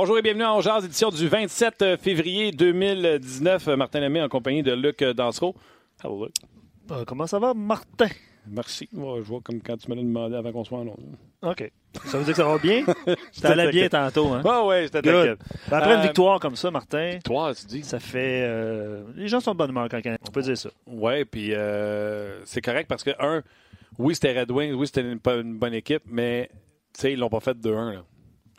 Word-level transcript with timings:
Bonjour 0.00 0.16
et 0.16 0.22
bienvenue 0.22 0.44
en 0.44 0.60
Jazz, 0.60 0.84
édition 0.84 1.08
du 1.10 1.26
27 1.26 1.96
février 2.00 2.52
2019. 2.52 3.66
Martin 3.76 3.98
Lemay 3.98 4.22
en 4.22 4.28
compagnie 4.28 4.62
de 4.62 4.72
Luc 4.72 5.02
Dansereau. 5.02 5.56
Hello, 6.00 6.26
Luc. 6.26 6.34
Euh, 6.92 7.04
comment 7.04 7.26
ça 7.26 7.40
va, 7.40 7.52
Martin? 7.52 8.06
Merci. 8.46 8.88
je 8.92 8.96
vois 8.96 9.40
comme 9.42 9.60
quand 9.60 9.76
tu 9.76 9.90
me 9.90 9.96
l'as 9.96 10.02
demandé 10.02 10.36
avant 10.36 10.52
qu'on 10.52 10.62
soit 10.62 10.78
en. 10.78 10.94
OK. 11.42 11.72
Ça 12.04 12.16
veut 12.16 12.24
dire 12.24 12.32
que 12.32 12.40
ça 12.40 12.46
va 12.46 12.58
bien? 12.58 12.84
Ça 13.32 13.48
allait 13.48 13.72
bien 13.72 13.88
tantôt, 13.88 14.28
hein? 14.28 14.42
Ah 14.44 14.64
ouais, 14.64 14.84
j'étais 14.84 15.02
t'inquiète. 15.02 15.40
Ben, 15.68 15.78
après 15.78 15.94
une 15.94 15.98
euh, 15.98 16.02
victoire 16.04 16.38
comme 16.38 16.54
ça, 16.54 16.70
Martin. 16.70 17.18
Toi, 17.24 17.52
tu 17.56 17.66
dis. 17.66 17.82
Ça 17.82 17.98
fait. 17.98 18.44
Euh, 18.44 19.02
les 19.16 19.26
gens 19.26 19.40
sont 19.40 19.50
de 19.50 19.58
bonne 19.58 19.70
humeur 19.70 19.88
quand 19.90 20.00
on 20.06 20.30
peut 20.30 20.42
dire 20.42 20.56
ça. 20.56 20.70
Ouais, 20.86 21.24
puis 21.24 21.54
c'est 22.44 22.60
correct 22.60 22.86
parce 22.86 23.02
que, 23.02 23.10
un, 23.18 23.42
oui, 23.98 24.14
c'était 24.14 24.38
Red 24.38 24.52
Wings, 24.52 24.74
oui, 24.74 24.86
c'était 24.86 25.00
une, 25.00 25.18
une, 25.26 25.58
bonne 25.58 25.74
équipe, 25.74 26.04
mais, 26.06 26.50
tu 26.94 27.00
sais, 27.00 27.12
ils 27.14 27.18
l'ont 27.18 27.30
pas 27.30 27.40
fait 27.40 27.58
2-1, 27.58 27.94
Ils 27.94 27.98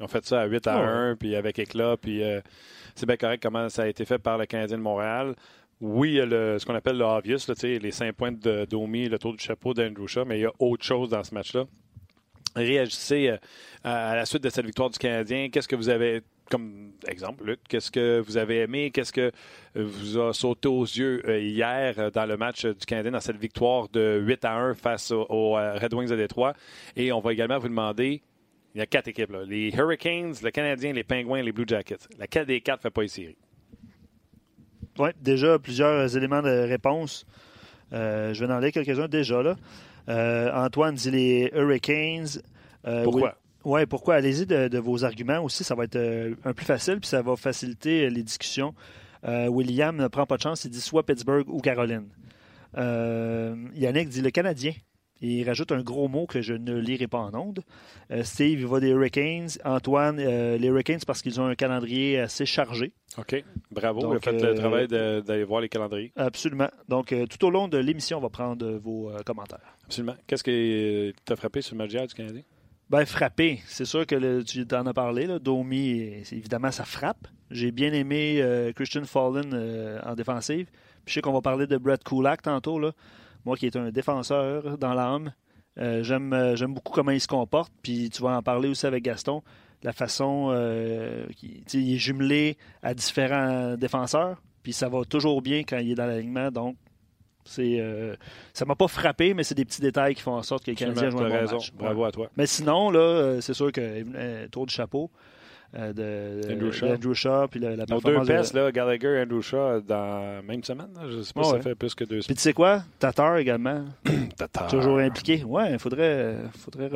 ont 0.04 0.08
fait 0.08 0.26
ça 0.26 0.42
à 0.42 0.46
8 0.46 0.68
à 0.68 0.78
1, 0.78 1.16
puis 1.16 1.36
avec 1.36 1.60
éclat, 1.60 1.98
puis 1.98 2.22
c'est 2.96 3.06
bien 3.06 3.18
correct 3.18 3.42
comment 3.42 3.70
ça 3.70 3.84
a 3.84 3.88
été 3.88 4.06
fait 4.06 4.20
par 4.20 4.38
le 4.38 4.46
Canadien 4.46 4.78
de 4.78 4.84
Montréal 4.84 5.36
oui, 5.82 6.10
il 6.10 6.16
y 6.16 6.22
a 6.22 6.26
le, 6.26 6.60
ce 6.60 6.66
qu'on 6.66 6.76
appelle 6.76 6.98
le 6.98 7.06
obvious, 7.06 7.38
là, 7.48 7.54
les 7.64 7.92
cinq 7.92 8.14
points 8.14 8.32
de 8.32 8.66
Domi, 8.66 9.08
le 9.08 9.18
tour 9.18 9.34
du 9.34 9.44
chapeau 9.44 9.74
d'Andrew 9.74 10.08
Shaw, 10.08 10.26
mais 10.26 10.40
il 10.40 10.42
y 10.42 10.46
a 10.46 10.52
autre 10.60 10.84
chose 10.84 11.10
dans 11.10 11.24
ce 11.24 11.34
match-là. 11.34 11.66
Réagissez 12.56 13.30
euh, 13.30 13.38
à 13.84 14.16
la 14.16 14.26
suite 14.26 14.44
de 14.44 14.50
cette 14.50 14.66
victoire 14.66 14.90
du 14.90 14.98
Canadien. 14.98 15.50
Qu'est-ce 15.50 15.68
que 15.68 15.78
vous 15.78 15.88
avez, 15.88 16.22
comme 16.50 16.92
exemple, 17.08 17.46
Luc, 17.46 17.60
qu'est-ce 17.70 17.92
que 17.92 18.20
vous 18.20 18.36
avez 18.36 18.62
aimé? 18.62 18.92
Qu'est-ce 18.92 19.14
que 19.14 19.32
vous 19.76 20.18
a 20.18 20.34
sauté 20.34 20.68
aux 20.68 20.84
yeux 20.84 21.22
euh, 21.30 21.40
hier 21.40 21.94
euh, 21.98 22.10
dans 22.12 22.26
le 22.26 22.36
match 22.36 22.66
du 22.66 22.86
Canadien, 22.86 23.12
dans 23.12 23.22
cette 23.22 23.38
victoire 23.38 23.88
de 23.88 24.20
8 24.22 24.44
à 24.44 24.56
1 24.56 24.74
face 24.74 25.12
aux 25.12 25.54
Red 25.54 25.94
Wings 25.94 26.10
de 26.10 26.18
Détroit? 26.18 26.54
Et 26.98 27.14
on 27.14 27.22
va 27.22 27.32
également 27.32 27.60
vous 27.60 27.70
demander 27.70 28.22
il 28.76 28.80
y 28.80 28.82
a 28.82 28.86
quatre 28.86 29.08
équipes, 29.08 29.32
là, 29.32 29.44
les 29.46 29.72
Hurricanes, 29.76 30.36
le 30.44 30.52
Canadien, 30.52 30.94
les 30.94 31.04
Penguins, 31.04 31.42
les 31.42 31.52
Blue 31.52 31.66
Jackets. 31.68 32.08
Laquelle 32.18 32.46
des 32.46 32.62
quatre 32.62 32.80
ne 32.80 32.84
fait 32.84 32.90
pas 32.92 33.02
les 33.02 33.08
séries? 33.08 33.38
Oui, 35.00 35.10
déjà 35.22 35.58
plusieurs 35.58 36.16
éléments 36.16 36.42
de 36.42 36.68
réponse. 36.68 37.26
Euh, 37.94 38.34
je 38.34 38.46
vais 38.46 38.52
en 38.52 38.58
aller 38.58 38.72
quelques-uns 38.72 39.08
déjà. 39.08 39.42
là. 39.42 39.56
Euh, 40.10 40.52
Antoine 40.54 40.96
dit 40.96 41.10
les 41.10 41.52
Hurricanes. 41.54 42.42
Euh, 42.86 43.04
pourquoi? 43.04 43.36
Oui, 43.64 43.86
pourquoi? 43.86 44.16
Allez-y 44.16 44.46
de, 44.46 44.78
vos 44.78 45.04
arguments 45.04 45.40
aussi. 45.40 45.64
Ça 45.64 45.76
va 45.76 45.86
être 45.86 45.98
un 46.46 46.54
plus 46.54 46.66
facile, 46.66 47.00
puis 47.00 47.10
ça 47.10 47.22
va 47.22 47.36
faciliter 47.36 48.10
les 48.10 48.24
discussions. 48.24 48.74
William 49.26 49.96
ne 49.96 50.08
prend 50.08 50.26
pas 50.26 50.38
de 50.38 50.42
chance. 50.42 50.64
Il 50.64 50.72
dit 50.72 50.82
soit 50.82 51.06
Pittsburgh 51.06 51.48
ou 51.50 51.60
Caroline. 51.60 52.08
Yannick 52.76 54.10
dit 54.10 54.22
le 54.22 54.32
Canadien. 54.32 54.74
Il 55.22 55.44
rajoute 55.46 55.72
un 55.72 55.82
gros 55.82 56.08
mot 56.08 56.26
que 56.26 56.42
je 56.42 56.54
ne 56.54 56.76
lirai 56.76 57.08
pas 57.08 57.18
en 57.18 57.34
ondes. 57.34 57.62
Euh, 58.12 58.24
Steve, 58.24 58.62
il 58.62 58.68
va 58.68 58.80
des 58.80 58.90
Hurricanes. 58.90 59.50
Antoine, 59.66 60.18
euh, 60.20 60.58
les 60.58 60.68
Hurricanes 60.68 61.02
parce 61.06 61.22
qu'ils 61.22 61.42
ont 61.42 61.46
un 61.46 61.56
calendrier 61.56 62.20
assez 62.20 62.46
chargé. 62.46 62.94
OK. 63.18 63.44
Bravo. 63.72 64.02
Donc, 64.02 64.24
fait 64.24 64.32
le 64.32 64.46
euh, 64.46 64.54
travail 64.54 64.88
d'aller 64.88 65.44
voir 65.44 65.60
les 65.60 65.68
calendriers. 65.68 66.14
Absolument. 66.16 66.70
Donc, 66.88 67.14
tout 67.30 67.46
au 67.46 67.50
long 67.50 67.68
de 67.68 67.78
l'émission, 67.78 68.18
on 68.18 68.22
va 68.22 68.30
prendre 68.30 68.66
vos 68.78 69.12
commentaires. 69.26 69.76
Absolument. 69.86 70.16
Qu'est-ce 70.26 70.44
qui 70.44 71.14
t'a 71.26 71.36
frappé 71.36 71.62
sur 71.62 71.76
le 71.76 71.80
match 71.80 71.92
du 71.92 72.14
Canadien? 72.14 72.44
Ben, 72.90 73.06
frappé. 73.06 73.60
C'est 73.68 73.86
sûr 73.86 74.06
que 74.08 74.42
tu 74.44 74.66
en 74.74 74.88
as 74.88 74.94
parlé. 74.94 75.26
Là. 75.26 75.38
Domi, 75.38 76.24
évidemment, 76.32 76.72
ça 76.72 76.86
frappe. 76.86 77.28
J'ai 77.52 77.72
bien 77.72 77.92
aimé 77.92 78.44
Christian 78.76 79.04
Fallen 79.04 80.00
en 80.04 80.16
défensive. 80.16 80.68
Puis 81.04 81.08
je 81.08 81.14
sais 81.16 81.22
qu'on 81.22 81.34
va 81.34 81.42
parler 81.42 81.68
de 81.68 81.78
Brett 81.78 82.04
Kulak 82.04 82.42
tantôt. 82.42 82.80
Là. 82.80 82.94
Moi 83.50 83.58
qui 83.58 83.66
est 83.66 83.76
un 83.76 83.90
défenseur 83.90 84.78
dans 84.78 84.94
l'âme, 84.94 85.34
euh, 85.80 86.04
euh, 86.08 86.56
j'aime, 86.56 86.74
beaucoup 86.76 86.94
comment 86.94 87.10
il 87.10 87.20
se 87.20 87.28
comporte. 87.28 87.74
Puis 87.82 88.12
tu 88.12 88.22
vas 88.22 88.38
en 88.38 88.44
parler 88.44 88.70
aussi 88.70 88.86
avec 88.86 89.04
Gaston. 89.04 89.42
La 89.82 89.92
façon 89.92 90.50
euh, 90.52 91.26
il 91.42 91.96
est 91.96 91.98
jumelé 91.98 92.58
à 92.84 92.94
différents 92.94 93.76
défenseurs. 93.76 94.40
Puis 94.62 94.72
ça 94.72 94.88
va 94.88 95.04
toujours 95.04 95.42
bien 95.42 95.64
quand 95.64 95.80
il 95.80 95.90
est 95.90 95.96
dans 95.96 96.06
l'alignement. 96.06 96.52
Donc, 96.52 96.76
c'est, 97.44 97.84
ça 98.54 98.66
m'a 98.66 98.76
pas 98.76 98.88
frappé, 98.88 99.34
mais 99.34 99.44
c'est 99.44 99.56
des 99.56 99.66
petits 99.66 99.82
détails 99.82 100.14
qui 100.14 100.22
font 100.22 100.36
en 100.36 100.44
sorte 100.44 100.64
que 100.64 100.70
le 100.70 100.78
Canadien 100.78 101.10
joue 101.10 101.18
un 101.18 101.30
bon 101.30 101.52
match. 101.52 101.74
Bravo 101.74 102.04
à 102.04 102.12
toi. 102.12 102.30
Mais 102.38 102.46
sinon, 102.46 102.92
là, 102.92 103.42
c'est 103.42 103.56
sûr 103.56 103.72
que 103.72 104.46
tour 104.50 104.68
du 104.68 104.74
chapeau. 104.76 105.10
Euh, 105.78 105.94
de, 105.94 106.52
Andrew 106.52 106.72
Shaw. 106.72 106.88
Andrew 106.94 107.14
Shaw 107.14 107.48
puis 107.48 107.60
la, 107.60 107.76
la 107.76 107.86
Nos 107.88 108.02
deux 108.02 108.20
pestes, 108.26 108.56
là, 108.56 108.72
Gallagher 108.72 109.18
et 109.18 109.22
Andrew 109.22 109.42
Shaw, 109.42 109.82
dans 109.82 110.36
la 110.38 110.42
même 110.42 110.64
semaine. 110.64 110.90
Je 111.08 111.18
ne 111.18 111.22
sais 111.22 111.34
pas 111.34 111.44
si 111.44 111.50
ça 111.52 111.62
fait 111.62 111.76
plus 111.76 111.94
que 111.94 112.04
deux 112.06 112.22
semaines. 112.22 112.26
Puis 112.26 112.36
tu 112.36 112.42
sais 112.42 112.54
quoi? 112.54 112.82
Tatar 112.98 113.38
également. 113.38 113.86
Tatar. 114.38 114.68
Toujours 114.68 114.98
impliqué. 114.98 115.44
Ouais, 115.44 115.74
il 115.74 115.80
faudrait, 115.80 116.38
faudrait 116.58 116.90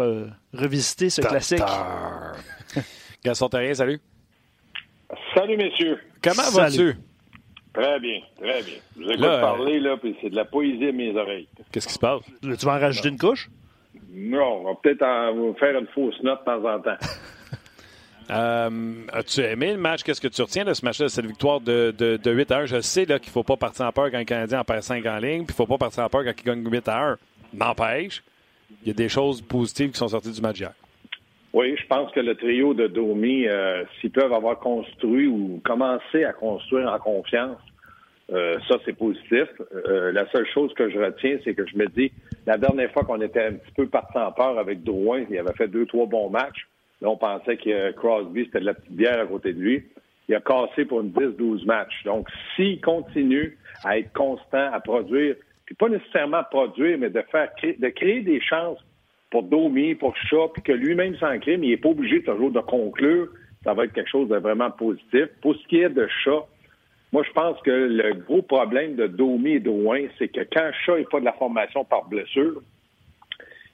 revisiter 0.53 1.11
ce 1.11 1.21
Tatar. 1.21 1.31
classique. 1.31 1.63
Gaston 3.23 3.49
Terrien, 3.49 3.73
salut. 3.75 3.99
Salut, 5.35 5.57
messieurs. 5.57 5.99
Comment 6.23 6.49
vas-tu? 6.51 6.95
Très 7.73 7.99
bien, 7.99 8.19
très 8.37 8.61
bien. 8.63 8.75
Je 8.95 9.03
vous 9.03 9.09
écoute 9.09 9.21
là, 9.21 9.39
parler, 9.39 9.79
là, 9.79 9.97
puis 9.97 10.15
c'est 10.21 10.29
de 10.29 10.35
la 10.35 10.45
poésie 10.45 10.87
à 10.87 10.91
mes 10.91 11.15
oreilles. 11.15 11.47
Qu'est-ce 11.71 11.87
qui 11.87 11.93
se 11.93 11.99
passe? 11.99 12.21
tu 12.41 12.65
vas 12.65 12.75
en 12.75 12.79
rajouter 12.79 13.09
une 13.09 13.17
couche? 13.17 13.49
Non, 14.11 14.61
on 14.61 14.63
va 14.65 14.75
peut-être 14.81 15.01
en 15.03 15.53
faire 15.55 15.77
une 15.77 15.87
fausse 15.87 16.21
note 16.21 16.39
de 16.41 16.45
temps 16.45 16.65
en 16.71 16.79
temps. 16.79 16.97
Euh, 18.29 18.93
as-tu 19.11 19.41
aimé 19.41 19.73
le 19.73 19.79
match? 19.79 20.03
Qu'est-ce 20.03 20.21
que 20.21 20.27
tu 20.27 20.41
retiens 20.41 20.65
de 20.65 20.73
ce 20.73 20.85
match-là, 20.85 21.09
cette 21.09 21.25
victoire 21.25 21.59
de, 21.59 21.93
de, 21.97 22.31
8 22.31 22.51
à 22.51 22.57
1? 22.59 22.65
Je 22.65 22.81
sais 22.81 23.05
qu'il 23.05 23.15
ne 23.15 23.19
faut 23.19 23.43
pas 23.43 23.57
partir 23.57 23.85
en 23.85 23.91
peur 23.91 24.09
quand 24.11 24.17
le 24.17 24.23
Canadien 24.23 24.61
en 24.61 24.63
perd 24.63 24.81
5 24.81 25.05
en 25.05 25.17
ligne, 25.17 25.45
puis 25.45 25.47
il 25.49 25.51
ne 25.51 25.53
faut 25.53 25.65
pas 25.65 25.77
partir 25.77 26.03
en 26.03 26.09
peur 26.09 26.23
quand 26.23 26.33
il 26.37 26.45
gagne 26.45 26.63
8 26.69 26.87
à 26.87 27.09
1. 27.11 27.17
N'empêche, 27.53 28.23
il 28.81 28.87
y 28.87 28.91
a 28.91 28.93
des 28.93 29.09
choses 29.09 29.41
positives 29.41 29.91
qui 29.91 29.97
sont 29.97 30.07
sorties 30.07 30.31
du 30.31 30.41
match 30.41 30.59
hier. 30.59 30.73
Oui, 31.53 31.75
je 31.77 31.85
pense 31.85 32.11
que 32.11 32.19
le 32.19 32.35
trio 32.35 32.73
de 32.73 32.87
Domi, 32.87 33.45
euh, 33.45 33.83
s'ils 33.99 34.09
peuvent 34.09 34.33
avoir 34.33 34.57
construit 34.59 35.27
ou 35.27 35.61
commencé 35.63 36.23
à 36.23 36.33
construire 36.33 36.91
en 36.91 36.97
confiance, 36.97 37.59
euh, 38.31 38.57
ça, 38.67 38.77
c'est 38.85 38.97
positif. 38.97 39.47
la 39.85 40.27
seule 40.31 40.47
chose 40.51 40.73
que 40.73 40.89
je 40.89 40.97
retiens, 40.97 41.37
c'est 41.43 41.53
que 41.53 41.67
je 41.67 41.77
me 41.77 41.87
dis, 41.87 42.11
la 42.47 42.57
dernière 42.57 42.91
fois 42.91 43.03
qu'on 43.03 43.21
était 43.21 43.43
un 43.43 43.53
petit 43.53 43.71
peu 43.75 43.87
parti 43.87 44.17
en 44.17 44.31
peur 44.31 44.57
avec 44.57 44.81
Drouin, 44.83 45.25
il 45.29 45.37
avait 45.37 45.53
fait 45.53 45.67
deux, 45.67 45.85
trois 45.85 46.07
bons 46.07 46.29
matchs. 46.29 46.67
Là, 47.03 47.09
on 47.09 47.17
pensait 47.17 47.57
que 47.57 47.91
Crosby, 47.91 48.45
c'était 48.45 48.61
de 48.61 48.65
la 48.65 48.73
petite 48.73 48.93
bière 48.93 49.19
à 49.19 49.25
côté 49.25 49.51
de 49.51 49.59
lui. 49.59 49.83
Il 50.29 50.35
a 50.35 50.39
cassé 50.39 50.85
pour 50.85 51.01
une 51.01 51.11
10-12 51.11 51.65
matchs. 51.65 52.01
Donc, 52.05 52.29
s'il 52.55 52.79
continue 52.79 53.57
à 53.83 53.97
être 53.97 54.13
constant, 54.13 54.71
à 54.71 54.79
produire, 54.79 55.35
puis 55.65 55.75
pas 55.75 55.89
nécessairement 55.89 56.43
produire, 56.49 56.97
mais 56.97 57.09
de 57.09 57.21
faire 57.29 57.49
de 57.61 57.89
créer 57.89 58.21
des 58.21 58.39
chances 58.39 58.79
pour 59.31 59.43
Domi, 59.43 59.95
pour 59.95 60.15
Shaw, 60.15 60.47
puis 60.53 60.61
que 60.61 60.71
lui-même 60.71 61.17
s'en 61.17 61.37
crée, 61.39 61.57
mais 61.57 61.67
il 61.67 61.69
n'est 61.71 61.77
pas 61.77 61.89
obligé 61.89 62.23
toujours 62.23 62.51
de 62.51 62.61
conclure. 62.61 63.27
Ça 63.65 63.73
va 63.73 63.83
être 63.83 63.93
quelque 63.93 64.09
chose 64.09 64.29
de 64.29 64.37
vraiment 64.37 64.71
positif. 64.71 65.25
Pour 65.41 65.55
ce 65.55 65.67
qui 65.67 65.81
est 65.81 65.89
de 65.89 66.07
Shaw, 66.23 66.45
moi, 67.11 67.23
je 67.27 67.31
pense 67.33 67.59
que 67.63 67.71
le 67.71 68.13
gros 68.13 68.43
problème 68.43 68.95
de 68.95 69.07
Domi 69.07 69.51
et 69.51 69.59
Drouin, 69.59 70.05
c'est 70.17 70.29
que 70.29 70.41
quand 70.53 70.71
Shaw 70.85 70.99
n'est 70.99 71.03
pas 71.03 71.19
de 71.19 71.25
la 71.25 71.33
formation 71.33 71.83
par 71.83 72.05
blessure, 72.07 72.61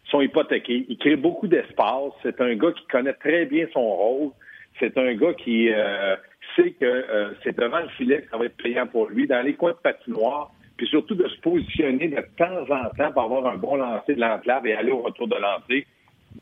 sont 0.10 0.22
hypothéqués. 0.22 0.86
Il 0.90 0.98
crée 0.98 1.16
beaucoup 1.16 1.48
d'espace. 1.48 2.14
C'est 2.24 2.40
un 2.42 2.56
gars 2.56 2.72
qui 2.72 2.86
connaît 2.88 3.14
très 3.14 3.46
bien 3.46 3.68
son 3.74 3.82
rôle. 3.82 4.32
C'est 4.80 4.98
un 4.98 5.14
gars 5.14 5.34
qui 5.34 5.72
euh, 5.72 6.16
sait 6.56 6.72
que 6.72 6.86
euh, 6.86 7.32
c'est 7.44 7.58
devant 7.58 7.80
le 7.80 7.90
filet 7.90 8.22
que 8.22 8.30
ça 8.30 8.38
va 8.38 8.46
être 8.46 8.58
payant 8.58 8.88
pour 8.88 9.10
lui, 9.10 9.28
dans 9.28 9.42
les 9.42 9.54
coins 9.54 9.72
de 9.72 9.78
patinoire, 9.78 10.52
puis 10.78 10.88
surtout 10.88 11.16
de 11.16 11.28
se 11.28 11.40
positionner 11.42 12.08
de 12.08 12.24
temps 12.38 12.64
en 12.70 12.90
temps 12.96 13.12
pour 13.12 13.24
avoir 13.24 13.48
un 13.48 13.58
bon 13.58 13.76
lancer 13.76 14.16
de 14.16 14.22
l'enclave 14.22 14.66
et 14.68 14.74
aller 14.74 14.92
au 14.92 15.02
retour 15.02 15.28
de 15.28 15.36
lancer 15.36 15.86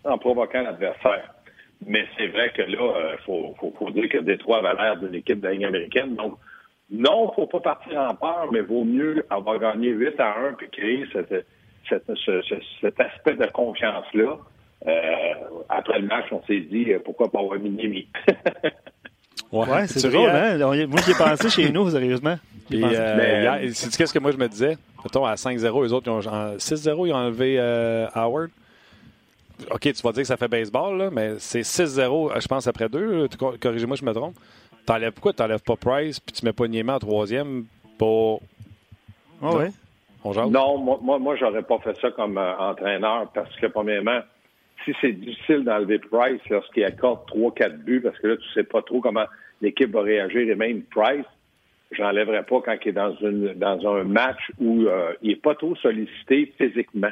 en 0.04 0.18
provoquant 0.18 0.62
l'adversaire. 0.62 1.34
Mais 1.86 2.06
c'est 2.18 2.28
vrai 2.28 2.52
que 2.56 2.62
là, 2.62 2.68
il 2.70 2.78
euh, 2.78 3.18
faut, 3.26 3.56
faut, 3.60 3.90
dire 3.92 4.10
que 4.10 4.18
Détroit 4.20 4.60
avait 4.60 4.82
l'air 4.82 4.98
d'une 4.98 5.16
équipe 5.16 5.40
de 5.40 5.48
la 5.48 5.68
américaine. 5.68 6.16
Donc, 6.16 6.38
non, 6.90 7.32
faut 7.34 7.48
pas 7.48 7.60
partir 7.60 8.00
en 8.00 8.16
peur, 8.16 8.50
mais 8.52 8.62
vaut 8.62 8.84
mieux 8.84 9.26
avoir 9.30 9.60
gagné 9.60 9.90
8 9.90 10.20
à 10.20 10.38
1 10.40 10.54
puis 10.54 10.70
créer 10.70 11.06
cette 11.12 11.46
cet 11.90 13.00
aspect 13.00 13.36
de 13.36 13.46
confiance-là. 13.52 14.38
Euh, 14.86 14.92
après 15.70 16.00
le 16.00 16.08
match, 16.08 16.26
on 16.32 16.42
s'est 16.46 16.60
dit 16.60 16.94
euh, 16.94 17.00
pourquoi 17.04 17.32
pas 17.32 17.40
avoir 17.40 17.60
Minimi. 17.60 18.08
ouais, 19.52 19.88
c'est 19.88 20.10
drôle, 20.10 20.30
hein? 20.30 20.58
Moi, 20.58 21.02
j'y 21.04 21.12
ai 21.12 21.16
pensé 21.16 21.50
chez 21.50 21.72
nous, 21.72 21.90
sérieusement. 21.90 22.38
Puis, 22.70 22.84
euh, 22.84 23.70
c'est 23.74 23.96
qu'est-ce 23.96 24.14
que 24.14 24.20
moi 24.20 24.32
je 24.32 24.38
me 24.38 24.48
disais? 24.48 24.78
Mettons, 25.04 25.26
à 25.26 25.36
5-0, 25.36 25.84
les 25.84 25.94
autres, 25.94 26.08
ils 26.08 26.28
ont 26.30 26.58
6-0, 26.58 27.08
ils 27.08 27.14
ont 27.14 27.16
enlevé 27.16 27.60
Howard. 28.14 28.50
OK, 29.72 29.82
tu 29.82 30.02
vas 30.04 30.12
dire 30.12 30.22
que 30.22 30.28
ça 30.28 30.38
fait 30.38 30.48
baseball, 30.48 30.98
là, 30.98 31.10
mais 31.12 31.34
c'est 31.40 31.62
6-0, 31.62 32.40
je 32.40 32.48
pense, 32.48 32.68
après 32.68 32.88
deux. 32.88 33.28
Corrigez-moi 33.60 33.96
je 33.96 34.06
me 34.06 34.14
trompe. 34.14 34.36
T'enlèves 34.86 35.12
pourquoi? 35.12 35.34
Tu 35.34 35.42
n'enlèves 35.42 35.64
pas 35.64 35.76
Price 35.76 36.20
puis 36.20 36.34
tu 36.34 36.46
mets 36.46 36.54
pas 36.54 36.68
Niema 36.68 36.96
en 36.96 37.00
troisième 37.00 37.66
pour. 37.98 38.42
Ah 39.42 39.54
ouais? 39.56 39.72
Non, 40.50 40.78
moi, 40.78 41.20
moi, 41.20 41.36
j'aurais 41.36 41.64
pas 41.64 41.80
fait 41.80 41.96
ça 42.00 42.12
comme 42.12 42.38
euh, 42.38 42.58
entraîneur 42.58 43.30
parce 43.34 43.56
que, 43.58 43.68
premièrement, 43.68 44.20
si 44.84 44.94
c'est 45.02 45.14
difficile 45.14 45.64
d'enlever 45.64 46.00
Price 46.00 46.42
lorsqu'il 46.50 46.84
accorde 46.84 47.20
3-4 47.30 47.78
buts, 47.84 48.02
parce 48.02 48.18
que 48.20 48.28
là, 48.28 48.38
tu 48.38 48.50
sais 48.54 48.64
pas 48.64 48.82
trop 48.82 49.02
comment 49.02 49.26
l'équipe 49.62 49.92
va 49.92 50.02
réagir, 50.02 50.50
et 50.50 50.56
même 50.56 50.84
Price, 50.84 51.26
j'enlèverais 51.92 52.44
pas 52.44 52.62
quand 52.62 52.76
il 52.84 52.90
est 52.90 52.92
dans, 52.92 53.16
une, 53.18 53.54
dans 53.54 53.96
un 53.96 54.04
match 54.04 54.52
où 54.60 54.86
euh, 54.86 55.14
il 55.22 55.32
est 55.32 55.42
pas 55.42 55.56
trop 55.56 55.76
sollicité 55.76 56.54
physiquement. 56.58 57.12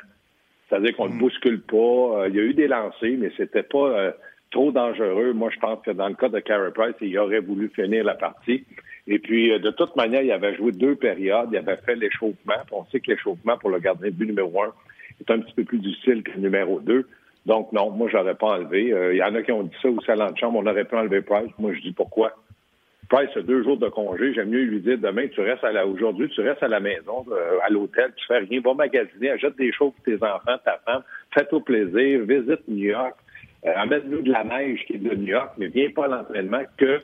C'est-à-dire 0.67 0.95
qu'on 0.95 1.05
ne 1.05 1.09
le 1.09 1.15
mm. 1.15 1.19
bouscule 1.19 1.61
pas. 1.61 1.75
Euh, 1.75 2.27
il 2.29 2.35
y 2.35 2.39
a 2.39 2.43
eu 2.43 2.53
des 2.53 2.67
lancers, 2.67 3.17
mais 3.17 3.31
c'était 3.37 3.63
pas 3.63 4.13
trop 4.51 4.71
dangereux. 4.71 5.33
Moi, 5.33 5.49
je 5.53 5.59
pense 5.59 5.83
que 5.83 5.91
dans 5.91 6.07
le 6.07 6.15
cas 6.15 6.29
de 6.29 6.39
Carey 6.39 6.71
Price, 6.73 6.95
il 7.01 7.17
aurait 7.19 7.39
voulu 7.39 7.69
finir 7.69 8.03
la 8.03 8.15
partie. 8.15 8.65
Et 9.07 9.19
puis, 9.19 9.51
euh, 9.51 9.59
de 9.59 9.71
toute 9.71 9.95
manière, 9.95 10.21
il 10.21 10.31
avait 10.31 10.55
joué 10.55 10.71
deux 10.71 10.95
périodes. 10.95 11.49
Il 11.51 11.57
avait 11.57 11.77
fait 11.77 11.95
l'échauffement. 11.95 12.55
On 12.71 12.85
sait 12.85 12.99
que 12.99 13.11
l'échauffement 13.11 13.57
pour 13.57 13.69
le 13.69 13.79
gardien 13.79 14.09
de 14.09 14.15
but 14.15 14.27
numéro 14.27 14.63
un 14.63 14.73
est 15.19 15.31
un 15.31 15.39
petit 15.39 15.53
peu 15.53 15.63
plus 15.63 15.79
difficile 15.79 16.23
que 16.23 16.31
le 16.31 16.39
numéro 16.39 16.79
deux. 16.79 17.07
Donc, 17.45 17.71
non, 17.71 17.91
moi, 17.91 18.09
je 18.11 18.17
n'aurais 18.17 18.35
pas 18.35 18.57
enlevé. 18.57 18.91
Euh, 18.91 19.13
il 19.13 19.17
y 19.17 19.23
en 19.23 19.35
a 19.35 19.43
qui 19.43 19.51
ont 19.51 19.63
dit 19.63 19.75
ça 19.81 19.89
au 19.89 20.01
salon 20.01 20.31
de 20.31 20.37
chambre. 20.37 20.59
On 20.59 20.65
aurait 20.65 20.85
pu 20.85 20.95
enlever 20.95 21.21
Price. 21.21 21.51
Moi, 21.59 21.73
je 21.73 21.81
dis 21.81 21.93
pourquoi. 21.93 22.33
Price 23.07 23.29
a 23.35 23.41
deux 23.41 23.63
jours 23.63 23.77
de 23.77 23.87
congé. 23.87 24.33
J'aime 24.33 24.49
mieux 24.49 24.63
lui 24.63 24.79
dire 24.81 24.97
demain, 24.97 25.27
tu 25.27 25.39
restes 25.39 25.63
à 25.63 25.71
la, 25.71 25.85
aujourd'hui, 25.85 26.27
tu 26.29 26.41
restes 26.41 26.63
à 26.63 26.67
la 26.67 26.79
maison, 26.79 27.23
euh, 27.31 27.59
à 27.63 27.69
l'hôtel, 27.69 28.11
tu 28.17 28.25
fais 28.25 28.39
rien, 28.39 28.61
va 28.61 28.73
magasiner, 28.73 29.29
achète 29.29 29.55
des 29.57 29.71
choses 29.71 29.93
pour 29.93 30.03
tes 30.03 30.15
enfants, 30.15 30.57
ta 30.65 30.81
femme, 30.83 31.03
fais-toi 31.31 31.63
plaisir, 31.63 32.21
visite 32.25 32.67
New 32.67 32.85
York, 32.85 33.15
amène-nous 33.63 34.23
de 34.23 34.31
la 34.31 34.43
neige 34.43 34.83
qui 34.87 34.93
est 34.93 34.97
de 34.97 35.13
New 35.13 35.27
York, 35.27 35.51
mais 35.59 35.67
viens 35.67 35.91
pas 35.91 36.05
à 36.05 36.07
l'entraînement 36.07 36.63
que 36.77 36.99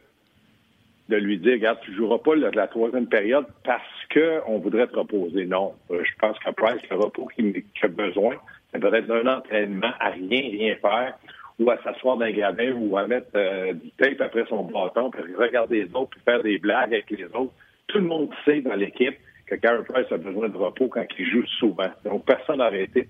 de 1.11 1.17
lui 1.17 1.37
dire, 1.37 1.53
regarde, 1.53 1.79
tu 1.81 1.93
joueras 1.93 2.19
pas 2.19 2.35
la, 2.35 2.67
troisième 2.67 3.07
période 3.07 3.45
parce 3.65 3.83
qu'on 4.13 4.59
voudrait 4.59 4.87
te 4.87 4.95
reposer. 4.95 5.45
Non, 5.45 5.73
euh, 5.91 6.01
je 6.03 6.11
pense 6.19 6.39
qu'à 6.39 6.53
Price, 6.53 6.81
le 6.89 6.95
repos 6.95 7.27
qu'il 7.35 7.63
a 7.83 7.87
besoin, 7.87 8.35
ça 8.71 8.79
peut 8.79 8.93
être 8.93 9.11
un 9.11 9.27
entraînement 9.27 9.91
à 9.99 10.09
rien, 10.09 10.41
rien 10.41 10.75
faire, 10.75 11.17
ou 11.59 11.69
à 11.69 11.77
s'asseoir 11.83 12.17
dans 12.17 12.25
un 12.25 12.31
gradin, 12.31 12.71
ou 12.73 12.97
à 12.97 13.07
mettre 13.07 13.27
euh, 13.35 13.73
du 13.73 13.91
tape 13.91 14.21
après 14.21 14.45
son 14.47 14.63
bâton, 14.63 15.11
puis 15.11 15.21
regarder 15.35 15.83
les 15.83 15.95
autres, 15.95 16.11
puis 16.11 16.21
faire 16.23 16.41
des 16.41 16.57
blagues 16.57 16.93
avec 16.93 17.11
les 17.11 17.25
autres. 17.25 17.53
Tout 17.87 17.97
le 17.97 18.05
monde 18.05 18.29
sait 18.45 18.61
dans 18.61 18.75
l'équipe 18.75 19.17
que 19.45 19.55
Carey 19.55 19.83
Price 19.87 20.09
a 20.11 20.17
besoin 20.17 20.47
de 20.47 20.57
repos 20.57 20.87
quand 20.87 21.05
il 21.19 21.29
joue 21.29 21.45
souvent. 21.59 21.91
Donc, 22.05 22.25
personne 22.25 22.59
n'a 22.59 22.65
arrêté 22.65 23.09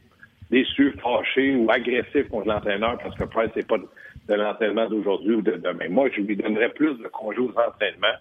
déçu, 0.52 0.94
fâché 1.02 1.56
ou 1.56 1.72
agressif 1.72 2.28
contre 2.30 2.48
l'entraîneur 2.48 2.98
parce 3.02 3.16
que 3.16 3.24
Price 3.24 3.56
n'est 3.56 3.64
pas 3.64 3.78
de 3.78 4.34
l'entraînement 4.36 4.88
d'aujourd'hui 4.88 5.36
ou 5.36 5.42
de 5.42 5.54
demain. 5.54 5.90
Moi, 5.90 6.10
je 6.16 6.22
lui 6.22 6.36
donnerais 6.36 6.70
plus 6.70 6.94
de 7.00 7.08
congés 7.08 7.40
aux 7.40 7.54
entraînements. 7.58 8.18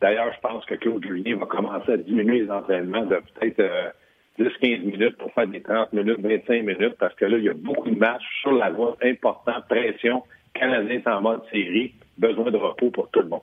D'ailleurs, 0.00 0.32
je 0.34 0.40
pense 0.40 0.64
que 0.66 0.74
Claude 0.74 1.04
Julien 1.04 1.36
va 1.36 1.46
commencer 1.46 1.92
à 1.92 1.96
diminuer 1.96 2.42
les 2.42 2.50
entraînements 2.50 3.04
de 3.04 3.16
peut-être 3.16 3.92
10-15 4.38 4.40
euh, 4.40 4.84
minutes 4.84 5.16
pour 5.16 5.32
faire 5.32 5.46
des 5.46 5.60
30 5.60 5.92
minutes, 5.92 6.20
25 6.20 6.62
minutes, 6.62 6.94
parce 6.98 7.14
que 7.14 7.24
là, 7.24 7.36
il 7.36 7.44
y 7.44 7.48
a 7.48 7.54
beaucoup 7.54 7.90
de 7.90 7.98
matchs 7.98 8.24
sur 8.40 8.52
la 8.52 8.70
voie, 8.70 8.96
important, 9.02 9.54
pression. 9.68 10.22
Canadien 10.54 11.00
en 11.06 11.20
mode 11.20 11.42
série, 11.52 11.94
besoin 12.18 12.50
de 12.50 12.56
repos 12.56 12.90
pour 12.90 13.08
tout 13.10 13.20
le 13.20 13.28
monde. 13.28 13.42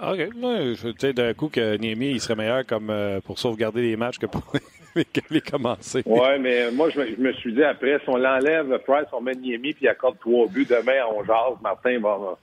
OK. 0.00 0.18
tu 0.82 0.92
sais, 0.98 1.12
d'un 1.12 1.34
coup, 1.34 1.48
que 1.48 1.76
Niemi, 1.76 2.10
il 2.10 2.20
serait 2.20 2.36
meilleur 2.36 2.66
comme 2.66 2.90
euh, 2.90 3.20
pour 3.20 3.38
sauvegarder 3.38 3.82
les 3.82 3.96
matchs 3.96 4.18
que 4.18 4.26
pour 4.26 4.42
les 5.30 5.40
commencer. 5.40 6.02
Oui, 6.06 6.28
mais 6.40 6.70
moi, 6.70 6.90
je 6.90 7.00
me, 7.20 7.32
suis 7.34 7.52
dit 7.52 7.62
après, 7.62 7.98
si 8.02 8.08
on 8.08 8.16
l'enlève, 8.16 8.78
Price, 8.86 9.06
on 9.12 9.20
met 9.20 9.34
Niemi, 9.34 9.72
puis 9.74 9.84
il 9.86 9.88
accorde 9.88 10.18
trois 10.20 10.46
buts. 10.46 10.66
Demain, 10.68 11.04
on 11.14 11.24
jase. 11.24 11.60
Martin 11.62 11.98
va, 12.00 12.36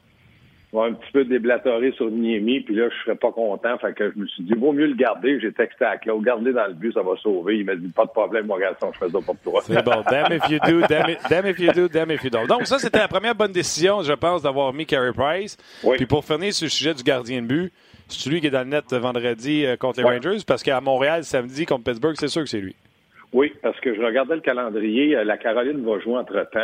un 0.83 0.93
petit 0.93 1.11
peu 1.13 1.23
déblatérer 1.23 1.93
sur 1.93 2.11
Niemi, 2.11 2.61
puis 2.61 2.75
là, 2.75 2.89
je 2.89 3.03
serais 3.05 3.15
pas 3.15 3.31
content. 3.31 3.77
Fait 3.77 3.93
que 3.93 4.11
je 4.11 4.19
me 4.19 4.27
suis 4.27 4.43
dit, 4.43 4.53
vaut 4.53 4.73
mieux 4.73 4.87
le 4.87 4.95
garder. 4.95 5.39
J'ai 5.39 5.51
texté 5.51 5.85
à 5.85 5.97
Claude, 5.97 6.23
garde 6.23 6.43
dans 6.43 6.67
le 6.67 6.73
but, 6.73 6.93
ça 6.93 7.01
va 7.01 7.15
sauver. 7.21 7.59
Il 7.59 7.65
m'a 7.65 7.75
dit, 7.75 7.87
pas 7.87 8.05
de 8.05 8.11
problème, 8.11 8.47
mon 8.47 8.57
garçon, 8.57 8.91
je 8.93 8.99
fais 8.99 9.09
ça 9.09 9.19
pour 9.25 9.37
toi. 9.37 9.61
C'est 9.65 9.83
bon. 9.83 10.03
Damn 10.09 10.33
if 10.33 10.49
you 10.49 10.59
do, 10.65 10.81
damn, 10.87 11.45
if 11.45 11.59
you 11.59 11.71
do, 11.71 11.87
damn 11.87 12.11
if 12.11 12.23
you 12.23 12.29
don't. 12.29 12.47
Donc, 12.47 12.67
ça, 12.67 12.79
c'était 12.79 12.99
la 12.99 13.07
première 13.07 13.35
bonne 13.35 13.51
décision, 13.51 14.01
je 14.01 14.13
pense, 14.13 14.41
d'avoir 14.41 14.73
mis 14.73 14.85
Carey 14.85 15.13
Price. 15.13 15.57
Puis 15.95 16.05
pour 16.05 16.25
finir 16.25 16.53
sur 16.53 16.65
le 16.65 16.69
sujet 16.69 16.93
du 16.93 17.03
gardien 17.03 17.41
de 17.41 17.47
but, 17.47 17.73
c'est 18.07 18.29
lui 18.29 18.41
qui 18.41 18.47
est 18.47 18.51
dans 18.51 18.63
le 18.63 18.69
net 18.69 18.93
vendredi 18.93 19.65
euh, 19.65 19.77
contre 19.77 19.99
les 19.99 20.05
Rangers, 20.05 20.43
parce 20.45 20.63
qu'à 20.63 20.79
Montréal, 20.81 21.23
samedi, 21.23 21.65
contre 21.65 21.83
Pittsburgh, 21.83 22.15
c'est 22.17 22.27
sûr 22.27 22.43
que 22.43 22.49
c'est 22.49 22.61
lui. 22.61 22.75
Oui, 23.33 23.51
parce 23.61 23.79
que 23.79 23.93
je 23.93 24.01
regardais 24.01 24.35
le 24.35 24.41
calendrier. 24.41 25.15
Euh, 25.15 25.23
la 25.23 25.37
Caroline 25.37 25.83
va 25.83 25.99
jouer 25.99 26.17
entre-temps. 26.17 26.59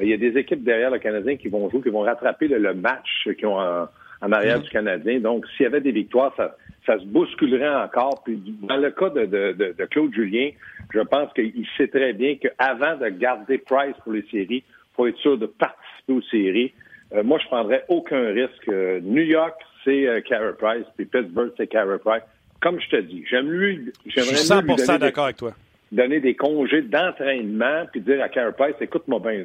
Il 0.00 0.08
y 0.08 0.12
a 0.12 0.16
des 0.16 0.38
équipes 0.38 0.62
derrière 0.62 0.90
le 0.90 0.98
Canadien 0.98 1.36
qui 1.36 1.48
vont 1.48 1.68
jouer, 1.70 1.82
qui 1.82 1.88
vont 1.88 2.00
rattraper 2.00 2.48
le, 2.48 2.74
match 2.74 3.28
qu'ils 3.38 3.46
ont 3.46 3.58
en, 3.58 4.32
arrière 4.32 4.58
mm-hmm. 4.58 4.62
du 4.62 4.70
Canadien. 4.70 5.20
Donc, 5.20 5.46
s'il 5.56 5.64
y 5.64 5.66
avait 5.66 5.80
des 5.80 5.92
victoires, 5.92 6.34
ça, 6.36 6.98
se 6.98 7.04
bousculerait 7.04 7.74
encore. 7.74 8.22
Puis, 8.24 8.40
dans 8.62 8.76
le 8.76 8.90
cas 8.90 9.10
de, 9.10 9.86
Claude 9.90 10.14
Julien, 10.14 10.50
je 10.92 11.00
pense 11.00 11.32
qu'il 11.32 11.66
sait 11.76 11.88
très 11.88 12.12
bien 12.12 12.36
qu'avant 12.36 12.96
de 12.96 13.08
garder 13.08 13.58
Price 13.58 13.96
pour 14.04 14.12
les 14.12 14.24
séries, 14.30 14.64
il 14.66 14.94
faut 14.94 15.06
être 15.06 15.18
sûr 15.18 15.36
de 15.36 15.46
participer 15.46 16.12
aux 16.12 16.22
séries. 16.22 16.72
Euh, 17.14 17.22
moi, 17.22 17.38
je 17.42 17.46
prendrais 17.46 17.84
aucun 17.88 18.32
risque. 18.32 18.68
Euh, 18.68 19.00
New 19.02 19.22
York, 19.22 19.54
c'est 19.86 20.06
euh, 20.06 20.20
Carey 20.20 20.52
Price, 20.58 20.84
puis 20.96 21.06
Pittsburgh, 21.06 21.52
c'est 21.56 21.66
Carey 21.68 21.98
Price. 22.04 22.22
Comme 22.60 22.78
je 22.80 22.88
te 22.88 23.00
dis, 23.00 23.24
j'aime 23.30 23.50
lui. 23.50 23.92
J'aimerais 24.06 24.32
je 24.32 24.36
suis 24.36 24.48
100% 24.48 24.98
d'accord 24.98 25.24
avec 25.24 25.36
toi. 25.36 25.52
Donner 25.92 26.20
des 26.20 26.34
congés 26.34 26.82
d'entraînement, 26.82 27.86
puis 27.90 28.00
dire 28.00 28.22
à 28.22 28.28
Carey 28.28 28.52
Price, 28.52 28.74
écoute-moi 28.80 29.20
bien, 29.20 29.44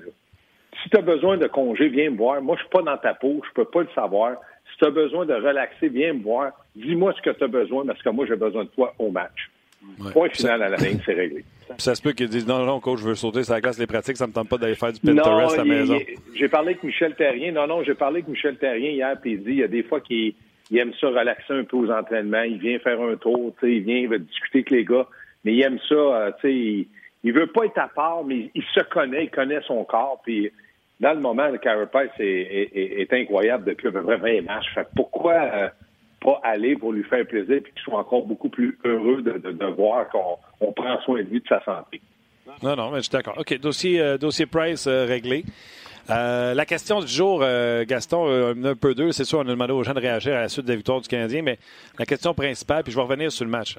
si 0.84 0.90
tu 0.90 0.98
as 0.98 1.02
besoin 1.02 1.38
de 1.38 1.48
congés, 1.48 1.90
viens 1.90 2.10
me 2.10 2.18
voir. 2.18 2.42
Moi, 2.42 2.56
je 2.58 2.62
suis 2.62 2.70
pas 2.70 2.82
dans 2.82 2.98
ta 2.98 3.14
peau, 3.14 3.42
je 3.48 3.54
peux 3.54 3.66
pas 3.66 3.82
le 3.82 3.90
savoir. 3.94 4.38
Si 4.72 4.78
tu 4.78 4.86
as 4.86 4.90
besoin 4.90 5.26
de 5.26 5.34
relaxer, 5.34 5.90
viens 5.90 6.14
me 6.14 6.24
voir. 6.24 6.52
Dis-moi 6.76 7.14
ce 7.16 7.22
que 7.22 7.36
tu 7.36 7.44
as 7.44 7.48
besoin, 7.48 7.86
parce 7.86 8.02
que 8.02 8.10
moi, 8.10 8.26
j'ai 8.28 8.36
besoin 8.36 8.64
de 8.64 8.70
toi 8.70 8.94
au 8.98 9.12
match. 9.12 9.50
Point 10.12 10.30
final 10.30 10.64
à 10.64 10.70
la 10.70 10.78
ligne, 10.78 11.00
c'est 11.06 11.14
réglé. 11.14 11.44
Ça 11.77 11.95
se 11.95 12.01
peut 12.01 12.13
qu'ils 12.13 12.29
disent 12.29 12.47
non, 12.47 12.65
non, 12.65 12.79
coach, 12.79 13.00
je 13.00 13.07
veux 13.09 13.15
sauter 13.15 13.44
sur 13.44 13.53
la 13.53 13.62
glace, 13.62 13.79
les 13.79 13.88
pratiques, 13.88 14.18
ça 14.18 14.27
me 14.27 14.33
tente 14.33 14.50
pas 14.50 14.57
d'aller 14.57 14.75
faire 14.75 14.91
du 14.91 15.00
Pinterest 15.00 15.53
à 15.53 15.57
la 15.57 15.63
maison. 15.65 15.97
J'ai 16.35 16.47
parlé 16.47 16.69
avec 16.69 16.83
Michel 16.83 17.15
Terrien. 17.15 17.51
Non, 17.51 17.68
non, 17.68 17.83
j'ai 17.83 17.94
parlé 17.94 18.18
avec 18.18 18.27
Michel 18.27 18.57
Terrien 18.57 18.91
hier, 18.91 19.15
puis 19.21 19.33
il 19.33 19.44
dit 19.44 19.51
il 19.51 19.57
y 19.57 19.63
a 19.63 19.68
des 19.68 19.83
fois 19.83 20.01
qu'il 20.01 20.33
aime 20.73 20.94
ça 21.00 21.07
relaxer 21.07 21.53
un 21.53 21.63
peu 21.63 21.77
aux 21.77 21.91
entraînements. 21.91 22.44
Il 22.44 22.59
vient 22.59 22.79
faire 22.79 23.01
un 23.01 23.15
tour, 23.15 23.53
il 23.63 23.81
vient 23.81 23.97
il 23.97 24.09
va 24.09 24.18
discuter 24.18 24.59
avec 24.59 24.71
les 24.71 24.85
gars, 24.85 25.07
mais 25.44 25.53
il 25.53 25.62
aime 25.62 25.79
ça, 25.88 25.95
euh, 25.95 26.31
tu 26.39 26.47
sais, 26.47 26.53
il, 26.53 26.88
il, 27.23 27.33
veut 27.33 27.47
pas 27.47 27.65
être 27.65 27.77
à 27.77 27.88
part, 27.88 28.23
mais 28.23 28.50
il 28.53 28.63
se 28.73 28.81
connaît, 28.81 29.25
il 29.25 29.29
connaît 29.29 29.62
son 29.68 29.83
corps, 29.83 30.21
puis 30.23 30.51
dans 31.01 31.13
le 31.13 31.19
moment, 31.19 31.47
le 31.47 31.57
Carapace 31.57 32.12
est, 32.19 33.01
est, 33.01 33.12
incroyable 33.12 33.65
depuis 33.65 33.88
un 33.88 33.91
vrai, 33.91 34.18
vrai 34.18 34.41
match. 34.41 34.65
Fait 34.75 34.88
pourquoi 34.95 35.33
euh, 35.33 35.68
pas 36.21 36.40
aller 36.44 36.75
pour 36.75 36.94
lui 36.94 37.04
faire 37.04 37.25
plaisir 37.25 37.56
et 37.56 37.63
qu'il 37.63 37.81
soit 37.81 37.97
encore 37.97 38.25
beaucoup 38.28 38.49
plus 38.49 38.78
heureux 38.85 39.23
de, 39.23 39.66
voir 39.66 40.07
qu'on 40.09 40.37
prend 40.71 40.99
soin 41.01 41.23
de 41.23 41.30
lui, 41.30 41.39
de 41.39 41.47
sa 41.47 41.63
santé? 41.63 42.01
Non, 42.61 42.75
non, 42.75 42.91
mais 42.91 42.97
je 42.97 43.03
suis 43.03 43.11
d'accord. 43.11 43.35
OK, 43.37 43.57
dossier, 43.59 43.99
euh, 43.99 44.18
dossier 44.18 44.45
Price 44.45 44.85
euh, 44.87 45.06
réglé. 45.06 45.44
la 46.09 46.65
question 46.65 46.99
du 46.99 47.07
jour, 47.07 47.44
Gaston, 47.87 48.53
un 48.65 48.75
peu 48.75 48.94
deux, 48.94 49.11
c'est 49.11 49.23
sûr, 49.23 49.39
on 49.39 49.41
a 49.41 49.45
demandé 49.45 49.71
aux 49.71 49.83
gens 49.83 49.94
de 49.94 49.99
réagir 49.99 50.35
à 50.35 50.41
la 50.41 50.49
suite 50.49 50.65
de 50.65 50.71
la 50.71 50.75
victoire 50.75 51.01
du 51.01 51.07
Canadien, 51.07 51.41
mais 51.41 51.57
la 51.97 52.06
question 52.06 52.33
principale, 52.33 52.83
puis 52.83 52.91
je 52.91 52.97
vais 52.97 53.03
revenir 53.03 53.31
sur 53.31 53.45
le 53.45 53.51
match. 53.51 53.77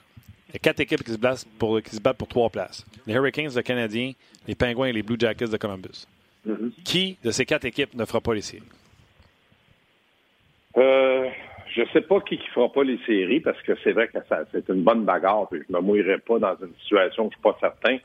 Il 0.48 0.54
y 0.54 0.56
a 0.56 0.58
quatre 0.58 0.80
équipes 0.80 1.02
qui 1.02 1.12
se, 1.12 1.18
battent 1.18 1.46
pour, 1.58 1.80
qui 1.82 1.96
se 1.96 2.00
battent 2.00 2.18
pour 2.18 2.28
trois 2.28 2.50
places. 2.50 2.84
Les 3.06 3.14
Hurricanes, 3.14 3.54
le 3.54 3.62
Canadien, 3.62 4.12
les 4.46 4.54
Penguins 4.54 4.86
et 4.86 4.92
les 4.92 5.02
Blue 5.02 5.16
Jackets 5.18 5.48
de 5.48 5.56
Columbus. 5.56 6.06
Mm-hmm. 6.46 6.70
Qui 6.84 7.16
de 7.22 7.30
ces 7.30 7.46
quatre 7.46 7.64
équipes 7.64 7.94
ne 7.94 8.04
fera 8.04 8.20
pas 8.20 8.34
les 8.34 8.42
séries? 8.42 8.62
Je 11.75 11.83
sais 11.93 12.02
pas 12.02 12.21
qui 12.21 12.37
ne 12.37 12.43
fera 12.55 12.71
pas 12.71 12.85
les 12.85 12.99
séries 13.07 13.41
parce 13.41 13.61
que 13.62 13.73
c'est 13.83 13.93
vrai 13.93 14.09
que 14.09 14.19
c'est 14.52 14.69
une 14.69 14.83
bonne 14.83 15.05
bagarre. 15.05 15.49
je 15.52 15.59
ne 15.71 15.79
me 15.79 15.81
mouillerai 15.81 16.19
pas 16.19 16.38
dans 16.38 16.55
une 16.57 16.75
situation 16.83 17.26
où 17.26 17.31
je 17.31 17.35
suis 17.35 17.43
pas 17.43 17.57
certain. 17.61 17.97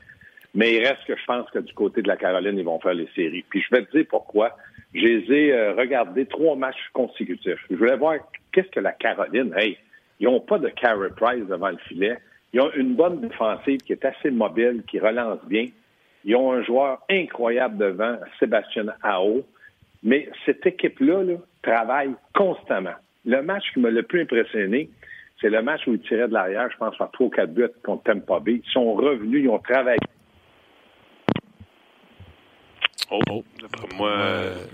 Mais 0.54 0.74
il 0.74 0.86
reste 0.86 1.04
que 1.06 1.14
je 1.16 1.24
pense 1.26 1.48
que 1.50 1.58
du 1.58 1.74
côté 1.74 2.00
de 2.00 2.08
la 2.08 2.16
Caroline, 2.16 2.58
ils 2.58 2.64
vont 2.64 2.80
faire 2.80 2.94
les 2.94 3.08
séries. 3.14 3.44
Puis 3.50 3.60
je 3.60 3.74
vais 3.74 3.84
te 3.84 3.96
dire 3.96 4.06
pourquoi. 4.08 4.56
Je 4.94 5.00
les 5.00 5.52
euh, 5.52 5.74
regardés 5.74 6.24
trois 6.24 6.56
matchs 6.56 6.88
consécutifs. 6.94 7.62
Je 7.70 7.76
voulais 7.76 7.96
voir 7.96 8.14
qu'est-ce 8.52 8.68
que 8.68 8.80
la 8.80 8.92
Caroline. 8.92 9.52
Hey, 9.54 9.76
ils 10.18 10.24
n'ont 10.24 10.40
pas 10.40 10.58
de 10.58 10.68
carry 10.68 11.10
price 11.14 11.46
devant 11.46 11.68
le 11.68 11.76
filet. 11.88 12.16
Ils 12.54 12.62
ont 12.62 12.72
une 12.72 12.94
bonne 12.94 13.20
défensive 13.20 13.78
qui 13.82 13.92
est 13.92 14.04
assez 14.04 14.30
mobile, 14.30 14.82
qui 14.88 14.98
relance 14.98 15.44
bien. 15.44 15.66
Ils 16.24 16.36
ont 16.36 16.52
un 16.52 16.62
joueur 16.62 17.00
incroyable 17.10 17.76
devant, 17.76 18.16
Sébastien 18.38 18.86
Ao. 19.02 19.44
Mais 20.02 20.30
cette 20.46 20.64
équipe-là 20.64 21.36
travaille 21.62 22.14
constamment. 22.34 22.94
Le 23.28 23.42
match 23.42 23.64
qui 23.74 23.80
m'a 23.80 23.90
le 23.90 24.04
plus 24.04 24.22
impressionné, 24.22 24.88
c'est 25.38 25.50
le 25.50 25.60
match 25.60 25.82
où 25.86 25.92
ils 25.92 26.00
tiraient 26.00 26.28
de 26.28 26.32
l'arrière, 26.32 26.70
je 26.72 26.78
pense, 26.78 26.96
par 26.96 27.10
3 27.10 27.26
ou 27.26 27.28
4 27.28 27.52
buts 27.52 27.68
contre 27.84 28.04
Tampa 28.04 28.40
Bay. 28.40 28.62
Ils 28.64 28.72
sont 28.72 28.94
revenus, 28.94 29.44
ils 29.44 29.50
ont 29.50 29.58
travaillé. 29.58 29.98
Oh, 33.10 33.20
oh. 33.30 33.44
moi. 33.96 34.10
Euh, 34.10 34.64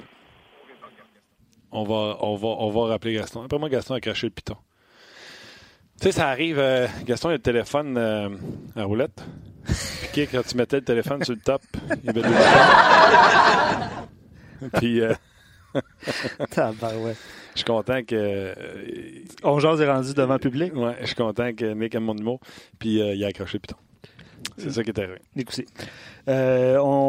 on, 1.72 1.82
va, 1.82 2.16
on, 2.20 2.36
va, 2.36 2.48
on 2.48 2.70
va 2.70 2.92
rappeler 2.92 3.14
Gaston. 3.14 3.42
Après 3.42 3.58
moi, 3.58 3.68
Gaston 3.68 3.94
a 3.94 4.00
craché 4.00 4.28
le 4.28 4.32
piton. 4.32 4.56
Tu 6.00 6.04
sais, 6.04 6.12
ça 6.12 6.28
arrive, 6.28 6.60
euh, 6.60 6.86
Gaston, 7.04 7.30
il 7.30 7.32
a 7.32 7.36
le 7.36 7.42
téléphone 7.42 7.98
euh, 7.98 8.28
à 8.76 8.84
roulette. 8.84 9.24
Puis 10.12 10.28
quand 10.28 10.46
tu 10.46 10.56
mettais 10.56 10.76
le 10.76 10.84
téléphone 10.84 11.24
sur 11.24 11.34
le 11.34 11.40
top, 11.40 11.62
il 12.04 12.10
avait 12.10 12.22
deux 12.22 12.28
Puis. 14.78 15.00
Euh, 15.00 15.12
je 17.54 17.58
suis 17.58 17.64
content 17.64 18.02
que. 18.02 18.14
Euh, 18.14 18.54
On 19.42 19.58
jase 19.58 19.80
est 19.80 19.90
rendu 19.90 20.14
devant 20.14 20.34
le 20.34 20.38
public. 20.38 20.74
Ouais, 20.74 20.96
je 21.00 21.06
suis 21.06 21.14
content 21.14 21.52
que 21.52 21.72
Nick 21.74 21.94
aime 21.94 22.04
mon 22.04 22.14
numéro. 22.14 22.40
Puis 22.78 23.00
euh, 23.00 23.14
il 23.14 23.24
a 23.24 23.28
accroché 23.28 23.58
le 23.58 23.60
piton. 23.60 23.76
C'est 24.58 24.70
ça 24.70 24.82
qui 24.84 24.90
est 24.90 24.98
arrivé. 24.98 25.18
Écoutez. 25.36 25.66
on... 26.26 26.32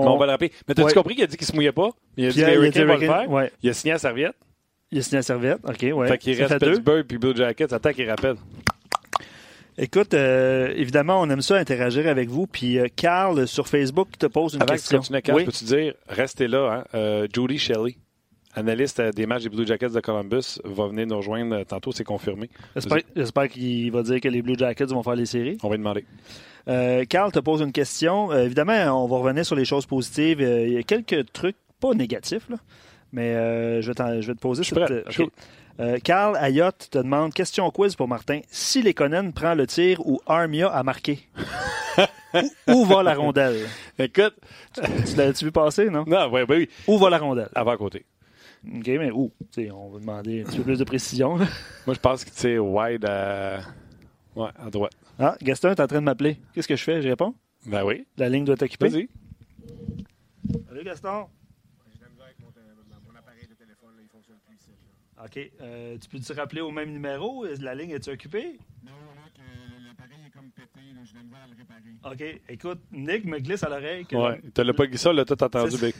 on... 0.07 0.17
va 0.17 0.25
le 0.25 0.31
rappeler. 0.31 0.51
Mais 0.67 0.73
t'as-tu 0.73 0.93
compris 0.93 1.15
qu'il 1.15 1.23
a 1.23 1.27
dit 1.27 1.37
qu'il 1.37 1.47
se 1.47 1.53
mouillait 1.53 1.71
pas? 1.71 1.89
Il 2.17 2.27
a 2.27 2.29
dit 2.29 2.71
qu'il 2.71 2.85
va 2.85 2.95
le 2.95 2.99
faire. 2.99 3.29
Ouais. 3.29 3.51
Il 3.61 3.69
a 3.69 3.73
signé 3.73 3.93
la 3.93 3.99
serviette. 3.99 4.35
Il 4.91 4.99
a 4.99 5.01
signé 5.01 5.17
la 5.17 5.23
serviette. 5.23 5.59
OK, 5.63 5.81
ouais. 5.81 6.07
Fait 6.07 6.17
qu'il 6.17 6.41
reste 6.41 6.59
Pittsburgh 6.59 7.05
puis 7.05 7.17
Blue 7.17 7.35
Jackets. 7.35 7.73
Attends 7.73 7.91
qu'il 7.91 8.09
rappelle. 8.09 8.37
Écoute, 9.77 10.13
euh, 10.13 10.73
évidemment, 10.75 11.19
on 11.19 11.29
aime 11.29 11.41
ça 11.41 11.57
interagir 11.57 12.07
avec 12.07 12.29
vous. 12.29 12.47
Puis, 12.47 12.79
euh, 12.79 12.87
Carl, 12.95 13.45
sur 13.45 13.67
Facebook, 13.67 14.07
te 14.17 14.25
pose 14.25 14.53
une 14.53 14.65
question. 14.65 15.01
Que 15.01 15.07
tu 15.07 15.21
Carl, 15.21 15.43
peux-tu 15.43 15.65
dire, 15.65 15.93
restez 16.07 16.47
là, 16.47 16.71
hein? 16.71 16.83
Euh, 16.93 17.27
Judy 17.33 17.57
Shelley. 17.57 17.97
Analyste 18.55 19.01
des 19.01 19.25
matchs 19.25 19.43
des 19.43 19.50
Blue 19.50 19.65
Jackets 19.65 19.89
de 19.89 20.00
Columbus, 20.00 20.59
va 20.63 20.88
venir 20.88 21.07
nous 21.07 21.17
rejoindre 21.17 21.63
tantôt, 21.63 21.91
c'est 21.91 22.03
confirmé. 22.03 22.50
J'espère 23.15 23.50
qu'il 23.50 23.91
va 23.91 24.03
dire 24.03 24.19
que 24.21 24.29
les 24.29 24.41
Blue 24.41 24.55
Jackets 24.57 24.85
vont 24.85 25.03
faire 25.03 25.15
les 25.15 25.25
séries. 25.25 25.57
On 25.63 25.69
va 25.69 25.75
lui 25.75 25.83
demander. 25.83 26.05
Euh, 26.67 27.05
Carl 27.05 27.31
te 27.31 27.39
pose 27.39 27.62
une 27.62 27.71
question. 27.71 28.31
Euh, 28.31 28.45
évidemment, 28.45 29.03
on 29.03 29.07
va 29.07 29.17
revenir 29.17 29.45
sur 29.45 29.55
les 29.55 29.65
choses 29.65 29.85
positives. 29.85 30.41
Euh, 30.41 30.67
il 30.67 30.74
y 30.74 30.77
a 30.77 30.83
quelques 30.83 31.31
trucs, 31.31 31.57
pas 31.79 31.93
négatifs, 31.93 32.50
là, 32.50 32.57
mais 33.12 33.33
je, 33.81 33.91
vais 33.91 34.21
je, 34.21 34.27
vais 34.27 34.35
te 34.35 34.39
poser 34.39 34.63
je 34.63 34.74
cette... 34.74 36.03
Carl 36.03 36.38
Ayotte 36.38 36.88
te 36.89 37.00
demande 37.00 37.33
question 37.33 37.69
quiz 37.69 37.97
pour 37.97 38.07
Martin. 38.07 38.39
Si 38.47 38.81
Lekonen 38.81 39.33
prend 39.33 39.55
le 39.55 39.67
tir 39.67 40.00
ou 40.07 40.21
Armia 40.25 40.69
a 40.69 40.83
marqué, 40.83 41.27
où, 42.67 42.85
va 42.85 43.03
la 43.03 43.13
rondelle? 43.13 43.67
Écoute. 44.00 44.35
Tu 44.74 45.15
l'as-tu 45.17 45.45
vu 45.45 45.51
passer, 45.51 45.89
non? 45.89 46.05
Non, 46.07 46.29
oui, 46.31 46.41
oui, 46.47 46.55
oui. 46.57 46.69
Où 46.88 46.97
va 46.97 47.09
la 47.09 47.17
rondelle? 47.17 47.50
Avant 47.55 47.71
à 47.71 47.77
côté. 47.77 48.05
OK, 48.67 48.88
mais 48.88 49.12
où? 49.12 49.31
on 49.74 49.89
va 49.89 50.00
demander 50.00 50.41
un 50.41 50.45
petit 50.45 50.57
peu 50.57 50.63
plus 50.63 50.79
de 50.79 50.84
précision. 50.84 51.38
Moi, 51.38 51.93
je 51.93 52.00
pense 52.00 52.25
que 52.25 52.31
c'est 52.34 52.57
wide 52.57 53.05
à... 53.05 53.60
Ouais, 54.36 54.50
à 54.57 54.69
droite. 54.69 54.91
Ah, 55.17 55.38
Gaston 55.41 55.69
est 55.69 55.79
en 55.79 55.88
train 55.88 56.00
de 56.00 56.05
m'appeler. 56.05 56.38
Qu'est-ce 56.53 56.67
que 56.67 56.75
je 56.75 56.84
fais? 56.84 57.01
Je 57.01 57.07
réponds? 57.07 57.34
Ben 57.65 57.86
oui. 57.86 58.05
La 58.17 58.27
ligne 58.27 58.43
doit 58.43 58.55
être 58.55 58.63
occupée. 58.63 58.89
Vas-y. 58.89 59.07
Salut, 60.67 60.84
Gaston. 60.84 61.27
Mon 63.07 63.15
appareil 63.15 63.48
de 63.48 63.53
téléphone, 63.53 63.93
il 64.01 64.10
fonctionne 64.10 64.38
plus 64.45 64.55
ici. 64.55 64.72
OK. 65.24 65.51
Euh, 65.62 65.98
tu 65.98 66.10
peux-tu 66.10 66.34
rappeler 66.34 66.62
au 66.62 66.72
même 66.72 66.91
numéro? 66.91 67.45
La 67.62 67.74
ligne 67.75 67.91
est-tu 67.91 68.10
occupée? 68.10 68.60
Non, 68.84 68.91
l'appareil 69.15 69.64
est 69.64 69.64
Je 71.05 71.13
le 71.13 71.57
réparer. 71.57 72.36
OK. 72.36 72.41
Écoute, 72.50 72.79
Nick 72.91 73.25
me 73.25 73.39
glisse 73.39 73.63
à 73.63 73.69
l'oreille. 73.69 74.05
Que... 74.05 74.15
Ouais. 74.15 74.41
Tu 74.53 74.63
l'as 74.63 74.74
pas 74.74 74.86
ça, 74.95 75.13
là, 75.13 75.25
tout 75.25 75.41
entendu, 75.43 75.77
Bic. 75.77 75.95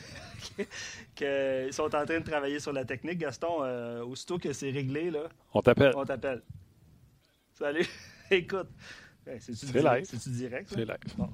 Qu'ils 1.15 1.74
sont 1.74 1.84
en 1.84 2.05
train 2.05 2.19
de 2.19 2.24
travailler 2.24 2.60
sur 2.60 2.74
la 2.74 2.86
technique. 2.86 3.19
Gaston, 3.19 3.63
euh, 3.63 4.03
aussitôt 4.03 4.38
que 4.38 4.51
c'est 4.53 4.72
réglé, 4.72 5.12
là. 5.12 5.29
On 5.53 5.62
t'appelle. 5.62 5.93
On 5.95 6.05
t'appelle. 6.05 6.41
Salut. 7.53 7.88
Écoute. 8.31 8.69
Ben, 9.25 9.39
c'est 9.39 9.51
live. 9.51 10.05
C'est-tu 10.05 10.29
direct? 10.29 10.67
C'est 10.69 10.86
live. 10.86 10.98
Bon, 11.17 11.29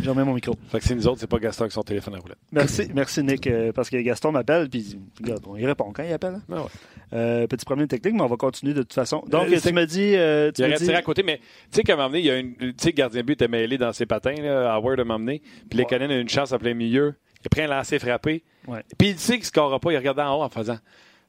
je 0.00 0.10
remets 0.10 0.24
mon 0.24 0.34
micro. 0.34 0.54
Fait 0.68 0.78
que 0.78 0.84
c'est 0.84 0.94
nous 0.94 1.06
autres, 1.06 1.20
c'est 1.20 1.26
pas 1.26 1.38
Gaston 1.38 1.66
qui 1.66 1.72
son 1.72 1.82
téléphone 1.82 2.14
à 2.14 2.18
roulette. 2.18 2.38
Merci, 2.52 2.88
merci 2.94 3.22
Nick, 3.22 3.46
euh, 3.46 3.72
parce 3.72 3.90
que 3.90 3.96
Gaston 3.96 4.32
m'appelle, 4.32 4.68
puis 4.68 4.98
regarde, 5.22 5.44
on 5.46 5.56
y 5.56 5.66
répond 5.66 5.92
quand 5.92 6.02
il 6.02 6.12
appelle. 6.12 6.40
Ah 6.50 6.62
ouais. 6.62 6.68
euh, 7.12 7.46
petit 7.46 7.64
problème 7.64 7.88
technique, 7.88 8.14
mais 8.14 8.22
on 8.22 8.26
va 8.26 8.36
continuer 8.36 8.74
de 8.74 8.82
toute 8.82 8.94
façon. 8.94 9.24
Donc, 9.28 9.48
euh, 9.48 9.60
tu 9.60 9.72
me 9.72 9.86
dis. 9.86 10.14
Euh, 10.14 10.50
tu 10.52 10.62
il 10.62 10.72
a 10.72 10.76
tiré 10.76 10.94
à 10.94 11.02
côté, 11.02 11.22
mais 11.22 11.38
tu 11.38 11.76
sais 11.76 11.82
qu'à 11.82 11.94
un 11.94 11.96
moment 11.96 12.08
donné, 12.08 12.20
il 12.20 12.26
y 12.26 12.30
a 12.30 12.38
une. 12.38 12.54
Tu 12.56 12.74
sais, 12.78 12.92
gardien 12.92 13.22
but 13.22 13.34
était 13.34 13.48
mêlé 13.48 13.78
dans 13.78 13.92
ses 13.92 14.06
patins, 14.06 14.34
là, 14.34 14.74
Howard 14.74 15.00
a 15.00 15.04
m'emmener. 15.04 15.42
Puis 15.68 15.78
les 15.78 15.84
Canadiens 15.84 16.16
a 16.16 16.20
une 16.20 16.28
chance 16.28 16.52
à 16.52 16.58
plein 16.58 16.74
milieu. 16.74 17.14
Il 17.44 17.48
pris 17.48 17.62
un 17.62 17.68
lancer 17.68 17.98
frappé. 17.98 18.42
Ouais. 18.66 18.82
Puis 18.98 19.10
il 19.10 19.18
sait 19.18 19.34
qu'il 19.34 19.42
ne 19.42 19.46
scorera 19.46 19.78
pas. 19.78 19.92
Il 19.92 19.96
regarde 19.96 20.18
en 20.18 20.36
haut 20.36 20.42
en 20.42 20.48
faisant 20.48 20.78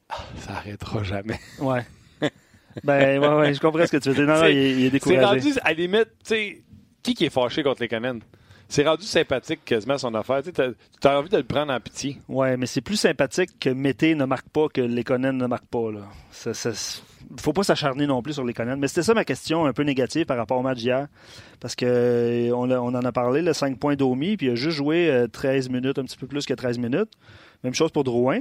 ah, 0.08 0.16
Ça 0.38 0.52
arrêtera 0.54 1.02
jamais. 1.04 1.38
Ouais. 1.60 1.84
Ben, 2.84 3.18
ouais, 3.18 3.28
ouais, 3.28 3.54
je 3.54 3.60
comprends 3.60 3.86
ce 3.86 3.90
que 3.90 3.96
tu 3.96 4.10
veux 4.10 4.14
dire. 4.14 4.26
Non, 4.26 4.40
non, 4.40 4.46
il, 4.46 4.56
il, 4.56 4.84
est 4.84 4.90
découragé. 4.90 5.18
C'est 5.20 5.24
rendu, 5.24 5.52
à 5.62 5.68
la 5.70 5.74
limite, 5.74 6.08
tu 6.22 6.34
sais, 6.34 6.62
qui 7.02 7.14
qui 7.14 7.24
est 7.24 7.30
fâché 7.30 7.64
contre 7.64 7.82
les 7.82 7.88
Canadiens? 7.88 8.20
C'est 8.68 8.86
rendu 8.86 9.04
sympathique 9.04 9.64
quasiment 9.64 9.96
son 9.96 10.14
affaire. 10.14 10.42
Tu 10.42 10.50
as, 11.08 11.18
envie 11.18 11.30
de 11.30 11.38
le 11.38 11.42
prendre 11.42 11.72
en 11.72 11.80
pitié. 11.80 12.18
Ouais, 12.28 12.56
mais 12.56 12.66
c'est 12.66 12.82
plus 12.82 12.96
sympathique 12.96 13.50
que 13.58 13.70
Mété 13.70 14.14
ne 14.14 14.26
marque 14.26 14.48
pas 14.50 14.68
que 14.68 14.82
les 14.82 15.04
Conan 15.04 15.32
ne 15.32 15.46
marque 15.46 15.66
pas. 15.66 15.90
Là. 15.90 16.00
Ça, 16.30 16.52
ça, 16.52 16.70
faut 17.40 17.54
pas 17.54 17.62
s'acharner 17.62 18.06
non 18.06 18.20
plus 18.22 18.34
sur 18.34 18.44
les 18.44 18.52
Conan. 18.52 18.76
Mais 18.76 18.88
c'était 18.88 19.02
ça 19.02 19.14
ma 19.14 19.24
question 19.24 19.64
un 19.64 19.72
peu 19.72 19.84
négative 19.84 20.26
par 20.26 20.36
rapport 20.36 20.58
au 20.58 20.62
match 20.62 20.78
d'hier. 20.78 21.08
Parce 21.60 21.74
que 21.74 22.50
on, 22.52 22.70
on, 22.70 22.94
en 22.94 23.04
a 23.04 23.12
parlé, 23.12 23.40
le 23.40 23.54
5 23.54 23.78
points 23.78 23.96
d'Omi, 23.96 24.36
puis 24.36 24.48
il 24.48 24.50
a 24.50 24.54
juste 24.54 24.76
joué 24.76 25.26
13 25.32 25.68
euh, 25.68 25.72
minutes, 25.72 25.98
un 25.98 26.04
petit 26.04 26.18
peu 26.18 26.26
plus 26.26 26.44
que 26.44 26.54
13 26.54 26.78
minutes. 26.78 27.10
Même 27.64 27.74
chose 27.74 27.90
pour 27.90 28.04
Drouin. 28.04 28.40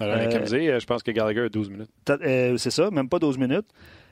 Alors, 0.00 0.16
euh, 0.16 0.28
euh, 0.52 0.80
je 0.80 0.86
pense 0.86 1.02
que 1.02 1.10
Gallagher 1.10 1.42
a 1.42 1.48
12 1.48 1.70
minutes. 1.70 1.90
Euh, 2.10 2.56
c'est 2.56 2.70
ça, 2.70 2.90
même 2.90 3.08
pas 3.08 3.18
12 3.18 3.38
minutes. 3.38 3.66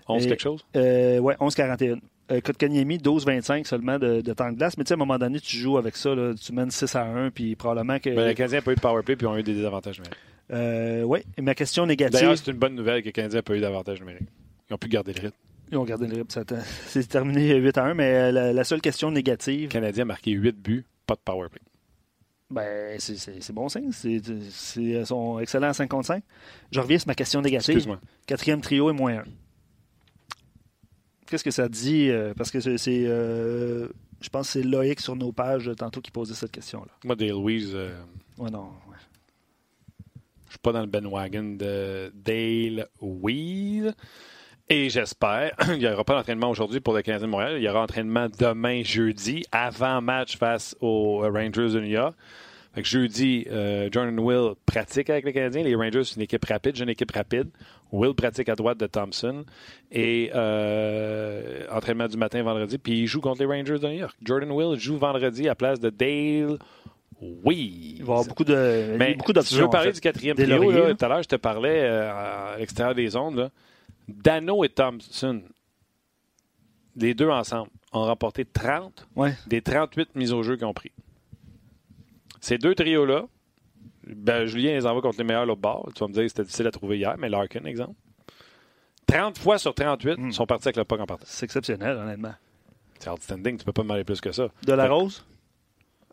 11 0.09 0.27
quelque 0.27 0.43
chose? 0.43 0.65
Euh, 0.77 1.19
oui, 1.19 1.35
11-41. 1.41 2.01
Euh, 2.31 2.41
Kotkaniemi, 2.41 2.99
12-25 2.99 3.67
seulement 3.67 3.99
de, 3.99 4.21
temps 4.33 4.51
de 4.51 4.57
glace. 4.57 4.77
Mais 4.79 4.85
tu 4.85 4.89
sais, 4.89 4.95
à 4.95 4.97
un 4.97 4.99
moment 4.99 5.19
donné, 5.19 5.41
tu 5.41 5.57
joues 5.57 5.77
avec 5.77 5.97
ça. 5.97 6.15
Là, 6.15 6.35
tu 6.35 6.53
mènes 6.53 6.71
6 6.71 6.95
à 6.95 7.05
1, 7.05 7.31
puis 7.31 7.57
probablement 7.57 7.99
que. 7.99 8.11
Ben, 8.11 8.29
les 8.29 8.35
Canadiens 8.35 8.59
n'ont 8.59 8.65
pas 8.65 8.73
eu 8.73 8.77
de 8.77 8.81
powerplay, 8.81 9.17
puis 9.17 9.27
ont 9.27 9.37
eu 9.37 9.43
des 9.43 9.55
désavantages 9.55 9.99
numériques. 9.99 10.19
Euh, 10.53 11.03
oui, 11.03 11.21
ma 11.41 11.55
question 11.55 11.87
négative. 11.87 12.21
D'ailleurs, 12.21 12.39
c'est 12.39 12.51
une 12.51 12.59
bonne 12.59 12.75
nouvelle 12.75 13.01
que 13.01 13.07
les 13.07 13.13
Canadiens 13.13 13.39
n'ont 13.39 13.43
pas 13.43 13.57
eu 13.57 13.61
d'avantage 13.61 14.01
numérique. 14.01 14.29
Ils 14.71 14.75
ont 14.75 14.79
pu 14.79 14.89
garder 14.89 15.13
le 15.13 15.21
rythme. 15.21 15.37
Ils 15.71 15.79
ont 15.79 15.85
gardé 15.85 16.07
le 16.07 16.17
rythme. 16.17 16.45
C'est 16.87 17.09
terminé 17.09 17.55
8 17.57 17.79
à 17.79 17.85
1, 17.87 17.95
mais 17.95 18.33
la, 18.33 18.65
seule 18.65 18.81
question 18.81 19.11
négative. 19.11 19.65
Le 19.65 19.69
Canadien 19.69 20.03
a 20.03 20.07
marqué 20.07 20.31
8 20.33 20.57
buts, 20.57 20.85
pas 21.07 21.15
de 21.15 21.21
powerplay. 21.25 21.61
Ben, 22.51 23.01
c'est 23.01 23.53
bon 23.53 23.71
signe. 23.71 23.91
Ils 24.05 25.07
sont 25.07 25.39
excellents 25.39 25.71
à 25.71 25.73
55. 25.73 26.23
Je 26.71 26.81
reviens 26.81 26.99
sur 26.99 27.09
ma 27.09 27.15
question 27.15 27.41
négative. 27.41 27.77
Excuse-moi. 27.77 27.99
Quatrième 28.27 28.61
trio 28.61 28.91
et 28.91 28.93
moins 28.93 29.21
1. 29.21 29.25
Qu'est-ce 31.33 31.45
que 31.45 31.51
ça 31.51 31.67
dit? 31.67 32.11
Euh, 32.11 32.35
parce 32.37 32.51
que 32.51 32.61
c'est. 32.61 33.05
Euh, 33.07 33.89
je 34.21 34.29
pense 34.29 34.49
que 34.49 34.53
c'est 34.53 34.63
Loïc 34.63 35.01
sur 35.01 35.17
nos 35.17 35.33
pages 35.33 35.71
tantôt 35.79 36.03
qui 36.03 36.11
posait 36.11 36.35
cette 36.35 36.51
question-là. 36.51 36.93
Moi, 37.07 37.17
Dale 37.17 37.31
Louise. 37.31 37.73
Euh, 37.75 37.91
ouais, 38.37 38.51
non. 38.51 38.69
Je 40.45 40.51
suis 40.51 40.59
pas 40.59 40.73
dans 40.73 40.83
le 40.83 40.89
bandwagon 40.89 41.57
de 41.57 42.13
Dale 42.15 42.87
Weiss. 43.01 43.95
Et 44.69 44.91
j'espère, 44.91 45.53
il 45.69 45.79
n'y 45.79 45.87
aura 45.87 46.05
pas 46.05 46.17
d'entraînement 46.17 46.51
aujourd'hui 46.51 46.81
pour 46.81 46.93
le 46.93 47.01
Canadien 47.01 47.29
de 47.29 47.31
Montréal. 47.31 47.55
Il 47.57 47.63
y 47.63 47.69
aura 47.71 47.81
entraînement 47.81 48.29
demain, 48.39 48.83
jeudi, 48.83 49.43
avant 49.53 50.03
match 50.03 50.37
face 50.37 50.77
aux 50.83 51.21
Rangers 51.21 51.71
de 51.71 51.81
New 51.81 51.87
York. 51.87 52.15
Fait 52.75 52.83
que 52.83 52.89
jeudi, 52.89 53.47
Jordan 53.91 54.19
Will 54.19 54.55
pratique 54.65 55.11
avec 55.11 55.25
les 55.25 55.33
Canadiens. 55.33 55.63
Les 55.63 55.75
Rangers, 55.75 56.05
c'est 56.05 56.17
une 56.17 56.23
équipe 56.23 56.45
rapide, 56.45 56.75
j'ai 56.77 56.85
une 56.85 56.91
équipe 56.91 57.11
rapide. 57.11 57.51
Will 57.93 58.15
pratique 58.15 58.49
à 58.49 58.55
droite 58.55 58.79
de 58.79 58.87
Thompson. 58.87 59.45
Et 59.91 60.31
euh, 60.35 61.67
entraînement 61.71 62.09
du 62.09 62.17
matin 62.17 62.43
vendredi. 62.43 62.79
Puis 62.79 63.01
il 63.01 63.07
joue 63.07 63.21
contre 63.21 63.41
les 63.41 63.47
Rangers 63.47 63.79
de 63.79 63.87
New 63.87 63.99
York. 63.99 64.17
Jordan 64.23 64.51
Will 64.51 64.81
joue 64.81 64.97
vendredi 64.97 65.49
à 65.49 65.55
place 65.55 65.79
de 65.79 65.91
Dale. 65.91 66.59
Oui. 67.21 67.97
Il 67.99 68.05
va 68.05 68.15
y 68.15 68.17
avoir 68.17 68.25
beaucoup 68.25 68.45
de 68.45 68.97
Mais 68.99 69.15
beaucoup 69.15 69.35
d'options. 69.35 69.59
Je 69.59 69.63
veux 69.63 69.71
parler 69.71 69.93
du 69.93 70.01
quatrième 70.01 70.37
trio. 70.37 70.95
Tout 70.95 71.05
à 71.05 71.09
l'heure, 71.09 71.23
je 71.23 71.29
te 71.29 71.37
parlais 71.37 71.83
euh, 71.83 72.11
à 72.11 72.57
l'extérieur 72.59 72.95
des 72.95 73.15
ondes. 73.15 73.51
Dano 74.09 74.65
et 74.65 74.71
Thompson, 74.71 75.43
les 76.97 77.15
deux 77.15 77.29
ensemble, 77.29 77.71
ont 77.93 78.05
remporté 78.05 78.45
30 78.45 79.07
des 79.47 79.61
38 79.61 80.17
mises 80.17 80.33
au 80.33 80.43
jeu 80.43 80.57
qu'ils 80.57 80.67
ont 80.67 80.75
pris. 80.75 80.91
Ces 82.43 82.59
deux 82.59 82.75
trios-là, 82.75 83.27
ben, 84.05 84.47
Julien 84.47 84.73
les 84.73 84.85
envoie 84.85 85.01
contre 85.01 85.19
les 85.19 85.25
meilleurs 85.25 85.47
l'autre 85.47 85.61
bord. 85.61 85.89
Tu 85.95 86.01
vas 86.01 86.09
me 86.09 86.13
dire 86.13 86.25
que 86.25 86.29
c'était 86.29 86.43
difficile 86.43 86.67
à 86.67 86.73
trouver 86.73 86.99
hier, 86.99 87.15
mais 87.17 87.29
Larkin, 87.29 87.65
exemple. 87.65 87.95
30 89.07 89.39
fois 89.39 89.59
sur 89.59 89.73
38 89.75 90.19
hmm. 90.19 90.33
sont 90.33 90.45
partis 90.45 90.69
avec 90.69 90.77
le 90.77 90.85
puck 90.85 91.01
en 91.01 91.07
partant. 91.07 91.25
C'est 91.27 91.45
exceptionnel, 91.45 91.97
honnêtement. 91.97 92.35
C'est 92.99 93.11
outstanding. 93.11 93.59
Tu 93.59 93.65
peux 93.65 93.73
pas 93.73 93.83
demander 93.83 94.03
plus 94.03 94.21
que 94.21 94.33
ça. 94.33 94.49
De 94.67 94.73
la 94.73 94.89
rose? 94.89 95.25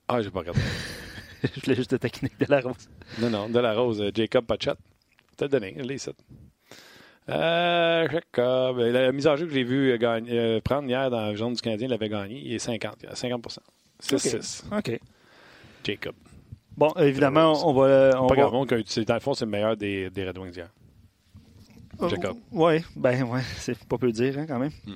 Ah, 0.08 0.22
j'ai 0.22 0.30
pas 0.30 0.40
regardé. 0.40 0.62
je 1.44 1.62
voulais 1.62 1.76
juste 1.76 1.92
de 1.92 1.98
technique 1.98 2.40
de 2.40 2.46
la 2.48 2.62
rose. 2.62 2.90
Non, 3.20 3.32
non, 3.32 3.50
de 3.50 3.60
la 3.60 3.74
rose. 3.74 4.00
Euh, 4.00 4.12
Jacob 4.14 4.46
Pachat. 4.46 4.78
T'as 5.36 5.48
donné, 5.48 5.72
les 5.72 5.98
sites. 5.98 6.24
Euh, 7.28 8.08
Jacob. 8.08 8.78
Euh, 8.78 8.92
la 8.92 9.12
mise 9.12 9.26
en 9.26 9.36
jeu 9.36 9.48
que 9.48 9.54
j'ai 9.54 9.64
vu 9.64 9.98
euh, 10.00 10.62
prendre 10.62 10.88
hier 10.88 11.10
dans 11.10 11.22
la 11.22 11.36
zone 11.36 11.54
du 11.54 11.62
Canadien, 11.62 11.88
il 11.88 11.94
avait 11.94 12.10
gagné. 12.10 12.40
Il 12.44 12.54
est 12.54 12.60
50. 12.60 13.06
50% 13.14 13.58
6-6. 14.04 14.64
OK. 14.78 15.00
Jacob. 15.84 16.16
Bon, 16.78 16.94
évidemment, 16.98 17.68
on 17.68 17.74
va. 17.74 18.22
On 18.22 18.28
pas 18.28 18.36
va... 18.36 18.42
grave, 18.42 18.52
dans 19.06 19.14
le 19.14 19.20
fond, 19.20 19.34
c'est 19.34 19.46
le 19.46 19.52
meilleur 19.52 19.76
des, 19.76 20.10
des 20.10 20.28
Red 20.28 20.38
Wings 20.38 20.56
hier. 20.56 20.70
Euh, 22.02 22.10
Jacob. 22.10 22.38
oui, 22.52 22.84
ben 22.96 23.24
ouais, 23.24 23.42
c'est 23.58 23.78
pas 23.86 23.98
peu 23.98 24.12
dire 24.12 24.38
hein, 24.38 24.46
quand 24.48 24.60
même. 24.60 24.72
Hmm. 24.86 24.96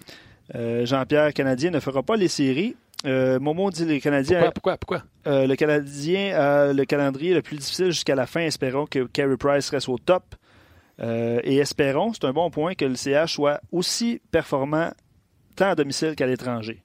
Euh, 0.56 0.86
Jean-Pierre 0.86 1.34
Canadien 1.34 1.72
ne 1.72 1.80
fera 1.80 2.04
pas 2.04 2.16
les 2.16 2.28
séries. 2.28 2.76
Euh, 3.06 3.40
Momo 3.40 3.70
dit 3.70 3.86
les 3.86 4.00
Canadiens. 4.00 4.50
Pourquoi? 4.54 4.78
Pourquoi? 4.78 5.04
Euh, 5.28 5.46
le 5.46 5.56
Canadien 5.56 6.36
a 6.40 6.74
le 6.74 6.86
calendrier 6.86 7.34
le 7.34 7.42
plus 7.42 7.58
difficile 7.58 7.88
jusqu'à 7.88 8.16
la 8.16 8.26
fin. 8.26 8.42
Espérons 8.42 8.86
que 8.86 9.06
Carey 9.06 9.36
Price 9.38 9.70
reste 9.70 9.90
au 9.90 9.98
top. 9.98 10.36
et 11.00 11.58
espérons, 11.58 12.14
c'est 12.14 12.26
un 12.26 12.32
bon 12.32 12.50
point, 12.50 12.76
que 12.76 12.86
le 12.86 12.96
CH 12.96 13.34
soit 13.34 13.60
aussi 13.72 14.22
performant 14.32 14.92
tant 15.56 15.70
à 15.70 15.76
domicile 15.76 16.16
qu'à 16.16 16.28
l'étranger. 16.28 16.82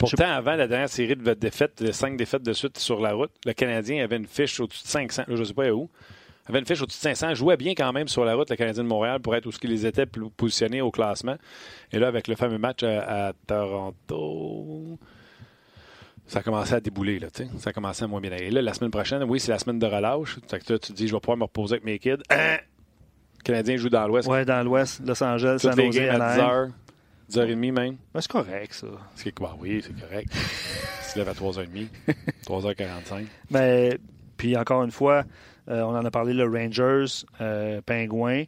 Pourtant, 0.00 0.30
avant 0.30 0.56
la 0.56 0.66
dernière 0.66 0.88
série 0.88 1.14
de 1.14 1.34
défaites, 1.34 1.82
de 1.82 1.92
cinq 1.92 2.16
défaites 2.16 2.42
de 2.42 2.54
suite 2.54 2.78
sur 2.78 3.00
la 3.00 3.12
route, 3.12 3.32
le 3.44 3.52
Canadien 3.52 4.02
avait 4.02 4.16
une 4.16 4.26
fiche 4.26 4.58
au-dessus 4.58 4.82
de 4.82 4.88
500. 4.88 5.24
je 5.28 5.34
ne 5.34 5.44
sais 5.44 5.52
pas 5.52 5.70
où. 5.70 5.90
avait 6.48 6.58
une 6.58 6.64
fiche 6.64 6.80
au-dessus 6.80 6.98
de 6.98 7.02
500. 7.02 7.34
Jouait 7.34 7.58
bien 7.58 7.74
quand 7.74 7.92
même 7.92 8.08
sur 8.08 8.24
la 8.24 8.34
route, 8.34 8.48
le 8.48 8.56
Canadien 8.56 8.82
de 8.82 8.88
Montréal, 8.88 9.20
pour 9.20 9.36
être 9.36 9.44
où 9.44 9.52
ce 9.52 9.58
qu'ils 9.58 9.84
étaient 9.84 10.06
positionnés 10.06 10.80
au 10.80 10.90
classement. 10.90 11.36
Et 11.92 11.98
là, 11.98 12.08
avec 12.08 12.28
le 12.28 12.34
fameux 12.34 12.56
match 12.56 12.82
à, 12.82 13.34
Toronto, 13.46 14.98
ça 16.26 16.38
a 16.38 16.42
commencé 16.42 16.72
à 16.72 16.80
débouler. 16.80 17.18
Là, 17.18 17.28
ça 17.58 17.68
a 17.68 17.72
commencé 17.74 18.02
à 18.02 18.06
moins 18.06 18.22
bien 18.22 18.32
aller. 18.32 18.50
Là, 18.50 18.62
la 18.62 18.72
semaine 18.72 18.90
prochaine, 18.90 19.22
oui, 19.24 19.38
c'est 19.38 19.52
la 19.52 19.58
semaine 19.58 19.78
de 19.78 19.86
relâche. 19.86 20.38
tu 20.48 20.78
te 20.78 20.92
dis, 20.94 21.08
je 21.08 21.12
vais 21.12 21.20
pouvoir 21.20 21.36
me 21.36 21.44
reposer 21.44 21.74
avec 21.74 21.84
mes 21.84 21.98
kids. 21.98 22.22
Hein? 22.30 22.56
Le 23.36 23.42
Canadien 23.44 23.76
joue 23.76 23.90
dans 23.90 24.08
l'Ouest. 24.08 24.28
Oui, 24.30 24.46
dans 24.46 24.62
l'Ouest, 24.62 25.02
Los 25.04 25.22
Angeles, 25.22 25.58
San 25.58 25.74
Jose, 25.76 25.98
à 25.98 26.36
10 26.36 26.40
h 26.40 26.70
10h30 27.30 27.72
même. 27.72 27.96
Ben, 28.12 28.20
c'est 28.20 28.30
correct, 28.30 28.72
ça. 28.72 28.86
C'est, 29.14 29.34
bah, 29.38 29.56
oui, 29.60 29.82
c'est 29.84 29.98
correct. 29.98 30.30
tu 30.32 31.12
te 31.14 31.18
lèves 31.18 31.28
à 31.28 31.32
3h30, 31.32 31.88
3h45. 32.46 33.26
Mais 33.50 33.98
Puis 34.36 34.56
encore 34.56 34.82
une 34.82 34.90
fois, 34.90 35.24
euh, 35.68 35.82
on 35.82 35.96
en 35.96 36.04
a 36.04 36.10
parlé, 36.10 36.32
le 36.32 36.44
Rangers, 36.44 37.24
euh, 37.40 37.80
Pingouins. 37.84 38.44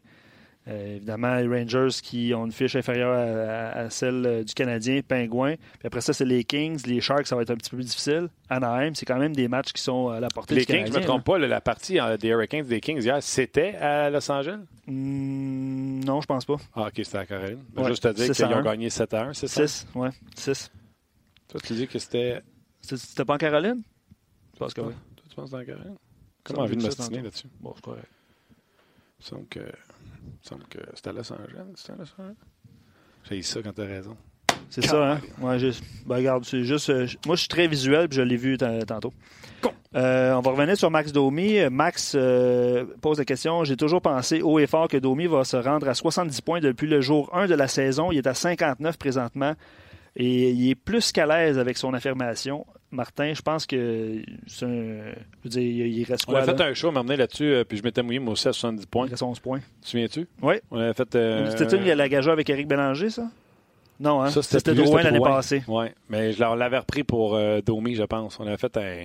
Euh, 0.69 0.97
évidemment, 0.97 1.35
les 1.35 1.49
Rangers 1.49 1.89
qui 2.03 2.33
ont 2.37 2.47
une 2.47 2.53
fiche 2.53 2.77
inférieure 2.77 3.13
à, 3.13 3.81
à- 3.81 3.81
à 3.87 3.91
celle 3.91 4.25
euh, 4.25 4.45
du 4.45 4.55
Canadien, 4.55 5.01
Pingouins. 5.03 5.57
Puis 5.57 5.87
après 5.87 6.01
ça, 6.01 6.13
c'est 6.13 6.25
les 6.25 6.45
Kings, 6.45 6.81
les 6.87 7.01
Sharks, 7.01 7.27
ça 7.27 7.35
va 7.35 7.43
être 7.43 7.51
un 7.51 7.57
petit 7.57 7.69
peu 7.71 7.79
plus 7.79 7.87
difficile. 7.87 8.29
Anaheim, 8.49 8.95
c'est 8.95 9.05
quand 9.05 9.19
même 9.19 9.35
des 9.35 9.49
matchs 9.49 9.73
qui 9.73 9.83
sont 9.83 10.09
à 10.09 10.21
la 10.21 10.29
portée 10.29 10.55
Les 10.55 10.61
du 10.61 10.67
Kings, 10.67 10.77
je 10.77 10.83
Canadien. 10.85 11.01
me 11.01 11.07
trompe 11.07 11.25
pas, 11.25 11.39
la 11.39 11.61
partie 11.61 11.99
euh, 11.99 12.17
des 12.17 12.29
Hurricanes 12.29 12.65
des 12.65 12.81
Kings 12.81 13.03
hier, 13.03 13.21
c'était 13.23 13.75
à 13.75 14.09
Los 14.09 14.31
Angeles? 14.31 14.61
Hmm, 14.87 16.05
non, 16.05 16.21
je 16.21 16.27
pense 16.27 16.45
pas. 16.45 16.57
Ah, 16.75 16.83
OK, 16.87 16.93
c'était 16.97 17.19
à 17.19 17.27
Caroline. 17.27 17.59
Ouais, 17.77 17.89
Juste 17.89 18.05
te 18.05 18.09
dire 18.13 18.27
6 18.33 18.43
à 18.43 18.47
qu'ils 18.47 18.55
ont 18.57 18.59
1. 18.59 18.63
gagné 18.63 18.89
7 18.91 19.15
à 19.15 19.23
1, 19.25 19.33
c'est 19.33 19.49
ça? 19.49 19.67
6, 19.67 19.87
ouais, 19.97 20.11
6. 20.37 20.71
Toi, 21.49 21.61
tu 21.65 21.73
dis 21.75 21.89
que 21.89 21.99
c'était. 21.99 22.41
C'était 22.81 23.25
pas 23.25 23.35
en 23.35 23.39
Caroline? 23.39 23.83
Je 24.55 24.59
pense 24.61 24.73
que 24.75 24.81
oui. 24.81 24.93
Toi, 25.17 25.25
tu 25.29 25.35
penses 25.35 25.51
dans 25.51 25.59
la 25.59 25.65
Caroline? 25.65 25.97
Comment 26.45 26.63
envie 26.63 26.77
de 26.77 26.81
j'ai 26.81 26.87
me 26.87 26.91
vu 26.91 26.97
ça 26.97 27.03
stiner 27.03 27.17
tantôt. 27.19 27.25
là-dessus? 27.25 27.47
Bon, 27.61 27.73
c'est 27.75 27.83
correct. 27.85 28.07
Que, 29.51 29.61
il 30.43 30.49
semble 30.49 30.65
que 30.65 30.79
c'était 30.95 31.11
à 31.11 31.13
Los 31.13 31.33
Angeles. 31.33 31.65
C'était 31.75 31.93
à 31.93 31.97
Los 31.97 32.15
Angeles? 32.19 32.35
J'ai 33.29 33.37
dit 33.37 33.43
ça 33.43 33.63
quand 33.63 33.73
t'as 33.73 33.87
raison. 33.87 34.17
C'est 34.71 34.85
ça, 34.87 35.13
hein? 35.13 35.21
Ouais, 35.41 35.59
juste, 35.59 35.83
ben, 36.07 36.17
regarde, 36.17 36.45
c'est 36.45 36.65
juste. 36.65 36.89
euh, 36.91 37.07
moi, 37.27 37.37
je 37.37 37.41
suis 37.41 37.49
très 37.49 37.67
visuel, 37.67 38.09
puis 38.09 38.17
je 38.17 38.23
l'ai 38.23 38.37
vu 38.37 38.57
ta- 38.57 38.85
tantôt. 38.87 39.13
Euh, 39.95 40.33
on 40.33 40.41
va 40.41 40.51
revenir 40.53 40.77
sur 40.79 40.91
Max 40.91 41.13
Domi. 41.13 41.59
Max 41.71 42.15
euh, 42.17 42.87
pose 43.03 43.19
la 43.19 43.27
question 43.27 43.63
J'ai 43.65 43.77
toujours 43.77 44.01
pensé 44.01 44.41
haut 44.41 44.59
et 44.59 44.67
fort 44.67 44.89
que 44.89 44.97
Domi 44.97 45.27
va 45.27 45.45
se 45.45 45.57
rendre 45.59 45.87
à 45.89 45.95
70 45.95 46.41
points 46.41 46.61
depuis 46.61 46.87
le 46.87 47.03
jour 47.03 47.29
1 47.37 47.47
de 47.47 47.55
la 47.55 47.69
saison. 47.69 48.11
Il 48.11 48.19
est 48.19 48.27
à 48.27 48.33
59 48.35 48.97
présentement. 48.97 49.53
Et 50.17 50.51
il 50.51 50.71
est 50.71 50.75
plus 50.75 51.13
qu'à 51.13 51.27
l'aise 51.27 51.59
avec 51.59 51.77
son 51.77 51.93
affirmation. 51.93 52.67
Martin, 52.93 53.33
je 53.35 53.41
pense 53.43 53.65
que 53.67 54.23
c'est 54.47 54.67
un. 54.67 54.69
Je 54.69 55.45
veux 55.45 55.51
dire, 55.51 55.87
il 55.87 56.05
reste 56.05 56.25
On 56.29 56.33
quoi? 56.33 56.41
a 56.41 56.45
fait 56.45 56.59
là? 56.59 56.67
un 56.67 56.75
show, 56.75 56.91
m'a 56.93 57.01
emmené 57.01 57.17
là-dessus, 57.17 57.45
euh, 57.45 57.65
puis 57.65 57.79
je 57.79 57.83
m'étais 57.83 58.03
mouillé 58.03 58.19
moi 58.19 58.35
aussi 58.35 58.47
à 58.49 58.53
70 58.53 58.85
points. 58.87 59.07
Il 59.07 59.11
reste 59.11 59.23
11 59.23 59.41
points. 59.41 59.59
Tu 59.61 59.65
te 59.81 59.89
souviens-tu? 59.89 60.29
Oui. 60.43 60.55
On 60.71 60.79
avait 60.79 60.93
fait. 60.93 61.15
euh, 61.17 61.51
C'était 61.57 61.77
une 61.77 61.85
la 61.85 62.09
gageure 62.09 62.35
avec 62.35 62.49
Eric 62.51 62.69
Bélanger, 62.69 63.09
ça? 63.11 63.29
Non, 63.99 64.21
hein? 64.23 64.31
Ça, 64.31 64.43
C'était 64.43 64.75
Drouin 64.75 65.03
l'année 65.03 65.21
passée. 65.21 65.63
Oui, 65.69 65.87
mais 66.11 66.33
je 66.33 66.41
l'a- 66.41 66.51
on 66.53 66.55
l'avait 66.55 66.79
repris 66.79 67.03
pour 67.03 67.35
euh, 67.35 67.61
Domi, 67.61 67.95
je 67.95 68.03
pense. 68.03 68.39
On 68.41 68.47
avait 68.47 68.57
fait 68.57 68.77
un. 68.77 69.05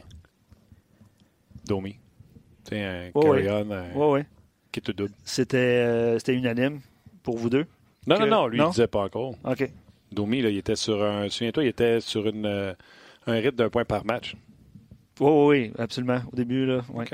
Domi. 1.66 1.94
Tu 2.66 2.76
sais, 2.76 2.84
un 2.84 3.10
Oh, 3.14 3.34
oui. 3.34 3.48
un- 3.48 3.64
Oui, 3.96 4.20
oui. 4.20 4.20
qui 4.72 4.82
tout 4.82 4.94
double. 4.94 5.14
C'était 5.24 6.18
c'était 6.20 6.34
unanime 6.34 6.80
pour 7.24 7.38
vous 7.38 7.50
deux? 7.50 7.66
Non, 8.06 8.16
Que- 8.18 8.22
non, 8.24 8.28
non, 8.28 8.48
lui, 8.48 8.58
non? 8.60 8.68
il 8.68 8.72
disait 8.72 8.88
pas 8.88 9.04
encore. 9.04 9.36
OK. 9.46 9.70
Domi, 10.12 10.42
là, 10.42 10.50
il 10.50 10.58
était 10.58 10.76
sur 10.76 11.04
un. 11.04 11.30
Souviens-toi, 11.30 11.64
il 11.66 11.68
était 11.68 12.00
sur 12.00 12.26
une, 12.28 12.46
euh, 12.46 12.74
un 13.28 13.34
rythme 13.36 13.56
d'un 13.58 13.70
point 13.70 13.86
par 13.86 14.06
match. 14.06 14.36
Oui, 15.20 15.30
oui, 15.32 15.48
oui, 15.48 15.74
absolument. 15.78 16.20
Au 16.32 16.36
début, 16.36 16.66
là. 16.66 16.82
ouais. 16.94 17.06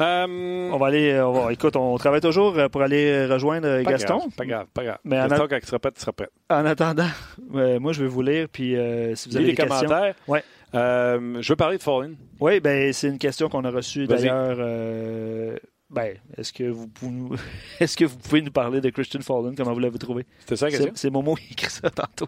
Euh, 0.00 0.70
On 0.72 0.76
va 0.76 0.86
aller. 0.88 1.12
euh, 1.12 1.26
on 1.26 1.32
va- 1.32 1.52
écoute, 1.52 1.76
on 1.76 1.96
travaille 1.98 2.20
toujours 2.20 2.58
euh, 2.58 2.68
pour 2.68 2.82
aller 2.82 3.26
rejoindre 3.26 3.82
pas 3.84 3.92
Gaston. 3.92 4.18
grave, 4.18 4.30
pas 4.36 4.44
grave, 4.46 4.66
pas 4.74 4.84
grave. 4.84 4.98
Mais 5.04 5.20
en 5.20 5.28
Gaston, 5.28 5.46
quand 5.48 5.56
il 5.62 5.66
sera 5.66 5.78
prêt, 5.78 5.92
il 5.96 6.00
sera 6.00 6.12
prêt. 6.12 6.28
En 6.50 6.64
attendant, 6.66 7.06
euh, 7.54 7.78
moi, 7.78 7.92
je 7.92 8.02
vais 8.02 8.08
vous 8.08 8.22
lire. 8.22 8.48
Puis 8.50 8.76
euh, 8.76 9.14
si 9.14 9.28
vous 9.28 9.36
avez 9.36 9.44
des 9.46 9.50
les 9.52 9.56
commentaires. 9.56 10.14
Ouais. 10.26 10.42
Euh, 10.74 11.40
je 11.40 11.48
veux 11.52 11.56
parler 11.56 11.78
de 11.78 11.82
Fallin. 11.82 12.14
Oui, 12.40 12.58
ben, 12.58 12.92
c'est 12.92 13.06
une 13.08 13.18
question 13.18 13.48
qu'on 13.48 13.64
a 13.64 13.70
reçue 13.70 14.06
d'ailleurs. 14.08 14.56
ben, 15.90 16.16
est-ce 16.36 16.52
que, 16.52 16.64
vous 16.64 16.88
pouvez 16.88 17.12
nous... 17.12 17.36
est-ce 17.80 17.96
que 17.96 18.04
vous 18.04 18.16
pouvez 18.18 18.42
nous 18.42 18.50
parler 18.50 18.80
de 18.80 18.90
Christian 18.90 19.20
Fallen? 19.20 19.54
Comment 19.56 19.72
vous 19.72 19.78
l'avez 19.78 19.98
trouvé? 19.98 20.26
C'était 20.40 20.56
ça 20.56 20.66
la 20.66 20.72
question? 20.72 20.90
C'est 20.96 21.00
c'est 21.02 21.10
Momo 21.10 21.36
qui 21.36 21.52
écrit 21.52 21.70
ça 21.70 21.88
tantôt. 21.90 22.26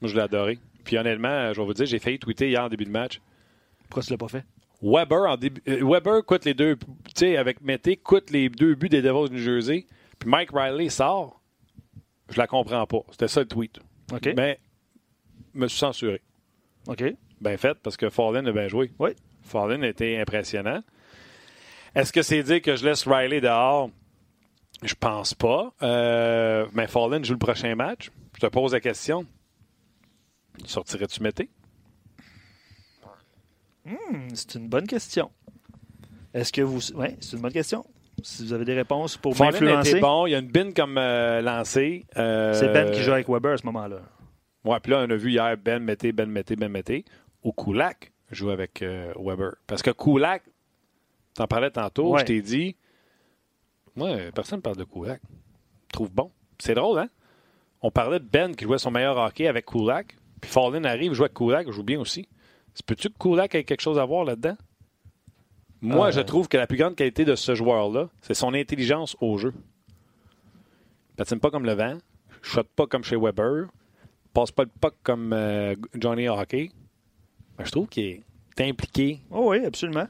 Moi, 0.00 0.10
je 0.10 0.16
l'ai 0.16 0.22
adoré. 0.22 0.58
Puis 0.84 0.98
honnêtement, 0.98 1.52
je 1.52 1.60
vais 1.60 1.66
vous 1.66 1.74
dire, 1.74 1.86
j'ai 1.86 1.98
failli 1.98 2.18
tweeter 2.18 2.48
hier 2.48 2.62
en 2.62 2.68
début 2.68 2.84
de 2.84 2.90
match. 2.90 3.20
Pourquoi 3.84 4.02
tu 4.02 4.10
l'as 4.10 4.18
pas 4.18 4.28
fait? 4.28 4.44
Weber, 4.82 5.30
en 5.30 5.36
début, 5.36 5.62
euh, 5.68 5.80
Weber 5.82 6.24
coûte 6.24 6.44
les 6.44 6.54
deux, 6.54 6.76
tu 6.76 6.86
sais, 7.14 7.36
avec 7.36 7.62
Mété, 7.62 7.96
coûte 7.96 8.30
les 8.30 8.48
deux 8.50 8.74
buts 8.74 8.88
des 8.88 9.00
Devils 9.00 9.30
du 9.30 9.36
New 9.36 9.42
Jersey. 9.42 9.86
Puis 10.18 10.28
Mike 10.28 10.50
Riley 10.52 10.90
sort. 10.90 11.40
Je 12.30 12.38
la 12.38 12.46
comprends 12.46 12.86
pas. 12.86 13.00
C'était 13.10 13.28
ça 13.28 13.40
le 13.40 13.46
tweet. 13.46 13.78
OK. 14.12 14.30
Mais, 14.36 14.58
je 15.54 15.60
me 15.60 15.68
suis 15.68 15.78
censuré. 15.78 16.20
OK. 16.86 17.02
Bien 17.40 17.56
fait, 17.56 17.78
parce 17.82 17.96
que 17.96 18.10
Fallen 18.10 18.46
a 18.46 18.52
bien 18.52 18.68
joué. 18.68 18.90
Oui. 18.98 19.10
Fallen 19.42 19.82
a 19.84 19.88
été 19.88 20.18
impressionnant. 20.18 20.82
Est-ce 21.94 22.12
que 22.12 22.22
c'est 22.22 22.42
dire 22.42 22.60
que 22.60 22.76
je 22.76 22.84
laisse 22.84 23.06
Riley 23.06 23.40
dehors? 23.40 23.90
Je 24.82 24.94
pense 24.94 25.34
pas. 25.34 25.72
Euh, 25.82 26.66
mais 26.72 26.86
Fallen 26.88 27.24
joue 27.24 27.34
le 27.34 27.38
prochain 27.38 27.74
match. 27.74 28.10
Je 28.34 28.40
te 28.40 28.46
pose 28.46 28.72
la 28.72 28.80
question. 28.80 29.26
Sortirais-tu 30.64 31.22
Mété? 31.22 31.50
Hmm, 33.84 34.28
c'est 34.34 34.54
une 34.54 34.68
bonne 34.68 34.86
question. 34.86 35.30
Est-ce 36.32 36.52
que 36.52 36.62
vous. 36.62 36.80
Oui, 36.94 37.08
c'est 37.20 37.36
une 37.36 37.42
bonne 37.42 37.52
question. 37.52 37.84
Si 38.22 38.44
vous 38.44 38.52
avez 38.52 38.64
des 38.64 38.74
réponses 38.74 39.16
pour 39.16 39.38
m'influencer, 39.38 40.00
bon. 40.00 40.26
Il 40.26 40.30
y 40.30 40.34
a 40.34 40.38
une 40.38 40.48
bin 40.50 40.72
comme 40.72 40.96
euh, 40.96 41.42
lancée. 41.42 42.06
Euh, 42.16 42.54
c'est 42.54 42.72
Ben 42.72 42.90
qui 42.92 43.02
joue 43.02 43.12
avec 43.12 43.28
Weber 43.28 43.52
à 43.52 43.56
ce 43.58 43.66
moment-là. 43.66 43.98
Ouais, 44.64 44.80
puis 44.80 44.92
là, 44.92 45.04
on 45.06 45.10
a 45.10 45.16
vu 45.16 45.30
hier 45.32 45.56
Ben 45.58 45.82
Mété, 45.82 46.12
Ben 46.12 46.30
Mété, 46.30 46.56
Ben 46.56 46.70
Mété. 46.70 47.04
Ou 47.42 47.52
Kulak 47.52 48.12
joue 48.30 48.48
avec 48.50 48.80
euh, 48.80 49.12
Weber. 49.18 49.56
Parce 49.66 49.82
que 49.82 49.90
Kulak, 49.90 50.42
t'en 51.34 51.46
parlais 51.46 51.70
tantôt, 51.70 52.12
Ouais. 52.14 52.20
je 52.20 52.24
t'ai 52.24 52.40
dit, 52.40 52.76
moi, 53.94 54.16
personne 54.34 54.58
ne 54.58 54.62
parle 54.62 54.76
de 54.76 54.84
Kulak. 54.84 55.20
Je 55.88 55.92
trouve 55.92 56.10
bon. 56.10 56.30
C'est 56.58 56.74
drôle, 56.74 57.00
hein? 57.00 57.08
On 57.82 57.90
parlait 57.90 58.18
de 58.20 58.24
Ben 58.24 58.56
qui 58.56 58.64
jouait 58.64 58.78
son 58.78 58.90
meilleur 58.90 59.18
hockey 59.18 59.46
avec 59.46 59.66
Kulak. 59.66 60.16
Puis 60.44 60.52
Fallin 60.52 60.84
arrive, 60.84 61.14
joue 61.14 61.22
avec 61.24 61.34
Kulak, 61.34 61.70
joue 61.70 61.82
bien 61.82 61.98
aussi. 61.98 62.28
Se 62.74 62.82
peut-tu 62.82 63.08
que 63.08 63.16
Kulak 63.18 63.54
ait 63.54 63.64
quelque 63.64 63.80
chose 63.80 63.98
à 63.98 64.04
voir 64.04 64.24
là-dedans? 64.24 64.56
Moi, 65.80 66.08
Euh. 66.08 66.12
je 66.12 66.20
trouve 66.20 66.48
que 66.48 66.56
la 66.58 66.66
plus 66.66 66.76
grande 66.76 66.96
qualité 66.96 67.24
de 67.24 67.34
ce 67.34 67.54
joueur-là, 67.54 68.08
c'est 68.20 68.34
son 68.34 68.52
intelligence 68.52 69.16
au 69.22 69.38
jeu. 69.38 69.54
Il 71.12 71.16
patine 71.16 71.40
pas 71.40 71.50
comme 71.50 71.64
le 71.64 71.72
vent, 71.72 71.96
shot 72.42 72.64
pas 72.76 72.86
comme 72.86 73.04
chez 73.04 73.16
Weber, 73.16 73.68
passe 74.34 74.50
pas 74.50 74.64
le 74.64 74.70
puck 74.80 74.94
comme 75.02 75.32
euh, 75.32 75.74
Johnny 75.94 76.28
Hockey. 76.28 76.70
Ben, 77.56 77.64
je 77.64 77.70
trouve 77.70 77.86
qu'il 77.88 78.04
est 78.58 78.68
impliqué. 78.68 79.20
Oh 79.30 79.50
oui, 79.50 79.64
absolument. 79.64 80.06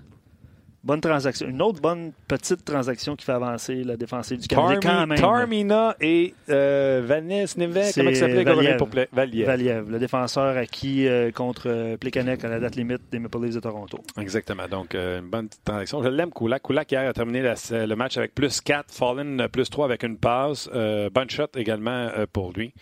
Bonne 0.85 1.01
transaction. 1.01 1.49
Une 1.49 1.63
autre 1.63 1.81
bonne 1.81 2.13
petite 2.29 2.65
transaction 2.65 3.17
qui 3.17 3.25
fait 3.25 3.33
avancer 3.33 3.83
la 3.85 3.97
défensive 3.97 4.39
du 4.39 4.47
Canadien 4.49 4.81
quand 4.81 5.07
même. 5.07 5.19
Tarmina 5.19 5.97
et 6.01 6.35
euh, 6.51 7.03
Vanessa 7.05 7.59
Nivek, 7.59 7.95
comment 7.95 8.11
il 8.11 8.17
s'appelait 8.17 8.45
Valiev. 8.45 8.77
pour 8.77 8.89
Valiev. 9.13 9.47
Valiev, 9.47 9.91
le 9.91 9.99
défenseur 9.99 10.57
acquis 10.57 11.09
euh, 11.09 11.31
contre 11.31 11.69
euh, 11.71 11.97
Plekanec 11.97 12.45
à 12.45 12.49
la 12.49 12.61
date 12.61 12.77
limite 12.77 13.01
des 13.11 13.19
Maple 13.19 13.41
Leafs 13.45 13.55
de 13.55 13.61
Toronto. 13.61 13.99
Exactement. 14.21 14.69
Donc, 14.69 14.95
euh, 14.95 15.21
une 15.21 15.31
bonne 15.31 15.49
petite 15.49 15.65
transaction. 15.65 16.03
Je 16.03 16.09
l'aime, 16.09 16.31
Kulak. 16.31 16.63
Kulak, 16.63 16.93
hier, 16.93 17.09
a 17.09 17.13
terminé 17.15 17.41
la- 17.41 17.87
le 17.87 17.97
match 17.97 18.19
avec 18.19 18.35
plus 18.35 18.61
4. 18.61 18.93
Fallen, 18.93 19.49
plus 19.51 19.71
3 19.71 19.87
avec 19.87 20.03
une 20.03 20.19
passe. 20.19 20.69
Bonne 20.71 21.31
shot 21.31 21.47
également 21.57 22.11
pour 22.33 22.53
lui. 22.53 22.75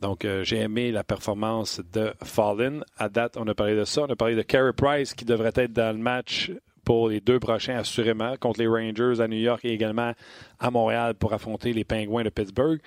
Donc, 0.00 0.24
euh, 0.24 0.44
j'ai 0.44 0.58
aimé 0.58 0.92
la 0.92 1.02
performance 1.02 1.80
de 1.92 2.12
Fallen. 2.22 2.84
À 2.98 3.08
date, 3.08 3.36
on 3.36 3.46
a 3.48 3.54
parlé 3.54 3.74
de 3.74 3.82
ça. 3.84 4.02
On 4.02 4.06
a 4.12 4.14
parlé 4.14 4.36
de 4.36 4.42
Carey 4.42 4.72
Price 4.72 5.12
qui 5.12 5.24
devrait 5.24 5.50
être 5.56 5.72
dans 5.72 5.90
le 5.96 6.00
match 6.00 6.52
pour 6.88 7.10
les 7.10 7.20
deux 7.20 7.38
prochains, 7.38 7.76
assurément, 7.76 8.38
contre 8.40 8.60
les 8.60 8.66
Rangers 8.66 9.20
à 9.20 9.28
New 9.28 9.36
York 9.36 9.62
et 9.62 9.74
également 9.74 10.14
à 10.58 10.70
Montréal 10.70 11.12
pour 11.12 11.34
affronter 11.34 11.74
les 11.74 11.84
Pingouins 11.84 12.24
de 12.24 12.30
Pittsburgh. 12.30 12.80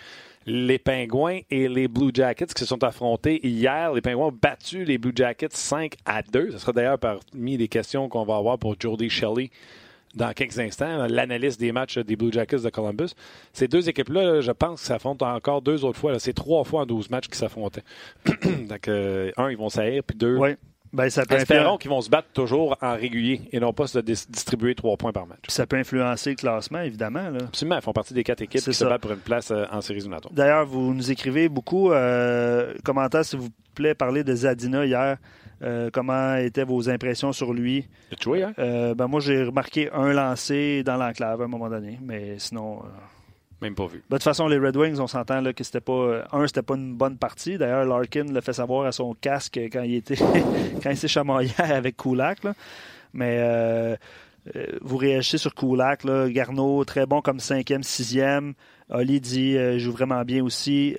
Les 0.47 0.79
Pingouins 0.79 1.41
et 1.51 1.67
les 1.67 1.87
Blue 1.87 2.09
Jackets 2.11 2.47
qui 2.47 2.61
se 2.61 2.65
sont 2.65 2.83
affrontés 2.83 3.45
hier. 3.45 3.93
Les 3.93 4.01
Pingouins 4.01 4.29
ont 4.29 4.39
battu 4.41 4.85
les 4.85 4.97
Blue 4.97 5.11
Jackets 5.15 5.49
5 5.51 5.93
à 6.03 6.23
2. 6.23 6.49
Ce 6.49 6.57
sera 6.57 6.71
d'ailleurs 6.71 6.97
parmi 6.97 7.57
les 7.57 7.67
questions 7.67 8.09
qu'on 8.09 8.23
va 8.23 8.37
avoir 8.37 8.57
pour 8.57 8.75
Jody 8.79 9.07
Shelley 9.07 9.51
dans 10.15 10.33
quelques 10.33 10.57
instants, 10.57 11.05
l'analyse 11.07 11.59
des 11.59 11.71
matchs 11.71 11.99
des 11.99 12.15
Blue 12.15 12.31
Jackets 12.31 12.63
de 12.63 12.71
Columbus. 12.71 13.09
Ces 13.53 13.67
deux 13.67 13.87
équipes-là, 13.87 14.23
là, 14.23 14.41
je 14.41 14.51
pense 14.51 14.81
qu'ils 14.81 14.87
s'affrontent 14.87 15.31
encore 15.31 15.61
deux 15.61 15.85
autres 15.85 15.99
fois. 15.99 16.17
C'est 16.17 16.33
trois 16.33 16.63
fois 16.63 16.81
en 16.81 16.85
12 16.87 17.11
matchs 17.11 17.27
qu'ils 17.27 17.35
s'affrontaient. 17.35 17.83
Donc, 18.67 18.87
euh, 18.87 19.31
un, 19.37 19.51
ils 19.51 19.57
vont 19.57 19.69
s'haïr, 19.69 20.01
puis 20.03 20.17
deux. 20.17 20.39
Ben, 20.93 21.09
ça, 21.09 21.25
peut 21.25 21.35
espérons 21.35 21.77
qu'ils 21.77 21.89
vont 21.89 22.01
se 22.01 22.09
battre 22.09 22.27
toujours 22.33 22.77
en 22.81 22.93
régulier 22.95 23.41
et 23.51 23.59
non 23.59 23.71
pas 23.71 23.87
se 23.87 23.99
dis- 23.99 24.25
distribuer 24.29 24.75
trois 24.75 24.97
points 24.97 25.13
par 25.13 25.25
match. 25.25 25.39
ça 25.47 25.65
peut 25.65 25.77
influencer 25.77 26.31
le 26.31 26.35
classement, 26.35 26.81
évidemment. 26.81 27.29
là. 27.29 27.39
Absolument, 27.47 27.77
ils 27.77 27.81
font 27.81 27.93
partie 27.93 28.13
des 28.13 28.23
quatre 28.23 28.41
équipes 28.41 28.59
qui 28.59 28.65
se 28.65 28.71
ça. 28.73 28.89
battent 28.89 29.01
pour 29.01 29.11
une 29.11 29.17
place 29.19 29.51
euh, 29.51 29.65
en 29.71 29.79
séries 29.81 29.99
éliminatoires. 29.99 30.33
D'ailleurs, 30.33 30.65
vous 30.65 30.93
nous 30.93 31.09
écrivez 31.11 31.47
beaucoup. 31.47 31.91
Euh, 31.91 32.73
commentaires, 32.83 33.23
s'il 33.23 33.39
vous 33.39 33.49
plaît, 33.73 33.93
parler 33.95 34.23
de 34.23 34.35
Zadina 34.35 34.85
hier. 34.85 35.17
Euh, 35.63 35.89
comment 35.93 36.35
étaient 36.35 36.63
vos 36.63 36.89
impressions 36.89 37.31
sur 37.31 37.53
lui? 37.53 37.87
Tu 38.17 38.23
joué, 38.23 38.43
hein? 38.43 38.53
Euh, 38.59 38.95
ben, 38.95 39.07
moi, 39.07 39.19
j'ai 39.19 39.43
remarqué 39.43 39.89
un 39.93 40.11
lancé 40.11 40.81
dans 40.83 40.97
l'enclave 40.97 41.39
à 41.41 41.45
un 41.45 41.47
moment 41.47 41.69
donné, 41.69 41.99
mais 42.01 42.39
sinon. 42.39 42.79
Même 43.61 43.75
pas 43.75 43.85
vu. 43.85 43.99
ben, 44.09 44.15
de 44.15 44.15
toute 44.15 44.23
façon, 44.23 44.47
les 44.47 44.57
Red 44.57 44.75
Wings, 44.75 44.99
on 44.99 45.07
s'entend 45.07 45.43
que 45.53 45.63
c'était 45.63 45.81
pas. 45.81 45.93
euh, 45.93 46.23
Un, 46.31 46.47
c'était 46.47 46.63
pas 46.63 46.75
une 46.75 46.95
bonne 46.95 47.17
partie. 47.17 47.57
D'ailleurs, 47.57 47.85
Larkin 47.85 48.25
l'a 48.31 48.41
fait 48.41 48.53
savoir 48.53 48.85
à 48.87 48.91
son 48.91 49.13
casque 49.13 49.59
quand 49.71 49.83
il 49.83 49.95
était 49.95 50.15
quand 50.83 50.89
il 50.89 50.97
s'est 50.97 51.07
chamaillé 51.07 51.51
avec 51.57 51.97
Kulak. 51.97 52.43
là. 52.43 52.53
Mais 53.13 53.37
euh, 53.39 53.95
euh, 54.55 54.65
vous 54.81 54.97
réagissez 54.97 55.37
sur 55.37 55.53
Kulak. 55.53 56.03
Là. 56.03 56.27
Garneau, 56.29 56.83
très 56.85 57.05
bon 57.05 57.21
comme 57.21 57.39
cinquième, 57.39 57.83
sixième. 57.83 58.53
Oli 58.89 59.21
dit 59.21 59.55
joue 59.79 59.91
vraiment 59.91 60.23
bien 60.23 60.43
aussi. 60.43 60.97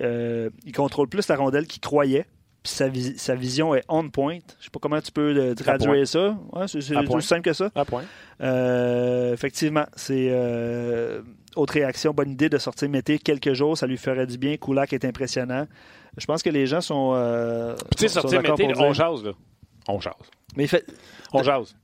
Il 0.65 0.71
contrôle 0.73 1.07
plus 1.09 1.27
la 1.27 1.35
rondelle 1.35 1.67
qu'il 1.67 1.81
croyait. 1.81 2.25
Puis 2.63 2.71
sa, 2.71 2.87
vis- 2.87 3.17
sa 3.17 3.35
vision 3.35 3.75
est 3.75 3.83
on 3.89 4.09
point. 4.09 4.39
Je 4.59 4.65
sais 4.65 4.69
pas 4.71 4.79
comment 4.81 5.01
tu 5.01 5.11
peux 5.11 5.35
euh, 5.37 5.53
traduire 5.53 6.07
ça. 6.07 6.37
Ouais, 6.53 6.67
c'est 6.67 6.77
aussi 6.77 7.27
simple 7.27 7.41
que 7.41 7.53
ça. 7.53 7.69
À 7.75 7.83
point. 7.85 8.03
Euh, 8.41 9.33
effectivement, 9.33 9.85
c'est 9.95 10.27
euh, 10.31 11.21
autre 11.55 11.73
réaction, 11.73 12.13
bonne 12.13 12.31
idée 12.31 12.49
de 12.49 12.57
sortir 12.57 12.89
Mété 12.89 13.19
quelques 13.19 13.53
jours, 13.53 13.77
ça 13.77 13.85
lui 13.87 13.97
ferait 13.97 14.25
du 14.27 14.37
bien. 14.37 14.55
Kulak 14.57 14.93
est 14.93 15.05
impressionnant. 15.05 15.67
Je 16.17 16.25
pense 16.25 16.41
que 16.43 16.49
les 16.49 16.65
gens 16.65 16.81
sont. 16.81 17.13
euh, 17.15 17.75
tu 17.97 18.01
sais, 18.01 18.07
sortir 18.07 18.41
Mété, 18.41 18.63
on 18.63 18.73
dire- 18.73 18.93
jase, 18.93 19.23
là. 19.23 19.31
On 19.87 19.99
jase. 19.99 20.13
Mais 20.55 20.67
fait, 20.67 20.85
On 21.33 21.43
jase. 21.43 21.75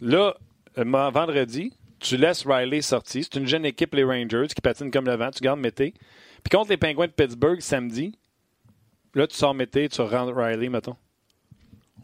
Là, 0.00 0.34
vendredi, 0.76 1.72
tu 2.00 2.16
laisses 2.16 2.46
Riley 2.46 2.80
sortir. 2.82 3.24
C'est 3.24 3.38
une 3.38 3.46
jeune 3.46 3.64
équipe, 3.64 3.94
les 3.94 4.04
Rangers, 4.04 4.46
qui 4.48 4.60
patinent 4.62 4.90
comme 4.90 5.06
le 5.06 5.16
vent. 5.16 5.30
Tu 5.30 5.42
gardes 5.42 5.60
Mété. 5.60 5.92
Puis 6.44 6.56
contre 6.56 6.70
les 6.70 6.76
Penguins 6.76 7.06
de 7.08 7.12
Pittsburgh, 7.12 7.60
samedi, 7.60 8.12
là, 9.18 9.26
tu 9.26 9.36
sors 9.36 9.54
Mété, 9.54 9.88
tu 9.88 10.00
rentres 10.00 10.34
Riley, 10.34 10.68
mettons. 10.68 10.96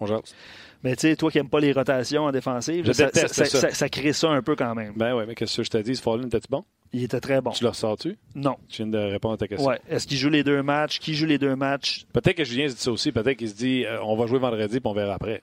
On 0.01 0.07
jase. 0.07 0.35
mais 0.83 0.97
tu 0.97 1.03
sais, 1.03 1.17
toi 1.17 1.31
qui 1.31 1.39
n'aimes 1.39 1.49
pas 1.49 1.61
les 1.61 1.73
rotations 1.73 2.25
en 2.25 2.33
défensive, 2.33 2.93
ça, 2.93 3.07
déteste 3.07 3.35
ça- 3.35 3.45
ça. 3.45 3.61
ça- 3.61 3.71
ça 3.71 3.89
crée 3.89 4.13
ça 4.13 4.29
un 4.31 4.43
peu 4.43 4.57
quand 4.57 4.75
même. 4.75 4.93
Ben 4.97 5.15
ouais, 5.15 5.25
mais 5.25 5.35
qu'est-ce 5.35 5.57
que 5.59 5.63
je 5.63 5.71
te 5.71 5.79
dis? 5.79 5.95
Fallin, 5.95 6.27
était-tu 6.27 6.49
bon? 6.51 6.65
Il 6.93 7.03
était 7.05 7.21
très 7.21 7.41
bon. 7.41 7.51
Tu 7.51 7.63
le 7.65 7.71
ressors-tu? 7.71 8.17
Non. 8.35 8.57
Tu 8.69 8.83
viens 8.83 8.91
de 8.93 8.99
répondre 8.99 9.35
à 9.35 9.37
ta 9.37 9.49
question. 9.49 9.69
Ouais. 9.69 9.81
Est-ce 9.89 10.07
qu'il 10.07 10.17
joue 10.17 10.29
les 10.31 10.45
deux 10.45 10.63
matchs? 10.63 10.99
Qui 11.01 11.15
joue 11.15 11.27
les 11.27 11.39
deux 11.39 11.57
matchs? 11.57 12.05
Peut-être 12.13 12.37
que 12.37 12.45
Julien 12.45 12.69
se 12.69 12.75
dit 12.75 12.81
ça 12.81 12.93
aussi. 12.93 13.11
Peut-être 13.13 13.37
qu'il 13.39 13.49
se 13.49 13.55
dit 13.55 13.85
euh, 13.85 14.01
on 14.03 14.17
va 14.17 14.27
jouer 14.27 14.39
vendredi 14.39 14.79
puis 14.81 14.89
on 14.91 14.95
verra 14.95 15.15
après. 15.15 15.43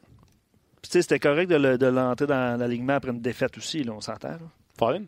Puis, 0.81 0.89
tu 0.89 0.93
sais, 0.93 1.01
c'était 1.01 1.19
correct 1.19 1.47
de, 1.49 1.55
le- 1.55 1.77
de 1.77 1.85
l'entrer 1.87 2.27
dans 2.27 2.59
l'alignement 2.59 2.93
après 2.93 3.11
une 3.11 3.21
défaite 3.21 3.57
aussi, 3.57 3.83
là, 3.83 3.93
on 3.93 4.01
s'entend. 4.01 4.29
là. 4.29 4.39
Fallin? 4.77 5.03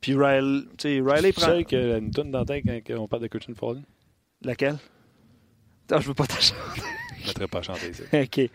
Puis 0.00 0.14
Riley, 0.14 0.62
tu 0.78 0.88
sais, 0.88 1.00
Riley 1.04 1.32
Tu 1.32 1.40
prend. 1.40 1.46
sais 1.56 1.64
qu'il 1.64 1.78
y 1.78 1.92
a 1.92 1.96
une 1.98 2.10
tonne 2.10 2.30
dans 2.30 2.40
la 2.40 2.44
tête 2.44 2.64
quand 2.86 2.94
on 2.98 3.08
parle 3.08 3.22
de 3.22 3.28
Christian 3.28 3.54
Fallin? 3.54 3.82
Laquelle? 4.42 4.76
Non, 5.90 6.00
je 6.00 6.08
veux 6.08 6.14
pas 6.14 6.26
t'acheter. 6.26 6.56
Je 7.24 7.40
ne 7.40 7.46
pas 7.46 7.62
chanter 7.62 7.90
ici. 7.90 8.02
OK. 8.12 8.50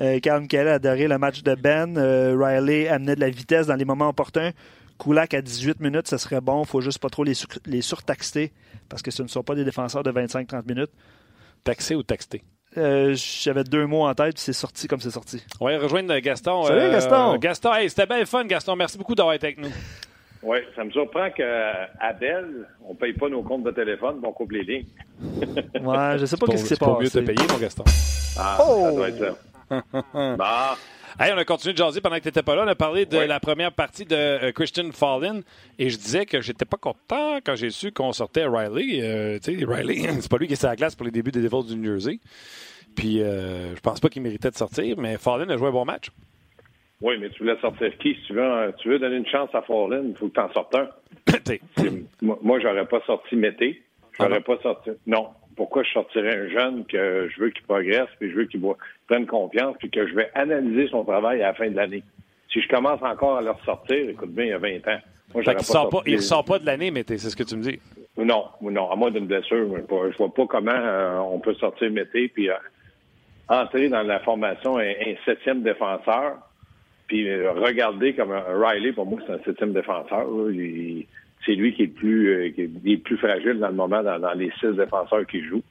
Euh, 0.00 0.18
Carl 0.20 0.46
Kelly 0.46 0.68
a 0.68 0.74
adoré 0.74 1.08
le 1.08 1.18
match 1.18 1.42
de 1.42 1.54
Ben. 1.54 1.96
Euh, 1.96 2.36
Riley 2.38 2.88
amenait 2.88 3.14
de 3.16 3.20
la 3.20 3.30
vitesse 3.30 3.66
dans 3.66 3.76
les 3.76 3.84
moments 3.84 4.08
opportuns. 4.08 4.50
Kulak 4.98 5.32
à 5.34 5.40
18 5.42 5.80
minutes, 5.80 6.08
ça 6.08 6.18
serait 6.18 6.40
bon. 6.40 6.62
Il 6.62 6.66
faut 6.68 6.80
juste 6.82 6.98
pas 6.98 7.08
trop 7.08 7.24
les, 7.24 7.34
sur- 7.34 7.48
les 7.66 7.80
surtaxer 7.82 8.52
parce 8.88 9.00
que 9.02 9.10
ce 9.10 9.22
ne 9.22 9.28
sont 9.28 9.42
pas 9.42 9.54
des 9.54 9.64
défenseurs 9.64 10.02
de 10.02 10.10
25-30 10.12 10.66
minutes. 10.66 10.90
Taxé 11.64 11.94
ou 11.94 12.02
taxé? 12.02 12.42
Euh, 12.76 13.14
J'avais 13.16 13.64
deux 13.64 13.86
mots 13.86 14.06
en 14.06 14.14
tête, 14.14 14.34
puis 14.34 14.42
c'est 14.44 14.52
sorti 14.52 14.86
comme 14.86 15.00
c'est 15.00 15.10
sorti. 15.10 15.42
On 15.60 15.66
va 15.66 15.78
rejoindre 15.78 16.16
Gaston. 16.18 16.64
Salut, 16.64 16.90
Gaston. 16.92 17.36
Gaston, 17.38 17.74
hey, 17.74 17.88
c'était 17.90 18.06
bien 18.06 18.24
fun, 18.26 18.44
Gaston. 18.44 18.76
Merci 18.76 18.96
beaucoup 18.98 19.14
d'avoir 19.14 19.34
été 19.34 19.46
avec 19.48 19.58
nous. 19.58 19.70
Oui, 20.42 20.58
ça 20.74 20.84
me 20.84 20.90
surprend 20.90 21.30
qu'à 21.30 21.90
Bell, 22.18 22.66
on 22.86 22.92
ne 22.94 22.98
paye 22.98 23.12
pas 23.12 23.28
nos 23.28 23.42
comptes 23.42 23.64
de 23.64 23.70
téléphone, 23.72 24.18
mais 24.22 24.28
on 24.28 24.32
coupe 24.32 24.52
les 24.52 24.62
lignes. 24.62 24.86
Ouais, 25.80 26.18
je 26.18 26.24
sais 26.26 26.36
pas 26.36 26.46
ce 26.46 26.52
qui 26.52 26.58
s'est 26.58 26.66
c'est 26.68 26.78
pour 26.78 27.00
mieux 27.00 27.10
te 27.10 27.18
passé. 27.18 27.34
payer, 27.34 27.48
mon 27.52 27.58
Gaston. 27.58 27.84
Ah, 28.38 28.58
Oh! 28.62 28.82
ça 28.84 28.92
doit 28.92 29.08
être 29.10 29.18
ça. 29.18 29.82
Bah, 30.36 30.76
Hey, 31.18 31.32
on 31.34 31.38
a 31.38 31.44
continué 31.44 31.72
de 31.74 31.78
jaser 31.78 32.00
pendant 32.00 32.16
que 32.16 32.22
tu 32.22 32.28
n'étais 32.28 32.42
pas 32.42 32.54
là. 32.54 32.62
On 32.64 32.68
a 32.68 32.74
parlé 32.76 33.04
de 33.04 33.18
Ouais. 33.18 33.26
la 33.26 33.40
première 33.40 33.72
partie 33.72 34.04
de 34.06 34.14
euh, 34.14 34.52
Christian 34.52 34.90
Fallin 34.92 35.40
et 35.78 35.90
je 35.90 35.98
disais 35.98 36.24
que 36.24 36.40
j'étais 36.40 36.64
pas 36.64 36.76
content 36.78 37.38
quand 37.44 37.56
j'ai 37.56 37.70
su 37.70 37.90
qu'on 37.92 38.12
sortait 38.12 38.46
Riley. 38.46 39.00
Euh, 39.02 39.38
tu 39.42 39.58
sais, 39.58 39.64
Riley, 39.66 40.08
c'est 40.20 40.30
pas 40.30 40.38
lui 40.38 40.46
qui 40.46 40.52
est 40.54 40.56
sur 40.56 40.68
la 40.68 40.76
glace 40.76 40.94
pour 40.94 41.04
les 41.04 41.10
débuts 41.10 41.32
des 41.32 41.42
Devils 41.42 41.66
du 41.66 41.76
New 41.76 41.84
Jersey. 41.92 42.20
Puis 42.96 43.20
euh, 43.22 43.74
je 43.74 43.80
pense 43.80 44.00
pas 44.00 44.08
qu'il 44.08 44.22
méritait 44.22 44.50
de 44.50 44.56
sortir, 44.56 44.96
mais 44.98 45.18
Fallin 45.18 45.48
a 45.50 45.56
joué 45.56 45.68
un 45.68 45.72
bon 45.72 45.84
match. 45.84 46.10
Oui, 47.00 47.16
mais 47.18 47.30
tu 47.30 47.40
voulais 47.42 47.58
sortir 47.60 47.96
qui? 47.98 48.14
Si 48.14 48.22
tu 48.26 48.32
veux, 48.34 48.42
euh, 48.42 48.72
tu 48.78 48.88
veux 48.88 48.98
donner 48.98 49.16
une 49.16 49.26
chance 49.26 49.50
à 49.54 49.62
Fallin, 49.62 50.02
il 50.08 50.14
faut 50.16 50.28
que 50.28 50.34
tu 50.34 50.40
en 50.40 50.52
sortes 50.52 50.74
un. 50.74 50.88
Moi, 52.22 52.38
moi 52.42 52.60
j'aurais 52.60 52.86
pas 52.86 53.00
sorti 53.06 53.36
Mété. 53.36 53.82
Ah 54.18 54.24
J'aurais 54.26 54.40
pas 54.40 54.58
sorti. 54.62 54.90
Non. 55.06 55.28
Pourquoi 55.56 55.82
je 55.82 55.90
sortirais 55.90 56.36
un 56.36 56.48
jeune 56.48 56.84
que 56.86 57.28
je 57.28 57.40
veux 57.40 57.50
qu'il 57.50 57.62
progresse, 57.64 58.08
puis 58.18 58.30
je 58.30 58.36
veux 58.36 58.44
qu'il 58.46 58.62
prenne 59.08 59.26
confiance, 59.26 59.76
puis 59.78 59.90
que 59.90 60.06
je 60.06 60.14
vais 60.14 60.30
analyser 60.34 60.88
son 60.88 61.04
travail 61.04 61.42
à 61.42 61.48
la 61.48 61.54
fin 61.54 61.68
de 61.68 61.76
l'année? 61.76 62.02
Si 62.52 62.60
je 62.62 62.68
commence 62.68 63.02
encore 63.02 63.36
à 63.38 63.42
le 63.42 63.50
ressortir, 63.50 64.08
écoute 64.08 64.30
bien, 64.30 64.44
il 64.44 64.48
y 64.50 64.52
a 64.52 64.58
20 64.58 64.68
ans. 64.88 64.98
Moi, 65.34 65.42
fait 65.42 65.42
j'aurais 65.42 65.56
qu'il 65.56 65.64
sort 65.66 65.88
pas, 65.90 65.96
sorti- 65.98 66.10
il 66.12 66.22
sort 66.22 66.44
pas 66.44 66.58
de 66.58 66.66
l'année, 66.66 66.90
t'es- 67.04 67.18
c'est 67.18 67.30
ce 67.30 67.36
que 67.36 67.42
tu 67.44 67.56
me 67.56 67.62
dis. 67.62 67.78
Non, 68.16 68.46
non, 68.62 68.90
à 68.90 68.96
moins 68.96 69.10
d'une 69.10 69.26
blessure. 69.26 69.76
Je 69.76 69.82
vois- 69.86 70.10
je 70.10 70.16
vois 70.16 70.32
pas 70.34 70.46
comment 70.46 70.70
euh, 70.74 71.18
on 71.18 71.38
peut 71.38 71.54
sortir 71.54 71.90
Mété 71.90 72.28
puis 72.28 72.48
euh, 72.50 72.54
entrer 73.48 73.88
dans 73.88 74.02
la 74.02 74.20
formation 74.20 74.78
un, 74.78 74.82
un 74.90 75.14
septième 75.24 75.62
défenseur. 75.62 76.38
Puis 77.10 77.28
euh, 77.28 77.50
regarder 77.50 78.14
comme 78.14 78.30
un 78.30 78.44
Riley, 78.46 78.92
pour 78.92 79.04
moi, 79.04 79.18
c'est 79.26 79.32
un 79.32 79.40
septième 79.44 79.72
défenseur. 79.72 80.28
C'est 81.44 81.54
lui 81.56 81.74
qui 81.74 81.82
est 81.82 81.86
le 81.86 81.92
plus 81.92 82.28
euh, 82.28 82.50
qui 82.50 82.92
est 82.92 82.96
plus 82.98 83.16
fragile 83.16 83.58
dans 83.58 83.66
le 83.66 83.74
moment 83.74 84.00
dans, 84.04 84.20
dans 84.20 84.32
les 84.32 84.52
six 84.60 84.76
défenseurs 84.76 85.26
qui 85.26 85.42
jouent. 85.42 85.64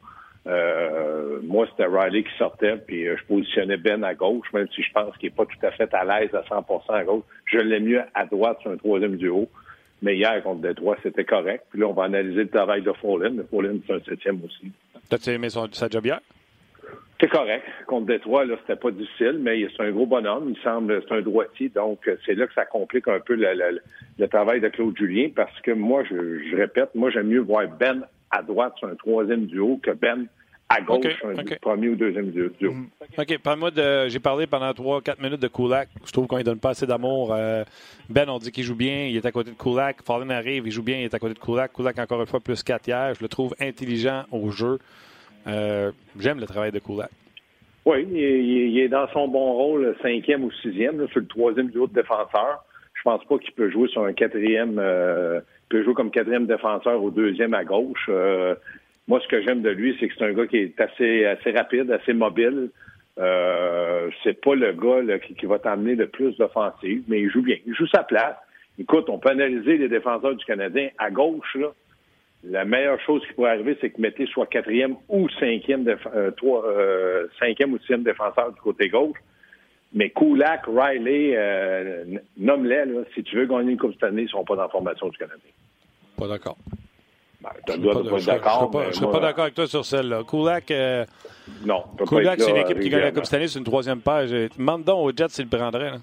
Euh, 0.48 1.40
moi, 1.42 1.66
c'était 1.70 1.86
Riley 1.86 2.24
qui 2.24 2.38
sortait, 2.38 2.76
puis 2.76 3.08
euh, 3.08 3.16
je 3.18 3.24
positionnais 3.24 3.78
Ben 3.78 4.04
à 4.04 4.16
gauche, 4.16 4.52
même 4.54 4.68
si 4.76 4.84
je 4.84 4.92
pense 4.92 5.16
qu'il 5.16 5.30
n'est 5.30 5.36
pas 5.36 5.46
tout 5.46 5.66
à 5.66 5.72
fait 5.72 5.94
à 5.94 6.04
l'aise 6.04 6.36
à 6.36 6.42
100% 6.42 6.82
à 6.90 7.04
gauche. 7.06 7.24
Je 7.46 7.60
l'ai 7.60 7.80
mieux 7.80 8.02
à 8.14 8.26
droite 8.26 8.58
sur 8.62 8.72
un 8.72 8.78
troisième 8.78 9.16
duo. 9.16 9.48
Mais 10.02 10.18
hier, 10.18 10.44
contre 10.44 10.60
Détroit, 10.60 10.98
c'était 11.02 11.24
correct. 11.24 11.68
Puis 11.70 11.80
là, 11.80 11.88
on 11.88 11.94
va 11.94 12.04
analyser 12.04 12.44
le 12.44 12.50
travail 12.50 12.82
de 12.82 12.92
Fallin. 12.92 13.30
Le 13.30 13.48
Fallin, 13.50 13.78
c'est 13.88 13.94
un 13.94 14.00
septième 14.02 14.42
aussi. 14.44 14.74
T'as-tu 15.08 15.30
aimé 15.30 15.50
son, 15.50 15.70
sa? 15.72 15.88
C'est 17.20 17.28
correct. 17.30 17.66
Contre 17.86 18.06
Détroit, 18.08 18.46
là, 18.46 18.56
c'était 18.62 18.80
pas 18.80 18.92
difficile, 18.92 19.40
mais 19.42 19.68
c'est 19.76 19.84
un 19.84 19.92
gros 19.92 20.06
bonhomme. 20.06 20.54
Il 20.56 20.62
semble, 20.64 21.02
c'est 21.08 21.14
un 21.16 21.22
droitier. 21.22 21.70
Donc, 21.70 22.08
euh, 22.08 22.16
c'est 22.26 22.34
là 22.34 22.48
que 22.48 22.54
ça 22.54 22.66
complique 22.66 23.08
un 23.10 23.20
peu 23.20 23.36
le, 23.36 23.54
le- 23.54 23.82
le 24.18 24.28
travail 24.28 24.62
de 24.62 24.70
Claude 24.70 24.96
Julien 24.98 25.30
parce 25.36 25.60
que 25.62 25.72
moi, 25.72 26.04
je, 26.10 26.16
je 26.50 26.56
répète, 26.56 26.96
moi, 26.96 27.10
j'aime 27.10 27.28
mieux 27.28 27.40
voir 27.42 27.68
Ben 27.80 28.06
à 28.32 28.42
droite 28.42 28.74
sur 28.78 28.88
un 28.88 28.96
troisième 28.96 29.48
duo 29.48 29.80
que 29.84 29.92
Ben 29.92 30.28
à 30.70 30.82
gauche 30.82 30.98
Ok, 31.06 31.12
sur 31.20 31.28
un 31.30 31.44
premier 31.62 31.90
ou 31.90 31.96
deuxième 31.96 32.30
duo. 32.30 32.50
duo. 32.60 32.74
OK, 33.18 33.38
parle-moi 33.40 33.72
de. 33.72 34.08
J'ai 34.08 34.20
parlé 34.20 34.46
pendant 34.48 34.70
3-4 34.72 35.22
minutes 35.22 35.42
de 35.42 35.48
Kulak. 35.48 35.90
Je 36.06 36.12
trouve 36.12 36.28
qu'on 36.28 36.38
ne 36.38 36.44
donne 36.44 36.60
pas 36.60 36.70
assez 36.70 36.86
d'amour. 36.86 37.34
Euh, 37.34 37.64
ben, 38.08 38.30
on 38.30 38.38
dit 38.38 38.52
qu'il 38.52 38.64
joue 38.64 38.76
bien, 38.76 39.08
il 39.08 39.18
est 39.18 39.26
à 39.26 39.32
côté 39.32 39.50
de 39.52 39.56
Kulak. 39.58 40.04
Fallin 40.06 40.30
arrive, 40.30 40.68
il 40.68 40.72
joue 40.72 40.84
bien, 40.84 41.00
il 41.00 41.06
est 41.06 41.14
à 41.14 41.20
côté 41.20 41.34
de 41.34 41.40
Kulak. 41.40 41.74
Kulak, 41.74 41.98
encore 42.00 42.22
une 42.22 42.28
fois, 42.28 42.40
plus 42.40 42.62
4 42.64 42.88
hier. 42.88 43.14
Je 43.16 43.22
le 43.24 43.28
trouve 43.28 43.56
intelligent 43.60 44.24
au 44.32 44.52
jeu. 44.52 44.78
Euh, 45.50 45.92
J'aime 46.20 46.40
le 46.40 46.46
travail 46.46 46.72
de 46.72 46.80
Kulak. 46.80 47.10
Oui, 47.86 48.06
il 48.12 48.78
est, 48.80 48.90
dans 48.90 49.08
son 49.10 49.28
bon 49.28 49.54
rôle, 49.54 49.96
cinquième 50.02 50.44
ou 50.44 50.52
sixième, 50.52 51.08
sur 51.08 51.22
le 51.22 51.28
troisième 51.28 51.70
duo 51.70 51.88
de 51.88 51.94
défenseur. 51.94 52.64
Je 52.94 53.02
pense 53.04 53.24
pas 53.26 53.38
qu'il 53.38 53.54
peut 53.54 53.70
jouer 53.70 53.88
sur 53.88 54.04
un 54.04 54.14
quatrième, 54.14 54.78
euh, 54.78 55.40
peut 55.70 55.84
jouer 55.84 55.94
comme 55.94 56.12
quatrième 56.12 56.46
défenseur 56.46 57.02
au 57.02 57.10
deuxième 57.10 57.54
à 57.54 57.64
gauche. 57.64 58.08
Euh, 58.10 58.54
moi, 59.08 59.20
ce 59.22 59.28
que 59.28 59.42
j'aime 59.42 59.62
de 59.62 59.70
lui, 59.70 59.96
c'est 60.00 60.08
que 60.08 60.14
c'est 60.18 60.26
un 60.26 60.34
gars 60.34 60.46
qui 60.46 60.58
est 60.58 60.80
assez, 60.80 61.26
assez 61.26 61.52
rapide, 61.52 61.90
assez 61.92 62.14
mobile. 62.14 62.70
Euh, 63.18 64.10
c'est 64.24 64.40
pas 64.40 64.56
le 64.56 64.74
gars 64.74 65.18
qui, 65.20 65.46
va 65.46 65.60
t'amener 65.60 65.96
le 65.96 66.08
plus 66.08 66.38
d'offensive, 66.38 67.04
mais 67.08 67.22
il 67.22 67.30
joue 67.30 67.42
bien. 67.42 67.58
Il 67.66 67.74
joue 67.74 67.88
sa 67.88 68.04
place. 68.04 68.36
Écoute, 68.78 69.10
on 69.10 69.18
peut 69.18 69.30
analyser 69.30 69.78
les 69.78 69.90
défenseurs 69.90 70.36
du 70.36 70.46
Canadien 70.46 70.90
à 70.98 71.10
gauche. 71.10 71.58
La 72.44 72.64
meilleure 72.64 73.00
chose 73.02 73.22
qui 73.28 73.34
pourrait 73.34 73.52
arriver, 73.52 73.78
c'est 73.82 73.90
que 73.90 74.00
Mété 74.00 74.26
soit 74.28 74.46
quatrième 74.48 74.96
ou 75.10 75.28
cinquième, 75.40 75.84
déf- 75.84 76.08
euh, 76.16 76.32
trois, 76.32 76.64
euh, 76.66 77.28
cinquième 77.38 77.74
ou 77.74 77.80
sixième 77.80 78.04
défenseur 78.04 78.54
du 78.54 78.60
côté 78.62 78.88
gauche. 78.90 79.18
Mais 79.94 80.10
Kulak, 80.12 80.62
Riley, 80.68 81.34
euh, 81.36 82.06
nomme-les, 82.38 82.84
si 83.16 83.24
tu 83.24 83.36
veux 83.36 83.46
gagner 83.46 83.72
une 83.72 83.78
Coupe 83.78 83.94
cette 83.94 84.04
année, 84.04 84.22
ils 84.22 84.26
ne 84.26 84.30
seront 84.30 84.46
pas 84.46 84.56
dans 84.56 84.62
la 84.64 84.70
formation 84.70 85.10
du 85.10 85.18
Canadien. 85.18 85.50
Pas 86.18 86.28
d'accord. 86.28 86.58
Ben, 87.42 87.50
Je 87.68 87.74
ne 87.78 87.84
serais 88.22 89.12
pas, 89.12 89.20
d'accord 89.20 89.44
avec 89.44 89.56
toi 89.56 89.68
sur 89.68 89.84
celle-là. 89.86 90.24
Kulak, 90.30 90.72
euh, 90.72 91.06
Non, 91.66 91.84
Kulak 92.08 92.40
c'est 92.42 92.52
une 92.52 92.58
équipe 92.58 92.80
qui 92.80 92.90
gagne 92.90 93.02
la. 93.02 93.12
Coupe 93.12 93.26
cette 93.26 93.34
année, 93.36 93.48
c'est 93.48 93.60
une 93.60 93.66
troisième 93.66 94.02
page. 94.02 94.32
Demande 94.32 94.84
donc 94.84 95.06
aux 95.06 95.12
Jets 95.16 95.30
s'ils 95.30 95.48
le 95.52 95.58
prendraient. 95.58 95.92
là. 95.92 95.98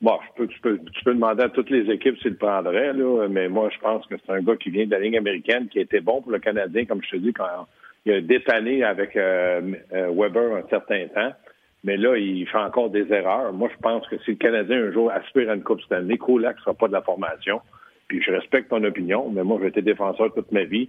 Bon, 0.00 0.18
je 0.26 0.42
peux, 0.42 0.46
tu, 0.48 0.60
peux, 0.60 0.78
tu 0.78 1.04
peux 1.04 1.14
demander 1.14 1.42
à 1.42 1.48
toutes 1.50 1.68
les 1.68 1.90
équipes 1.90 2.16
s'ils 2.18 2.30
le 2.30 2.36
prendraient, 2.36 2.94
là, 2.94 3.28
mais 3.28 3.48
moi, 3.48 3.68
je 3.70 3.78
pense 3.80 4.06
que 4.06 4.14
c'est 4.16 4.32
un 4.32 4.40
gars 4.40 4.56
qui 4.56 4.70
vient 4.70 4.86
de 4.86 4.90
la 4.90 4.98
ligne 4.98 5.18
américaine, 5.18 5.68
qui 5.68 5.78
était 5.78 6.00
bon 6.00 6.22
pour 6.22 6.32
le 6.32 6.38
Canadien, 6.38 6.86
comme 6.86 7.02
je 7.02 7.10
te 7.10 7.16
dis, 7.16 7.34
quand 7.34 7.66
il 8.06 8.12
a 8.12 8.20
dépanné 8.22 8.82
avec 8.82 9.14
euh, 9.16 9.60
euh, 9.92 10.10
Weber 10.14 10.56
un 10.56 10.68
certain 10.68 11.06
temps. 11.08 11.32
Mais 11.84 11.96
là, 11.96 12.16
il 12.16 12.46
fait 12.46 12.58
encore 12.58 12.90
des 12.90 13.10
erreurs. 13.12 13.52
Moi, 13.52 13.70
je 13.74 13.80
pense 13.80 14.06
que 14.08 14.18
si 14.24 14.32
le 14.32 14.36
Canadien 14.36 14.84
un 14.84 14.92
jour 14.92 15.10
aspire 15.10 15.50
à 15.50 15.54
une 15.54 15.62
Coupe 15.62 15.80
année, 15.90 16.18
Kulak 16.18 16.56
ne 16.56 16.60
sera 16.60 16.74
pas 16.74 16.88
de 16.88 16.92
la 16.92 17.02
formation. 17.02 17.60
Puis 18.08 18.22
je 18.22 18.30
respecte 18.32 18.70
ton 18.70 18.82
opinion, 18.84 19.30
mais 19.30 19.44
moi, 19.44 19.58
j'ai 19.62 19.68
été 19.68 19.82
défenseur 19.82 20.32
toute 20.34 20.50
ma 20.52 20.64
vie. 20.64 20.88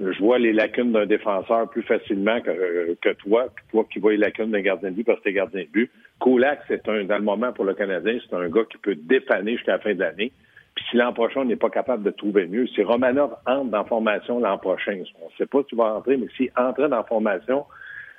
Je 0.00 0.18
vois 0.18 0.38
les 0.38 0.54
lacunes 0.54 0.92
d'un 0.92 1.04
défenseur 1.04 1.68
plus 1.68 1.82
facilement 1.82 2.40
que, 2.40 2.94
que 3.02 3.10
toi, 3.10 3.48
toi 3.70 3.86
qui 3.92 3.98
vois 3.98 4.12
les 4.12 4.16
lacunes 4.16 4.50
d'un 4.50 4.62
gardien 4.62 4.90
de 4.90 4.94
but 4.94 5.04
parce 5.04 5.18
que 5.18 5.24
t'es 5.24 5.32
gardien 5.34 5.60
de 5.60 5.68
but. 5.68 5.90
Kulak, 6.22 6.60
c'est 6.68 6.88
un, 6.88 7.04
dans 7.04 7.18
le 7.18 7.22
moment 7.22 7.52
pour 7.52 7.66
le 7.66 7.74
Canadien, 7.74 8.18
c'est 8.28 8.34
un 8.34 8.48
gars 8.48 8.64
qui 8.70 8.78
peut 8.78 8.94
dépanner 8.94 9.56
jusqu'à 9.56 9.72
la 9.72 9.78
fin 9.78 9.94
de 9.94 10.00
l'année. 10.00 10.32
Puis 10.74 10.84
si 10.90 10.96
l'an 10.96 11.12
prochain, 11.12 11.40
on 11.40 11.44
n'est 11.44 11.56
pas 11.56 11.68
capable 11.68 12.02
de 12.02 12.10
trouver 12.10 12.46
mieux, 12.46 12.66
si 12.68 12.82
Romanov 12.82 13.36
entre 13.46 13.70
dans 13.70 13.84
formation 13.84 14.40
l'an 14.40 14.56
prochain, 14.56 15.02
on 15.20 15.26
ne 15.26 15.30
sait 15.36 15.46
pas 15.46 15.60
si 15.60 15.66
tu 15.66 15.76
vas 15.76 15.94
entrer, 15.96 16.16
mais 16.16 16.28
s'il 16.36 16.50
entrait 16.56 16.88
dans 16.88 17.04
formation, 17.04 17.66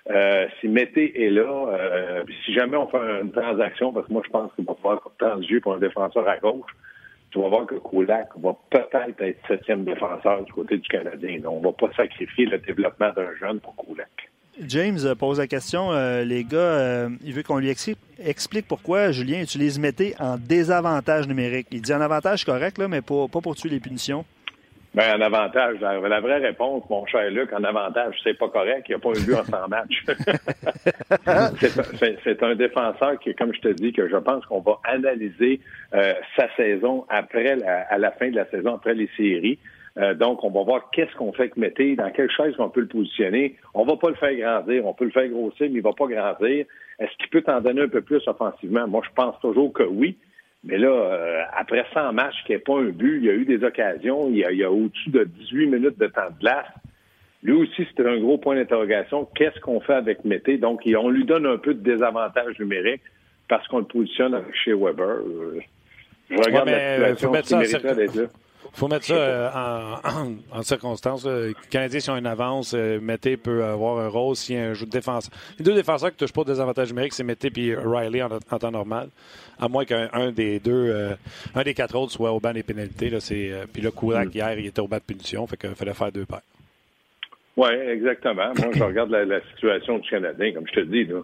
euh, 0.09 0.47
si 0.59 0.67
Mété 0.67 1.25
est 1.25 1.29
là, 1.29 1.67
euh, 1.67 2.23
si 2.45 2.53
jamais 2.53 2.77
on 2.77 2.87
fait 2.87 2.97
une 3.21 3.31
transaction, 3.31 3.93
parce 3.93 4.07
que 4.07 4.13
moi 4.13 4.21
je 4.25 4.31
pense 4.31 4.51
qu'il 4.53 4.65
va 4.65 4.75
falloir 4.75 5.01
transiger 5.17 5.59
pour 5.59 5.73
un 5.73 5.79
défenseur 5.79 6.27
à 6.27 6.37
gauche, 6.37 6.71
tu 7.31 7.39
vas 7.39 7.49
voir 7.49 7.65
que 7.65 7.75
Kulak 7.75 8.29
va 8.37 8.55
peut-être 8.69 9.21
être 9.21 9.47
septième 9.47 9.85
défenseur 9.85 10.43
du 10.43 10.51
côté 10.51 10.77
du 10.77 10.87
Canadien. 10.87 11.39
on 11.45 11.59
ne 11.59 11.63
va 11.63 11.71
pas 11.71 11.91
sacrifier 11.95 12.45
le 12.45 12.59
développement 12.59 13.11
d'un 13.15 13.33
jeune 13.39 13.59
pour 13.59 13.75
Kulak. 13.75 14.29
James 14.59 14.99
euh, 15.05 15.15
pose 15.15 15.39
la 15.39 15.47
question, 15.47 15.91
euh, 15.91 16.23
les 16.23 16.43
gars, 16.43 16.57
euh, 16.57 17.09
il 17.23 17.33
veut 17.33 17.41
qu'on 17.41 17.57
lui 17.57 17.69
explique 17.69 18.67
pourquoi 18.67 19.11
Julien 19.11 19.41
utilise 19.41 19.79
Mété 19.79 20.13
en 20.19 20.37
désavantage 20.37 21.27
numérique. 21.27 21.67
Il 21.71 21.81
dit 21.81 21.93
en 21.93 22.01
avantage 22.01 22.43
correct, 22.43 22.77
là, 22.77 22.87
mais 22.87 23.01
pas 23.01 23.27
pour 23.27 23.55
tuer 23.55 23.69
les 23.69 23.79
punitions. 23.79 24.25
Ben, 24.93 25.17
en 25.17 25.21
avantage, 25.21 25.80
la, 25.80 26.19
vraie 26.19 26.39
réponse, 26.39 26.84
mon 26.89 27.06
cher 27.06 27.32
Luc, 27.32 27.54
en 27.54 27.63
avantage, 27.63 28.13
c'est 28.23 28.38
pas 28.38 28.49
correct. 28.49 28.89
Il 28.89 28.91
n'y 28.91 28.95
a 28.95 28.99
pas 28.99 29.12
eu 29.12 29.25
but 29.25 29.36
en 29.36 29.45
100 29.45 29.69
matchs. 29.69 30.04
c'est 32.23 32.43
un 32.43 32.56
défenseur 32.56 33.17
qui, 33.19 33.34
comme 33.36 33.54
je 33.54 33.62
te 33.62 33.69
dis, 33.69 33.93
que 33.93 34.10
je 34.10 34.17
pense 34.17 34.45
qu'on 34.47 34.60
va 34.60 34.82
analyser 34.84 35.62
sa 35.93 36.54
saison 36.58 37.06
après 37.08 37.63
à 37.63 37.97
la 37.97 38.12
fin 38.12 38.32
de 38.32 38.36
la 38.36 38.49
saison, 38.49 38.75
après 38.75 38.93
les 38.93 39.10
séries. 39.15 39.60
Euh, 39.97 40.13
donc, 40.13 40.43
on 40.43 40.49
va 40.49 40.63
voir 40.63 40.89
qu'est-ce 40.91 41.13
qu'on 41.15 41.34
fait 41.34 41.43
avec 41.43 41.58
Mété, 41.58 41.95
dans 41.95 42.10
quelle 42.12 42.32
chaise 42.32 42.54
on 42.60 42.69
peut 42.69 42.82
le 42.82 42.88
positionner. 42.88 43.58
On 43.73 43.86
va 43.86 43.97
pas 43.97 44.10
le 44.10 44.15
faire 44.15 44.36
grandir, 44.36 44.86
on 44.86 44.93
peut 44.93 45.06
le 45.06 45.12
faire 45.12 45.27
grossir, 45.27 45.67
mais 45.69 45.80
il 45.80 45.82
va 45.82 45.93
pas 45.93 46.08
grandir. 46.08 46.65
Est-ce 46.99 47.17
qu'il 47.17 47.30
peut 47.30 47.41
t'en 47.41 47.62
donner 47.62 47.82
un 47.82 47.89
peu 47.89 48.01
plus 48.01 48.25
offensivement? 48.27 48.88
Moi, 48.88 49.01
je 49.06 49.13
pense 49.13 49.39
toujours 49.41 49.73
que 49.73 49.84
oui. 49.84 50.17
Mais 50.63 50.78
là, 50.78 50.89
euh, 50.89 51.41
après 51.58 51.86
100 51.93 52.13
matchs, 52.13 52.36
qui 52.45 52.52
n'est 52.52 52.60
pas 52.60 52.78
un 52.78 52.89
but, 52.89 53.17
il 53.17 53.26
y 53.26 53.30
a 53.30 53.34
eu 53.34 53.45
des 53.45 53.63
occasions, 53.63 54.30
il 54.30 54.38
y 54.38 54.63
a, 54.63 54.67
a 54.67 54.71
au-dessus 54.71 55.10
de 55.10 55.24
18 55.24 55.67
minutes 55.67 55.97
de 55.97 56.08
temps 56.08 56.30
de 56.30 56.39
glace. 56.39 56.67
Lui 57.43 57.54
aussi, 57.54 57.88
c'était 57.89 58.08
un 58.08 58.19
gros 58.19 58.38
point 58.38 58.56
d'interrogation. 58.56 59.28
Qu'est-ce 59.36 59.60
qu'on 59.60 59.80
fait 59.80 59.95
avec 59.95 60.24
Mété? 60.24 60.58
Donc, 60.58 60.82
on 60.86 61.10
lui 61.10 61.26
donne 61.26 61.47
un 61.47 61.58
peu 61.58 61.74
de 61.74 61.82
désavantage 61.82 62.60
numérique 62.60 63.02
parce 63.47 63.67
qu'on 63.67 63.80
le 63.80 63.86
positionne 63.86 64.43
chez 64.63 64.74
Weber. 64.74 65.08
Euh, 65.08 65.60
je 66.30 66.38
regarde 66.38 66.69
la 66.69 67.15
situation, 67.15 67.60
d'être 67.95 68.15
là. 68.15 68.28
Il 68.74 68.78
faut 68.78 68.88
mettre 68.88 69.06
ça 69.06 69.13
euh, 69.13 69.50
en, 70.04 70.36
en, 70.58 70.62
circonstance. 70.63 71.26
Les 71.26 71.54
Canadiens, 71.69 72.00
si 72.00 72.10
ont 72.10 72.17
une 72.17 72.28
avance, 72.28 72.74
euh, 72.74 73.00
Mété 73.02 73.38
peut 73.38 73.63
avoir 73.63 74.00
un 74.00 74.08
rôle 74.08 74.36
s'il 74.36 74.56
y 74.56 74.60
a 74.60 74.69
un 74.69 74.74
jeu 74.74 74.86
de 74.86 74.91
défense. 74.91 75.30
Les 75.60 75.65
deux 75.65 75.74
défenseurs 75.74 76.10
qui 76.10 76.15
ne 76.15 76.19
touchent 76.19 76.34
pas 76.34 76.43
des 76.43 76.60
avantages 76.60 76.89
numériques, 76.89 77.13
c'est 77.13 77.24
Mété 77.24 77.52
et 77.56 77.76
Riley 77.76 78.21
en, 78.21 78.30
temps 78.30 78.71
normal. 78.71 79.10
À 79.60 79.67
moins 79.67 79.86
qu'un 79.86 80.32
des 80.32 80.60
deux, 80.60 80.89
euh, 80.89 81.15
un 81.54 81.63
des 81.63 81.74
quatre 81.74 81.95
autres 81.95 82.12
soit 82.12 82.32
au 82.32 82.39
banc 82.39 82.54
des 82.54 82.63
pénalités. 82.63 83.10
Là, 83.10 83.19
puis 83.71 83.82
le 83.82 83.91
Kourak, 83.91 84.30
mm. 84.30 84.32
hier, 84.34 84.60
il 84.60 84.65
était 84.67 84.82
au 84.82 84.88
banc 84.88 84.97
de 84.97 85.04
punition. 85.04 85.45
Fait 85.47 85.58
qu'il 85.58 85.76
fallait 85.76 85.93
faire 85.93 86.12
deux 86.12 86.26
paires. 86.26 86.41
Oui, 87.58 87.69
exactement. 87.69 88.54
Moi, 88.58 88.71
je 88.74 88.84
regarde 88.84 89.12
la, 89.12 89.26
la, 89.26 89.41
situation 89.54 90.00
du 90.00 90.10
Canadien, 90.10 90.54
comme 90.54 90.67
je 90.67 90.82
te 90.82 90.86
dis. 90.86 91.06
Là. 91.06 91.21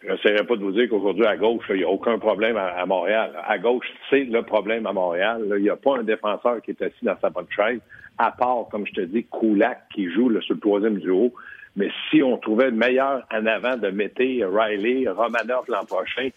Je 0.00 0.12
n'essaierai 0.12 0.44
pas 0.46 0.54
de 0.54 0.62
vous 0.62 0.72
dire 0.72 0.88
qu'aujourd'hui, 0.88 1.26
à 1.26 1.36
gauche, 1.36 1.64
il 1.70 1.76
n'y 1.76 1.84
a 1.84 1.88
aucun 1.88 2.18
problème 2.18 2.56
à, 2.56 2.86
Montréal. 2.86 3.32
À 3.44 3.58
gauche, 3.58 3.86
c'est 4.08 4.24
le 4.24 4.42
problème 4.42 4.86
à 4.86 4.92
Montréal. 4.92 5.42
Il 5.56 5.62
n'y 5.62 5.70
a 5.70 5.76
pas 5.76 5.98
un 5.98 6.04
défenseur 6.04 6.62
qui 6.62 6.70
est 6.70 6.82
assis 6.82 7.04
dans 7.04 7.18
sa 7.20 7.30
bonne 7.30 7.48
chaise, 7.50 7.80
à 8.16 8.30
part, 8.30 8.66
comme 8.70 8.86
je 8.86 8.92
te 8.92 9.00
dis, 9.00 9.24
Koulak 9.24 9.88
qui 9.92 10.08
joue 10.10 10.40
sur 10.40 10.54
le 10.54 10.60
troisième 10.60 10.98
duo. 10.98 11.32
Mais 11.74 11.90
si 12.10 12.22
on 12.22 12.38
trouvait 12.38 12.70
le 12.70 12.76
meilleur 12.76 13.26
en 13.32 13.44
avant 13.46 13.76
de 13.76 13.88
Mété, 13.90 14.44
Riley, 14.44 15.08
Romanov 15.08 15.64
l'an 15.68 15.84
prochain, 15.84 16.28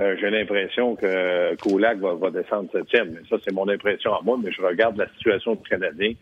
euh, 0.00 0.16
j'ai 0.20 0.30
l'impression 0.30 0.96
que 0.96 1.54
Koulak 1.62 1.98
va, 1.98 2.14
va 2.14 2.30
descendre 2.30 2.68
septième. 2.72 3.10
Mais 3.12 3.20
ça, 3.30 3.36
c'est 3.44 3.54
mon 3.54 3.68
impression 3.68 4.12
à 4.12 4.22
moi, 4.22 4.36
mais 4.42 4.50
je 4.50 4.60
regarde 4.60 4.96
la 4.96 5.08
situation 5.10 5.54
du 5.54 5.68
Canadien 5.68 6.14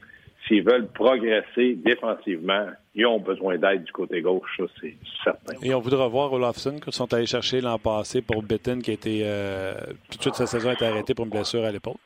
s'ils 0.53 0.63
veulent 0.63 0.89
progresser 0.89 1.75
défensivement, 1.75 2.67
ils 2.95 3.07
ont 3.07 3.19
besoin 3.19 3.57
d'aide 3.57 3.85
du 3.85 3.93
côté 3.93 4.21
gauche, 4.21 4.51
ça 4.59 4.65
c'est 4.81 4.95
certain. 5.25 5.55
Et 5.63 5.73
on 5.75 5.81
voudra 5.81 6.09
voir 6.09 6.33
Olafson 6.33 6.79
qu'ils 6.79 6.93
sont 6.93 7.13
allés 7.15 7.27
chercher 7.27 7.61
l'an 7.61 7.79
passé 7.79 8.21
pour 8.21 8.43
Bitton 8.43 8.81
qui 8.81 8.91
a 8.91 8.95
été 8.95 9.23
euh, 9.25 9.75
tout 10.11 10.19
de 10.19 10.23
suite 10.23 10.35
sa 10.35 10.47
saison 10.47 10.71
a 10.71 10.73
été 10.75 10.85
arrêtée 10.85 11.15
pour 11.15 11.25
une 11.25 11.31
blessure 11.31 11.65
à 11.65 11.73
l'épaule. 11.73 11.97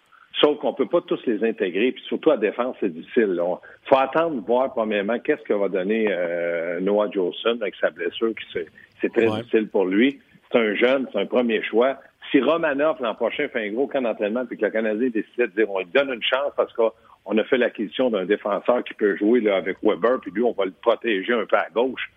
Sauf 0.41 0.59
qu'on 0.59 0.73
ne 0.73 0.77
peut 0.77 0.87
pas 0.87 1.01
tous 1.01 1.19
les 1.27 1.43
intégrer, 1.49 1.93
puis 1.93 2.05
surtout 2.05 2.31
à 2.31 2.37
défense, 2.37 2.77
c'est 2.79 2.93
difficile. 2.93 3.41
Il 3.41 3.89
faut 3.89 3.97
attendre 3.97 4.43
voir 4.47 4.73
premièrement 4.75 5.19
qu'est-ce 5.19 5.43
que 5.43 5.55
va 5.55 5.69
donner 5.69 6.09
euh, 6.11 6.79
Noah 6.81 7.11
Jolson 7.11 7.59
avec 7.61 7.75
sa 7.81 7.91
blessure, 7.91 8.35
qui 8.35 8.61
c'est 9.01 9.13
très 9.13 9.27
difficile 9.27 9.69
pour 9.69 9.87
lui. 9.87 10.21
C'est 10.53 10.59
un 10.59 10.75
jeune, 10.75 11.09
c'est 11.11 11.19
un 11.19 11.27
premier 11.27 11.63
choix. 11.63 11.97
Si 12.31 12.41
Romanov 12.41 13.01
l'an 13.01 13.15
prochain 13.15 13.49
fait 13.49 13.67
un 13.69 13.73
gros 13.73 13.87
camp 13.87 14.03
d'entraînement, 14.03 14.45
puis 14.45 14.59
que 14.59 14.65
le 14.67 14.71
Canadien 14.71 15.09
décide 15.09 15.27
de 15.39 15.47
dire 15.47 15.71
on 15.71 15.79
lui 15.79 15.87
donne 15.87 16.13
une 16.13 16.23
chance 16.23 16.53
parce 16.57 16.73
que 16.75 16.83
on 17.27 17.37
a 17.39 17.45
fait 17.45 17.59
l'acquisition 17.59 18.09
d'un 18.11 18.25
défenseur 18.25 18.85
qui 18.85 18.95
peut 18.95 19.17
jouer 19.17 19.49
avec 19.51 19.79
Weber, 19.83 20.21
puis 20.21 20.31
lui, 20.31 20.43
on 20.43 20.53
va 20.53 20.65
le 20.65 20.73
protéger 20.81 21.33
un 21.33 21.45
peu 21.45 21.57
à 21.57 21.69
gauche. 21.75 22.11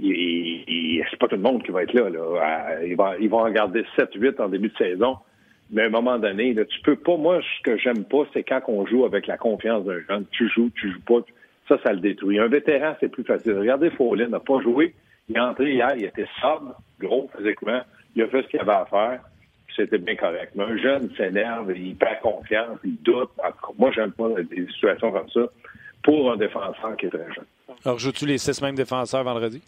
C'est 0.00 1.18
pas 1.18 1.28
tout 1.28 1.36
le 1.36 1.42
monde 1.42 1.62
qui 1.62 1.70
va 1.70 1.84
être 1.84 1.92
là. 1.92 2.08
là. 2.10 2.84
Ils 3.20 3.28
vont 3.30 3.38
en 3.38 3.50
garder 3.50 3.84
7-8 3.96 4.40
en 4.40 4.48
début 4.48 4.68
de 4.68 4.76
saison. 4.76 5.16
Mais 5.70 5.82
à 5.82 5.86
un 5.86 5.90
moment 5.90 6.18
donné, 6.18 6.54
là, 6.54 6.64
tu 6.64 6.80
peux 6.80 6.96
pas. 6.96 7.16
Moi, 7.16 7.40
ce 7.42 7.62
que 7.62 7.76
j'aime 7.78 8.04
pas, 8.04 8.24
c'est 8.32 8.42
quand 8.42 8.60
on 8.68 8.86
joue 8.86 9.04
avec 9.04 9.26
la 9.26 9.36
confiance 9.36 9.84
d'un 9.84 10.00
jeune. 10.08 10.24
Tu 10.30 10.48
joues, 10.48 10.70
tu 10.74 10.90
joues 10.90 11.02
pas. 11.02 11.20
Ça, 11.68 11.78
ça 11.84 11.92
le 11.92 12.00
détruit. 12.00 12.38
Un 12.38 12.48
vétéran, 12.48 12.94
c'est 13.00 13.10
plus 13.10 13.24
facile. 13.24 13.58
Regardez 13.58 13.90
Follin, 13.90 14.28
n'a 14.28 14.40
pas 14.40 14.60
joué. 14.60 14.94
Il 15.28 15.36
est 15.36 15.40
entré 15.40 15.72
hier, 15.74 15.92
il 15.96 16.04
était 16.04 16.26
sobre, 16.40 16.74
gros 16.98 17.28
physiquement. 17.36 17.82
Il 18.16 18.22
a 18.22 18.28
fait 18.28 18.42
ce 18.42 18.48
qu'il 18.48 18.60
avait 18.60 18.72
à 18.72 18.86
faire 18.86 19.20
c'était 19.78 19.98
bien 19.98 20.16
correct. 20.16 20.52
Mais 20.54 20.64
un 20.64 20.76
jeune 20.76 21.10
s'énerve, 21.16 21.72
il 21.76 21.94
perd 21.94 22.20
confiance, 22.20 22.78
il 22.84 23.00
doute. 23.02 23.30
Moi, 23.78 23.90
j'aime 23.94 24.12
pas 24.12 24.28
des 24.28 24.66
situations 24.66 25.12
comme 25.12 25.30
ça 25.30 25.40
pour 26.02 26.32
un 26.32 26.36
défenseur 26.36 26.96
qui 26.96 27.06
est 27.06 27.10
très 27.10 27.32
jeune. 27.34 27.44
Alors, 27.84 27.98
joues-tu 27.98 28.26
les 28.26 28.38
six 28.38 28.60
mêmes 28.60 28.74
défenseurs 28.74 29.22
vendredi? 29.24 29.62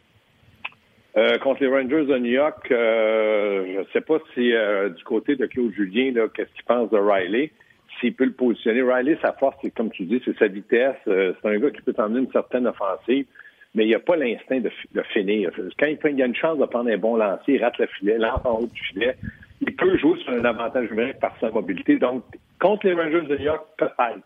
Euh, 1.16 1.38
contre 1.38 1.62
les 1.62 1.68
Rangers 1.68 2.06
de 2.06 2.18
New 2.18 2.30
York, 2.30 2.70
euh, 2.70 3.64
je 3.74 3.78
ne 3.80 3.84
sais 3.92 4.00
pas 4.00 4.18
si 4.34 4.52
euh, 4.52 4.90
du 4.90 5.02
côté 5.02 5.34
de 5.34 5.46
Claude 5.46 5.72
Julien, 5.72 6.12
qu'est-ce 6.34 6.52
qu'il 6.54 6.64
pense 6.64 6.88
de 6.90 6.98
Riley, 6.98 7.50
s'il 7.98 8.14
peut 8.14 8.24
le 8.24 8.32
positionner. 8.32 8.82
Riley, 8.82 9.18
sa 9.20 9.32
force, 9.32 9.56
c'est 9.62 9.74
comme 9.74 9.90
tu 9.90 10.04
dis, 10.04 10.22
c'est 10.24 10.36
sa 10.38 10.46
vitesse. 10.46 10.96
c'est 11.04 11.34
un 11.44 11.58
gars 11.58 11.70
qui 11.70 11.82
peut 11.82 11.92
t'emmener 11.92 12.20
une 12.20 12.30
certaine 12.30 12.66
offensive, 12.68 13.26
mais 13.74 13.84
il 13.84 13.88
n'y 13.88 13.94
a 13.94 14.00
pas 14.00 14.16
l'instinct 14.16 14.60
de, 14.60 14.70
finir. 15.12 15.50
Quand 15.78 15.86
il, 15.86 15.98
il, 16.12 16.22
a 16.22 16.26
une 16.26 16.36
chance 16.36 16.58
de 16.58 16.66
prendre 16.66 16.90
un 16.90 16.98
bon 16.98 17.16
lancer, 17.16 17.54
il 17.54 17.64
rate 17.64 17.78
le 17.78 17.86
filet, 17.86 18.16
lance 18.16 18.44
en 18.44 18.60
haut 18.60 18.66
du 18.66 18.80
filet 18.80 19.16
il 19.60 19.76
peut 19.76 19.96
jouer 19.98 20.18
sur 20.20 20.32
un 20.32 20.44
avantage 20.44 20.90
numérique 20.90 21.18
par 21.20 21.34
sa 21.40 21.50
mobilité. 21.50 21.98
Donc, 21.98 22.24
contre 22.60 22.86
les 22.86 22.94
Rangers 22.94 23.26
de 23.26 23.36
New 23.36 23.44
York, 23.44 23.66
peut-être. 23.76 24.24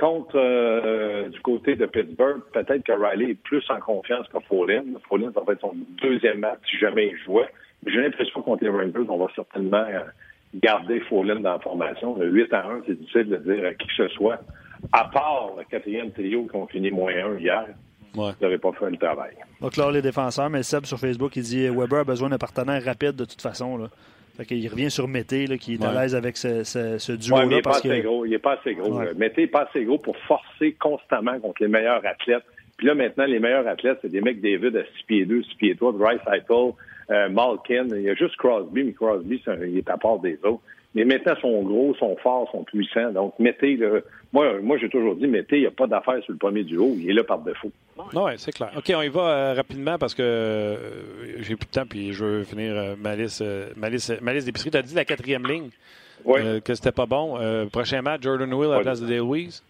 Contre 0.00 0.36
euh, 0.36 1.28
du 1.28 1.40
côté 1.40 1.76
de 1.76 1.86
Pittsburgh, 1.86 2.40
peut-être 2.52 2.82
que 2.82 2.92
Riley 2.92 3.30
est 3.30 3.42
plus 3.42 3.62
en 3.70 3.78
confiance 3.78 4.26
que 4.26 4.40
Follin. 4.40 4.82
Follin, 5.08 5.30
ça 5.32 5.40
va 5.46 5.52
être 5.52 5.60
son 5.60 5.74
deuxième 6.02 6.40
match 6.40 6.58
si 6.68 6.78
jamais 6.78 7.08
il 7.08 7.18
jouait. 7.18 7.48
J'ai 7.86 8.00
l'impression 8.00 8.40
que 8.40 8.44
contre 8.44 8.64
les 8.64 8.70
Rangers, 8.70 9.06
on 9.08 9.18
va 9.18 9.26
certainement 9.36 9.84
euh, 9.88 10.00
garder 10.54 10.98
Follin 11.00 11.36
dans 11.36 11.52
la 11.52 11.58
formation. 11.60 12.16
Le 12.18 12.28
8 12.28 12.52
à 12.52 12.66
1, 12.66 12.82
c'est 12.86 12.98
difficile 12.98 13.28
de 13.28 13.36
dire 13.36 13.66
à 13.66 13.74
qui 13.74 13.86
que 13.86 13.92
ce 13.96 14.08
soit, 14.08 14.40
à 14.92 15.04
part 15.04 15.52
le 15.56 15.64
quatrième 15.64 16.10
trio 16.10 16.46
qui 16.46 16.56
ont 16.56 16.66
fini 16.66 16.90
moins 16.90 17.12
1 17.12 17.38
hier. 17.38 17.66
Ouais. 18.16 18.30
Vous 18.30 18.44
n'avez 18.44 18.58
pas 18.58 18.72
fait 18.72 18.90
le 18.90 18.96
travail. 18.96 19.34
Donc 19.60 19.76
là, 19.76 19.90
les 19.92 20.02
défenseurs, 20.02 20.50
mais 20.50 20.62
Seb 20.62 20.86
sur 20.86 20.98
Facebook, 20.98 21.36
il 21.36 21.42
dit 21.42 21.68
Weber 21.68 22.00
a 22.00 22.04
besoin 22.04 22.28
d'un 22.28 22.38
partenaire 22.38 22.82
rapide 22.84 23.16
de 23.16 23.24
toute 23.24 23.42
façon. 23.42 23.76
Là. 23.76 23.88
Fait 24.36 24.44
qu'il 24.44 24.68
revient 24.68 24.90
sur 24.90 25.06
Mété, 25.06 25.46
là, 25.46 25.56
qui 25.56 25.74
est 25.74 25.84
à 25.84 25.92
l'aise 25.92 26.16
avec 26.16 26.36
ce, 26.36 26.64
ce, 26.64 27.12
duo-là. 27.12 27.44
il 27.44 27.48
n'est 27.50 27.62
pas, 27.62 27.76
assez 27.76 28.00
gros. 28.00 28.24
Il 28.24 28.32
n'est 28.32 28.38
pas 28.38 28.54
assez 28.54 28.74
gros. 28.74 29.00
Mété 29.16 29.42
n'est 29.42 29.46
pas 29.46 29.68
assez 29.70 29.84
gros 29.84 29.98
pour 29.98 30.16
forcer 30.26 30.72
constamment 30.72 31.38
contre 31.38 31.62
les 31.62 31.68
meilleurs 31.68 32.04
athlètes. 32.04 32.44
Puis 32.76 32.88
là, 32.88 32.94
maintenant, 32.96 33.26
les 33.26 33.38
meilleurs 33.38 33.68
athlètes, 33.68 33.98
c'est 34.02 34.10
des 34.10 34.20
mecs 34.20 34.40
David 34.40 34.76
à 34.76 34.82
6 34.82 35.04
pieds 35.06 35.24
2, 35.24 35.42
6 35.42 35.54
pieds 35.54 35.76
3, 35.76 35.92
Bryce 35.92 36.20
Eichel, 36.26 36.72
euh, 37.10 37.28
Malkin. 37.28 37.86
Il 37.90 38.02
y 38.02 38.10
a 38.10 38.14
juste 38.14 38.36
Crosby, 38.36 38.82
mais 38.82 38.92
Crosby, 38.92 39.40
il 39.46 39.78
est 39.78 39.88
à 39.88 39.96
part 39.96 40.18
des 40.18 40.38
autres. 40.42 40.62
Mais 40.94 41.04
maintenant, 41.04 41.34
sont 41.40 41.62
gros, 41.62 41.94
sont 41.96 42.16
forts, 42.22 42.48
sont 42.52 42.62
puissants. 42.62 43.10
Donc, 43.10 43.34
mettez, 43.40 43.74
le... 43.76 44.04
moi, 44.32 44.60
moi 44.62 44.78
j'ai 44.78 44.88
toujours 44.88 45.16
dit, 45.16 45.26
mettez, 45.26 45.56
il 45.56 45.62
n'y 45.62 45.66
a 45.66 45.72
pas 45.72 45.88
d'affaire 45.88 46.22
sur 46.22 46.32
le 46.32 46.38
premier 46.38 46.62
duo. 46.62 46.94
Il 46.96 47.10
est 47.10 47.12
là 47.12 47.24
par 47.24 47.40
défaut. 47.40 47.72
Oui, 47.96 48.32
c'est 48.36 48.52
clair. 48.52 48.70
OK, 48.76 48.92
on 48.96 49.02
y 49.02 49.08
va 49.08 49.20
euh, 49.22 49.54
rapidement 49.54 49.98
parce 49.98 50.14
que 50.14 50.22
euh, 50.22 50.76
j'ai 51.40 51.56
plus 51.56 51.66
de 51.66 51.72
temps 51.72 51.86
puis 51.88 52.12
je 52.12 52.24
veux 52.24 52.44
finir 52.44 52.74
euh, 52.76 52.94
ma 52.96 53.16
liste, 53.16 53.44
ma 53.76 53.90
liste, 53.90 54.20
ma 54.22 54.32
liste 54.32 54.46
d'épicerie. 54.46 54.70
Tu 54.70 54.76
as 54.76 54.82
dit 54.82 54.94
la 54.94 55.04
quatrième 55.04 55.46
ligne 55.46 55.70
que 56.24 56.74
c'était 56.74 56.92
pas 56.92 57.06
bon. 57.06 57.38
prochain 57.70 58.00
match, 58.00 58.22
Jordan 58.22 58.52
Will 58.54 58.70
à 58.70 58.76
la 58.76 58.80
place 58.80 59.00
de 59.00 59.06
Dale 59.06 59.22
Weiss. 59.22 59.62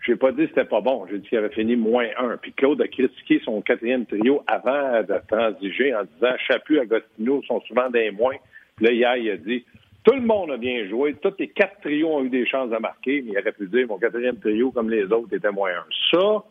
Je 0.00 0.12
n'ai 0.12 0.16
pas 0.16 0.30
dit 0.30 0.44
que 0.44 0.48
c'était 0.48 0.64
pas 0.64 0.80
bon. 0.80 1.06
J'ai 1.10 1.18
dit 1.18 1.28
qu'il 1.28 1.36
avait 1.36 1.50
fini 1.50 1.76
moins 1.76 2.06
un. 2.18 2.36
Puis 2.38 2.52
Claude 2.52 2.80
a 2.80 2.88
critiqué 2.88 3.42
son 3.44 3.60
quatrième 3.60 4.06
trio 4.06 4.42
avant 4.46 5.02
de 5.02 5.20
transiger 5.28 5.94
en 5.94 6.04
disant 6.04 6.34
Chapu 6.46 6.76
et 6.76 6.80
Agostino 6.80 7.42
sont 7.42 7.60
souvent 7.62 7.90
des 7.90 8.10
moins. 8.10 8.36
Puis 8.76 8.86
là, 8.86 8.92
hier, 8.92 9.16
il 9.16 9.30
a 9.30 9.36
dit 9.36 9.64
tout 10.08 10.14
le 10.14 10.22
monde 10.22 10.50
a 10.50 10.56
bien 10.56 10.88
joué. 10.88 11.14
Tous 11.20 11.34
les 11.38 11.48
quatre 11.48 11.80
trios 11.82 12.08
ont 12.08 12.24
eu 12.24 12.30
des 12.30 12.46
chances 12.46 12.70
de 12.70 12.78
marquer, 12.78 13.20
mais 13.20 13.32
il 13.32 13.38
aurait 13.38 13.52
pu 13.52 13.66
dire 13.66 13.86
mon 13.86 13.98
quatrième 13.98 14.38
trio, 14.38 14.70
comme 14.70 14.88
les 14.88 15.04
autres, 15.04 15.34
était 15.34 15.50
moins 15.50 15.70
un. 15.70 15.84
Ça, 16.10 16.44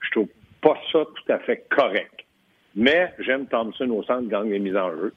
je 0.00 0.10
trouve 0.10 0.28
pas 0.60 0.76
ça 0.90 1.04
tout 1.04 1.32
à 1.32 1.38
fait 1.38 1.64
correct. 1.70 2.24
Mais 2.74 3.12
j'aime 3.20 3.46
Thompson 3.46 3.88
au 3.90 4.02
centre, 4.02 4.28
gagne 4.28 4.50
les 4.50 4.58
mises 4.58 4.76
en 4.76 4.90
jeu. 4.90 5.12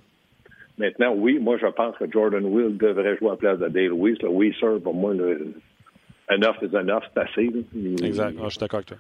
Maintenant, 0.78 1.14
oui, 1.16 1.40
moi, 1.40 1.58
je 1.58 1.66
pense 1.66 1.98
que 1.98 2.06
Jordan 2.12 2.46
Will 2.46 2.78
devrait 2.78 3.18
jouer 3.18 3.30
à 3.30 3.32
la 3.32 3.38
place 3.38 3.60
de 3.60 3.68
Dale 3.70 3.92
Weiss. 3.92 4.22
Le 4.22 4.30
Weiser, 4.30 4.80
pour 4.84 4.94
moi, 4.94 5.16
le, 5.16 5.52
enough 6.30 6.58
is 6.62 6.76
enough, 6.76 7.04
c'est 7.14 7.22
assez. 7.22 7.52
Exact. 8.04 8.36
Ah, 8.40 8.44
je 8.46 8.50
suis 8.50 8.60
d'accord 8.60 8.78
avec 8.78 8.88
toi. 8.90 8.98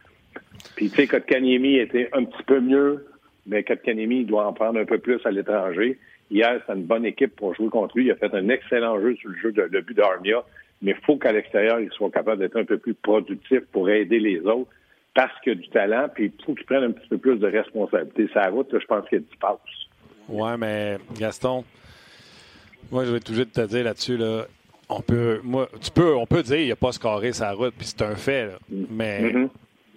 Puis, 0.76 0.90
tu 0.90 0.96
sais, 0.96 1.08
Kotkaniemi 1.08 1.76
était 1.76 2.10
un 2.12 2.24
petit 2.26 2.44
peu 2.44 2.60
mieux, 2.60 3.06
mais 3.46 3.64
Kotkaniemi, 3.64 4.22
il 4.22 4.26
doit 4.26 4.48
en 4.48 4.54
prendre 4.54 4.80
un 4.80 4.86
peu 4.86 4.98
plus 4.98 5.24
à 5.26 5.32
l'étranger. 5.32 6.00
Hier, 6.32 6.62
c'est 6.66 6.74
une 6.74 6.84
bonne 6.84 7.06
équipe 7.06 7.36
pour 7.36 7.56
jouer 7.56 7.70
contre 7.70 7.98
lui. 7.98 8.06
Il 8.06 8.12
a 8.12 8.16
fait 8.16 8.34
un 8.34 8.50
excellent 8.50 9.00
jeu 9.02 9.16
sur 9.16 9.30
le 9.30 9.36
jeu 9.38 9.52
de, 9.52 9.80
but 9.80 9.96
d'Armia. 9.98 10.44
mais 10.82 10.92
il 10.92 11.06
faut 11.06 11.18
qu'à 11.18 11.32
l'extérieur, 11.32 11.80
il 11.80 11.90
soit 11.92 12.12
capable 12.12 12.40
d'être 12.40 12.58
un 12.58 12.66
peu 12.66 12.78
plus 12.78 12.94
productif 12.94 13.62
pour 13.72 13.90
aider 13.90 14.20
les 14.20 14.40
autres 14.42 14.70
parce 15.16 15.32
qu'il 15.42 15.54
a 15.54 15.56
du 15.56 15.68
talent, 15.70 16.08
puis 16.14 16.32
il 16.38 16.46
faut 16.46 16.54
qu'il 16.54 16.66
prenne 16.66 16.84
un 16.84 16.92
petit 16.92 17.08
peu 17.10 17.18
plus 17.18 17.38
de 17.38 17.48
responsabilité. 17.48 18.30
Sa 18.34 18.48
route, 18.50 18.70
je 18.72 18.86
pense 18.86 19.08
qu'il 19.10 19.18
y 19.18 19.22
a 19.22 19.26
du 19.30 19.38
passe. 19.38 19.58
Ouais, 20.30 20.56
mais 20.58 20.98
Gaston, 21.18 21.66
moi, 22.92 23.06
je 23.06 23.12
vais 23.12 23.20
tout 23.20 23.34
juste 23.34 23.54
te 23.54 23.66
dire 23.66 23.84
là-dessus, 23.84 24.18
là, 24.18 24.46
on 24.88 25.02
peut, 25.02 25.40
moi, 25.44 25.68
tu 25.82 25.92
peux, 25.92 26.16
on 26.16 26.26
peut 26.26 26.44
dire 26.44 26.58
qu'il 26.58 26.70
n'a 26.70 26.76
pas 26.76 26.92
scoré 26.92 27.34
sa 27.34 27.52
route, 27.54 27.74
puis 27.78 27.88
c'est 27.88 28.02
un 28.04 28.16
fait, 28.16 28.46
là. 28.48 28.58
mais 28.70 29.22
Mhm. 29.34 29.50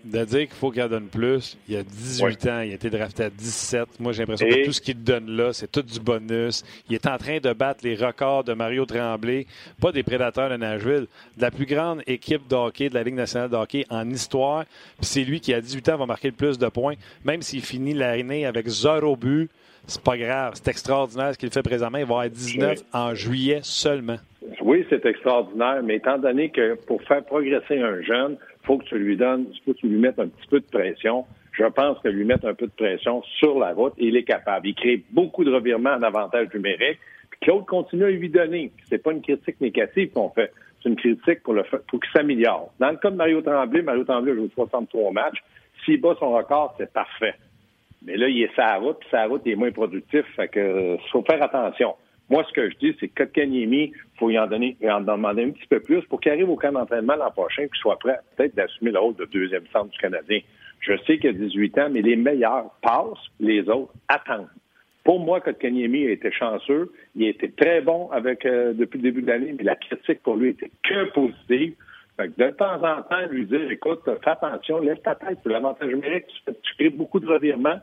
De 0.05 0.25
dire 0.25 0.41
qu'il 0.41 0.57
faut 0.57 0.71
qu'il 0.71 0.83
en 0.83 0.89
donne 0.89 1.07
plus, 1.07 1.57
il 1.69 1.77
a 1.77 1.83
18 1.83 2.47
ans, 2.47 2.61
il 2.61 2.73
a 2.73 2.75
été 2.75 2.91
drafté 2.91 3.25
à 3.25 3.31
17. 3.31 4.01
Moi, 4.01 4.13
j'ai 4.13 4.23
l'impression 4.23 4.47
Et- 4.47 4.63
que 4.63 4.67
tout 4.67 4.73
ce 4.73 4.81
qu'il 4.81 5.03
donne 5.03 5.31
là, 5.31 5.53
c'est 5.53 5.71
tout 5.71 5.83
du 5.83 6.01
bonus. 6.01 6.65
Il 6.89 6.95
est 6.95 7.07
en 7.07 7.17
train 7.19 7.39
de 7.39 7.53
battre 7.53 7.81
les 7.85 7.95
records 7.95 8.45
de 8.45 8.53
Mario 8.53 8.85
Tremblay, 8.85 9.47
pas 9.81 9.93
des 9.93 10.03
prédateurs 10.03 10.51
de 10.51 10.57
Nashville, 10.57 11.07
de 11.37 11.43
la 11.43 11.51
plus 11.51 11.67
grande 11.67 12.03
équipe 12.07 12.49
de 12.49 12.55
hockey 12.57 12.89
de 12.89 12.95
la 12.95 13.03
Ligue 13.03 13.15
nationale 13.15 13.49
de 13.51 13.57
hockey 13.57 13.85
en 13.91 14.09
histoire. 14.11 14.65
Puis 14.99 15.07
c'est 15.07 15.25
lui 15.25 15.41
qui, 15.41 15.55
à 15.55 15.61
18 15.61 15.89
ans, 15.91 15.97
va 15.99 16.07
marquer 16.07 16.29
le 16.29 16.35
plus 16.37 16.59
de 16.59 16.67
points, 16.69 16.95
même 17.25 17.43
s'il 17.43 17.63
finit 17.63 17.95
l'année 17.95 18.45
avec 18.47 18.67
zéro 18.69 19.17
but. 19.17 19.51
C'est 19.87 20.03
pas 20.03 20.17
grave, 20.17 20.53
c'est 20.55 20.69
extraordinaire 20.69 21.33
ce 21.35 21.39
qu'il 21.39 21.51
fait 21.51 21.63
présentement. 21.63 21.99
Il 21.99 22.05
va 22.05 22.15
avoir 22.15 22.31
19 22.31 22.79
Oui. 22.79 22.85
en 22.93 23.15
juillet 23.15 23.61
seulement. 23.63 24.17
Oui, 24.61 24.85
c'est 24.89 25.05
extraordinaire, 25.07 25.81
mais 25.83 25.97
étant 25.97 26.19
donné 26.19 26.51
que 26.51 26.75
pour 26.87 27.03
faire 27.03 27.25
progresser 27.25 27.79
un 27.81 28.01
jeune, 28.03 28.37
faut 28.63 28.79
que 28.79 28.85
tu 28.85 28.99
lui 28.99 29.17
donnes, 29.17 29.47
faut 29.65 29.73
que 29.73 29.79
tu 29.79 29.89
lui 29.89 29.99
mettes 29.99 30.19
un 30.19 30.29
petit 30.29 30.47
peu 30.49 30.61
de 30.61 30.67
pression. 30.67 31.25
Je 31.53 31.65
pense 31.65 31.99
que 31.99 32.09
lui 32.09 32.25
mettre 32.25 32.47
un 32.47 32.55
peu 32.55 32.67
de 32.67 32.73
pression 32.73 33.23
sur 33.39 33.59
la 33.59 33.73
route, 33.73 33.93
il 33.99 34.17
est 34.17 34.23
capable. 34.23 34.69
Il 34.69 34.75
crée 34.75 35.03
beaucoup 35.11 35.45
de 35.45 35.53
revirements 35.53 35.95
en 35.95 36.03
avantage 36.03 36.49
numérique. 36.55 36.99
Puis 37.31 37.41
Claude 37.43 37.67
continue 37.67 38.05
à 38.05 38.11
lui 38.11 38.31
donner. 38.31 38.73
C'est 38.89 39.03
pas 39.03 39.13
une 39.13 39.23
critique 39.23 39.61
négative 39.61 40.11
qu'on 40.13 40.31
fait. 40.31 40.53
C'est 40.83 40.89
une 40.89 40.97
critique 40.97 41.43
pour 41.43 41.55
le 41.55 41.63
pour 41.63 42.01
qu'il 42.01 42.11
s'améliore. 42.13 42.73
Dans 42.79 42.91
le 42.91 42.97
cas 42.97 43.11
de 43.11 43.17
Mario 43.17 43.43
Tremblay, 43.43 43.83
Mario 43.83 44.05
Tremblay 44.05 44.33
a 44.33 44.35
joué 44.35 44.51
63 44.55 45.13
matchs. 45.13 45.43
S'il 45.85 46.01
bat 46.01 46.15
son 46.19 46.33
record, 46.33 46.75
c'est 46.79 46.93
parfait. 46.93 47.35
Mais 48.05 48.17
là, 48.17 48.29
il 48.29 48.43
est 48.43 48.55
sa 48.57 48.77
route, 48.77 48.99
puis 48.99 49.09
sa 49.11 49.27
route 49.27 49.47
est 49.47 49.55
moins 49.55 49.71
productif. 49.71 50.25
Fait 50.35 50.49
que 50.49 50.59
euh, 50.59 50.97
faut 51.13 51.23
faire 51.23 51.43
attention. 51.43 51.95
Moi, 52.31 52.45
ce 52.49 52.53
que 52.53 52.71
je 52.71 52.77
dis, 52.79 52.97
c'est 52.99 53.09
que 53.09 53.25
Kotkaniemi, 53.25 53.93
il 53.95 54.19
faut 54.19 54.31
y 54.31 54.39
en 54.39 54.47
donner, 54.47 54.77
en 54.85 55.01
demander 55.01 55.45
un 55.45 55.51
petit 55.51 55.67
peu 55.69 55.81
plus 55.81 56.03
pour 56.03 56.21
qu'il 56.21 56.33
arrive 56.33 56.49
au 56.49 56.57
camp 56.57 56.73
d'entraînement 56.73 57.17
l'an 57.17 57.31
prochain, 57.31 57.67
qu'il 57.67 57.77
soit 57.77 57.99
prêt 57.99 58.19
peut-être 58.37 58.55
d'assumer 58.55 58.91
le 58.91 58.99
rôle 58.99 59.17
de 59.17 59.25
deuxième 59.27 59.67
centre 59.73 59.91
du 59.91 59.99
Canadien. 59.99 60.41
Je 60.81 60.95
sais 61.07 61.19
qu'il 61.19 61.31
a 61.31 61.33
18 61.33 61.79
ans, 61.79 61.89
mais 61.91 62.03
les 62.03 62.17
meilleurs 62.17 62.71
passent, 62.81 63.29
les 63.39 63.69
autres 63.69 63.93
attendent. 64.09 64.49
Pour 65.05 65.19
moi, 65.19 65.41
Kotkaniemi 65.41 66.07
a 66.07 66.11
été 66.11 66.31
chanceux. 66.31 66.93
Il 67.17 67.27
a 67.27 67.31
été 67.31 67.51
très 67.51 67.81
bon 67.81 68.09
avec 68.11 68.47
euh, 68.47 68.73
depuis 68.73 68.99
le 68.99 69.03
début 69.03 69.23
de 69.23 69.27
l'année, 69.29 69.55
mais 69.57 69.65
la 69.65 69.77
critique 69.77 70.23
pour 70.23 70.37
lui 70.37 70.51
était 70.51 70.71
que 70.85 71.11
positive. 71.13 71.75
Fait 72.17 72.29
que 72.29 72.45
de 72.45 72.51
temps 72.51 72.83
en 72.83 73.03
temps, 73.03 73.27
lui 73.31 73.47
dire, 73.47 73.71
écoute, 73.71 74.03
fais 74.05 74.31
attention, 74.31 74.81
lève 74.81 75.01
ta 75.01 75.15
tête 75.15 75.41
pour 75.43 75.51
l'avantage 75.51 75.89
numérique, 75.89 76.27
tu, 76.47 76.75
crées 76.75 76.91
beaucoup 76.91 77.21
de 77.21 77.27
revirements, 77.27 77.81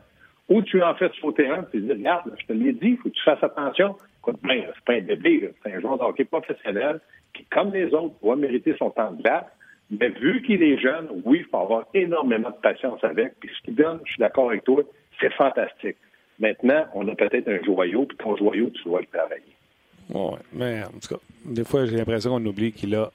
ou 0.48 0.62
tu 0.62 0.82
en 0.82 0.94
fais 0.94 1.10
sauter 1.20 1.48
un, 1.48 1.64
tu 1.64 1.80
dis, 1.80 1.92
regarde, 1.92 2.32
je 2.40 2.46
te 2.46 2.52
l'ai 2.52 2.72
dit, 2.72 2.90
il 2.90 2.96
faut 2.96 3.08
que 3.08 3.14
tu 3.14 3.22
fasses 3.22 3.42
attention. 3.42 3.96
Écoute, 4.20 4.36
ben, 4.42 4.64
c'est 4.74 4.84
pas 4.84 4.92
un 4.94 5.00
bébé, 5.00 5.50
c'est 5.62 5.72
un 5.72 5.80
joueur 5.80 5.98
de 5.98 6.04
hockey 6.04 6.24
professionnel 6.24 7.00
qui, 7.34 7.44
comme 7.46 7.72
les 7.72 7.86
autres, 7.94 8.14
doit 8.22 8.36
mériter 8.36 8.74
son 8.78 8.90
temps 8.90 9.12
de 9.12 9.22
glace. 9.22 9.44
Mais 9.90 10.10
vu 10.10 10.42
qu'il 10.42 10.62
est 10.62 10.78
jeune, 10.78 11.08
oui, 11.24 11.38
il 11.40 11.44
faut 11.46 11.58
avoir 11.58 11.86
énormément 11.94 12.50
de 12.50 12.60
patience 12.62 13.02
avec. 13.02 13.34
Puis 13.40 13.50
ce 13.56 13.64
qu'il 13.64 13.74
donne, 13.74 14.00
je 14.04 14.12
suis 14.12 14.20
d'accord 14.20 14.50
avec 14.50 14.64
toi, 14.64 14.82
c'est 15.20 15.32
fantastique. 15.32 15.96
Maintenant, 16.38 16.84
on 16.94 17.08
a 17.08 17.14
peut-être 17.14 17.48
un 17.48 17.62
joyau, 17.64 18.04
puis 18.04 18.16
ton 18.18 18.36
joyau, 18.36 18.70
tu 18.70 18.84
dois 18.84 19.00
le 19.00 19.06
travailler. 19.06 19.42
Ouais, 20.10 20.38
mais 20.52 20.82
en 20.84 20.98
tout 20.98 21.14
cas, 21.14 21.20
des 21.44 21.64
fois, 21.64 21.86
j'ai 21.86 21.96
l'impression 21.96 22.30
qu'on 22.30 22.44
oublie 22.46 22.72
qu'il 22.72 22.94
a 22.94 23.10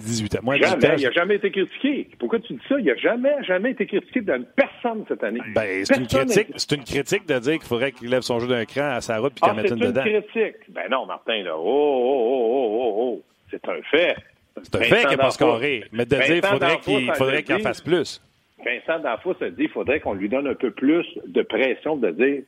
18 0.00 0.36
ans. 0.36 0.38
Moi, 0.42 0.54
à 0.54 0.58
18 0.58 0.68
Jamais, 0.68 0.86
ans, 0.88 0.94
il 0.98 1.04
n'a 1.04 1.10
jamais 1.12 1.34
été 1.36 1.50
critiqué. 1.50 2.08
Pourquoi 2.18 2.38
tu 2.40 2.54
dis 2.54 2.60
ça? 2.68 2.76
Il 2.78 2.84
n'a 2.86 2.96
jamais, 2.96 3.42
jamais 3.44 3.70
été 3.72 3.86
critiqué 3.86 4.20
d'une 4.20 4.44
personne 4.56 5.04
cette 5.08 5.22
année. 5.22 5.40
Ben, 5.54 5.84
c'est 5.84 5.96
une 5.96 6.06
critique, 6.06 6.48
c'est 6.56 6.72
une 6.72 6.84
critique 6.84 7.26
de 7.26 7.38
dire 7.38 7.54
qu'il 7.54 7.68
faudrait 7.68 7.92
qu'il 7.92 8.08
lève 8.08 8.22
son 8.22 8.40
jeu 8.40 8.48
d'un 8.48 8.64
cran 8.64 8.90
à 8.92 9.00
sa 9.00 9.18
route 9.18 9.32
puis 9.34 9.40
qu'il 9.40 9.50
en 9.50 9.54
mette 9.54 9.68
c'est 9.68 9.74
une 9.74 9.82
une 9.82 9.88
dedans. 9.88 10.02
critique. 10.02 10.56
Ben 10.68 10.88
non, 10.90 11.06
Martin, 11.06 11.42
là. 11.42 11.52
Oh, 11.56 11.62
oh, 11.62 12.20
oh, 12.22 12.52
oh, 12.52 12.80
oh, 12.80 12.94
oh. 12.98 13.22
C'est 13.50 13.68
un 13.68 13.82
fait. 13.90 14.16
C'est 14.62 14.76
un 14.76 14.80
fait 14.80 15.00
qu'il 15.00 15.08
n'est 15.10 15.16
pas 15.16 15.30
scoré. 15.30 15.84
Mais 15.92 16.06
de 16.06 16.16
dire 16.16 16.44
faudrait 16.44 16.78
qu'il 16.78 17.14
faudrait 17.14 17.42
qu'il 17.42 17.54
en 17.56 17.60
fasse 17.60 17.80
plus. 17.80 18.22
Vincent 18.64 19.02
D'Anfos 19.02 19.36
a 19.42 19.50
dit 19.50 19.56
qu'il 19.56 19.68
faudrait 19.70 20.00
qu'on 20.00 20.14
lui 20.14 20.28
donne 20.28 20.46
un 20.46 20.54
peu 20.54 20.70
plus 20.70 21.06
de 21.26 21.42
pression 21.42 21.96
de 21.96 22.10
dire 22.10 22.42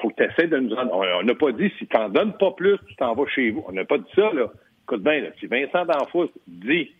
faut 0.00 0.08
que 0.08 0.14
tu 0.16 0.30
essaies 0.30 0.48
de 0.48 0.56
nous 0.58 0.74
en... 0.74 0.86
On 0.88 1.02
on 1.02 1.22
n'a 1.22 1.34
pas 1.34 1.52
dit 1.52 1.70
si 1.78 1.86
tu 1.86 1.96
n'en 1.96 2.08
donnes 2.08 2.32
pas 2.32 2.52
plus, 2.52 2.78
tu 2.88 2.96
t'en 2.96 3.14
vas 3.14 3.26
chez 3.26 3.50
vous. 3.50 3.62
On 3.68 3.72
n'a 3.72 3.84
pas 3.84 3.98
dit 3.98 4.10
ça, 4.14 4.32
là. 4.32 4.50
Écoute 4.90 5.04
bien, 5.04 5.22
si 5.38 5.46
Vincent 5.46 5.84
D'Anfos 5.84 6.32
dit 6.48 6.90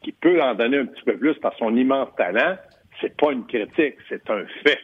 qu'il 0.00 0.12
peut 0.12 0.40
en 0.40 0.54
donner 0.54 0.78
un 0.78 0.86
petit 0.86 1.02
peu 1.02 1.16
plus 1.16 1.34
par 1.38 1.52
son 1.56 1.76
immense 1.76 2.08
talent, 2.16 2.54
c'est 3.00 3.16
pas 3.16 3.32
une 3.32 3.44
critique, 3.46 3.96
c'est 4.08 4.30
un 4.30 4.44
fait. 4.62 4.78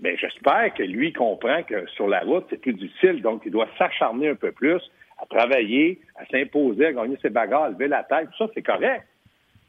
Mais 0.00 0.16
j'espère 0.16 0.74
que 0.74 0.82
lui 0.82 1.12
comprend 1.12 1.62
que 1.62 1.86
sur 1.90 2.08
la 2.08 2.22
route, 2.22 2.46
c'est 2.50 2.60
plus 2.60 2.72
difficile, 2.72 3.22
donc 3.22 3.42
il 3.46 3.52
doit 3.52 3.68
s'acharner 3.78 4.30
un 4.30 4.34
peu 4.34 4.50
plus 4.50 4.80
à 5.22 5.26
travailler, 5.26 6.00
à 6.16 6.26
s'imposer, 6.26 6.86
à 6.86 6.92
gagner 6.94 7.16
ses 7.22 7.30
bagarres, 7.30 7.62
à 7.62 7.70
lever 7.70 7.86
la 7.86 8.02
tête. 8.02 8.28
Ça, 8.36 8.48
c'est 8.54 8.62
correct. 8.62 9.06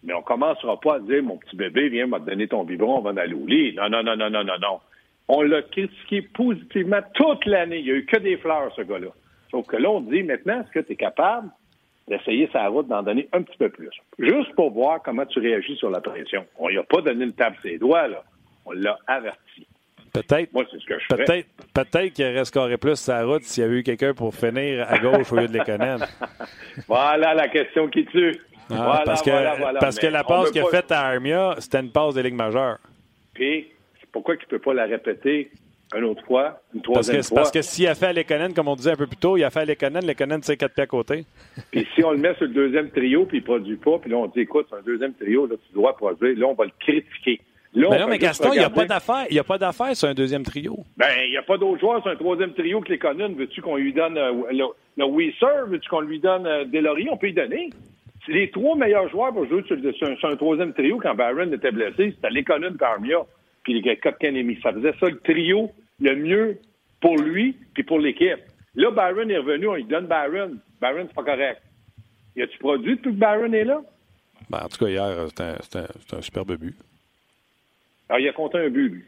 Mais 0.03 0.15
on 0.15 0.23
commencera 0.23 0.79
pas 0.79 0.95
à 0.95 0.99
dire, 0.99 1.21
mon 1.21 1.37
petit 1.37 1.55
bébé, 1.55 1.89
viens 1.89 2.07
me 2.07 2.17
donner 2.17 2.47
ton 2.47 2.63
biberon, 2.63 2.97
on 2.97 3.01
va 3.01 3.21
aller 3.21 3.35
au 3.35 3.45
lit. 3.45 3.75
Non, 3.75 3.87
non, 3.89 4.01
non, 4.01 4.15
non, 4.15 4.31
non, 4.31 4.43
non, 4.43 4.57
non. 4.59 4.79
On 5.27 5.43
l'a 5.43 5.61
critiqué 5.61 6.23
positivement 6.23 7.01
toute 7.13 7.45
l'année. 7.45 7.77
Il 7.77 7.85
n'y 7.85 7.91
a 7.91 7.95
eu 7.97 8.05
que 8.07 8.17
des 8.17 8.37
fleurs, 8.37 8.73
ce 8.75 8.81
gars-là. 8.81 9.09
Sauf 9.51 9.67
que 9.67 9.77
là, 9.77 9.91
on 9.91 10.01
dit 10.01 10.23
maintenant, 10.23 10.61
est-ce 10.61 10.71
que 10.71 10.79
tu 10.79 10.93
es 10.93 10.95
capable 10.95 11.51
d'essayer 12.07 12.49
sa 12.51 12.67
route, 12.67 12.87
d'en 12.87 13.03
donner 13.03 13.27
un 13.33 13.41
petit 13.41 13.57
peu 13.57 13.69
plus? 13.69 13.89
Juste 14.19 14.53
pour 14.55 14.71
voir 14.71 15.01
comment 15.03 15.25
tu 15.25 15.39
réagis 15.39 15.75
sur 15.77 15.89
la 15.89 16.01
pression. 16.01 16.45
On 16.57 16.67
lui 16.67 16.77
a 16.77 16.83
pas 16.83 17.01
donné 17.01 17.25
le 17.25 17.31
tape 17.33 17.55
ses 17.63 17.77
doigts, 17.77 18.07
là. 18.07 18.23
On 18.65 18.71
l'a 18.71 18.97
averti. 19.07 19.67
Peut-être. 20.13 20.53
Moi, 20.53 20.63
c'est 20.71 20.79
ce 20.79 20.85
que 20.85 20.99
je 20.99 21.05
fais. 21.07 21.23
Peut-être 21.25 21.47
peut-être 21.73 22.13
qu'il 22.13 22.25
aurait 22.25 22.45
scoré 22.45 22.77
plus 22.77 22.95
sa 22.97 23.23
route 23.25 23.41
s'il 23.43 23.63
y 23.63 23.65
avait 23.65 23.79
eu 23.79 23.83
quelqu'un 23.83 24.13
pour 24.13 24.33
finir 24.35 24.85
à 24.87 24.99
gauche 24.99 25.31
au 25.31 25.37
lieu 25.37 25.47
de 25.47 25.53
l'économe. 25.57 26.03
Voilà 26.87 27.33
la 27.33 27.47
question 27.47 27.87
qui 27.87 28.05
tue. 28.05 28.39
Ah, 28.69 28.75
voilà, 28.75 29.01
parce 29.05 29.21
que, 29.21 29.29
voilà, 29.29 29.55
voilà. 29.55 29.79
parce 29.79 29.99
que 29.99 30.07
la 30.07 30.23
passe 30.23 30.51
qu'il 30.51 30.61
a 30.61 30.65
pas- 30.65 30.69
faite 30.71 30.91
à 30.91 31.01
Armia, 31.01 31.55
c'était 31.59 31.79
une 31.79 31.91
passe 31.91 32.13
de 32.15 32.21
Ligue 32.21 32.35
majeure. 32.35 32.77
Puis, 33.33 33.71
pourquoi 34.11 34.35
il 34.35 34.39
ne 34.39 34.45
peut 34.45 34.59
pas 34.59 34.73
la 34.73 34.85
répéter? 34.85 35.51
Une 35.95 36.03
autre 36.05 36.23
fois, 36.25 36.61
une 36.73 36.81
Parce 36.81 36.83
troisième 36.83 37.17
que, 37.17 37.21
c'est 37.21 37.29
fois? 37.29 37.35
parce 37.37 37.51
que 37.51 37.61
s'il 37.61 37.87
a 37.87 37.95
fait 37.95 38.07
à 38.07 38.13
Lekonen, 38.13 38.53
comme 38.53 38.67
on 38.67 38.75
disait 38.75 38.91
un 38.91 38.95
peu 38.95 39.07
plus 39.07 39.17
tôt, 39.17 39.37
il 39.37 39.43
a 39.43 39.49
fait 39.49 39.59
à 39.61 39.65
Lekonen, 39.65 40.05
Lekonen, 40.05 40.41
c'est 40.41 40.57
quatre 40.57 40.73
pieds 40.73 40.83
à 40.83 40.87
côté. 40.87 41.25
Puis 41.71 41.87
si 41.95 42.03
on 42.03 42.11
le 42.11 42.17
met 42.17 42.33
sur 42.35 42.45
le 42.45 42.53
deuxième 42.53 42.89
trio, 42.89 43.25
puis 43.25 43.37
il 43.37 43.43
produit 43.43 43.75
pas, 43.75 43.99
puis 43.99 44.09
là, 44.09 44.17
on 44.17 44.27
dit, 44.27 44.39
écoute, 44.41 44.67
c'est 44.69 44.77
un 44.77 44.81
deuxième 44.81 45.13
trio, 45.13 45.45
là, 45.45 45.55
tu 45.67 45.73
dois 45.73 45.95
produire. 45.95 46.37
Là, 46.37 46.47
on 46.47 46.53
va 46.55 46.65
le 46.65 46.71
critiquer. 46.79 47.41
Là, 47.75 47.87
Mais 47.89 47.99
non, 47.99 48.07
mais 48.07 48.19
Gaston, 48.19 48.49
il 48.53 48.59
n'y 48.59 48.63
a 48.65 48.69
pas 48.69 48.85
d'affaire. 48.85 49.25
Il 49.29 49.33
n'y 49.33 49.39
a 49.39 49.43
pas 49.43 49.57
d'affaire 49.57 49.95
sur 49.95 50.07
un 50.07 50.13
deuxième 50.13 50.43
trio. 50.43 50.77
Ben, 50.95 51.07
il 51.25 51.31
n'y 51.31 51.37
a 51.37 51.41
pas 51.41 51.57
d'autres 51.57 51.79
joueurs 51.79 52.01
sur 52.03 52.11
un 52.11 52.15
troisième 52.15 52.53
trio 52.53 52.81
que 52.81 52.89
les 52.89 52.99
Conan. 52.99 53.29
Veux-tu 53.33 53.61
qu'on 53.63 53.77
lui 53.77 53.93
donne 53.93 54.15
euh, 54.17 54.31
le, 54.51 54.65
le 54.97 55.05
Weiser? 55.05 55.65
Veux-tu 55.67 55.89
qu'on 55.89 56.01
lui 56.01 56.19
donne 56.19 56.45
euh, 56.45 56.65
Delory? 56.65 57.07
On 57.11 57.17
peut 57.17 57.27
lui 57.27 57.33
donner. 57.33 57.71
C'est 58.27 58.31
les 58.33 58.51
trois 58.51 58.75
meilleurs 58.77 59.09
joueurs 59.09 59.33
pour 59.33 59.47
jouer 59.47 59.63
sur, 59.65 59.75
un, 59.75 60.29
un 60.31 60.35
troisième 60.35 60.73
trio 60.73 60.99
quand 61.01 61.15
Barron 61.15 61.51
était 61.51 61.71
blessé. 61.71 62.11
C'était 62.15 62.29
les 62.29 62.43
Conan 62.43 62.69
Armia, 62.79 63.17
puis 63.63 63.81
les 63.81 63.97
Kotkaniemi. 63.97 64.59
Ça 64.61 64.73
faisait 64.73 64.93
ça 64.99 65.09
le 65.09 65.19
trio 65.19 65.71
le 65.99 66.15
mieux 66.15 66.59
pour 67.01 67.17
lui 67.17 67.55
puis 67.73 67.83
pour 67.83 67.99
l'équipe. 67.99 68.39
Là, 68.75 68.91
Barron 68.91 69.29
est 69.29 69.37
revenu, 69.37 69.67
on 69.67 69.75
lui 69.75 69.83
donne 69.85 70.07
Barron. 70.07 70.57
Barron, 70.81 71.05
c'est 71.07 71.13
pas 71.13 71.23
correct. 71.23 71.61
Y 72.35 72.41
a-tu 72.41 72.57
produit 72.57 72.95
depuis 72.95 73.11
que 73.11 73.17
Barron 73.19 73.53
est 73.53 73.63
là? 73.63 73.81
Ben, 74.49 74.59
en 74.63 74.67
tout 74.67 74.77
cas, 74.83 74.89
hier, 74.89 75.27
c'était 75.29 76.15
un, 76.17 76.21
superbe 76.21 76.55
but. 76.57 76.75
Alors, 78.09 78.19
il 78.19 78.27
a 78.27 78.33
compté 78.33 78.57
un 78.57 78.69
but, 78.69 78.89
lui. 78.89 79.03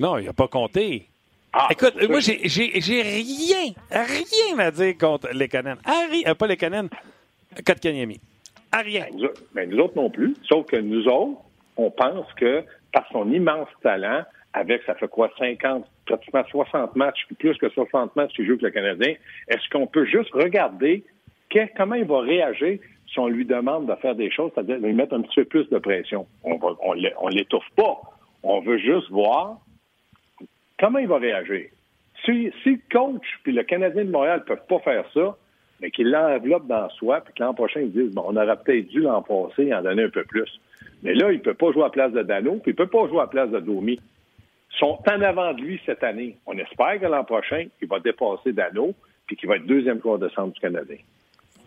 Non, 0.00 0.18
il 0.18 0.24
n'a 0.24 0.32
pas 0.32 0.48
compté. 0.48 1.06
Ah, 1.52 1.68
Écoute, 1.70 1.94
moi, 2.08 2.20
j'ai 2.20 3.02
rien, 3.02 3.72
rien 3.90 4.58
à 4.58 4.70
dire 4.70 4.96
contre. 4.98 5.28
Ah, 5.84 6.06
ri- 6.10 6.24
euh, 6.26 6.34
pas 6.34 6.46
Lekonen, 6.46 6.88
Kotkaniemi. 7.64 8.18
À 8.72 8.78
rien. 8.78 9.06
Ben, 9.10 9.16
nous, 9.18 9.28
ben, 9.54 9.70
nous 9.70 9.78
autres 9.78 9.96
non 9.96 10.08
plus. 10.10 10.34
Sauf 10.48 10.66
que 10.66 10.76
nous 10.76 11.06
autres, 11.06 11.38
on 11.76 11.90
pense 11.90 12.32
que 12.34 12.64
par 12.92 13.06
son 13.10 13.30
immense 13.32 13.68
talent, 13.82 14.22
avec, 14.52 14.82
ça 14.84 14.94
fait 14.94 15.08
quoi, 15.08 15.30
50, 15.38 15.86
pratiquement 16.06 16.44
60 16.50 16.94
matchs, 16.96 17.26
plus 17.38 17.56
que 17.56 17.68
60 17.70 18.14
matchs 18.16 18.32
qu'il 18.34 18.44
joue 18.46 18.52
avec 18.52 18.62
le 18.62 18.70
Canadien, 18.70 19.14
est-ce 19.48 19.68
qu'on 19.70 19.86
peut 19.86 20.04
juste 20.04 20.30
regarder 20.32 21.04
comment 21.76 21.94
il 21.94 22.04
va 22.04 22.20
réagir 22.20 22.78
si 23.10 23.18
on 23.18 23.28
lui 23.28 23.44
demande 23.44 23.86
de 23.86 23.94
faire 23.96 24.14
des 24.14 24.30
choses, 24.30 24.50
c'est-à-dire 24.54 24.78
de 24.80 24.86
lui 24.86 24.94
mettre 24.94 25.14
un 25.14 25.22
petit 25.22 25.36
peu 25.40 25.44
plus 25.44 25.68
de 25.70 25.78
pression? 25.78 26.26
On 26.44 26.56
va, 26.56 26.68
on 26.82 26.92
l'é- 26.94 27.12
on 27.20 27.28
l'étouffe 27.28 27.68
pas. 27.76 28.00
On 28.42 28.60
veut 28.60 28.78
juste 28.78 29.10
voir 29.10 29.58
comment 30.78 30.98
il 30.98 31.08
va 31.08 31.18
réagir. 31.18 31.66
Si, 32.24 32.52
si 32.62 32.70
le 32.70 32.80
coach 32.90 33.24
puis 33.42 33.52
le 33.52 33.62
Canadien 33.64 34.04
de 34.04 34.10
Montréal 34.10 34.40
ne 34.40 34.44
peuvent 34.54 34.66
pas 34.68 34.78
faire 34.80 35.04
ça, 35.12 35.36
mais 35.80 35.90
qu'il 35.90 36.10
l'enveloppe 36.10 36.66
dans 36.66 36.88
soi, 36.90 37.20
puis 37.20 37.34
que 37.34 37.42
l'an 37.42 37.54
prochain, 37.54 37.80
ils 37.80 37.92
disent, 37.92 38.14
bon, 38.14 38.24
on 38.26 38.36
aurait 38.36 38.56
peut-être 38.64 38.88
dû 38.88 39.00
l'an 39.00 39.22
passé 39.22 39.64
et 39.66 39.74
en 39.74 39.82
donner 39.82 40.04
un 40.04 40.10
peu 40.10 40.24
plus. 40.24 40.60
Mais 41.02 41.14
là, 41.14 41.30
il 41.32 41.38
ne 41.38 41.42
peut 41.42 41.54
pas 41.54 41.72
jouer 41.72 41.82
à 41.82 41.86
la 41.86 41.90
place 41.90 42.12
de 42.12 42.22
Dano, 42.22 42.52
puis 42.62 42.72
il 42.72 42.80
ne 42.80 42.84
peut 42.84 42.86
pas 42.86 43.06
jouer 43.08 43.18
à 43.18 43.22
la 43.22 43.26
place 43.28 43.50
de 43.50 43.60
Domi. 43.60 43.98
Ils 44.74 44.78
sont 44.78 44.98
en 45.06 45.20
avant 45.22 45.52
de 45.52 45.60
lui 45.60 45.80
cette 45.84 46.02
année. 46.02 46.36
On 46.46 46.56
espère 46.58 46.98
que 47.00 47.06
l'an 47.06 47.24
prochain, 47.24 47.66
il 47.80 47.88
va 47.88 47.98
dépasser 48.00 48.52
Dano, 48.52 48.94
puis 49.26 49.36
qu'il 49.36 49.48
va 49.48 49.56
être 49.56 49.66
deuxième 49.66 50.00
joueur 50.00 50.18
de 50.18 50.28
centre 50.30 50.52
du 50.54 50.60
Canadien. 50.60 50.96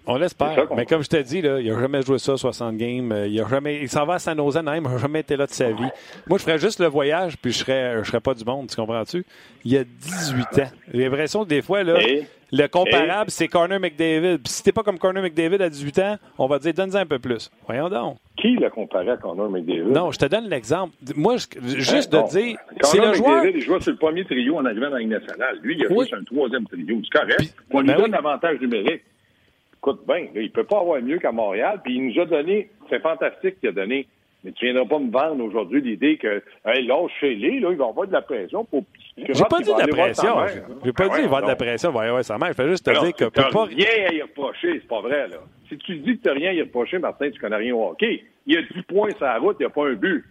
On 0.07 0.17
l'espère. 0.17 0.67
Mais 0.75 0.85
comme 0.85 1.03
je 1.03 1.09
t'ai 1.09 1.23
dit, 1.23 1.41
là, 1.41 1.59
il 1.59 1.71
n'a 1.71 1.79
jamais 1.79 2.01
joué 2.03 2.19
ça, 2.19 2.37
60 2.37 2.77
games. 2.77 3.11
Euh, 3.11 3.27
Il, 3.27 3.41
a 3.41 3.47
jamais, 3.47 3.81
il 3.81 3.89
s'en 3.89 4.05
va 4.05 4.13
à 4.15 4.19
San 4.19 4.37
Jose, 4.37 4.55
même, 4.57 4.83
il 4.85 4.91
n'a 4.91 4.97
jamais 4.99 5.21
été 5.21 5.35
là 5.35 5.47
de 5.47 5.51
sa 5.51 5.71
vie. 5.71 5.89
Moi, 6.27 6.37
je 6.37 6.43
ferais 6.43 6.59
juste 6.59 6.79
le 6.79 6.85
voyage, 6.85 7.37
puis 7.37 7.51
je 7.51 7.57
serais, 7.57 8.03
je 8.03 8.07
serais 8.07 8.19
pas 8.19 8.35
du 8.35 8.45
monde, 8.45 8.69
tu 8.69 8.75
comprends-tu? 8.75 9.25
Il 9.63 9.75
a 9.77 9.83
18 9.83 10.43
ans. 10.59 10.69
J'ai 10.93 11.03
l'impression 11.05 11.43
que 11.43 11.49
des 11.49 11.63
fois, 11.63 11.81
là, 11.83 11.99
Et- 12.07 12.25
le 12.57 12.67
comparable, 12.67 13.29
c'est 13.31 13.47
Corner 13.47 13.79
McDavid. 13.79 14.37
Puis 14.39 14.51
si 14.53 14.63
t'es 14.63 14.71
pas 14.71 14.83
comme 14.83 14.97
Corner 14.97 15.21
McDavid 15.23 15.61
à 15.61 15.69
18 15.69 15.99
ans, 15.99 16.15
on 16.37 16.47
va 16.47 16.57
te 16.59 16.63
dire, 16.63 16.73
donne-en 16.73 16.95
un 16.99 17.05
peu 17.05 17.19
plus. 17.19 17.49
Voyons 17.67 17.89
donc. 17.89 18.17
Qui 18.37 18.55
l'a 18.57 18.69
comparé 18.69 19.09
à 19.09 19.17
Connor 19.17 19.49
McDavid? 19.49 19.91
Non, 19.91 20.11
je 20.11 20.19
te 20.19 20.25
donne 20.25 20.47
l'exemple. 20.49 20.93
Moi, 21.15 21.35
je- 21.37 21.77
juste 21.79 22.13
Hein, 22.13 22.23
de 22.23 22.29
dire, 22.29 22.57
Connor 22.79 22.85
c'est 22.91 22.99
le 22.99 23.13
joueur... 23.13 23.35
McDavid, 23.37 23.57
il 23.57 23.61
jouait 23.61 23.81
sur 23.81 23.91
le 23.91 23.97
premier 23.97 24.25
trio 24.25 24.57
en 24.57 24.65
arrivant 24.65 24.87
dans 24.89 24.93
la 24.95 24.99
Ligue 24.99 25.09
nationale. 25.09 25.59
Lui, 25.63 25.75
il 25.77 25.85
a 25.85 25.87
Oui. 25.89 25.95
joué 25.95 26.05
sur 26.07 26.17
un 26.17 26.23
troisième 26.23 26.65
trio. 26.67 27.01
C'est 27.03 27.19
correct. 27.19 27.37
Puis- 27.39 27.49
on 27.71 27.79
lui 27.81 27.87
ben 27.87 27.95
donne 27.95 28.05
oui. 28.05 28.11
l'avantage 28.11 28.59
numérique. 28.61 29.01
Écoute 29.77 30.01
bien, 30.07 30.27
il 30.35 30.51
peut 30.51 30.63
pas 30.63 30.79
avoir 30.79 31.01
mieux 31.01 31.19
qu'à 31.19 31.31
Montréal. 31.31 31.79
Puis 31.83 31.95
il 31.95 32.07
nous 32.07 32.19
a 32.21 32.25
donné, 32.25 32.69
c'est 32.89 33.01
fantastique 33.01 33.59
qu'il 33.59 33.69
a 33.69 33.71
donné. 33.71 34.07
Mais 34.43 34.51
tu 34.51 34.65
viendras 34.65 34.85
pas 34.85 34.99
me 34.99 35.11
vendre 35.11 35.43
aujourd'hui 35.43 35.81
l'idée 35.81 36.17
que, 36.17 36.41
hey, 36.65 36.85
lâche 36.85 37.11
chez 37.19 37.35
les, 37.35 37.59
là, 37.59 37.69
il 37.71 37.77
va 37.77 37.85
avoir 37.87 38.07
de 38.07 38.13
la 38.13 38.21
pression 38.21 38.63
pour. 38.65 38.83
J'ai 39.17 39.43
pas 39.45 39.59
dit 39.61 39.73
de 39.73 39.79
la 39.79 39.87
pression. 39.87 40.35
J'ai 40.83 40.93
pas 40.93 41.07
dit 41.09 41.15
qu'il 41.21 41.29
va 41.29 41.41
de 41.41 41.47
la 41.47 41.55
pression. 41.55 41.91
Va 41.91 42.01
avoir 42.01 42.23
sa 42.23 42.37
mère. 42.37 42.49
Je 42.49 42.53
fais 42.53 42.67
juste 42.69 42.85
te 42.85 42.89
Alors, 42.89 43.03
dire 43.05 43.13
que 43.13 43.25
t'as 43.25 43.43
peut 43.45 43.51
pas. 43.51 43.63
rien 43.65 43.87
à 44.09 44.13
y 44.13 44.21
reprocher, 44.21 44.73
c'est 44.81 44.87
pas 44.87 45.01
vrai, 45.01 45.27
là. 45.29 45.37
Si 45.69 45.77
tu 45.79 45.95
dis 45.97 46.17
que 46.17 46.23
t'as 46.23 46.33
rien 46.33 46.49
à 46.49 46.53
y 46.53 46.61
reprocher, 46.61 46.99
Martin, 46.99 47.31
tu 47.31 47.39
connais 47.39 47.55
rien 47.55 47.73
au 47.73 47.89
hockey. 47.89 48.23
Il 48.45 48.55
y 48.55 48.57
a 48.57 48.61
10 48.61 48.81
points 48.83 49.09
sur 49.11 49.25
la 49.25 49.39
route, 49.39 49.55
il 49.59 49.63
n'y 49.63 49.67
a 49.67 49.69
pas 49.69 49.87
un 49.87 49.93
but. 49.93 50.23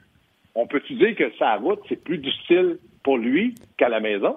On 0.54 0.66
peut-tu 0.66 0.94
dire 0.94 1.16
que 1.16 1.24
sa 1.38 1.56
route, 1.56 1.80
c'est 1.88 1.96
plus 2.02 2.18
difficile 2.18 2.78
pour 3.02 3.16
lui 3.18 3.54
qu'à 3.76 3.88
la 3.88 4.00
maison? 4.00 4.36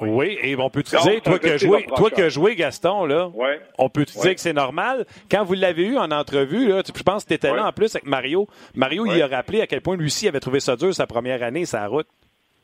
Oui, 0.00 0.36
et 0.42 0.56
on 0.56 0.68
peut-tu 0.68 0.94
Donc, 0.96 1.04
dire, 1.08 1.22
toi 1.22 1.38
que 1.38 1.48
petit 1.48 1.66
joué, 1.66 1.86
toi 1.96 2.10
que 2.10 2.28
joué, 2.28 2.56
Gaston, 2.56 3.04
là, 3.06 3.28
Ouais. 3.28 3.60
on 3.78 3.88
peut-tu 3.88 4.16
Ouais. 4.18 4.22
dire 4.24 4.34
que 4.34 4.40
c'est 4.40 4.52
normal? 4.52 5.06
Quand 5.30 5.44
vous 5.44 5.54
l'avez 5.54 5.86
eu 5.86 5.96
en 5.96 6.10
entrevue, 6.10 6.68
là, 6.68 6.82
tu- 6.82 6.92
je 6.96 7.02
pense 7.04 7.22
que 7.24 7.28
tu 7.28 7.34
étais 7.34 7.50
Ouais. 7.50 7.56
là 7.56 7.66
en 7.68 7.72
plus 7.72 7.94
avec 7.94 8.06
Mario. 8.06 8.48
Mario, 8.74 9.06
il 9.06 9.12
Ouais. 9.12 9.22
a 9.22 9.28
rappelé 9.28 9.60
à 9.60 9.66
quel 9.66 9.80
point 9.80 9.96
Lucie 9.96 10.26
avait 10.28 10.40
trouvé 10.40 10.60
ça 10.60 10.76
dur 10.76 10.92
sa 10.94 11.06
première 11.06 11.42
année, 11.42 11.64
sa 11.66 11.86
route. 11.86 12.08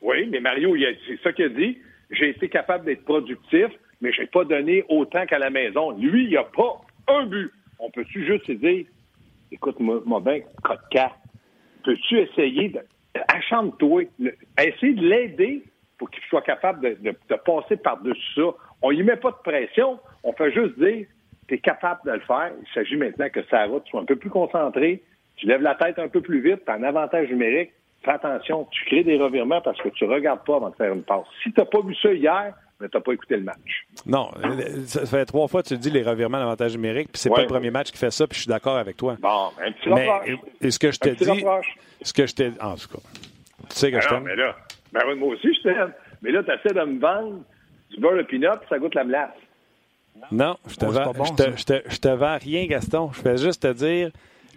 Oui, 0.02 0.26
mais 0.30 0.40
Mario, 0.40 0.74
c'est 1.06 1.20
ça 1.22 1.32
qu'il 1.32 1.44
a 1.46 1.48
dit. 1.48 1.78
J'ai 2.10 2.30
été 2.30 2.48
capable 2.48 2.84
d'être 2.84 3.04
productif, 3.04 3.68
mais 4.00 4.12
j'ai 4.12 4.26
pas 4.26 4.44
donné 4.44 4.84
autant 4.88 5.24
qu'à 5.26 5.38
la 5.38 5.48
maison. 5.50 5.92
Lui, 5.92 6.24
il 6.26 6.36
a 6.36 6.44
pas 6.44 6.80
un 7.08 7.26
but. 7.26 7.50
On 7.78 7.90
peut-tu 7.90 8.26
juste 8.26 8.46
se 8.46 8.52
dire, 8.52 8.84
écoute-moi 9.50 10.02
moi 10.04 10.20
bien, 10.20 10.40
Kotka, 10.62 11.12
peux-tu 11.84 12.18
essayer 12.18 12.68
de. 12.70 12.80
Achante-toi. 13.28 14.04
Le- 14.18 14.34
Essaye 14.58 14.94
de 14.94 15.06
l'aider 15.06 15.62
pour 15.98 16.10
qu'il 16.10 16.22
soit 16.24 16.42
capable 16.42 16.80
de, 17.02 17.10
de- 17.10 17.36
passer 17.44 17.76
par-dessus 17.76 18.34
ça. 18.34 18.50
On 18.82 18.90
y 18.90 19.02
met 19.02 19.16
pas 19.16 19.30
de 19.30 19.36
pression. 19.50 19.98
On 20.24 20.32
fait 20.32 20.52
juste 20.52 20.78
dire, 20.78 21.06
tu 21.48 21.54
es 21.54 21.58
capable 21.58 22.00
de 22.06 22.12
le 22.12 22.20
faire. 22.20 22.52
Il 22.60 22.68
s'agit 22.74 22.96
maintenant 22.96 23.28
que 23.30 23.42
sa 23.44 23.64
route 23.66 23.86
soit 23.88 24.00
un 24.00 24.04
peu 24.04 24.16
plus 24.16 24.30
concentrée. 24.30 25.02
Tu 25.36 25.46
lèves 25.46 25.62
la 25.62 25.74
tête 25.74 25.98
un 25.98 26.08
peu 26.08 26.20
plus 26.20 26.40
vite, 26.40 26.64
tu 26.64 26.70
as 26.70 26.74
un 26.74 26.82
avantage 26.82 27.28
numérique. 27.28 27.72
Fais 28.04 28.10
attention, 28.12 28.66
tu 28.70 28.84
crées 28.86 29.04
des 29.04 29.16
revirements 29.16 29.60
parce 29.60 29.80
que 29.80 29.88
tu 29.90 30.04
regardes 30.04 30.44
pas 30.44 30.56
avant 30.56 30.70
de 30.70 30.74
faire 30.76 30.92
une 30.92 31.02
passe. 31.04 31.24
Si 31.42 31.52
tu 31.52 31.60
n'as 31.60 31.66
pas 31.66 31.80
vu 31.82 31.94
ça 32.02 32.12
hier, 32.12 32.52
tu 32.80 32.88
n'as 32.92 33.00
pas 33.00 33.12
écouté 33.12 33.36
le 33.36 33.44
match. 33.44 33.86
Non, 34.06 34.28
euh, 34.44 34.84
ça 34.86 35.06
fait 35.06 35.24
trois 35.24 35.46
fois 35.46 35.62
que 35.62 35.68
tu 35.68 35.74
le 35.74 35.78
dis, 35.80 35.90
les 35.90 36.02
revirements 36.02 36.38
d'avantage 36.40 36.72
numérique, 36.74 37.10
puis 37.12 37.20
c'est 37.20 37.28
pas 37.28 37.36
Ouais. 37.36 37.42
le 37.42 37.46
premier 37.48 37.70
match 37.70 37.92
qui 37.92 37.98
fait 37.98 38.10
ça, 38.10 38.26
puis 38.26 38.34
je 38.36 38.42
suis 38.42 38.48
d'accord 38.48 38.76
avec 38.76 38.96
toi. 38.96 39.16
Bon, 39.20 39.50
un 39.64 39.70
petit 39.70 39.88
Mais 39.88 40.08
et 40.60 40.70
ce 40.72 40.78
que 40.80 40.90
je 40.90 40.98
te 40.98 41.10
Un 41.10 41.14
petit 41.14 41.24
dis, 41.24 41.30
reproche. 41.30 41.74
ce 42.02 42.12
que 42.12 42.26
je 42.26 42.34
t'ai 42.34 42.48
en 42.60 42.74
tout 42.74 42.88
cas, 42.88 42.98
tu 43.70 43.76
sais 43.76 43.92
que 43.92 44.00
je 44.00 44.06
Ah 44.08 44.14
t'aime. 44.14 44.24
mais 44.24 44.34
là, 44.34 44.56
ben 44.92 45.00
oui, 45.06 45.14
moi 45.14 45.28
aussi, 45.34 45.54
je 45.54 45.62
t'aime. 45.62 45.92
Mais 46.22 46.32
là, 46.32 46.42
tu 46.42 46.50
essaies 46.50 46.74
de 46.74 46.84
me 46.84 46.98
vendre 46.98 47.38
du 47.90 48.00
beurre 48.00 48.16
de 48.16 48.22
pinot, 48.22 48.50
puis 48.58 48.68
ça 48.68 48.78
goûte 48.80 48.94
la 48.96 49.04
glace. 49.04 49.30
Non, 50.32 50.56
je 50.68 50.76
te 50.76 50.84
Oh, 50.84 50.92
c'est 50.92 50.98
vends, 50.98 51.12
pas 51.12 51.18
bon, 51.18 51.24
je 51.24 51.32
te, 51.34 51.42
ça. 51.42 51.56
je 51.56 51.64
te- 51.64 51.82
je 51.90 51.98
te 51.98 52.08
vends 52.08 52.38
rien, 52.38 52.66
Gaston. 52.66 53.10
Je 53.12 53.20
fais 53.20 53.36
juste 53.36 53.62
te 53.62 53.72
dire, 53.72 54.10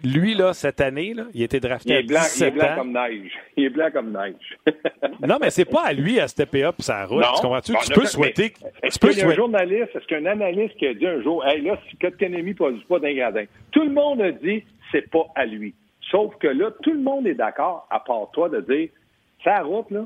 lui, 0.04 0.34
là, 0.34 0.52
cette 0.52 0.80
année, 0.80 1.14
là, 1.14 1.24
il 1.34 1.42
été 1.42 1.60
drafté 1.60 1.90
Il 1.90 1.96
est 1.96 2.02
blanc, 2.02 2.20
il 2.20 2.42
est 2.42 2.50
17 2.50 2.54
blanc 2.54 2.64
ans. 2.66 2.76
comme 2.76 2.92
neige. 2.92 3.32
Il 3.56 3.64
est 3.64 3.70
blanc 3.70 3.88
comme 3.92 4.12
neige. 4.12 4.58
Non, 5.26 5.38
mais 5.40 5.50
c'est 5.50 5.64
pas 5.64 5.82
à 5.84 5.92
lui 5.92 6.20
à 6.20 6.28
stepper 6.28 6.64
up 6.64 6.74
sa 6.80 7.06
route. 7.06 7.22
Non. 7.22 7.32
Tu 7.36 7.40
comprends-tu? 7.42 7.72
Bon, 7.72 7.78
tu 7.82 7.92
peux 7.94 8.04
souhaiter. 8.04 8.52
Est-ce 8.82 8.98
peux 8.98 9.08
qu'il 9.08 9.18
y 9.18 9.20
a 9.20 9.24
un 9.24 9.26
souhaiter. 9.28 9.36
journaliste, 9.36 9.88
est-ce 9.96 10.06
qu'un 10.06 10.26
analyste 10.26 10.76
qui 10.76 10.86
a 10.86 10.94
dit 10.94 11.06
un 11.06 11.22
jour, 11.22 11.44
hey, 11.46 11.62
là, 11.62 11.78
si 11.88 11.96
Kotkaniemi 11.96 12.50
ne 12.50 12.54
produit 12.54 12.84
pas 12.88 12.98
d'un 12.98 13.14
gradin, 13.14 13.44
tout 13.72 13.82
le 13.82 13.90
monde 13.90 14.20
a 14.20 14.30
dit, 14.32 14.62
c'est 14.92 15.08
pas 15.10 15.26
à 15.34 15.46
lui. 15.46 15.74
Sauf 16.10 16.36
que 16.36 16.48
là, 16.48 16.70
tout 16.82 16.92
le 16.92 17.00
monde 17.00 17.26
est 17.26 17.34
d'accord, 17.34 17.86
à 17.90 18.00
part 18.00 18.30
toi, 18.32 18.48
de 18.50 18.60
dire, 18.60 18.88
sa 19.42 19.62
route, 19.62 19.90
là, 19.90 20.04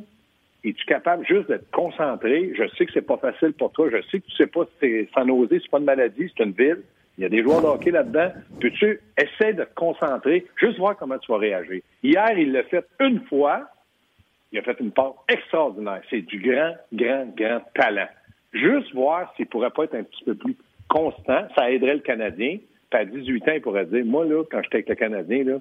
es-tu 0.65 0.85
capable 0.87 1.27
juste 1.27 1.51
de 1.51 1.57
te 1.57 1.71
concentrer? 1.73 2.53
Je 2.57 2.65
sais 2.77 2.87
que 2.87 2.93
c'est 2.93 3.03
pas 3.07 3.17
facile 3.19 3.53
pour 3.55 3.73
toi. 3.73 3.89
Je 3.91 4.01
sais 4.11 4.21
que 4.21 4.27
tu 4.27 4.37
sais 4.37 4.47
pas 4.47 4.65
si 4.65 4.71
c'est 4.81 5.09
sans 5.15 5.29
oser, 5.29 5.59
c'est 5.61 5.71
pas 5.71 5.79
une 5.79 5.85
maladie, 5.85 6.33
c'est 6.37 6.45
une 6.45 6.53
ville. 6.53 6.83
Il 7.21 7.25
y 7.25 7.27
a 7.27 7.29
des 7.29 7.43
joueurs 7.43 7.61
de 7.61 7.67
hockey 7.67 7.91
là-dedans. 7.91 8.33
Peux-tu 8.61 8.99
essayer 9.19 9.53
de 9.53 9.65
te 9.65 9.75
concentrer, 9.75 10.47
juste 10.57 10.79
voir 10.79 10.97
comment 10.97 11.19
tu 11.19 11.31
vas 11.31 11.37
réagir? 11.37 11.83
Hier, 12.03 12.31
il 12.39 12.51
l'a 12.51 12.63
fait 12.63 12.87
une 12.99 13.21
fois. 13.27 13.69
Il 14.53 14.59
a 14.59 14.63
fait 14.63 14.81
une 14.81 14.91
passe 14.91 15.13
extraordinaire. 15.29 16.01
C'est 16.09 16.23
du 16.23 16.41
grand, 16.41 16.77
grand, 16.91 17.27
grand 17.37 17.61
talent. 17.75 18.09
Juste 18.55 18.95
voir 18.95 19.35
s'il 19.37 19.49
pourrait 19.49 19.69
pas 19.69 19.85
être 19.85 19.97
un 19.97 20.03
petit 20.05 20.25
peu 20.25 20.35
plus 20.35 20.57
constant, 20.89 21.47
ça 21.55 21.71
aiderait 21.71 21.97
le 21.97 22.01
Canadien. 22.01 22.57
Puis 22.91 23.01
à 23.01 23.05
18 23.05 23.49
ans, 23.49 23.53
il 23.55 23.61
pourrait 23.61 23.85
dire, 23.85 24.03
moi, 24.07 24.25
là, 24.25 24.43
quand 24.51 24.63
j'étais 24.63 24.77
avec 24.77 24.89
le 24.89 24.95
Canadien, 24.95 25.45
là, 25.45 25.59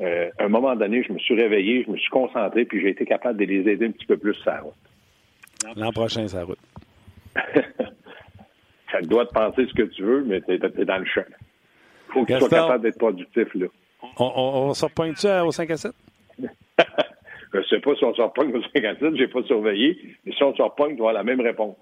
euh, 0.00 0.30
à 0.38 0.44
un 0.44 0.48
moment 0.48 0.76
donné, 0.76 1.02
je 1.02 1.14
me 1.14 1.18
suis 1.18 1.34
réveillé, 1.34 1.82
je 1.86 1.92
me 1.92 1.96
suis 1.96 2.10
concentré, 2.10 2.66
puis 2.66 2.82
j'ai 2.82 2.90
été 2.90 3.06
capable 3.06 3.38
de 3.38 3.46
les 3.46 3.66
aider 3.72 3.86
un 3.86 3.92
petit 3.92 4.06
peu 4.06 4.18
plus 4.18 4.34
sur 4.34 4.50
la 4.50 4.60
route. 4.60 4.74
L'an 5.76 5.92
prochain, 5.92 6.28
sa 6.28 6.44
route. 6.44 6.58
Ça 8.92 9.00
te 9.00 9.06
doit 9.06 9.26
te 9.26 9.32
penser 9.32 9.66
ce 9.66 9.74
que 9.74 9.82
tu 9.82 10.02
veux, 10.02 10.22
mais 10.24 10.40
t'es, 10.40 10.58
t'es 10.58 10.84
dans 10.84 10.98
le 10.98 11.04
champ. 11.06 11.22
faut 12.12 12.24
que 12.24 12.32
tu 12.32 12.38
sois 12.40 12.48
capable 12.48 12.82
d'être 12.82 12.98
productif, 12.98 13.46
là. 13.54 13.66
On, 14.02 14.24
on, 14.24 14.68
on 14.70 14.74
se 14.74 14.84
repointe-tu 14.84 15.26
à- 15.26 15.44
au 15.44 15.52
5 15.52 15.70
à 15.70 15.76
7? 15.76 15.92
Je 17.52 17.62
sais 17.68 17.80
pas 17.80 17.94
si 17.96 18.04
on 18.04 18.14
se 18.14 18.22
repogne 18.22 18.54
au 18.54 18.62
57, 18.62 19.16
j'ai 19.16 19.26
pas 19.26 19.42
surveillé, 19.42 20.16
mais 20.24 20.32
si 20.32 20.42
on 20.44 20.54
se 20.54 20.62
repogne, 20.62 20.94
tu 20.94 21.02
vas 21.02 21.08
avoir 21.10 21.12
la 21.14 21.24
même 21.24 21.40
réponse. 21.40 21.76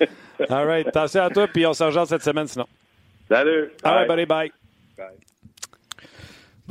All 0.48 0.66
right. 0.66 0.86
Attention 0.88 1.22
à 1.22 1.28
toi, 1.30 1.46
puis 1.46 1.66
on 1.66 1.74
se 1.74 1.84
rejoint 1.84 2.06
cette 2.06 2.22
semaine 2.22 2.46
sinon. 2.46 2.66
Salut! 3.28 3.70
All 3.84 3.92
right, 3.94 4.08
Bye. 4.08 4.16
buddy, 4.16 4.26
bye. 4.26 4.50
Bye. 4.96 5.16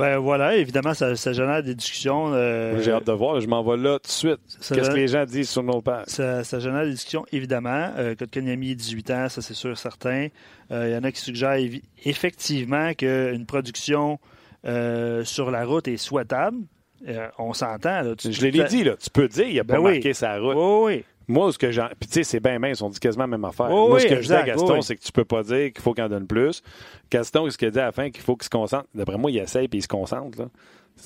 Ben 0.00 0.16
voilà, 0.18 0.56
évidemment, 0.56 0.94
ça, 0.94 1.14
ça 1.14 1.32
génère 1.34 1.62
des 1.62 1.74
discussions. 1.74 2.32
euh, 2.32 2.80
J'ai 2.80 2.90
hâte 2.90 3.06
de 3.06 3.12
voir. 3.12 3.38
Je 3.40 3.46
m'en 3.46 3.62
vais 3.62 3.76
là 3.76 3.98
tout 3.98 4.06
de 4.06 4.10
suite. 4.12 4.40
Qu'est-ce 4.72 4.90
que 4.90 4.96
les 4.96 5.08
gens 5.08 5.26
disent 5.26 5.50
sur 5.50 5.62
nos 5.62 5.82
pages? 5.82 6.04
Ça, 6.06 6.42
ça 6.42 6.58
génère 6.58 6.84
des 6.84 6.92
discussions, 6.92 7.26
évidemment. 7.32 7.90
Euh, 7.98 8.14
Kotkaniemi, 8.14 8.74
18 8.74 9.10
ans, 9.10 9.28
ça 9.28 9.42
c'est 9.42 9.52
sûr, 9.54 9.76
certain. 9.76 10.28
Euh, 10.72 10.88
Il 10.88 10.94
y 10.94 10.96
en 10.96 11.04
a 11.04 11.12
qui 11.12 11.20
suggèrent 11.20 11.58
effectivement 12.04 12.94
qu'une 12.94 13.44
production 13.46 14.18
euh, 14.66 15.22
sur 15.24 15.50
la 15.50 15.64
route 15.66 15.86
est 15.88 15.96
souhaitable. 15.96 16.58
Euh, 17.08 17.28
on 17.38 17.52
s'entend. 17.52 18.02
Je 18.22 18.40
l'ai 18.46 18.64
dit, 18.64 18.84
là. 18.84 18.94
Tu 19.02 19.10
peux 19.10 19.28
dire, 19.28 19.46
il 19.48 19.58
a 19.60 19.64
Ben 19.64 19.74
pas 19.76 19.80
oui. 19.80 19.92
marqué 19.94 20.12
sa 20.12 20.38
route. 20.38 20.54
Oui, 20.56 20.94
oui. 20.96 21.04
Moi, 21.30 21.52
ce 21.52 21.58
que 21.58 21.70
j'en. 21.70 21.86
Puis, 21.98 22.08
tu 22.08 22.14
sais, 22.14 22.24
c'est 22.24 22.40
bien 22.40 22.58
mince. 22.58 22.82
On 22.82 22.88
dit 22.88 22.98
quasiment 22.98 23.24
la 23.24 23.28
même 23.28 23.44
affaire. 23.44 23.68
Oh 23.70 23.88
Moi, 23.88 23.96
oui, 23.96 24.00
ce 24.02 24.06
que 24.08 24.20
je 24.20 24.26
dis 24.26 24.32
à 24.32 24.42
Gaston, 24.42 24.74
oui. 24.74 24.82
c'est 24.82 24.96
que 24.96 25.02
tu 25.02 25.12
peux 25.12 25.24
pas 25.24 25.42
dire 25.42 25.72
qu'il 25.72 25.80
faut 25.80 25.94
qu'il 25.94 26.02
en 26.02 26.08
donne 26.08 26.26
plus. 26.26 26.62
Gaston, 27.10 27.48
ce 27.48 27.56
qu'il 27.56 27.70
dit 27.70 27.78
à 27.78 27.86
la 27.86 27.92
fin, 27.92 28.10
qu'il 28.10 28.22
faut 28.22 28.36
qu'il 28.36 28.44
se 28.44 28.50
concentre. 28.50 28.86
D'après 28.94 29.16
moi, 29.16 29.30
il 29.30 29.38
essaye 29.38 29.68
puis 29.68 29.78
il 29.78 29.82
se 29.82 29.88
concentre. 29.88 30.38
Là. 30.38 30.46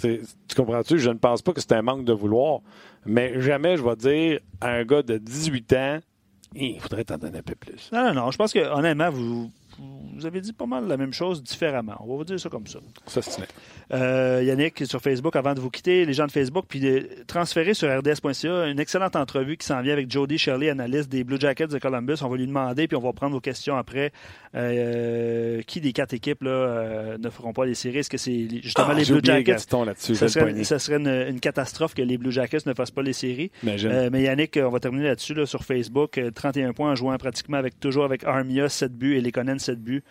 Tu 0.00 0.56
comprends-tu? 0.56 0.98
Je 0.98 1.10
ne 1.10 1.18
pense 1.18 1.42
pas 1.42 1.52
que 1.52 1.60
c'est 1.60 1.72
un 1.72 1.82
manque 1.82 2.04
de 2.04 2.12
vouloir. 2.12 2.60
Mais 3.04 3.40
jamais 3.40 3.76
je 3.76 3.82
vais 3.82 3.96
dire 3.96 4.40
à 4.60 4.70
un 4.70 4.84
gars 4.84 5.02
de 5.02 5.18
18 5.18 5.72
ans, 5.74 5.98
il 6.54 6.80
faudrait 6.80 7.04
t'en 7.04 7.18
donner 7.18 7.38
un 7.38 7.42
peu 7.42 7.54
plus. 7.54 7.90
Non, 7.92 8.04
non, 8.04 8.14
non. 8.14 8.30
Je 8.30 8.38
pense 8.38 8.52
que 8.52 8.60
honnêtement, 8.60 9.10
vous, 9.10 9.50
vous 9.78 10.26
avez 10.26 10.40
dit 10.40 10.52
pas 10.52 10.66
mal 10.66 10.86
la 10.86 10.96
même 10.96 11.12
chose 11.12 11.42
différemment. 11.42 11.94
On 12.00 12.06
va 12.06 12.14
vous 12.16 12.24
dire 12.24 12.38
ça 12.40 12.48
comme 12.48 12.66
ça. 12.66 12.78
Ça, 13.06 13.22
c'est. 13.22 13.42
Euh, 13.92 14.42
Yannick 14.44 14.86
sur 14.86 15.00
Facebook, 15.00 15.34
avant 15.36 15.54
de 15.54 15.60
vous 15.60 15.70
quitter, 15.70 16.04
les 16.04 16.12
gens 16.12 16.26
de 16.26 16.32
Facebook, 16.32 16.64
puis 16.68 16.80
de 16.80 17.08
transférer 17.26 17.74
sur 17.74 17.88
RDS.ca 17.88 18.66
une 18.68 18.78
excellente 18.80 19.16
entrevue 19.16 19.56
qui 19.56 19.66
s'en 19.66 19.82
vient 19.82 19.92
avec 19.92 20.10
Jody 20.10 20.38
Shirley, 20.38 20.70
analyste 20.70 21.08
des 21.10 21.24
Blue 21.24 21.38
Jackets 21.40 21.66
de 21.68 21.78
Columbus. 21.78 22.16
On 22.22 22.28
va 22.28 22.36
lui 22.36 22.46
demander, 22.46 22.86
puis 22.88 22.96
on 22.96 23.00
va 23.00 23.12
prendre 23.12 23.32
vos 23.34 23.40
questions 23.40 23.76
après. 23.76 24.12
Euh, 24.56 25.62
qui 25.66 25.80
des 25.80 25.92
quatre 25.92 26.14
équipes 26.14 26.42
là, 26.44 26.50
euh, 26.50 27.18
ne 27.18 27.28
feront 27.30 27.52
pas 27.52 27.66
les 27.66 27.74
séries? 27.74 27.98
Est-ce 27.98 28.10
que 28.10 28.16
c'est 28.18 28.30
les- 28.30 28.62
justement 28.62 28.86
Ah, 28.90 28.94
les 28.94 29.04
Blue 29.04 29.20
Jackets? 29.24 29.52
Ça 30.14 30.28
serait, 30.28 30.44
ça 30.64 30.78
serait 30.78 30.96
une, 30.98 31.08
une 31.34 31.40
catastrophe 31.40 31.94
que 31.94 32.02
les 32.02 32.18
Blue 32.18 32.30
Jackets 32.32 32.58
ne 32.66 32.74
fassent 32.74 32.90
pas 32.92 33.02
les 33.02 33.12
séries. 33.12 33.50
Euh, 33.92 34.08
mais 34.12 34.22
Yannick, 34.22 34.58
on 34.62 34.70
va 34.70 34.78
terminer 34.80 35.04
là-dessus 35.08 35.34
là, 35.34 35.44
sur 35.46 35.64
Facebook. 35.64 36.18
Euh, 36.18 36.30
31 36.30 36.72
points 36.72 36.92
en 36.92 36.94
jouant 36.94 37.16
pratiquement 37.16 37.56
avec 37.56 37.80
toujours 37.80 38.04
avec 38.04 38.24
Armia 38.24 38.68
7 38.68 38.92
buts 38.96 39.16
et 39.16 39.20
Lekonen 39.20 39.58
7 39.64 39.82
buts. 39.82 40.02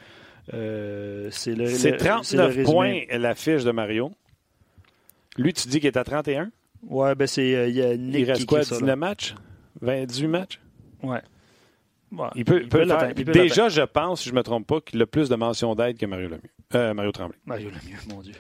Euh, 0.54 1.30
c'est 1.32 1.56
le, 1.56 1.66
le- 1.66 1.98
39 1.98 2.58
le 2.58 2.64
points 2.64 3.00
la 3.12 3.34
fiche 3.36 3.64
de 3.64 3.72
Mario. 3.72 4.12
Lui, 5.38 5.54
tu 5.54 5.68
dis 5.68 5.80
qu'il 5.80 5.88
est 5.88 5.98
à 5.98 6.04
31? 6.04 6.52
Ouais, 6.90 7.16
ben 7.16 7.28
c'est 7.28 7.56
euh, 7.56 7.68
il 7.70 8.10
Nick 8.10 8.28
reste 8.28 8.42
qui, 8.42 8.46
quoi, 8.46 8.60
qui 8.60 8.66
est 8.66 8.70
ça, 8.70 8.76
là. 8.76 8.82
19 8.82 9.00
matchs? 9.00 9.36
28 9.82 10.28
matchs? 10.28 10.60
Ouais. 11.02 11.22
Ouais, 12.12 12.28
Il 12.36 12.46
peut, 12.46 12.62
il 12.62 12.70
peut 12.70 12.80
l'atteindre, 12.84 13.00
faire. 13.08 13.14
il 13.18 13.26
peut 13.26 13.32
Déjà, 13.32 13.70
je 13.70 13.82
pense, 13.82 14.22
si 14.22 14.30
je 14.30 14.34
ne 14.34 14.38
me 14.40 14.44
trompe 14.44 14.68
pas, 14.68 14.82
qu'il 14.82 15.02
a 15.02 15.06
plus 15.08 15.30
de 15.30 15.36
mentions 15.36 15.74
d'aide 15.74 15.98
que 15.98 16.06
Mario 16.06 16.28
Lemieux. 16.28 16.42
Euh, 16.76 16.94
Mario 16.94 17.12
Tremblay. 17.12 17.38
Mario 17.46 17.70
Lemieux, 17.70 17.98
mon 18.10 18.22
Dieu. 18.22 18.34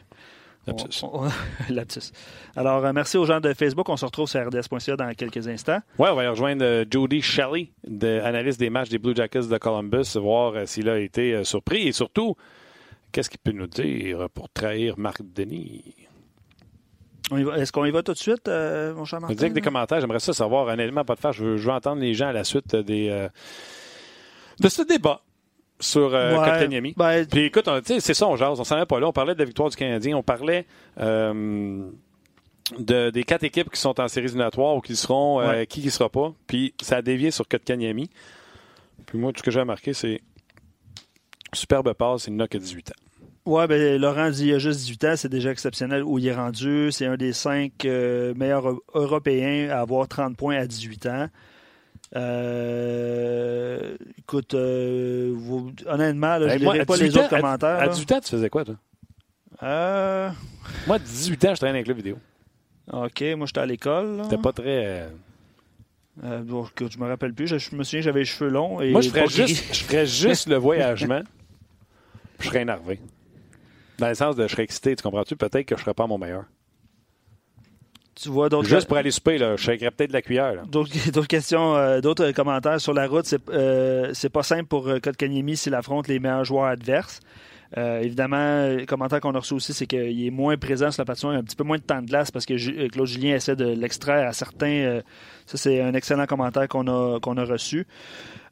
Lapsus. 0.66 1.03
On- 1.03 1.26
on- 1.26 1.30
lapsus. 1.74 2.11
Alors, 2.55 2.86
euh, 2.86 2.93
merci 2.93 3.18
aux 3.18 3.26
gens 3.26 3.39
de 3.39 3.53
Facebook. 3.53 3.88
On 3.89 3.97
se 3.97 4.05
retrouve 4.05 4.28
sur 4.30 4.45
RDS.ca 4.47 4.95
dans 4.95 5.11
quelques 5.14 5.47
instants. 5.47 5.80
Ouais, 5.99 6.09
on 6.09 6.16
va 6.16 6.24
y 6.24 6.28
rejoindre 6.28 6.64
euh, 6.64 6.86
Jody 6.89 7.22
Shelley, 7.22 7.72
de, 7.86 8.20
analyste 8.24 8.59
des 8.59 8.70
matchs 8.70 8.89
des 8.89 8.97
Blue 8.99 9.16
Jackets 9.16 9.47
de 9.47 9.57
Columbus, 9.57 10.16
voir 10.16 10.53
euh, 10.55 10.66
s'il 10.66 10.88
a 10.89 10.99
été 10.99 11.43
surpris 11.43 11.88
et 11.88 11.91
surtout, 11.91 12.36
qu'est-ce 13.11 13.30
qu'il 13.30 13.39
peut 13.39 13.51
nous 13.51 13.68
dire 13.68 14.30
pour 14.34 14.49
trahir 14.49 14.97
Marc 14.97 15.22
Denis? 15.22 15.95
Est-ce 17.32 17.72
qu'on 17.72 17.86
y 17.86 17.91
va 17.91 18.03
tout 18.03 18.14
de 18.14 18.18
suite, 18.18 18.47
euh, 18.47 18.93
mon 18.93 19.05
cher 19.05 19.20
Martin? 19.20 19.34
disais 19.34 19.49
que 19.49 19.53
des 19.55 19.61
commentaires, 19.61 19.99
j'aimerais 20.01 20.20
ça 20.20 20.34
savoir, 20.34 20.68
honnêtement, 20.68 21.03
pas 21.05 21.16
de 21.16 21.20
faire. 21.20 21.32
Je 21.34 21.43
veux, 21.43 21.57
je 21.57 21.66
veux 21.68 21.74
entendre 21.74 22.01
les 22.01 22.14
gens 22.14 22.28
à 22.28 22.34
la 22.34 22.43
suite 22.43 22.76
des, 22.76 23.09
euh, 23.09 23.28
de 24.59 24.68
ce 24.70 24.82
débat 24.84 25.22
sur 25.80 26.14
euh, 26.14 26.38
Ouais, 26.38 26.94
ben, 26.96 27.26
Puis 27.28 27.46
écoute, 27.46 27.70
c'est 27.86 28.14
ça, 28.14 28.28
on 28.28 28.36
jase. 28.36 28.60
On 28.60 28.64
s'en 28.64 28.80
est 28.82 28.86
pas 28.86 29.00
là. 29.00 29.08
On 29.08 29.12
parlait 29.14 29.34
de 29.34 29.40
la 29.40 29.46
victoire 29.46 29.70
du 29.70 29.76
Canadien. 29.76 30.16
On 30.18 30.24
parlait 30.24 30.66
euh, 31.00 31.86
de, 32.80 33.10
des 33.10 33.24
quatre 33.24 33.44
équipes 33.44 33.70
qui 33.72 33.80
sont 33.80 34.00
en 34.00 34.08
séries 34.08 34.28
éliminatoires 34.28 34.76
ou 34.76 34.82
qui 34.82 34.96
seront, 34.96 35.42
euh, 35.42 35.50
Ouais. 35.50 35.68
qui 35.68 35.82
qui 35.82 35.92
sera 35.92 36.10
pas. 36.10 36.34
Puis 36.48 36.74
ça 36.82 36.98
a 36.98 37.02
dévié 37.02 37.32
sur 37.32 37.48
Kotkaniemi. 37.48 38.10
Puis 39.06 39.18
moi, 39.18 39.32
tout 39.34 39.40
ce 39.40 39.44
que 39.44 39.52
j'ai 39.52 39.60
remarqué, 39.60 39.94
c'est 39.94 40.22
superbe 41.54 41.94
passe, 41.94 42.28
il 42.28 42.36
n'a 42.36 42.48
que 42.48 42.58
18 42.58 42.92
ans. 42.92 42.94
Ouais, 43.52 43.68
ben, 43.68 44.00
Laurent 44.00 44.30
dit 44.30 44.48
il 44.48 44.54
a 44.54 44.60
juste 44.60 44.80
18 44.80 45.04
ans, 45.04 45.14
c'est 45.18 45.28
déjà 45.30 45.52
exceptionnel 45.52 46.02
où 46.04 46.18
il 46.18 46.26
est 46.28 46.34
rendu. 46.34 46.92
C'est 46.92 47.06
un 47.06 47.18
des 47.18 47.34
cinq 47.34 47.84
euh, 47.86 48.34
meilleurs 48.36 48.72
Eu- 48.72 48.80
Européens 48.94 49.70
à 49.70 49.82
avoir 49.82 50.08
30 50.08 50.38
points 50.38 50.56
à 50.56 50.66
18 50.66 51.06
ans. 51.08 51.28
Euh, 52.16 53.95
écoute, 54.20 54.53
euh, 54.53 55.34
vous- 55.36 55.72
honnêtement, 55.86 56.38
là, 56.38 56.49
je 56.57 56.64
ne 56.64 56.84
pas 56.84 56.95
les 56.97 57.05
18 57.09 57.18
ans, 57.18 57.22
autres 57.26 57.30
commentaires. 57.36 57.70
À 57.80 57.86
là. 57.86 57.88
18 57.88 58.11
ans, 58.11 58.20
tu 58.20 58.30
faisais 58.32 58.49
quoi, 58.49 58.66
toi? 58.66 58.76
Euh, 59.64 60.30
Moi, 60.88 60.95
à 60.97 60.99
18 60.99 61.45
ans, 61.45 61.55
je 61.55 61.59
traînais 61.59 61.78
avec 61.80 61.88
le 61.88 61.93
vidéo. 61.93 62.18
OK, 62.91 63.24
moi, 63.38 63.47
j'étais 63.47 63.59
à 63.61 63.66
l'école. 63.66 64.18
là. 64.18 64.24
C'était 64.24 64.38
pas 64.41 64.51
très. 64.51 65.07
euh, 66.24 66.41
bon, 66.43 66.66
écoute, 66.66 66.91
je 66.91 66.97
me 66.99 67.07
rappelle 67.07 67.34
plus. 67.34 67.47
Je, 67.47 67.57
je 67.57 67.76
me 67.76 67.84
souviens 67.84 68.01
j'avais 68.01 68.20
les 68.22 68.26
cheveux 68.26 68.49
longs. 68.49 68.82
Et 68.82 68.91
Moi, 68.91 69.01
je 69.01 69.09
ferais, 69.09 69.28
juste, 69.28 69.74
je 69.74 69.84
ferais 69.84 70.05
juste 70.05 70.47
le 70.47 70.55
voyagement. 70.57 71.22
Je 72.39 72.47
serais 72.47 72.61
énervé. 72.61 72.99
Dans 73.99 74.09
le 74.09 74.16
sens 74.16 74.36
de 74.36 74.43
je 74.47 74.51
serais 74.51 74.64
excité, 74.64 74.95
tu 74.95 75.03
comprends-tu? 75.03 75.36
Peut-être 75.36 75.66
que 75.66 75.78
je 75.78 75.82
serais 75.82 75.93
pas 75.93 76.07
mon 76.07 76.18
meilleur. 76.18 76.43
Tu 78.16 78.30
vois 78.30 78.49
d'autres 78.49 78.68
Juste 78.70 78.88
pour 78.88 78.97
aller 78.97 79.11
souper, 79.11 79.38
là, 79.38 79.55
je 79.55 79.61
shakerais 79.64 79.89
peut-être 79.91 80.09
de 80.09 80.14
la 80.14 80.22
cuillère. 80.22 80.53
là. 80.55 80.61
D'autres 80.68 80.91
d'autres 81.11 81.28
questions, 81.28 81.76
euh, 81.76 81.99
d'autres 82.01 82.32
commentaires 82.32 82.80
sur 82.80 82.93
la 82.93 83.07
route. 83.07 83.26
C'est 83.26 83.41
euh, 83.49 84.11
c'est 84.14 84.30
pas 84.30 84.43
simple 84.43 84.66
pour 84.66 84.88
euh, 84.88 84.99
Kotkaniemi 84.99 85.57
s'il 85.57 85.74
affronte 85.76 86.07
les 86.07 86.20
meilleurs 86.20 86.45
joueurs 86.45 86.66
adverses. 86.66 87.20
Euh, 87.76 88.01
évidemment, 88.01 88.68
le 88.68 88.86
commentaire 88.86 89.20
qu'on 89.20 89.34
a 89.34 89.39
reçu 89.39 89.55
aussi, 89.55 89.74
c'est 89.74 89.88
qu'il 89.88 90.28
est 90.28 90.30
moins 90.30 90.57
présent 90.57 90.91
sur 90.91 91.01
la 91.01 91.05
patinoire, 91.05 91.34
un 91.36 91.41
petit 91.41 91.55
peu 91.55 91.64
moins 91.64 91.78
de 91.80 91.82
temps 91.82 92.03
de 92.03 92.05
glace 92.05 92.30
parce 92.30 92.45
que 92.45 92.53
euh, 92.53 92.88
Claude 92.88 93.07
Julien 93.07 93.34
essaie 93.34 93.55
de 93.55 93.66
l'extraire 93.66 94.28
à 94.28 94.32
certains. 94.34 94.68
euh, 94.68 95.01
ça, 95.47 95.57
c'est 95.57 95.82
un 95.82 95.93
excellent 95.95 96.28
commentaire 96.28 96.68
qu'on 96.68 96.86
a, 96.88 97.20
qu'on 97.20 97.36
a 97.38 97.43
reçu. 97.45 97.88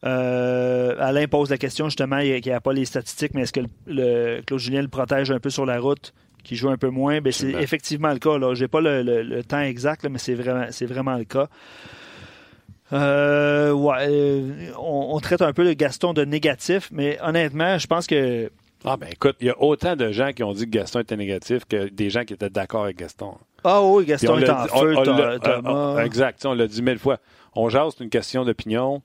Euh, 0.04 0.96
Alain 1.00 1.28
pose 1.28 1.52
la 1.52 1.58
question 1.58 1.86
justement, 1.86 2.18
il 2.18 2.42
n'y 2.44 2.52
a, 2.52 2.60
pas 2.60 2.74
les 2.74 2.86
statistiques, 2.86 3.34
mais 3.36 3.42
est-ce 3.42 3.54
que 3.54 3.60
le, 3.60 3.68
le- 3.86 4.42
Claude 4.42 4.60
Julien 4.60 4.82
le 4.82 4.88
protège 4.88 5.30
un 5.30 5.40
peu 5.40 5.52
sur 5.52 5.66
la 5.68 5.80
route, 5.80 6.14
qui 6.44 6.56
joue 6.56 6.70
un 6.70 6.78
peu 6.78 6.90
moins? 6.90 7.22
Ben, 7.22 7.32
c'est 7.32 7.52
effectivement 7.52 8.12
le 8.12 8.20
cas. 8.20 8.32
Je 8.54 8.62
n'ai 8.64 8.68
pas 8.68 8.82
le, 8.82 9.02
le- 9.04 9.22
le 9.24 9.44
temps 9.44 9.60
exact, 9.62 10.04
là, 10.04 10.10
mais 10.10 10.18
c'est 10.20 10.34
vraiment, 10.36 10.66
vraiment 10.88 11.18
le 11.18 11.24
cas. 11.26 11.48
Euh, 12.94 13.72
ouais, 13.72 14.06
euh, 14.10 14.72
on, 14.78 15.10
on 15.16 15.20
traite 15.20 15.42
un 15.42 15.54
peu 15.54 15.64
le 15.64 15.74
Gaston 15.74 16.12
de 16.14 16.26
négatif, 16.26 16.90
mais 16.92 17.18
honnêtement, 17.24 17.78
je 17.78 17.88
pense 17.88 18.06
que 18.06 18.52
Ah, 18.84 18.98
ben 18.98 19.08
écoute, 19.10 19.38
il 19.40 19.48
y 19.48 19.50
a 19.50 19.62
autant 19.62 19.96
de 19.96 20.12
gens 20.12 20.34
qui 20.34 20.44
ont 20.44 20.52
dit 20.52 20.66
que 20.66 20.72
Gaston 20.72 21.00
était 21.00 21.16
négatif 21.16 21.64
que 21.66 21.88
des 21.88 22.10
gens 22.10 22.26
qui 22.26 22.34
étaient 22.34 22.50
d'accord 22.50 22.84
avec 22.84 22.98
Gaston. 22.98 23.36
ah 23.64 23.82
oui, 23.82 24.06
Gaston 24.06 24.34
on 24.34 24.40
est 24.40 24.50
en 24.50 24.64
dit- 24.66 24.70
on- 24.74 24.80
feu, 24.82 24.96
on 24.98 25.04
Tho- 25.04 25.18
l'a- 25.18 25.40
Thomas. 25.40 25.96
euh, 26.00 26.04
exact, 26.06 26.46
on 26.46 26.54
l'a 26.54 26.68
dit 26.68 26.82
mille 26.82 27.00
fois. 27.00 27.20
On 27.56 27.70
jase, 27.70 27.94
c'est 27.98 28.04
une 28.04 28.10
question 28.10 28.44
d'opinion. 28.44 29.02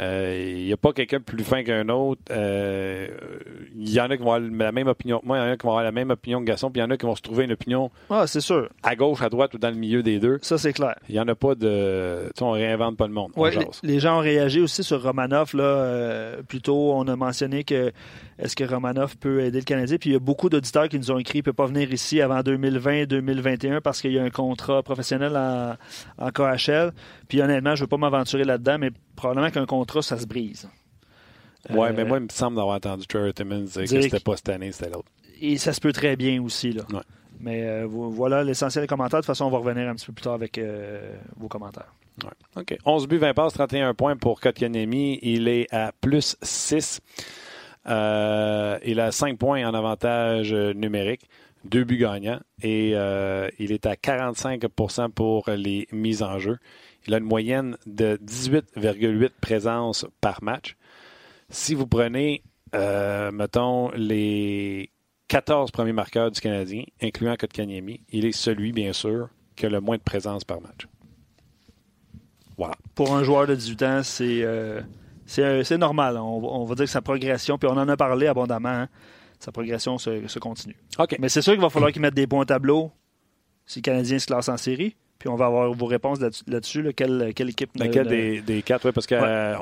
Euh, 0.00 0.54
Il 0.58 0.64
n'y 0.64 0.72
a 0.72 0.76
pas 0.76 0.92
quelqu'un 0.92 1.20
plus 1.20 1.44
fin 1.44 1.62
qu'un 1.62 1.88
autre. 1.88 2.20
Euh, 2.30 3.08
Il 3.76 3.90
y 3.90 4.00
en 4.00 4.04
a 4.10 4.16
qui 4.16 4.22
vont 4.22 4.32
avoir 4.32 4.40
la 4.40 4.72
même 4.72 4.88
opinion 4.88 5.20
que 5.20 5.26
moi, 5.26 5.38
il 5.38 5.40
y 5.40 5.42
en 5.42 5.52
a 5.52 5.56
qui 5.56 5.64
vont 5.64 5.70
avoir 5.72 5.84
la 5.84 5.92
même 5.92 6.10
opinion 6.10 6.40
que 6.40 6.46
Gaston, 6.46 6.70
puis 6.70 6.80
il 6.80 6.84
y 6.84 6.86
en 6.86 6.90
a 6.90 6.96
qui 6.96 7.06
vont 7.06 7.14
se 7.16 7.22
trouver 7.22 7.44
une 7.44 7.52
opinion 7.52 7.90
Ah, 8.08 8.26
c'est 8.26 8.40
sûr, 8.40 8.68
à 8.82 8.96
gauche, 8.96 9.22
à 9.22 9.28
droite 9.28 9.54
ou 9.54 9.58
dans 9.58 9.70
le 9.70 9.76
milieu 9.76 10.02
des 10.02 10.18
deux. 10.18 10.38
ça 10.42 10.58
c'est 10.58 10.72
clair. 10.72 10.94
Il 11.08 11.14
n'y 11.14 11.20
en 11.20 11.28
a 11.28 11.34
pas 11.34 11.54
de. 11.54 12.24
Tu 12.34 12.38
sais, 12.38 12.44
on 12.44 12.52
réinvente 12.52 12.96
pas 12.96 13.06
le 13.06 13.12
monde. 13.12 13.32
Ouais, 13.36 13.50
les, 13.82 14.00
gens 14.00 14.18
ont 14.18 14.22
réagi 14.22 14.60
aussi 14.60 14.82
sur 14.82 15.02
Romanov. 15.02 15.54
Là, 15.54 15.62
euh, 15.64 16.42
plus 16.42 16.60
tôt, 16.60 16.92
on 16.94 17.06
a 17.08 17.16
mentionné 17.16 17.64
que 17.64 17.92
est-ce 18.38 18.56
que 18.56 18.64
Romanov 18.64 19.16
peut 19.18 19.40
aider 19.42 19.58
le 19.58 19.64
Canadien? 19.64 19.98
Puis 19.98 20.10
il 20.10 20.12
y 20.14 20.16
a 20.16 20.20
beaucoup 20.20 20.48
d'auditeurs 20.48 20.88
qui 20.88 20.98
nous 20.98 21.10
ont 21.10 21.18
écrit 21.18 21.32
qu'il 21.32 21.40
ne 21.40 21.44
peut 21.44 21.52
pas 21.52 21.66
venir 21.66 21.92
ici 21.92 22.20
avant 22.22 22.40
2020-2021 22.40 23.80
parce 23.80 24.00
qu'il 24.00 24.12
y 24.12 24.18
a 24.18 24.22
un 24.22 24.30
contrat 24.30 24.82
professionnel 24.82 25.36
en, 25.36 25.76
en 26.18 26.30
KHL. 26.30 26.92
Puis 27.30 27.40
honnêtement, 27.40 27.74
je 27.74 27.80
ne 27.80 27.84
veux 27.84 27.88
pas 27.88 27.96
m'aventurer 27.96 28.44
là-dedans, 28.44 28.76
mais 28.78 28.90
probablement 29.16 29.50
qu'un 29.50 29.64
contrat, 29.64 30.02
ça 30.02 30.18
se 30.18 30.26
brise. 30.26 30.68
Euh, 31.70 31.92
mais 31.96 32.04
moi, 32.04 32.18
il 32.18 32.24
me 32.24 32.28
semble 32.30 32.56
d'avoir 32.56 32.76
entendu 32.76 33.06
Trevor 33.06 33.32
Timmons 33.32 33.60
dire 33.60 33.82
que 33.82 33.88
dire 33.88 34.02
c'était 34.02 34.18
que- 34.18 34.22
pas 34.24 34.36
cette 34.36 34.48
année, 34.50 34.72
c'était 34.72 34.90
l'autre. 34.90 35.08
Et 35.40 35.56
ça 35.56 35.72
se 35.72 35.80
peut 35.80 35.92
très 35.92 36.16
bien 36.16 36.42
aussi. 36.42 36.72
Là. 36.72 36.82
Ouais. 36.92 37.00
Mais 37.38 37.64
euh, 37.66 37.86
vo- 37.86 38.10
voilà 38.10 38.44
l'essentiel 38.44 38.82
des 38.84 38.88
commentaires. 38.88 39.20
De 39.20 39.22
toute 39.22 39.28
façon, 39.28 39.46
on 39.46 39.50
va 39.50 39.58
revenir 39.58 39.88
un 39.88 39.94
petit 39.94 40.04
peu 40.06 40.12
plus 40.12 40.22
tard 40.24 40.34
avec 40.34 40.58
euh, 40.58 41.16
vos 41.38 41.48
commentaires. 41.48 41.94
Ouais. 42.22 42.60
OK. 42.62 42.76
11 42.84 43.06
buts, 43.08 43.16
20 43.18 43.32
passes, 43.32 43.52
31 43.54 43.94
points 43.94 44.16
pour 44.16 44.40
Kotkaniemi. 44.40 45.18
Il 45.22 45.48
est 45.48 45.66
à 45.72 45.92
plus 46.00 46.36
6. 46.42 47.00
Euh, 47.88 48.78
il 48.84 49.00
a 49.00 49.10
5 49.12 49.38
points 49.38 49.66
en 49.66 49.72
avantage 49.74 50.52
euh, 50.52 50.74
numérique, 50.74 51.22
2 51.64 51.84
buts 51.84 51.96
gagnants 51.98 52.40
et 52.62 52.92
euh, 52.94 53.48
il 53.58 53.72
est 53.72 53.86
à 53.86 53.94
45% 53.94 55.10
pour 55.10 55.48
les 55.48 55.88
mises 55.92 56.22
en 56.22 56.38
jeu. 56.38 56.58
Il 57.06 57.14
a 57.14 57.18
une 57.18 57.24
moyenne 57.24 57.76
de 57.86 58.18
18,8 58.24 59.30
présences 59.40 60.06
par 60.20 60.42
match. 60.42 60.76
Si 61.48 61.74
vous 61.74 61.86
prenez, 61.86 62.42
euh, 62.74 63.30
mettons, 63.32 63.90
les 63.92 64.90
14 65.28 65.70
premiers 65.70 65.92
marqueurs 65.92 66.30
du 66.30 66.40
Canadien, 66.40 66.84
incluant 67.02 67.36
Kotkaniemi, 67.36 68.00
il 68.10 68.24
est 68.26 68.32
celui, 68.32 68.72
bien 68.72 68.92
sûr, 68.92 69.28
qui 69.56 69.66
a 69.66 69.68
le 69.68 69.80
moins 69.80 69.96
de 69.96 70.02
présence 70.02 70.44
par 70.44 70.60
match. 70.60 70.86
Voilà. 72.56 72.74
Pour 72.94 73.14
un 73.14 73.24
joueur 73.24 73.46
de 73.46 73.54
18 73.54 73.82
ans, 73.84 74.00
c'est 74.02 74.42
euh, 74.42 74.80
c'est 75.24 75.42
euh, 75.72 75.78
normal. 75.78 76.16
On, 76.18 76.40
va- 76.40 76.48
on 76.48 76.64
va 76.64 76.74
dire 76.74 76.84
que 76.84 76.90
sa 76.90 77.00
progression, 77.00 77.56
puis 77.58 77.68
on 77.70 77.76
en 77.76 77.88
a 77.88 77.96
parlé 77.96 78.26
abondamment, 78.26 78.68
hein, 78.68 78.88
sa 79.38 79.50
progression 79.52 79.96
se, 79.96 80.26
se 80.28 80.38
continue. 80.38 80.76
OK. 80.98 81.16
Mais 81.18 81.28
c'est 81.30 81.40
sûr 81.42 81.54
qu'il 81.54 81.62
va 81.62 81.70
falloir 81.70 81.92
qu'il 81.92 82.02
mette 82.02 82.14
des 82.14 82.26
points 82.26 82.40
au 82.40 82.44
tableau 82.44 82.92
si 83.64 83.78
le 83.78 83.82
Canadien 83.82 84.18
se 84.18 84.26
classe 84.26 84.48
en 84.50 84.56
série. 84.58 84.96
Puis 85.20 85.28
on 85.28 85.36
va 85.36 85.46
avoir 85.46 85.72
vos 85.72 85.86
réponses 85.86 86.18
là- 86.18 86.30
là-dessus. 86.48 86.82
là. 86.82 86.92
Quelle, 86.92 87.32
quelle 87.36 87.50
équipe 87.50 87.70
Laquelle 87.76 88.08
des, 88.08 88.40
des 88.40 88.62
quatre, 88.62 88.86
oui, 88.86 88.92
parce 88.92 89.06
qu'on 89.06 89.16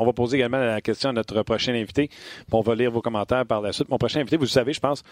va 0.05 0.13
poser 0.15 0.37
également 0.39 0.57
la 0.59 0.81
question 0.81 1.11
à 1.11 1.13
notre 1.13 1.43
prochain 1.43 1.75
invité. 1.75 2.07
Puis 2.09 2.47
on 2.53 2.61
va 2.63 2.75
lire 2.75 2.91
vos 2.91 3.03
commentaires 3.03 3.45
par 3.45 3.61
la 3.61 3.73
suite. 3.73 3.89
Mon 3.91 3.99
prochain 3.99 4.21
invité, 4.21 4.37
vous 4.37 4.45
le 4.45 4.49
savez, 4.49 4.73
je 4.73 4.81
pense, 4.81 5.03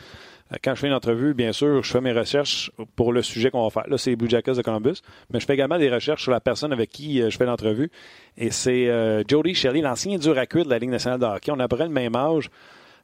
euh, 0.53 0.57
quand 0.63 0.75
je 0.75 0.81
fais 0.81 0.87
une 0.87 0.93
entrevue, 0.95 1.35
bien 1.35 1.53
sûr, 1.53 1.83
je 1.83 1.91
fais 1.91 2.01
mes 2.01 2.13
recherches 2.13 2.71
pour 2.95 3.13
le 3.13 3.23
sujet 3.23 3.51
qu'on 3.51 3.65
va 3.65 3.71
faire. 3.71 3.89
Là, 3.91 3.99
c'est 3.99 4.11
les 4.11 4.17
Blue 4.17 4.31
Jackets 4.31 4.55
de 4.55 4.63
Columbus, 4.63 5.03
mais 5.33 5.41
je 5.41 5.47
fais 5.47 5.55
également 5.55 5.79
des 5.79 5.91
recherches 5.91 6.23
sur 6.23 6.31
la 6.33 6.41
personne 6.41 6.73
avec 6.73 6.91
qui 6.91 7.21
euh, 7.21 7.29
je 7.29 7.37
fais 7.37 7.45
l'entrevue. 7.45 7.91
Et 8.39 8.51
c'est 8.53 8.89
euh, 8.89 9.25
Jody 9.27 9.55
Shelley, 9.55 9.81
l'ancien 9.81 10.17
dur 10.17 10.39
à 10.39 10.47
cuire 10.47 10.65
de 10.65 10.71
la 10.71 10.79
Ligue 10.79 10.91
nationale 10.91 11.19
de 11.19 11.27
hockey. 11.27 11.51
On 11.51 11.59
a 11.59 11.65
à 11.65 11.69
peu 11.69 11.75
près 11.77 11.87
le 11.87 11.93
même 11.93 12.15
âge. 12.15 12.51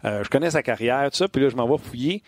Euh, 0.05 0.22
je 0.22 0.28
connais 0.30 0.51
sa 0.51 0.62
carrière, 0.62 1.11
tout 1.11 1.16
ça. 1.16 1.26
Puis 1.28 1.43
là, 1.43 1.49
je 1.49 1.57
m'en 1.57 1.66
vais 1.68 1.78
fouiller. 1.82 2.22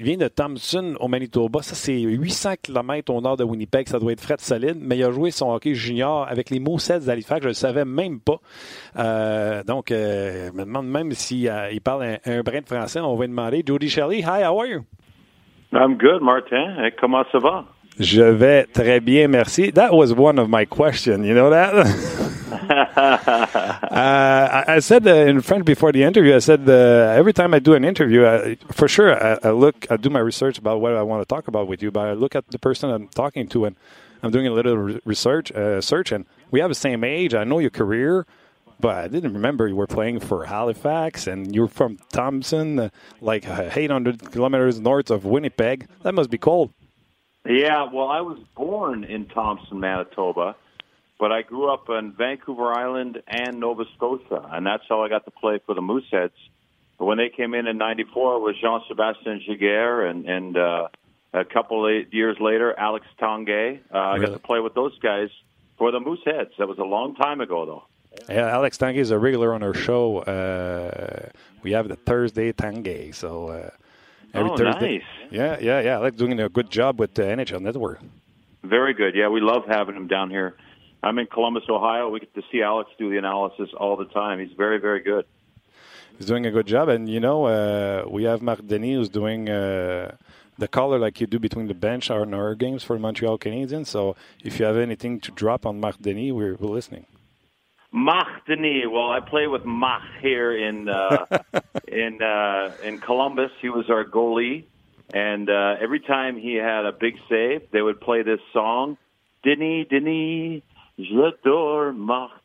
Il 0.00 0.04
vient 0.04 0.16
de 0.16 0.28
Thompson 0.28 0.94
au 1.00 1.08
Manitoba. 1.08 1.60
Ça, 1.60 1.74
c'est 1.74 1.98
800 1.98 2.50
km 2.62 3.12
au 3.12 3.20
nord 3.20 3.36
de 3.36 3.42
Winnipeg. 3.42 3.88
Ça 3.88 3.98
doit 3.98 4.12
être 4.12 4.20
frais 4.20 4.36
solide. 4.38 4.76
Mais 4.80 4.96
il 4.96 5.02
a 5.02 5.10
joué 5.10 5.32
son 5.32 5.50
hockey 5.50 5.74
junior 5.74 6.24
avec 6.30 6.50
les 6.50 6.60
Moussets 6.60 7.00
d'Halifax. 7.00 7.40
Je 7.40 7.46
ne 7.46 7.50
le 7.50 7.54
savais 7.54 7.84
même 7.84 8.20
pas. 8.20 8.36
Euh, 8.96 9.64
donc, 9.64 9.90
euh, 9.90 10.50
je 10.52 10.56
me 10.56 10.64
demande 10.64 10.86
même 10.86 11.10
s'il 11.12 11.52
il 11.72 11.80
parle 11.80 12.04
un, 12.04 12.16
un 12.26 12.42
brin 12.42 12.60
de 12.60 12.66
français. 12.66 13.00
On 13.00 13.16
va 13.16 13.24
lui 13.24 13.30
demander. 13.30 13.64
Jody 13.66 13.88
Shelley, 13.88 14.20
hi, 14.20 14.44
how 14.44 14.60
are 14.60 14.66
you? 14.66 14.84
I'm 15.72 15.96
good, 15.96 16.22
Martin. 16.22 16.76
Comment 17.00 17.24
ça 17.32 17.38
va? 17.38 17.64
Je 17.98 18.22
vais 18.22 18.66
très 18.66 19.00
bien, 19.00 19.26
merci. 19.26 19.72
That 19.72 19.90
was 19.92 20.12
one 20.12 20.38
of 20.38 20.48
my 20.48 20.64
questions. 20.64 21.24
You 21.24 21.34
know 21.34 21.50
that? 21.50 21.72
Uh, 23.98 24.64
I, 24.68 24.78
said 24.80 25.06
uh, 25.06 25.10
in 25.10 25.40
French 25.40 25.64
before 25.64 25.90
the 25.90 26.04
interview. 26.04 26.36
I 26.36 26.38
said 26.38 26.68
uh, 26.68 26.72
every 27.16 27.32
time 27.32 27.52
I 27.54 27.58
do 27.58 27.74
an 27.74 27.84
interview, 27.84 28.26
I, 28.26 28.56
for 28.70 28.86
sure, 28.86 29.12
I, 29.12 29.38
I 29.42 29.50
look, 29.50 29.86
I 29.90 29.96
do 29.96 30.08
my 30.10 30.20
research 30.20 30.58
about 30.58 30.80
what 30.80 30.94
I 30.94 31.02
want 31.02 31.22
to 31.22 31.26
talk 31.26 31.48
about 31.48 31.66
with 31.66 31.82
you. 31.82 31.90
But 31.90 32.08
I 32.08 32.12
look 32.12 32.36
at 32.36 32.46
the 32.48 32.58
person 32.58 32.90
I'm 32.90 33.08
talking 33.08 33.48
to, 33.48 33.64
and 33.64 33.76
I'm 34.22 34.30
doing 34.30 34.46
a 34.46 34.52
little 34.52 34.76
research, 35.04 35.50
uh, 35.52 35.80
search, 35.80 36.12
and 36.12 36.26
we 36.50 36.60
have 36.60 36.68
the 36.68 36.76
same 36.76 37.02
age. 37.02 37.34
I 37.34 37.44
know 37.44 37.58
your 37.58 37.70
career, 37.70 38.26
but 38.78 38.96
I 38.96 39.08
didn't 39.08 39.32
remember 39.32 39.66
you 39.66 39.76
were 39.76 39.86
playing 39.86 40.20
for 40.20 40.44
Halifax, 40.44 41.26
and 41.26 41.54
you're 41.54 41.68
from 41.68 41.98
Thompson, 42.12 42.78
uh, 42.78 42.88
like 43.20 43.48
uh, 43.48 43.70
800 43.74 44.30
kilometers 44.30 44.80
north 44.80 45.10
of 45.10 45.24
Winnipeg. 45.24 45.88
That 46.02 46.14
must 46.14 46.30
be 46.30 46.38
cold. 46.38 46.72
Yeah, 47.44 47.88
well, 47.92 48.08
I 48.08 48.20
was 48.20 48.38
born 48.56 49.04
in 49.04 49.26
Thompson, 49.26 49.80
Manitoba, 49.80 50.54
but 51.18 51.32
I 51.32 51.42
grew 51.42 51.72
up 51.72 51.88
on 51.88 52.12
Vancouver 52.12 52.72
Island 52.72 53.22
and 53.26 53.58
Nova 53.60 53.84
Scotia, 53.96 54.48
and 54.52 54.66
that's 54.66 54.84
how 54.88 55.02
I 55.02 55.08
got 55.08 55.24
to 55.24 55.30
play 55.30 55.58
for 55.66 55.74
the 55.74 55.80
Mooseheads. 55.80 56.30
But 56.98 57.04
when 57.06 57.18
they 57.18 57.28
came 57.28 57.54
in 57.54 57.66
in 57.66 57.78
'94, 57.78 58.36
it 58.36 58.38
was 58.40 58.56
Jean-Sebastien 58.60 59.40
Giguère 59.48 60.08
and 60.10 60.26
and 60.28 60.56
uh, 60.56 60.88
A 61.34 61.44
couple 61.44 61.86
of 61.86 62.12
years 62.12 62.36
later, 62.40 62.74
Alex 62.78 63.06
Tanguay. 63.20 63.80
Uh, 63.92 63.98
I 63.98 64.18
got 64.18 64.32
to 64.32 64.38
play 64.38 64.60
with 64.60 64.74
those 64.74 64.98
guys 64.98 65.28
for 65.76 65.90
the 65.92 66.00
Mooseheads. 66.00 66.56
That 66.58 66.66
was 66.68 66.78
a 66.78 66.84
long 66.96 67.14
time 67.14 67.40
ago, 67.40 67.66
though. 67.66 67.84
Yeah, 68.34 68.46
Alex 68.48 68.78
Tanguay 68.78 68.96
is 69.00 69.10
a 69.10 69.18
regular 69.18 69.52
on 69.54 69.62
our 69.62 69.74
show. 69.74 70.18
Uh, 70.20 71.28
we 71.62 71.72
have 71.72 71.86
the 71.88 71.96
Thursday 71.96 72.52
Tanguay, 72.52 73.14
so 73.14 73.48
uh, 73.48 73.70
every 74.34 74.50
Oh, 74.50 74.56
Thursday. 74.56 74.98
nice. 74.98 75.06
Yeah, 75.30 75.58
yeah, 75.60 75.80
yeah. 75.80 75.94
Alex 76.00 76.16
doing 76.16 76.40
a 76.40 76.48
good 76.48 76.70
job 76.70 76.98
with 76.98 77.14
the 77.14 77.22
NHL 77.22 77.60
Network. 77.60 78.00
Very 78.64 78.94
good. 78.94 79.14
Yeah, 79.14 79.28
we 79.28 79.40
love 79.40 79.64
having 79.68 79.94
him 79.94 80.08
down 80.08 80.30
here. 80.30 80.56
I'm 81.02 81.18
in 81.18 81.26
Columbus, 81.26 81.64
Ohio. 81.68 82.08
We 82.08 82.20
get 82.20 82.34
to 82.34 82.42
see 82.50 82.62
Alex 82.62 82.90
do 82.98 83.10
the 83.10 83.18
analysis 83.18 83.70
all 83.76 83.96
the 83.96 84.06
time. 84.06 84.40
He's 84.40 84.56
very, 84.56 84.78
very 84.78 85.00
good. 85.00 85.26
He's 86.16 86.26
doing 86.26 86.46
a 86.46 86.50
good 86.50 86.66
job, 86.66 86.88
and 86.88 87.08
you 87.08 87.20
know, 87.20 87.44
uh, 87.44 88.04
we 88.10 88.24
have 88.24 88.42
Marc 88.42 88.66
Denis 88.66 88.96
who's 88.96 89.08
doing 89.08 89.48
uh, 89.48 90.16
the 90.58 90.66
color 90.66 90.98
like 90.98 91.20
you 91.20 91.28
do 91.28 91.38
between 91.38 91.68
the 91.68 91.74
bench 91.74 92.10
on 92.10 92.34
our 92.34 92.56
games 92.56 92.82
for 92.82 92.98
Montreal 92.98 93.38
Canadiens. 93.38 93.86
So 93.86 94.16
if 94.42 94.58
you 94.58 94.66
have 94.66 94.76
anything 94.76 95.20
to 95.20 95.30
drop 95.30 95.64
on 95.64 95.78
Marc 95.78 95.98
Denis, 96.00 96.32
we're, 96.32 96.56
we're 96.56 96.70
listening. 96.70 97.06
Mach 97.92 98.44
Denis. 98.46 98.86
Well, 98.90 99.10
I 99.10 99.20
play 99.20 99.46
with 99.46 99.64
Mach 99.64 100.02
here 100.20 100.56
in 100.56 100.88
uh, 100.88 101.26
in 101.88 102.20
uh, 102.20 102.72
in 102.82 102.98
Columbus. 102.98 103.52
He 103.62 103.68
was 103.68 103.88
our 103.88 104.04
goalie, 104.04 104.64
and 105.14 105.48
uh, 105.48 105.76
every 105.80 106.00
time 106.00 106.36
he 106.36 106.54
had 106.56 106.84
a 106.84 106.92
big 106.92 107.16
save, 107.28 107.70
they 107.70 107.80
would 107.80 108.00
play 108.00 108.22
this 108.22 108.40
song, 108.52 108.98
Denis, 109.44 109.86
Denis, 109.88 110.62
j'adore 110.98 111.92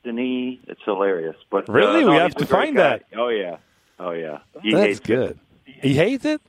Denis. 0.03 0.59
It's 0.67 0.81
hilarious. 0.85 1.35
But 1.49 1.69
uh, 1.69 1.73
Really? 1.73 2.01
no, 2.05 2.11
We 2.11 2.17
have 2.17 2.35
to 2.35 2.45
find 2.45 2.75
guy. 2.75 2.97
that. 2.99 3.03
Oh 3.17 3.29
yeah, 3.29 3.57
oh 3.99 4.11
yeah. 4.11 4.39
He 4.61 4.71
That's 4.71 4.85
hates 4.85 4.99
it. 4.99 5.03
good. 5.05 5.39
He 5.65 5.93
hates 5.95 6.25
it. 6.25 6.41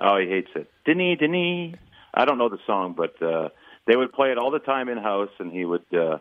Oh, 0.00 0.18
he 0.18 0.26
hates 0.28 0.50
it. 0.54 0.70
Denis, 0.84 1.18
Denis. 1.18 1.76
I 2.14 2.24
don't 2.24 2.38
know 2.38 2.48
the 2.48 2.58
song, 2.66 2.94
but 2.96 3.20
uh, 3.22 3.48
they 3.86 3.96
would 3.96 4.12
play 4.12 4.32
it 4.32 4.38
all 4.38 4.50
the 4.50 4.58
time 4.58 4.88
in 4.88 4.98
house, 4.98 5.30
and 5.38 5.52
he 5.52 5.64
would. 5.64 5.84
Uh, 5.92 6.18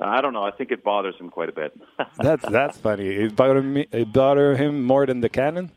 I 0.00 0.20
don't 0.20 0.32
know. 0.32 0.42
I 0.42 0.50
think 0.50 0.72
it 0.72 0.82
bothers 0.82 1.14
him 1.16 1.30
quite 1.30 1.48
a 1.48 1.52
bit. 1.52 1.78
That's 2.18 2.44
that's 2.48 2.76
funny. 2.78 3.06
It 3.08 3.36
bothered 3.36 3.64
me. 3.64 3.86
It 3.92 4.12
bothered 4.12 4.56
him 4.58 4.82
more 4.84 5.06
than 5.06 5.20
the 5.20 5.28
cannon. 5.28 5.70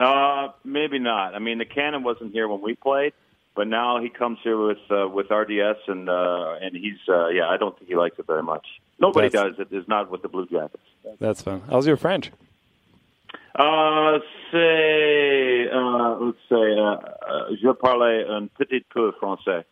uh, 0.00 0.48
maybe 0.64 0.98
not. 0.98 1.34
I 1.34 1.38
mean, 1.38 1.58
the 1.58 1.64
Cannon 1.64 2.02
wasn't 2.02 2.32
here 2.32 2.46
when 2.46 2.60
we 2.60 2.74
played, 2.74 3.14
but 3.58 3.66
now 3.66 4.00
he 4.00 4.08
comes 4.08 4.38
here 4.44 4.56
with 4.56 4.84
uh, 4.88 5.08
with 5.08 5.32
RDS, 5.32 5.80
and 5.88 6.08
uh, 6.08 6.62
and 6.62 6.76
he's 6.76 7.02
uh, 7.08 7.26
yeah. 7.26 7.48
I 7.48 7.56
don't 7.56 7.76
think 7.76 7.88
he 7.88 7.96
likes 7.96 8.16
it 8.16 8.26
very 8.34 8.44
much. 8.52 8.64
Nobody 9.00 9.28
That's- 9.28 9.56
does. 9.56 9.66
It 9.66 9.76
is 9.76 9.86
not 9.88 10.12
with 10.12 10.22
the 10.22 10.28
Blue 10.28 10.46
Jackets. 10.46 10.88
That's 11.18 11.42
fun. 11.42 11.62
How's 11.68 11.84
your 11.84 11.96
French? 11.96 12.30
Uh, 13.56 14.20
say, 14.52 15.68
uh, 15.74 16.10
let's 16.20 16.38
say, 16.48 16.66
uh, 16.78 16.98
uh, 17.32 17.56
je 17.60 17.72
parle 17.82 18.24
un 18.36 18.48
petit 18.56 18.84
peu 18.94 19.10
français. 19.20 19.64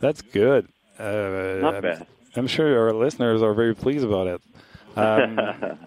That's 0.00 0.20
good. 0.20 0.66
Uh, 0.98 1.60
Not 1.66 1.74
I'm, 1.76 1.82
bad. 1.82 2.06
I'm 2.34 2.48
sure 2.48 2.68
our 2.82 2.92
listeners 2.92 3.42
are 3.42 3.54
very 3.54 3.76
pleased 3.76 4.04
about 4.04 4.26
it. 4.26 4.40
Um, 4.96 5.38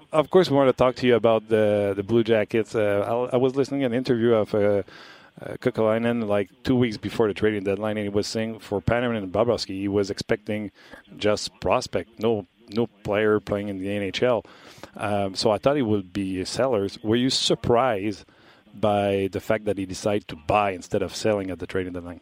of 0.14 0.30
course, 0.30 0.50
we 0.50 0.56
want 0.56 0.70
to 0.70 0.78
talk 0.84 0.96
to 1.02 1.08
you 1.08 1.16
about 1.16 1.50
the 1.50 1.93
the 1.93 2.04
Blue 2.04 2.24
Jackets. 2.24 2.74
Uh, 2.74 3.04
I, 3.12 3.36
I 3.36 3.38
was 3.38 3.58
listening 3.58 3.82
to 3.82 3.88
an 3.88 3.93
interview 3.93 4.34
of 4.34 4.56
uh, 5.41 5.53
Kukalainen 5.53 6.27
like 6.27 6.49
two 6.63 6.75
weeks 6.75 6.97
before 6.97 7.27
the 7.27 7.33
trading 7.33 7.63
deadline, 7.63 7.97
and 7.97 8.05
he 8.05 8.09
was 8.09 8.27
saying 8.27 8.59
for 8.59 8.81
Panarin 8.81 9.17
and 9.17 9.31
Bobrovsky, 9.31 9.79
he 9.79 9.88
was 9.88 10.09
expecting 10.09 10.71
just 11.17 11.59
prospect, 11.59 12.19
no 12.19 12.47
no 12.69 12.88
player 12.88 13.39
playing 13.39 13.67
in 13.67 13.77
the 13.77 13.88
NHL. 13.88 14.43
Um, 14.97 15.36
so 15.36 15.51
I 15.51 15.57
thought 15.57 15.75
he 15.75 15.81
would 15.81 16.11
be 16.11 16.43
sellers. 16.45 16.97
Were 17.03 17.15
you 17.15 17.29
surprised 17.29 18.25
by 18.73 19.29
the 19.31 19.39
fact 19.39 19.65
that 19.65 19.77
he 19.77 19.86
decided 19.86 20.27
to 20.29 20.36
buy 20.36 20.71
instead 20.71 21.01
of 21.01 21.15
selling 21.15 21.51
at 21.51 21.59
the 21.59 21.67
trading 21.67 21.93
deadline? 21.93 22.21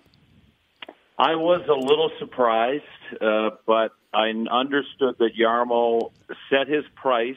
I 1.17 1.35
was 1.35 1.61
a 1.69 1.73
little 1.73 2.11
surprised, 2.19 2.83
uh, 3.21 3.51
but 3.65 3.91
I 4.13 4.29
understood 4.51 5.15
that 5.19 5.31
Yarmo 5.39 6.11
set 6.49 6.67
his 6.67 6.83
price 6.95 7.35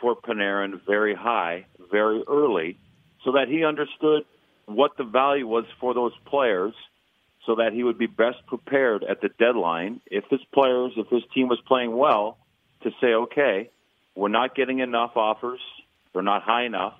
for 0.00 0.16
Panarin 0.16 0.80
very 0.86 1.14
high, 1.14 1.66
very 1.90 2.22
early, 2.26 2.78
so 3.22 3.32
that 3.32 3.48
he 3.48 3.64
understood 3.64 4.24
what 4.66 4.96
the 4.96 5.04
value 5.04 5.46
was 5.46 5.64
for 5.80 5.94
those 5.94 6.12
players, 6.26 6.74
so 7.46 7.56
that 7.56 7.72
he 7.72 7.82
would 7.82 7.98
be 7.98 8.06
best 8.06 8.38
prepared 8.46 9.04
at 9.04 9.20
the 9.20 9.28
deadline 9.38 10.00
if 10.06 10.24
his 10.30 10.40
players, 10.52 10.92
if 10.96 11.08
his 11.08 11.22
team 11.34 11.48
was 11.48 11.60
playing 11.66 11.94
well, 11.94 12.38
to 12.82 12.90
say, 13.00 13.08
okay, 13.08 13.70
we're 14.14 14.28
not 14.28 14.54
getting 14.54 14.78
enough 14.78 15.12
offers, 15.16 15.60
they're 16.12 16.22
not 16.22 16.42
high 16.42 16.64
enough. 16.64 16.94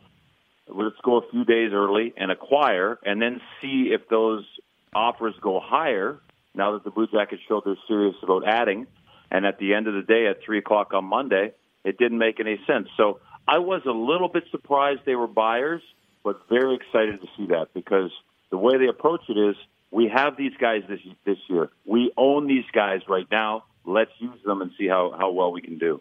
Let's 0.69 0.97
go 1.03 1.19
a 1.19 1.31
few 1.31 1.45
days 1.45 1.71
early 1.73 2.13
and 2.17 2.31
acquire, 2.31 2.99
and 3.05 3.21
then 3.21 3.41
see 3.61 3.91
if 3.93 4.09
those 4.09 4.45
offers 4.95 5.35
go 5.41 5.61
higher 5.61 6.19
now 6.55 6.73
that 6.73 6.85
the 6.85 6.91
Blue 6.91 7.07
Jackets 7.07 7.43
showed 7.49 7.65
they're 7.65 7.77
serious 7.89 8.15
about 8.23 8.47
adding. 8.47 8.87
And 9.31 9.45
at 9.45 9.59
the 9.59 9.75
end 9.75 9.89
of 9.89 9.95
the 9.95 10.03
day, 10.03 10.27
at 10.27 10.43
3 10.45 10.59
o'clock 10.59 10.95
on 10.95 11.05
Monday, 11.05 11.53
it 11.85 11.99
didn't 11.99 12.19
make 12.19 12.39
any 12.39 12.61
sense. 12.67 12.89
So 12.97 13.21
I 13.47 13.59
was 13.59 13.83
a 13.87 13.91
little 13.91 14.29
bit 14.29 14.45
surprised 14.51 15.01
they 15.05 15.17
were 15.17 15.27
buyers, 15.27 15.83
but 16.25 16.41
very 16.49 16.75
excited 16.75 17.21
to 17.21 17.29
see 17.37 17.47
that 17.47 17.69
because 17.75 18.11
the 18.51 18.59
way 18.59 18.79
they 18.79 18.89
approach 18.89 19.21
it 19.29 19.39
is 19.39 19.55
we 19.91 20.09
have 20.09 20.37
these 20.37 20.53
guys 20.59 20.83
this, 20.89 21.01
this 21.25 21.39
year. 21.49 21.69
We 21.85 22.11
own 22.17 22.49
these 22.49 22.65
guys 22.73 23.03
right 23.09 23.27
now. 23.31 23.65
Let's 23.85 24.11
use 24.19 24.41
them 24.45 24.63
and 24.63 24.73
see 24.77 24.89
how, 24.89 25.15
how 25.17 25.31
well 25.31 25.53
we 25.53 25.61
can 25.61 25.79
do. 25.79 26.01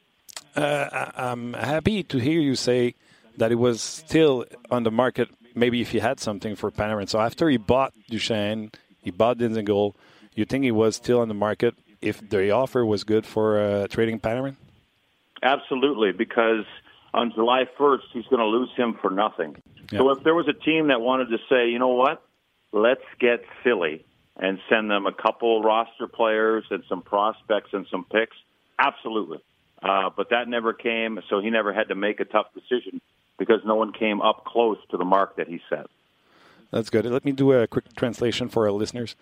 Uh, 0.55 1.11
I'm 1.15 1.53
happy 1.53 2.03
to 2.03 2.17
hear 2.17 2.39
you 2.39 2.55
say 2.55 2.95
that 3.37 3.51
it 3.51 3.55
was 3.55 3.81
still 3.81 4.45
on 4.71 4.83
the 4.83 4.91
market. 4.91 5.29
Maybe 5.53 5.81
if 5.81 5.91
he 5.91 5.99
had 5.99 6.19
something 6.19 6.55
for 6.55 6.71
Panarin. 6.71 7.09
So 7.09 7.19
after 7.19 7.49
he 7.49 7.57
bought 7.57 7.93
Duchesne, 8.09 8.71
he 9.01 9.11
bought 9.11 9.37
Dinsengold. 9.37 9.93
You 10.33 10.45
think 10.45 10.63
he 10.63 10.71
was 10.71 10.95
still 10.95 11.19
on 11.19 11.27
the 11.27 11.33
market 11.35 11.75
if 12.01 12.27
the 12.29 12.51
offer 12.51 12.85
was 12.85 13.03
good 13.03 13.25
for 13.25 13.59
uh, 13.59 13.87
trading 13.87 14.19
Panarin? 14.19 14.55
Absolutely, 15.41 16.11
because 16.11 16.65
on 17.13 17.31
July 17.33 17.65
1st, 17.77 18.01
he's 18.13 18.25
going 18.25 18.39
to 18.39 18.45
lose 18.45 18.69
him 18.75 18.97
for 19.01 19.09
nothing. 19.09 19.55
So 19.91 20.09
if 20.11 20.23
there 20.23 20.33
was 20.33 20.47
a 20.47 20.53
team 20.53 20.87
that 20.87 21.01
wanted 21.01 21.29
to 21.29 21.37
say, 21.49 21.69
you 21.69 21.79
know 21.79 21.89
what, 21.89 22.23
let's 22.71 23.03
get 23.19 23.43
Philly 23.63 24.05
and 24.37 24.59
send 24.69 24.89
them 24.89 25.05
a 25.05 25.13
couple 25.13 25.61
roster 25.61 26.07
players 26.07 26.63
and 26.71 26.83
some 26.89 27.01
prospects 27.01 27.69
and 27.73 27.85
some 27.91 28.05
picks, 28.05 28.35
absolutely. 28.79 29.39
Uh, 29.81 30.09
but 30.15 30.29
that 30.29 30.47
never 30.47 30.73
came, 30.73 31.19
so 31.29 31.41
he 31.41 31.49
never 31.49 31.73
had 31.73 31.89
to 31.89 31.95
make 31.95 32.19
a 32.19 32.25
tough 32.25 32.47
decision 32.53 33.01
because 33.37 33.59
no 33.65 33.75
one 33.75 33.91
came 33.91 34.21
up 34.21 34.45
close 34.45 34.77
to 34.89 34.97
the 34.97 35.05
mark 35.05 35.35
that 35.35 35.47
he 35.47 35.59
set. 35.69 35.87
That's 36.71 36.89
good. 36.89 37.05
Let 37.05 37.25
me 37.25 37.33
do 37.33 37.51
a 37.51 37.67
quick 37.67 37.93
translation 37.95 38.49
for 38.49 38.65
our 38.65 38.71
listeners. 38.71 39.15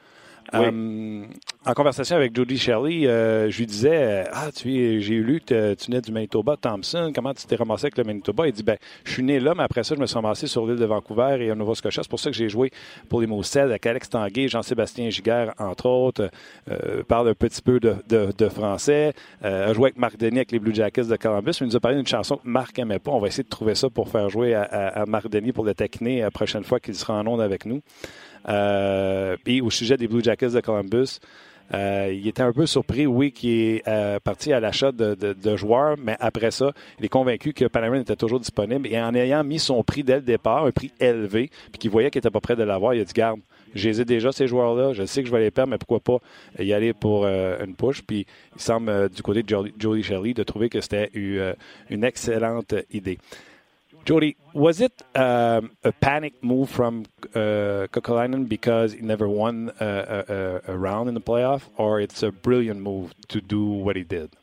Um, 0.53 1.27
en 1.65 1.73
conversation 1.73 2.15
avec 2.17 2.35
Jody 2.35 2.57
Shelley, 2.57 3.07
euh, 3.07 3.49
je 3.49 3.57
lui 3.59 3.65
disais 3.65 4.25
Ah, 4.33 4.49
tu 4.53 4.99
j'ai 5.01 5.15
lu 5.15 5.39
que 5.45 5.73
tu 5.75 5.85
venais 5.91 6.01
du 6.01 6.11
Manitoba, 6.11 6.57
Thompson. 6.57 7.11
Comment 7.15 7.33
tu 7.33 7.45
t'es 7.45 7.55
ramassé 7.55 7.85
avec 7.85 7.97
le 7.97 8.03
Manitoba 8.03 8.47
Il 8.47 8.51
dit 8.53 8.63
ben, 8.63 8.77
Je 9.05 9.11
suis 9.13 9.23
né 9.23 9.39
là, 9.39 9.53
mais 9.55 9.63
après 9.63 9.83
ça, 9.83 9.95
je 9.95 9.99
me 10.01 10.05
suis 10.05 10.15
ramassé 10.15 10.47
sur 10.47 10.65
l'île 10.67 10.77
de 10.79 10.85
Vancouver 10.85 11.37
et 11.39 11.51
à 11.51 11.55
Nova 11.55 11.73
Scotia. 11.75 12.03
C'est 12.03 12.09
pour 12.09 12.19
ça 12.19 12.29
que 12.31 12.35
j'ai 12.35 12.49
joué 12.49 12.71
pour 13.07 13.21
les 13.21 13.27
Mooseheads 13.27 13.59
avec 13.69 13.85
Alex 13.85 14.09
Tanguay, 14.09 14.47
Jean-Sébastien 14.49 15.09
Giguère, 15.09 15.53
entre 15.57 15.85
autres. 15.87 16.29
Euh, 16.69 17.03
parle 17.03 17.29
un 17.29 17.33
petit 17.33 17.61
peu 17.61 17.79
de, 17.79 17.95
de- 18.09 18.33
de 18.37 18.49
français. 18.49 19.13
Euh, 19.45 19.69
a 19.69 19.73
joué 19.73 19.85
avec 19.85 19.97
Marc 19.97 20.17
Denis 20.17 20.39
avec 20.39 20.51
les 20.51 20.59
Blue 20.59 20.75
Jackets 20.75 21.03
de 21.05 21.15
Columbus. 21.15 21.51
Il 21.61 21.67
nous 21.67 21.75
a 21.75 21.79
parlé 21.79 21.97
d'une 21.97 22.07
chanson 22.07 22.35
que 22.37 22.47
Marc 22.47 22.77
aimait 22.79 22.99
pas. 22.99 23.11
On 23.11 23.19
va 23.19 23.27
essayer 23.27 23.43
de 23.43 23.49
trouver 23.49 23.75
ça 23.75 23.89
pour 23.89 24.09
faire 24.09 24.29
jouer 24.29 24.53
à, 24.53 24.63
à- 24.63 25.01
à 25.01 25.05
Marc 25.05 25.29
Denis 25.29 25.53
pour 25.53 25.63
le 25.63 25.73
taquiner 25.73 26.21
la 26.21 26.31
prochaine 26.31 26.63
fois 26.63 26.79
qu'il 26.79 26.95
sera 26.95 27.13
en 27.19 27.25
onde 27.27 27.39
avec 27.41 27.65
nous. 27.65 27.81
Euh, 28.47 29.37
puis 29.43 29.61
au 29.61 29.69
sujet 29.69 29.97
des 29.97 30.07
Blue 30.07 30.23
Jackets 30.23 30.49
de 30.49 30.59
Columbus, 30.61 31.19
euh, 31.73 32.13
il 32.13 32.27
était 32.27 32.41
un 32.41 32.51
peu 32.51 32.65
surpris, 32.65 33.05
oui, 33.05 33.31
qu'il 33.31 33.49
est 33.51 33.87
euh, 33.87 34.19
parti 34.19 34.51
à 34.51 34.59
l'achat 34.59 34.91
de, 34.91 35.55
joueurs, 35.55 35.95
mais 35.97 36.17
après 36.19 36.51
ça, 36.51 36.71
il 36.99 37.05
est 37.05 37.09
convaincu 37.09 37.53
que 37.53 37.65
Panarin 37.65 38.01
était 38.01 38.17
toujours 38.17 38.39
disponible 38.39 38.87
et 38.87 39.01
en 39.01 39.15
ayant 39.15 39.43
mis 39.43 39.59
son 39.59 39.81
prix 39.83 40.03
dès 40.03 40.15
le 40.15 40.21
départ, 40.21 40.65
un 40.65 40.71
prix 40.71 40.91
élevé, 40.99 41.49
puis 41.71 41.79
qu'il 41.79 41.91
voyait 41.91 42.09
qu'il 42.09 42.19
n'était 42.19 42.29
pas 42.29 42.41
prêt 42.41 42.57
de 42.57 42.63
l'avoir, 42.63 42.93
il 42.93 43.01
a 43.01 43.05
dit 43.05 43.13
Garde, 43.13 43.39
j'ai 43.73 43.93
déjà 44.03 44.33
ces 44.33 44.47
joueurs-là, 44.47 44.91
je 44.91 45.05
sais 45.05 45.21
que 45.21 45.29
je 45.29 45.33
vais 45.33 45.39
les 45.39 45.51
perdre, 45.51 45.71
mais 45.71 45.77
pourquoi 45.77 46.01
pas 46.01 46.17
y 46.61 46.73
aller 46.73 46.91
pour 46.91 47.25
une 47.25 47.73
push. 47.73 48.01
Puis 48.01 48.25
il 48.53 48.61
semble, 48.61 49.07
du 49.07 49.21
côté 49.21 49.43
de 49.43 49.47
Jody, 49.79 50.03
Shelley, 50.03 50.33
de 50.33 50.43
trouver 50.43 50.67
que 50.67 50.81
c'était 50.81 51.09
une 51.13 52.03
excellente 52.03 52.75
idée. 52.91 53.17
Jody, 54.03 54.35
was 54.53 54.81
it 54.81 55.03
um, 55.15 55.71
a 55.83 55.91
panic 55.91 56.43
move 56.43 56.69
from 56.69 57.05
uh, 57.35 57.87
because 58.47 58.93
he 58.93 59.01
never 59.01 59.29
won 59.29 59.71
a, 59.79 60.61
a, 60.65 60.73
a 60.73 60.77
round 60.77 61.07
in 61.07 61.13
the 61.13 61.21
playoff, 61.21 61.63
or 61.77 62.01
it's 62.01 62.23
a 62.23 62.31
brilliant 62.31 62.81
move 62.81 63.13
to 63.27 63.41
do 63.41 63.63
what 63.63 63.95
he 63.95 64.03
did? 64.03 64.35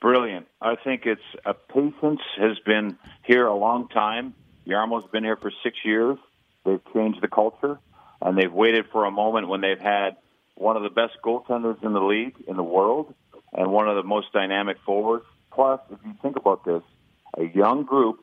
Brilliant. 0.00 0.46
I 0.62 0.76
think 0.76 1.04
it's 1.04 1.20
a 1.44 1.52
patience 1.52 2.20
has 2.38 2.58
been 2.60 2.96
here 3.24 3.46
a 3.46 3.56
long 3.56 3.88
time. 3.88 4.34
Yarmo's 4.66 5.06
been 5.10 5.24
here 5.24 5.36
for 5.36 5.52
six 5.62 5.76
years. 5.84 6.16
They've 6.64 6.80
changed 6.94 7.20
the 7.20 7.28
culture, 7.28 7.78
and 8.22 8.38
they've 8.38 8.52
waited 8.52 8.86
for 8.92 9.04
a 9.04 9.10
moment 9.10 9.48
when 9.48 9.60
they've 9.60 9.80
had 9.80 10.16
one 10.54 10.76
of 10.76 10.82
the 10.82 10.90
best 10.90 11.14
goaltenders 11.24 11.82
in 11.82 11.92
the 11.92 12.00
league, 12.00 12.34
in 12.46 12.56
the 12.56 12.62
world, 12.62 13.14
and 13.52 13.72
one 13.72 13.88
of 13.88 13.96
the 13.96 14.02
most 14.02 14.32
dynamic 14.32 14.78
forwards. 14.86 15.24
Plus, 15.52 15.80
if 15.90 15.98
you 16.04 16.14
think 16.22 16.36
about 16.36 16.64
this, 16.64 16.82
a 17.36 17.44
young 17.44 17.82
group 17.84 18.20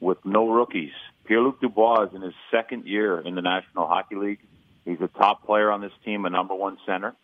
with 0.00 0.18
no 0.24 0.48
rookies. 0.48 0.92
Pierre-Luc 1.24 1.60
Dubois 1.60 2.04
is 2.04 2.14
in 2.14 2.22
his 2.22 2.34
second 2.50 2.86
year 2.86 3.20
in 3.20 3.34
the 3.34 3.42
National 3.42 3.86
Hockey 3.86 4.16
League. 4.16 4.40
He's 4.84 5.00
a 5.00 5.08
top 5.08 5.44
player 5.44 5.70
on 5.70 5.80
this 5.80 5.92
team, 6.04 6.24
a 6.24 6.30
number 6.30 6.54
one 6.54 6.78
center. 6.86 7.14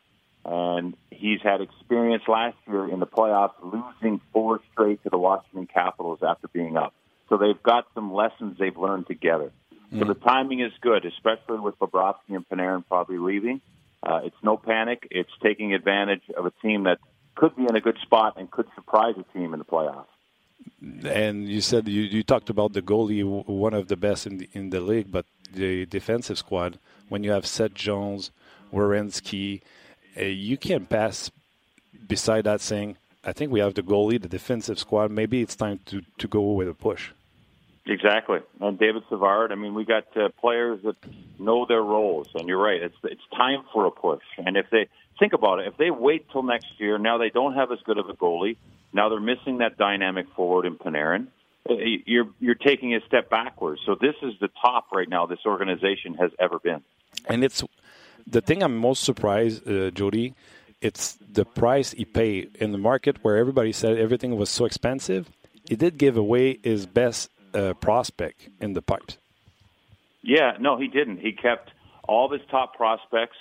And 0.44 0.94
he's 1.10 1.40
had 1.42 1.60
experience 1.60 2.22
last 2.28 2.56
year 2.68 2.88
in 2.88 3.00
the 3.00 3.06
playoffs 3.06 3.54
losing 3.62 4.20
four 4.32 4.60
straight 4.72 5.02
to 5.02 5.10
the 5.10 5.18
Washington 5.18 5.66
Capitals 5.66 6.20
after 6.22 6.46
being 6.46 6.76
up. 6.76 6.94
So 7.28 7.36
they've 7.36 7.60
got 7.60 7.86
some 7.94 8.14
lessons 8.14 8.56
they've 8.58 8.76
learned 8.76 9.08
together. 9.08 9.50
Mm. 9.92 9.98
So 9.98 10.04
the 10.04 10.14
timing 10.14 10.60
is 10.60 10.72
good, 10.80 11.04
especially 11.04 11.58
with 11.58 11.76
Bobrovsky 11.80 12.36
and 12.36 12.48
Panarin 12.48 12.84
probably 12.86 13.18
leaving. 13.18 13.60
Uh, 14.02 14.20
it's 14.24 14.36
no 14.42 14.56
panic. 14.56 15.08
It's 15.10 15.30
taking 15.42 15.74
advantage 15.74 16.22
of 16.36 16.46
a 16.46 16.52
team 16.62 16.84
that 16.84 16.98
could 17.34 17.56
be 17.56 17.64
in 17.68 17.74
a 17.74 17.80
good 17.80 17.98
spot 18.02 18.34
and 18.36 18.48
could 18.48 18.66
surprise 18.76 19.14
a 19.18 19.24
team 19.36 19.52
in 19.52 19.58
the 19.58 19.64
playoffs. 19.64 20.06
And 21.04 21.48
you 21.48 21.60
said 21.60 21.88
you, 21.88 22.02
you 22.02 22.22
talked 22.22 22.50
about 22.50 22.72
the 22.72 22.82
goalie, 22.82 23.24
one 23.46 23.74
of 23.74 23.88
the 23.88 23.96
best 23.96 24.26
in 24.26 24.38
the, 24.38 24.48
in 24.52 24.70
the 24.70 24.80
league, 24.80 25.10
but 25.10 25.26
the 25.52 25.86
defensive 25.86 26.38
squad, 26.38 26.78
when 27.08 27.24
you 27.24 27.32
have 27.32 27.46
Seth 27.46 27.74
Jones, 27.74 28.30
Werenski, 28.72 29.62
uh, 30.16 30.22
you 30.22 30.56
can't 30.56 30.88
pass 30.88 31.30
beside 32.06 32.44
that 32.44 32.60
saying, 32.60 32.96
I 33.24 33.32
think 33.32 33.50
we 33.50 33.60
have 33.60 33.74
the 33.74 33.82
goalie, 33.82 34.20
the 34.20 34.28
defensive 34.28 34.78
squad. 34.78 35.10
Maybe 35.10 35.40
it's 35.40 35.56
time 35.56 35.80
to, 35.86 36.02
to 36.18 36.28
go 36.28 36.52
with 36.52 36.68
a 36.68 36.74
push. 36.74 37.10
Exactly. 37.86 38.40
And 38.60 38.78
David 38.78 39.04
Savard, 39.08 39.52
I 39.52 39.54
mean, 39.54 39.74
we 39.74 39.84
got 39.84 40.04
uh, 40.16 40.28
players 40.40 40.80
that 40.82 40.96
know 41.38 41.66
their 41.66 41.82
roles, 41.82 42.28
and 42.34 42.48
you're 42.48 42.60
right. 42.60 42.82
It's 42.82 42.96
it's 43.04 43.22
time 43.36 43.62
for 43.72 43.86
a 43.86 43.92
push. 43.92 44.24
And 44.38 44.56
if 44.56 44.66
they 44.70 44.88
think 45.18 45.32
about 45.32 45.60
it, 45.60 45.68
if 45.68 45.76
they 45.76 45.90
wait 45.90 46.30
till 46.30 46.42
next 46.42 46.68
year, 46.78 46.98
now 46.98 47.18
they 47.18 47.30
don't 47.30 47.54
have 47.54 47.72
as 47.72 47.78
good 47.84 47.98
of 47.98 48.08
a 48.08 48.14
goalie. 48.14 48.56
Now 48.92 49.08
they're 49.08 49.20
missing 49.20 49.58
that 49.58 49.76
dynamic 49.76 50.26
forward 50.34 50.66
in 50.66 50.76
Panarin. 50.76 51.28
Uh, 51.68 51.74
you're 52.06 52.28
you're 52.38 52.54
taking 52.54 52.94
a 52.94 53.00
step 53.06 53.28
backwards. 53.28 53.80
So 53.84 53.96
this 54.00 54.14
is 54.22 54.34
the 54.40 54.48
top 54.60 54.86
right 54.92 55.08
now 55.08 55.26
this 55.26 55.40
organization 55.44 56.14
has 56.14 56.30
ever 56.38 56.58
been. 56.58 56.82
And 57.26 57.42
it's 57.42 57.62
the 58.26 58.40
thing 58.40 58.62
I'm 58.62 58.76
most 58.76 59.02
surprised, 59.04 59.68
uh, 59.68 59.90
Jody. 59.90 60.34
It's 60.80 61.14
the 61.32 61.44
price 61.44 61.92
he 61.92 62.04
paid 62.04 62.56
in 62.56 62.72
the 62.72 62.78
market 62.78 63.16
where 63.22 63.36
everybody 63.36 63.72
said 63.72 63.98
everything 63.98 64.36
was 64.36 64.50
so 64.50 64.66
expensive. 64.66 65.28
He 65.68 65.74
did 65.74 65.98
give 65.98 66.16
away 66.16 66.58
his 66.62 66.86
best 66.86 67.30
uh, 67.54 67.74
prospect 67.74 68.48
in 68.60 68.74
the 68.74 68.82
pipes. 68.82 69.16
Yeah, 70.22 70.56
no, 70.60 70.76
he 70.78 70.88
didn't. 70.88 71.18
He 71.18 71.32
kept 71.32 71.70
all 72.06 72.26
of 72.26 72.32
his 72.32 72.46
top 72.50 72.76
prospects. 72.76 73.36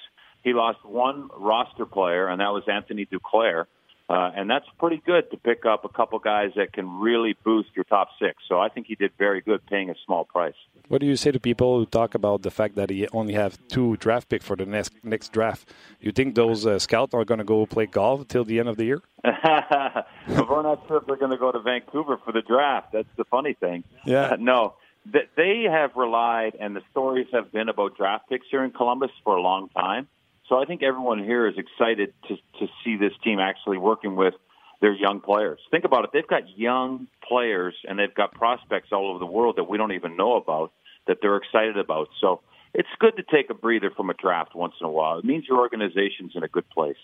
He 0.45 0.53
lost 0.53 0.85
one 0.85 1.29
roster 1.35 1.87
player, 1.87 2.27
and 2.27 2.39
that 2.39 2.49
was 2.49 2.63
Anthony 2.71 3.07
Duclair. 3.07 3.65
Uh, 4.07 4.29
and 4.35 4.47
that's 4.47 4.67
pretty 4.77 5.01
good 5.03 5.31
to 5.31 5.37
pick 5.37 5.65
up 5.65 5.83
a 5.83 5.89
couple 5.89 6.19
guys 6.19 6.51
that 6.55 6.71
can 6.71 6.99
really 6.99 7.35
boost 7.43 7.69
your 7.75 7.85
top 7.85 8.09
six. 8.19 8.43
So 8.47 8.59
I 8.59 8.69
think 8.69 8.85
he 8.85 8.93
did 8.93 9.11
very 9.17 9.41
good 9.41 9.65
paying 9.65 9.89
a 9.89 9.95
small 10.05 10.23
price. 10.23 10.53
What 10.87 11.01
do 11.01 11.07
you 11.07 11.15
say 11.15 11.31
to 11.31 11.39
people 11.39 11.79
who 11.79 11.87
talk 11.87 12.13
about 12.13 12.43
the 12.43 12.51
fact 12.51 12.75
that 12.75 12.91
he 12.91 13.07
only 13.07 13.33
have 13.33 13.57
two 13.69 13.97
draft 13.97 14.29
picks 14.29 14.45
for 14.45 14.55
the 14.55 14.67
next 14.67 14.93
next 15.03 15.33
draft? 15.33 15.67
You 15.99 16.11
think 16.11 16.35
those 16.35 16.67
uh, 16.67 16.77
scouts 16.77 17.15
are 17.15 17.25
going 17.25 17.39
to 17.39 17.43
go 17.43 17.65
play 17.65 17.87
golf 17.87 18.27
till 18.27 18.43
the 18.45 18.59
end 18.59 18.69
of 18.69 18.77
the 18.77 18.85
year? 18.85 19.01
We're 19.23 20.61
not 20.61 20.83
sure 20.87 20.97
if 20.97 21.07
they're 21.07 21.15
going 21.15 21.31
to 21.31 21.37
go 21.37 21.51
to 21.51 21.59
Vancouver 21.59 22.19
for 22.23 22.31
the 22.31 22.43
draft. 22.43 22.91
That's 22.93 23.13
the 23.17 23.25
funny 23.25 23.55
thing. 23.55 23.83
Yeah. 24.05 24.33
Uh, 24.33 24.35
no, 24.39 24.75
they 25.11 25.65
have 25.67 25.95
relied, 25.95 26.55
and 26.59 26.75
the 26.75 26.83
stories 26.91 27.25
have 27.33 27.51
been 27.51 27.69
about 27.69 27.97
draft 27.97 28.29
picks 28.29 28.45
here 28.51 28.63
in 28.63 28.69
Columbus 28.69 29.09
for 29.23 29.35
a 29.35 29.41
long 29.41 29.69
time. 29.69 30.07
So 30.49 30.57
I 30.61 30.65
think 30.65 30.83
everyone 30.83 31.23
here 31.23 31.47
is 31.47 31.55
excited 31.57 32.13
to 32.27 32.35
to 32.59 32.71
see 32.83 32.97
this 32.97 33.13
team 33.23 33.39
actually 33.39 33.77
working 33.77 34.15
with 34.15 34.33
their 34.81 34.93
young 34.93 35.21
players. 35.21 35.59
Think 35.71 35.85
about 35.85 36.03
it; 36.05 36.11
they've 36.13 36.27
got 36.27 36.57
young 36.57 37.07
players 37.27 37.75
and 37.87 37.97
they've 37.97 38.13
got 38.13 38.33
prospects 38.33 38.89
all 38.91 39.09
over 39.09 39.19
the 39.19 39.25
world 39.25 39.55
that 39.57 39.63
we 39.65 39.77
don't 39.77 39.93
even 39.93 40.15
know 40.15 40.35
about 40.35 40.71
that 41.07 41.17
they're 41.21 41.37
excited 41.37 41.77
about. 41.77 42.09
So 42.19 42.41
it's 42.73 42.89
good 42.99 43.15
to 43.17 43.23
take 43.23 43.49
a 43.49 43.53
breather 43.53 43.89
from 43.89 44.09
a 44.09 44.13
draft 44.13 44.55
once 44.55 44.73
in 44.79 44.85
a 44.85 44.91
while. 44.91 45.19
It 45.19 45.25
means 45.25 45.45
your 45.47 45.59
organization's 45.59 46.33
in 46.35 46.43
a 46.43 46.47
good 46.47 46.69
place. 46.69 46.97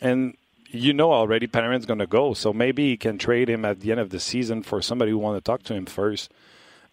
And 0.00 0.36
you 0.70 0.92
know 0.92 1.12
already 1.12 1.46
Panarin's 1.46 1.86
going 1.86 1.98
to 1.98 2.06
go, 2.06 2.34
so 2.34 2.52
maybe 2.52 2.84
you 2.84 2.98
can 2.98 3.18
trade 3.18 3.48
him 3.48 3.64
at 3.64 3.80
the 3.80 3.90
end 3.90 4.00
of 4.00 4.10
the 4.10 4.20
season 4.20 4.62
for 4.62 4.80
somebody 4.80 5.10
who 5.10 5.18
want 5.18 5.36
to 5.36 5.40
talk 5.40 5.62
to 5.64 5.74
him 5.74 5.86
first 5.86 6.32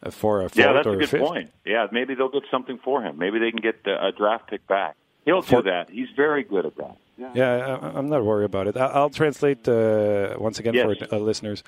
uh, 0.01 0.09
for 0.09 0.41
a 0.41 0.43
fourth 0.43 0.57
yeah, 0.57 0.73
that's 0.73 0.87
or 0.87 0.93
a 0.93 0.97
good 0.97 1.09
fifth. 1.09 1.21
point. 1.21 1.51
Yeah, 1.65 1.87
maybe 1.91 2.15
they'll 2.15 2.29
get 2.29 2.43
something 2.51 2.79
for 2.83 3.03
him. 3.03 3.17
Maybe 3.17 3.39
they 3.39 3.51
can 3.51 3.61
get 3.61 3.81
a 3.85 4.11
draft 4.11 4.49
pick 4.49 4.65
back. 4.67 4.95
He'll 5.25 5.41
do 5.41 5.61
that. 5.63 5.89
He's 5.89 6.09
very 6.15 6.43
good 6.43 6.65
at 6.65 6.75
that. 6.77 6.97
Yeah, 7.35 7.77
I'm 7.95 8.09
not 8.09 8.23
worried 8.23 8.45
about 8.45 8.67
it. 8.67 8.75
I'll 8.75 9.11
translate 9.11 9.67
uh, 9.67 10.35
once 10.39 10.57
again 10.57 10.73
yes. 10.73 10.85
for 11.09 11.15
uh, 11.15 11.19
listeners. 11.19 11.63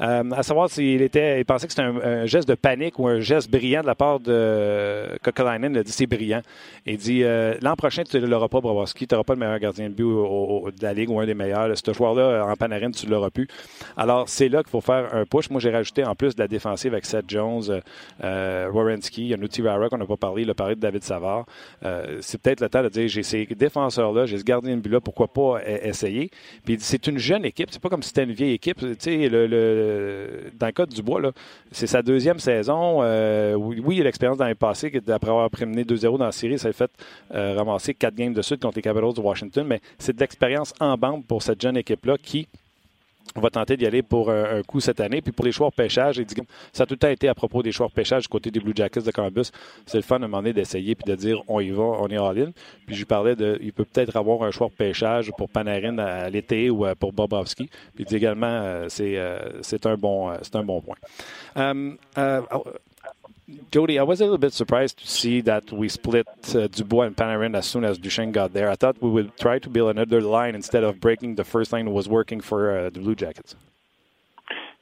Um, 0.00 0.32
à 0.32 0.42
savoir 0.42 0.68
s'il 0.70 1.02
était, 1.02 1.38
il 1.40 1.44
pensait 1.44 1.68
que 1.68 1.72
c'était 1.72 1.86
un, 1.86 1.96
un, 1.96 2.26
geste 2.26 2.48
de 2.48 2.56
panique 2.56 2.98
ou 2.98 3.06
un 3.06 3.20
geste 3.20 3.48
brillant 3.48 3.82
de 3.82 3.86
la 3.86 3.94
part 3.94 4.18
de 4.18 5.16
Kokolainen. 5.22 5.72
Il 5.72 5.78
a 5.78 5.82
dit 5.84 5.92
c'est 5.92 6.08
brillant. 6.08 6.42
Il 6.84 6.96
dit 6.96 7.22
euh, 7.22 7.54
l'an 7.62 7.76
prochain 7.76 8.02
tu 8.02 8.20
ne 8.20 8.26
l'auras 8.26 8.48
pas, 8.48 8.60
Bobrovski. 8.60 9.06
Tu 9.06 9.14
n'auras 9.14 9.22
pas 9.22 9.34
le 9.34 9.38
meilleur 9.38 9.58
gardien 9.60 9.88
de 9.88 9.94
but 9.94 10.02
au, 10.02 10.64
au, 10.64 10.70
de 10.72 10.82
la 10.82 10.92
ligue 10.92 11.10
ou 11.10 11.20
un 11.20 11.26
des 11.26 11.34
meilleurs. 11.34 11.70
Ce 11.76 11.92
joueur-là 11.92 12.44
en 12.44 12.56
Panarin, 12.56 12.90
tu 12.90 13.06
ne 13.06 13.12
l'auras 13.12 13.30
plus. 13.30 13.46
Alors 13.96 14.28
c'est 14.28 14.48
là 14.48 14.64
qu'il 14.64 14.70
faut 14.70 14.80
faire 14.80 15.14
un 15.14 15.24
push. 15.24 15.48
Moi 15.50 15.60
j'ai 15.60 15.70
rajouté 15.70 16.04
en 16.04 16.16
plus 16.16 16.34
de 16.34 16.42
la 16.42 16.48
défensive 16.48 16.92
avec 16.92 17.06
Seth 17.06 17.26
Jones, 17.28 17.82
euh, 18.24 18.70
Warrenski, 18.70 19.22
il 19.22 19.28
y 19.28 19.34
a 19.34 19.36
Nuti 19.36 19.62
Rara 19.62 19.88
qu'on 19.88 19.98
n'a 19.98 20.06
pas 20.06 20.16
parlé. 20.16 20.42
Il 20.42 20.50
a 20.50 20.54
parlé 20.54 20.74
de 20.74 20.80
David 20.80 21.04
Savard. 21.04 21.46
Euh, 21.84 22.18
c'est 22.20 22.40
peut-être 22.40 22.60
le 22.60 22.68
temps 22.68 22.82
de 22.82 22.88
dire 22.88 23.06
j'ai 23.06 23.22
ces 23.22 23.46
défenseurs-là, 23.46 24.26
j'ai 24.26 24.38
ce 24.38 24.44
gardien 24.44 24.76
de 24.76 24.87
but-là. 24.88 25.00
Pourquoi 25.00 25.28
pas 25.28 25.60
essayer. 25.64 26.30
Puis 26.64 26.76
c'est 26.80 27.06
une 27.06 27.18
jeune 27.18 27.44
équipe. 27.44 27.68
C'est 27.70 27.80
pas 27.80 27.88
comme 27.88 28.02
si 28.02 28.08
c'était 28.08 28.24
une 28.24 28.32
vieille 28.32 28.54
équipe. 28.54 28.78
Tu 28.80 28.96
sais, 28.98 29.28
le, 29.28 29.46
le, 29.46 30.50
dans 30.58 30.66
le 30.66 30.72
cas 30.72 30.86
du 30.86 31.02
Bois, 31.02 31.20
c'est 31.70 31.86
sa 31.86 32.02
deuxième 32.02 32.38
saison. 32.38 33.00
Euh, 33.02 33.54
oui, 33.54 33.80
oui, 33.84 33.96
il 33.96 34.00
a 34.02 34.04
l'expérience 34.04 34.38
dans 34.38 34.46
les 34.46 34.54
passés, 34.54 34.90
d'après 34.90 35.30
avoir 35.30 35.50
prémené 35.50 35.84
2-0 35.84 36.18
dans 36.18 36.24
la 36.24 36.32
série, 36.32 36.58
ça 36.58 36.68
a 36.68 36.72
fait 36.72 36.90
euh, 37.34 37.54
ramasser 37.56 37.94
quatre 37.94 38.14
games 38.14 38.32
de 38.32 38.42
suite 38.42 38.60
contre 38.60 38.76
les 38.76 38.82
Capitals 38.82 39.14
de 39.14 39.20
Washington. 39.20 39.66
Mais 39.66 39.80
c'est 39.98 40.14
de 40.14 40.20
l'expérience 40.20 40.72
en 40.80 40.96
bande 40.96 41.26
pour 41.26 41.42
cette 41.42 41.60
jeune 41.60 41.76
équipe-là 41.76 42.16
qui 42.18 42.48
on 43.36 43.40
va 43.40 43.50
tenter 43.50 43.76
d'y 43.76 43.86
aller 43.86 44.02
pour 44.02 44.30
un, 44.30 44.58
un, 44.58 44.62
coup 44.62 44.80
cette 44.80 45.00
année. 45.00 45.20
Puis 45.20 45.32
pour 45.32 45.44
les 45.44 45.52
choix 45.52 45.68
de 45.70 45.74
pêchage, 45.74 46.20
ça 46.72 46.82
a 46.82 46.86
tout 46.86 46.94
le 46.94 46.98
temps 46.98 47.08
été 47.08 47.28
à 47.28 47.34
propos 47.34 47.62
des 47.62 47.72
choix 47.72 47.88
de 47.88 47.92
pêchage 47.92 48.22
du 48.22 48.28
côté 48.28 48.50
des 48.50 48.60
Blue 48.60 48.72
Jackets 48.74 49.02
de 49.02 49.10
Columbus. 49.10 49.50
C'est 49.86 49.98
le 49.98 50.02
fun 50.02 50.18
moment 50.18 50.38
donné 50.38 50.52
d'essayer 50.52 50.94
puis 50.94 51.10
de 51.10 51.16
dire 51.16 51.42
on 51.48 51.60
y 51.60 51.70
va, 51.70 51.82
on 51.82 52.08
est 52.08 52.16
all-in. 52.16 52.52
Puis 52.86 52.94
je 52.94 53.00
lui 53.00 53.06
parlais 53.06 53.36
de, 53.36 53.58
il 53.62 53.72
peut 53.72 53.84
peut-être 53.84 54.16
avoir 54.16 54.42
un 54.42 54.50
choix 54.50 54.68
de 54.68 54.72
pêchage 54.72 55.30
pour 55.36 55.48
Panarin 55.48 55.98
à, 55.98 56.30
l'été 56.30 56.70
ou 56.70 56.86
pour 56.98 57.12
Bobovski. 57.12 57.68
Puis 57.94 58.04
il 58.04 58.06
dit 58.06 58.16
également 58.16 58.46
euh, 58.46 58.86
c'est 58.88 59.16
euh, 59.16 59.38
un 59.84 59.96
bon 59.96 60.30
un 60.30 60.64
bon 60.64 60.82
point. 60.82 60.96
Jody, 63.70 63.98
I 63.98 64.02
was 64.02 64.20
a 64.20 64.24
little 64.24 64.38
bit 64.38 64.52
surprised 64.52 64.98
to 64.98 65.06
see 65.06 65.40
that 65.42 65.72
we 65.72 65.88
split 65.88 66.26
uh, 66.54 66.66
Dubois 66.66 67.06
and 67.06 67.16
Panarin 67.16 67.56
as 67.56 67.66
soon 67.66 67.84
as 67.84 67.96
Duchesne 67.98 68.30
got 68.32 68.52
there. 68.52 68.68
I 68.68 68.76
thought 68.76 69.00
we 69.00 69.08
would 69.08 69.36
try 69.38 69.58
to 69.58 69.70
build 69.70 69.90
another 69.90 70.20
line 70.20 70.54
instead 70.54 70.84
of 70.84 71.00
breaking 71.00 71.36
the 71.36 71.44
first 71.44 71.72
line 71.72 71.86
that 71.86 71.90
was 71.90 72.08
working 72.08 72.40
for 72.40 72.78
uh, 72.78 72.90
the 72.90 73.00
Blue 73.00 73.14
Jackets. 73.14 73.54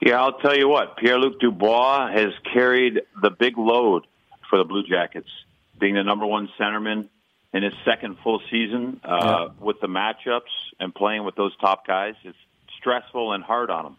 Yeah, 0.00 0.20
I'll 0.20 0.38
tell 0.38 0.56
you 0.56 0.68
what. 0.68 0.96
Pierre 0.96 1.18
Luc 1.18 1.38
Dubois 1.40 2.10
has 2.12 2.32
carried 2.52 3.02
the 3.22 3.30
big 3.30 3.56
load 3.56 4.04
for 4.50 4.58
the 4.58 4.64
Blue 4.64 4.82
Jackets, 4.82 5.30
being 5.78 5.94
the 5.94 6.02
number 6.02 6.26
one 6.26 6.48
centerman 6.58 7.08
in 7.52 7.62
his 7.62 7.72
second 7.84 8.18
full 8.22 8.40
season 8.50 9.00
uh, 9.04 9.18
yeah. 9.48 9.64
with 9.64 9.80
the 9.80 9.86
matchups 9.86 10.42
and 10.80 10.94
playing 10.94 11.24
with 11.24 11.36
those 11.36 11.56
top 11.58 11.86
guys. 11.86 12.14
It's 12.24 12.36
stressful 12.78 13.32
and 13.32 13.44
hard 13.44 13.70
on 13.70 13.86
him. 13.86 13.96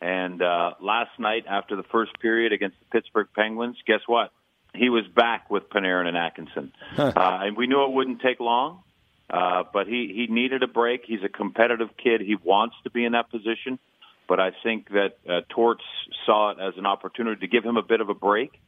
And 0.00 0.42
uh, 0.42 0.72
last 0.80 1.18
night, 1.18 1.44
after 1.48 1.76
the 1.76 1.82
first 1.84 2.18
period 2.20 2.52
against 2.52 2.78
the 2.80 2.86
Pittsburgh 2.86 3.28
Penguins, 3.34 3.76
guess 3.86 4.00
what? 4.06 4.32
He 4.74 4.88
was 4.88 5.06
back 5.06 5.50
with 5.50 5.68
Panarin 5.70 6.06
and 6.06 6.16
Atkinson. 6.16 6.72
Huh. 6.96 7.12
Uh, 7.16 7.38
and 7.42 7.56
we 7.56 7.66
knew 7.66 7.82
it 7.84 7.90
wouldn't 7.90 8.20
take 8.20 8.38
long, 8.38 8.82
uh, 9.28 9.64
but 9.72 9.86
he, 9.86 10.12
he 10.14 10.32
needed 10.32 10.62
a 10.62 10.68
break. 10.68 11.02
He's 11.04 11.24
a 11.24 11.28
competitive 11.28 11.90
kid. 11.96 12.20
He 12.20 12.36
wants 12.36 12.76
to 12.84 12.90
be 12.90 13.04
in 13.04 13.12
that 13.12 13.30
position. 13.30 13.78
But 14.28 14.40
I 14.40 14.52
think 14.62 14.90
that 14.90 15.18
uh, 15.28 15.40
Torts 15.48 15.84
saw 16.24 16.50
it 16.50 16.58
as 16.60 16.74
an 16.76 16.86
opportunity 16.86 17.40
to 17.40 17.46
give 17.46 17.64
him 17.64 17.76
a 17.76 17.82
bit 17.82 18.00
of 18.00 18.08
a 18.08 18.14
break 18.14 18.60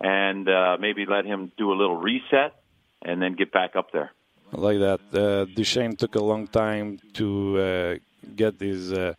and 0.00 0.48
uh, 0.48 0.76
maybe 0.80 1.06
let 1.06 1.24
him 1.24 1.52
do 1.56 1.72
a 1.72 1.76
little 1.76 1.96
reset 1.96 2.54
and 3.02 3.20
then 3.20 3.34
get 3.34 3.52
back 3.52 3.76
up 3.76 3.92
there. 3.92 4.12
I 4.54 4.60
like 4.60 4.78
that. 4.78 5.00
Uh, 5.12 5.44
Duchesne 5.46 5.96
took 5.96 6.14
a 6.14 6.22
long 6.22 6.46
time 6.46 6.98
to 7.14 7.58
uh, 7.58 7.94
get 8.36 8.60
his 8.60 8.92
uh, 8.92 9.14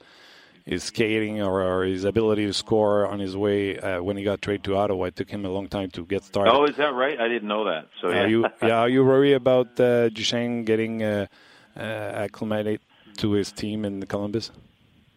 his 0.66 0.84
skating 0.84 1.42
or, 1.42 1.62
or, 1.62 1.84
his 1.84 2.04
ability 2.06 2.46
to 2.46 2.54
score 2.54 3.06
on 3.08 3.20
his 3.20 3.36
way 3.36 3.78
uh, 3.78 4.02
when 4.02 4.16
he 4.16 4.24
got 4.24 4.42
traded 4.42 4.64
to 4.64 4.76
Ottawa. 4.76 5.06
It 5.06 5.16
took 5.16 5.30
him 5.30 5.46
a 5.46 5.50
long 5.50 5.68
time 5.68 5.90
to 5.92 6.06
get 6.06 6.24
started. 6.24 6.52
Oh, 6.52 6.64
is 6.66 6.78
that 6.78 6.94
right? 6.94 7.20
I 7.20 7.28
didn't 7.28 7.48
know 7.48 7.66
that. 7.66 7.90
So 8.02 8.10
yeah, 8.10 8.24
are 8.24 8.28
you 8.28 8.46
yeah, 8.62 8.80
are 8.80 8.90
you 8.90 9.04
worried 9.04 9.34
about 9.34 9.80
uh, 9.80 10.10
Duchesne 10.10 10.64
getting 10.64 11.04
uh, 11.04 11.28
uh, 11.76 11.80
acclimated 11.80 12.80
to 13.18 13.32
his 13.34 13.52
team 13.52 13.86
in 13.86 14.06
Columbus? 14.06 14.52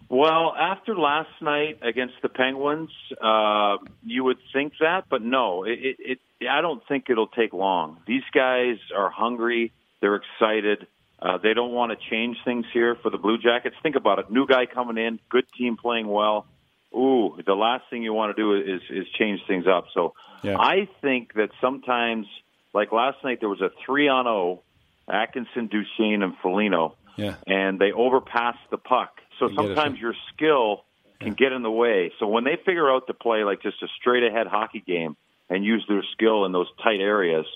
Well, 0.08 0.54
after 0.56 0.94
last 0.94 1.30
night 1.40 1.80
against 1.82 2.14
the 2.22 2.28
Penguins, 2.28 2.90
uh, 3.20 3.78
you 4.04 4.22
would 4.22 4.38
think 4.52 4.74
that, 4.80 5.06
but 5.10 5.20
no, 5.20 5.64
it, 5.64 5.78
it, 5.80 5.96
it, 6.40 6.48
I 6.48 6.60
don't 6.60 6.80
think 6.86 7.10
it'll 7.10 7.26
take 7.26 7.52
long. 7.52 7.98
These 8.06 8.22
guys 8.32 8.76
are 8.96 9.10
hungry. 9.10 9.72
They're 10.00 10.14
excited. 10.14 10.86
Uh, 11.20 11.38
they 11.38 11.54
don't 11.54 11.72
want 11.72 11.92
to 11.98 12.10
change 12.10 12.36
things 12.44 12.66
here 12.72 12.94
for 13.02 13.10
the 13.10 13.16
Blue 13.18 13.38
Jackets. 13.38 13.74
Think 13.82 13.96
about 13.96 14.18
it. 14.18 14.30
New 14.30 14.46
guy 14.46 14.66
coming 14.66 14.98
in, 14.98 15.18
good 15.30 15.46
team 15.56 15.76
playing 15.76 16.06
well. 16.06 16.46
Ooh, 16.94 17.36
the 17.44 17.54
last 17.54 17.84
thing 17.90 18.02
you 18.02 18.12
want 18.12 18.36
to 18.36 18.42
do 18.42 18.54
is 18.54 18.80
is 18.90 19.06
change 19.18 19.40
things 19.46 19.66
up. 19.66 19.86
So 19.94 20.14
yeah. 20.42 20.56
I 20.58 20.88
think 21.02 21.34
that 21.34 21.50
sometimes, 21.60 22.26
like 22.74 22.92
last 22.92 23.18
night, 23.24 23.40
there 23.40 23.48
was 23.48 23.60
a 23.60 23.70
three 23.84 24.08
on 24.08 24.24
zero 24.24 24.62
Atkinson, 25.08 25.68
Duchesne, 25.68 26.22
and 26.22 26.34
Felino, 26.42 26.94
Yeah. 27.16 27.36
and 27.46 27.78
they 27.78 27.92
overpass 27.92 28.56
the 28.70 28.78
puck. 28.78 29.20
So 29.38 29.48
You 29.48 29.54
sometimes 29.56 29.98
your 29.98 30.14
skill 30.34 30.84
can 31.20 31.32
get 31.34 31.52
in 31.52 31.62
the 31.62 31.70
way. 31.70 32.12
So 32.18 32.26
when 32.26 32.44
they 32.44 32.56
figure 32.56 32.90
out 32.90 33.06
to 33.06 33.14
play 33.14 33.44
like 33.44 33.62
just 33.62 33.82
a 33.82 33.88
straight 34.00 34.22
ahead 34.22 34.46
hockey 34.46 34.82
game 34.86 35.16
and 35.48 35.64
use 35.64 35.84
their 35.88 36.02
skill 36.12 36.44
in 36.44 36.52
those 36.52 36.68
tight 36.82 37.00
areas, 37.00 37.46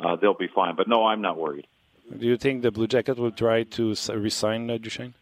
uh, 0.00 0.16
they'll 0.16 0.34
be 0.34 0.48
fine. 0.54 0.74
But 0.76 0.88
no, 0.88 1.06
I'm 1.06 1.22
not 1.22 1.38
worried. 1.38 1.66
Do 2.14 2.26
you 2.26 2.36
think 2.36 2.62
the 2.62 2.70
Blue 2.70 2.86
Jackets 2.86 3.18
will 3.18 3.30
try 3.32 3.64
to 3.64 3.94
resign 4.14 4.70
uh, 4.70 4.78
Duchesne? 4.78 5.14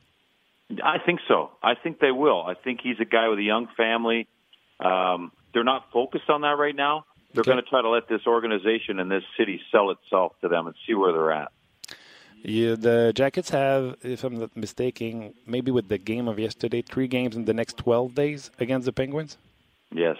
I 0.82 0.98
think 1.04 1.20
so. 1.28 1.50
I 1.62 1.74
think 1.74 1.98
they 2.00 2.10
will. 2.10 2.42
I 2.42 2.54
think 2.54 2.80
he's 2.82 2.98
a 3.00 3.04
guy 3.04 3.28
with 3.28 3.38
a 3.38 3.42
young 3.42 3.68
family. 3.76 4.26
Um, 4.80 5.32
they're 5.52 5.64
not 5.64 5.90
focused 5.92 6.28
on 6.28 6.42
that 6.42 6.56
right 6.58 6.74
now. 6.74 7.04
They're 7.32 7.40
Okay. 7.40 7.50
going 7.52 7.62
to 7.64 7.68
try 7.68 7.82
to 7.82 7.88
let 7.88 8.08
this 8.08 8.26
organization 8.26 8.98
and 9.00 9.10
this 9.10 9.24
city 9.36 9.60
sell 9.72 9.90
itself 9.90 10.32
to 10.42 10.48
them 10.48 10.66
and 10.66 10.74
see 10.86 10.94
where 10.94 11.12
they're 11.12 11.32
at. 11.32 11.50
Yeah, 12.42 12.74
the 12.76 13.12
Jackets 13.14 13.50
have, 13.50 13.96
if 14.02 14.22
I'm 14.22 14.38
not 14.38 14.54
mistaken, 14.56 15.32
maybe 15.46 15.70
with 15.70 15.88
the 15.88 15.96
game 15.98 16.28
of 16.28 16.38
yesterday, 16.38 16.82
three 16.82 17.08
games 17.08 17.34
in 17.36 17.46
the 17.46 17.54
next 17.54 17.78
12 17.78 18.14
days 18.14 18.50
against 18.60 18.84
the 18.84 18.92
Penguins. 18.92 19.38
Yes. 19.90 20.16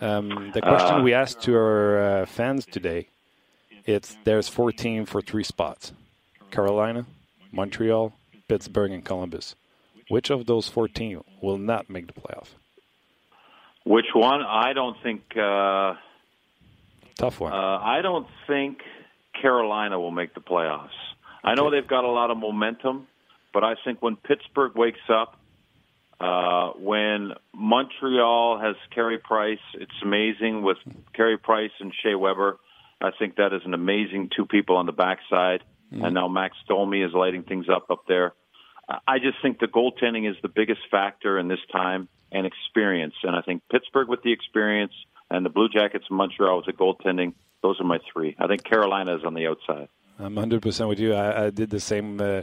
Um, 0.00 0.50
the 0.52 0.60
question 0.60 0.96
Uh, 0.96 1.02
we 1.02 1.14
asked 1.14 1.40
to 1.42 1.54
our 1.56 1.98
uh, 2.22 2.26
fans 2.26 2.66
today, 2.66 3.08
it's 3.86 4.16
there's 4.24 4.48
14 4.48 5.06
for 5.06 5.22
three 5.22 5.44
spots: 5.44 5.92
Carolina, 6.50 7.06
Montreal, 7.52 8.12
Pittsburgh, 8.48 8.92
and 8.92 9.04
Columbus. 9.04 9.54
Which 10.08 10.30
of 10.30 10.46
those 10.46 10.68
14 10.68 11.20
will 11.42 11.58
not 11.58 11.90
make 11.90 12.06
the 12.06 12.12
playoff? 12.12 12.48
Which 13.84 14.06
one? 14.14 14.42
I 14.42 14.72
don't 14.72 14.96
think. 15.02 15.22
Uh, 15.36 15.94
Tough 17.18 17.40
one. 17.40 17.52
uh, 17.52 17.56
I 17.56 18.02
don't 18.02 18.26
think 18.46 18.78
Carolina 19.40 19.98
will 19.98 20.10
make 20.10 20.34
the 20.34 20.40
playoffs. 20.40 20.88
I 21.42 21.54
know 21.54 21.70
they've 21.70 21.86
got 21.86 22.04
a 22.04 22.10
lot 22.10 22.30
of 22.30 22.36
momentum, 22.36 23.06
but 23.54 23.64
I 23.64 23.74
think 23.84 24.02
when 24.02 24.16
Pittsburgh 24.16 24.72
wakes 24.74 24.98
up, 25.08 25.38
uh, 26.20 26.70
when 26.78 27.32
Montreal 27.54 28.58
has 28.60 28.74
Carey 28.94 29.18
Price, 29.18 29.58
it's 29.74 29.92
amazing 30.02 30.62
with 30.62 30.78
Carey 31.14 31.38
Price 31.38 31.70
and 31.78 31.92
Shea 32.02 32.14
Weber. 32.14 32.58
I 33.00 33.10
think 33.18 33.36
that 33.36 33.52
is 33.52 33.62
an 33.64 33.74
amazing 33.74 34.30
two 34.34 34.46
people 34.46 34.76
on 34.76 34.86
the 34.86 34.92
backside, 34.92 35.62
and 35.92 36.14
now 36.14 36.28
Max 36.28 36.56
Domi 36.68 37.02
is 37.02 37.12
lighting 37.12 37.42
things 37.42 37.66
up 37.68 37.90
up 37.90 38.02
there. 38.08 38.32
I- 39.06 39.18
just 39.18 39.38
think 39.42 39.58
the 39.58 39.66
goaltending 39.66 40.28
is 40.30 40.36
the 40.42 40.48
biggest 40.48 40.80
factor 40.90 41.38
in 41.38 41.48
this 41.48 41.58
time 41.72 42.08
and 42.32 42.46
experience, 42.46 43.14
and 43.22 43.34
I 43.36 43.40
think 43.42 43.62
Pittsburgh 43.70 44.08
with 44.08 44.22
the 44.22 44.32
experience 44.32 44.92
and 45.30 45.44
the 45.44 45.50
Blue 45.50 45.68
Jackets 45.68 46.04
and 46.08 46.16
Montreal 46.18 46.56
with 46.58 46.66
the 46.66 46.72
goaltending. 46.72 47.34
Those 47.62 47.80
are 47.80 47.84
my 47.84 47.98
three. 48.12 48.36
I 48.38 48.46
think 48.46 48.62
Carolina 48.64 49.16
is 49.16 49.24
on 49.24 49.34
the 49.34 49.46
outside. 49.48 49.88
I'm 50.18 50.34
100% 50.34 50.88
with 50.88 50.98
you. 51.00 51.14
I, 51.14 51.46
I 51.46 51.50
did 51.50 51.68
the 51.70 51.80
same 51.80 52.20
uh, 52.20 52.42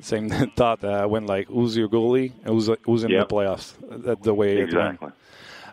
same 0.00 0.28
thought. 0.56 0.82
Uh, 0.84 0.88
I 0.88 1.06
went 1.06 1.26
like, 1.26 1.48
who's 1.48 1.76
your 1.76 1.88
goalie? 1.88 2.32
Who's, 2.46 2.70
who's 2.84 3.04
in 3.04 3.10
Yep. 3.10 3.28
the 3.28 3.34
playoffs? 3.34 3.74
That's 4.04 4.22
the 4.24 4.32
way. 4.34 4.58
Exactly. 4.58 5.10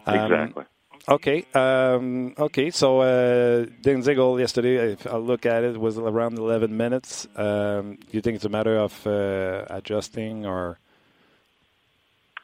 Um, 0.05 0.15
exactly. 0.15 0.63
Okay. 1.09 1.45
Um, 1.55 2.35
okay. 2.37 2.69
So 2.69 2.99
uh, 2.99 3.65
Danzig 3.81 4.15
goal 4.15 4.39
yesterday, 4.39 4.93
if 4.93 5.07
I 5.07 5.17
look 5.17 5.45
at 5.45 5.63
it, 5.63 5.77
was 5.77 5.97
around 5.97 6.37
11 6.37 6.75
minutes. 6.75 7.27
Um, 7.35 7.95
do 7.95 8.11
you 8.11 8.21
think 8.21 8.35
it's 8.35 8.45
a 8.45 8.49
matter 8.49 8.77
of 8.77 9.07
uh, 9.07 9.65
adjusting 9.69 10.45
or? 10.45 10.77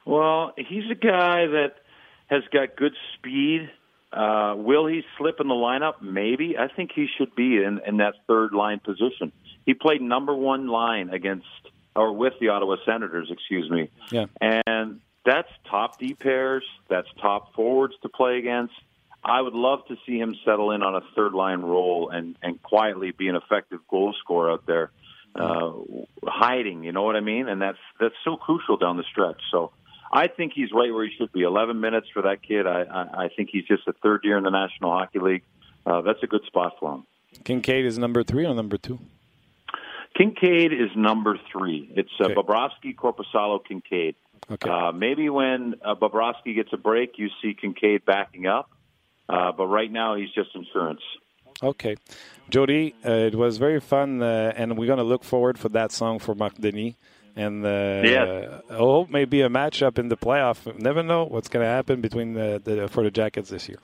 Well, 0.05 0.53
he's 0.57 0.89
a 0.89 0.95
guy 0.95 1.45
that 1.47 1.73
has 2.27 2.43
got 2.51 2.75
good 2.75 2.93
speed. 3.13 3.69
Uh, 4.11 4.55
will 4.57 4.87
he 4.87 5.03
slip 5.17 5.39
in 5.39 5.47
the 5.47 5.53
lineup? 5.53 6.01
Maybe. 6.01 6.57
I 6.57 6.67
think 6.67 6.91
he 6.95 7.07
should 7.17 7.35
be 7.35 7.63
in, 7.63 7.81
in 7.85 7.97
that 7.97 8.15
third 8.27 8.53
line 8.53 8.79
position. 8.79 9.31
He 9.65 9.73
played 9.73 10.01
number 10.01 10.33
one 10.33 10.67
line 10.67 11.09
against 11.09 11.45
or 11.95 12.11
with 12.11 12.33
the 12.39 12.49
Ottawa 12.49 12.75
Senators, 12.85 13.29
excuse 13.31 13.69
me. 13.69 13.89
Yeah. 14.11 14.25
And 14.41 14.99
that's 15.25 15.49
top 15.69 15.99
D 15.99 16.13
pairs. 16.13 16.63
That's 16.89 17.07
top 17.21 17.53
forwards 17.53 17.95
to 18.03 18.09
play 18.09 18.37
against. 18.37 18.73
I 19.23 19.41
would 19.41 19.53
love 19.55 19.79
to 19.87 19.95
see 20.05 20.19
him 20.19 20.35
settle 20.45 20.69
in 20.71 20.83
on 20.83 20.95
a 20.95 21.01
third 21.15 21.33
line 21.33 21.61
role 21.61 22.09
and, 22.09 22.37
and 22.43 22.61
quietly 22.61 23.09
be 23.11 23.27
an 23.27 23.35
effective 23.35 23.79
goal 23.89 24.13
scorer 24.19 24.51
out 24.51 24.67
there, 24.67 24.91
uh, 25.33 25.71
hiding. 26.23 26.83
You 26.83 26.91
know 26.91 27.01
what 27.01 27.15
I 27.15 27.21
mean? 27.21 27.47
And 27.47 27.59
that's 27.59 27.79
that's 27.99 28.13
so 28.23 28.37
crucial 28.37 28.77
down 28.77 28.97
the 28.97 29.03
stretch. 29.11 29.41
So 29.51 29.71
I 30.13 30.27
think 30.27 30.53
he's 30.53 30.71
right 30.71 30.93
where 30.93 31.05
he 31.05 31.11
should 31.17 31.31
be. 31.31 31.41
11 31.41 31.79
minutes 31.79 32.07
for 32.13 32.21
that 32.21 32.43
kid. 32.43 32.67
I, 32.67 32.83
I, 32.83 33.23
I 33.25 33.29
think 33.35 33.49
he's 33.51 33.65
just 33.65 33.87
a 33.87 33.93
third 33.93 34.21
year 34.23 34.37
in 34.37 34.43
the 34.43 34.51
National 34.51 34.91
Hockey 34.91 35.19
League. 35.19 35.43
Uh, 35.87 36.01
that's 36.01 36.21
a 36.21 36.27
good 36.27 36.43
spot 36.45 36.73
for 36.79 36.93
him. 36.93 37.05
Kincaid 37.43 37.85
is 37.85 37.97
number 37.97 38.23
three 38.23 38.45
or 38.45 38.53
number 38.53 38.77
two? 38.77 38.99
Kincaid 40.15 40.71
is 40.71 40.89
number 40.95 41.37
three. 41.51 41.91
It's 41.95 42.09
uh, 42.19 42.25
Okay. 42.25 42.35
Bobrovsky, 42.35 42.95
Corpusalo, 42.95 43.59
Kincaid. 43.65 44.15
Okay. 44.51 44.69
Uh, 44.69 44.91
maybe 44.91 45.29
when 45.29 45.75
uh, 45.83 45.95
Bobrovsky 45.95 46.53
gets 46.55 46.69
a 46.71 46.77
break, 46.77 47.17
you 47.17 47.29
see 47.41 47.55
Kincaid 47.59 48.05
backing 48.05 48.45
up. 48.45 48.69
Uh, 49.27 49.51
but 49.51 49.65
right 49.67 49.91
now, 49.91 50.15
he's 50.15 50.29
just 50.31 50.49
insurance. 50.53 51.01
Okay. 51.63 51.95
Jody, 52.49 52.93
uh, 53.03 53.11
it 53.11 53.35
was 53.35 53.57
very 53.57 53.79
fun, 53.79 54.21
uh, 54.21 54.53
and 54.55 54.77
we're 54.77 54.85
going 54.85 54.99
to 54.99 55.03
look 55.03 55.23
forward 55.23 55.57
for 55.57 55.69
that 55.69 55.91
song 55.91 56.19
for 56.19 56.35
Marc 56.35 56.55
Denis. 56.59 56.93
And 57.35 57.65
uh, 57.65 58.01
Yes. 58.05 58.61
I 58.69 58.75
hope 58.75 59.09
maybe 59.09 59.41
a 59.41 59.49
matchup 59.49 59.97
in 59.97 60.09
the 60.09 60.17
playoff. 60.17 60.77
Never 60.79 61.01
know 61.01 61.25
what's 61.25 61.47
going 61.49 61.63
to 61.63 61.69
happen 61.69 62.01
between 62.01 62.33
the, 62.33 62.61
the 62.63 62.87
for 62.87 63.03
the 63.03 63.11
Jackets 63.11 63.49
this 63.49 63.67
year. 63.67 63.79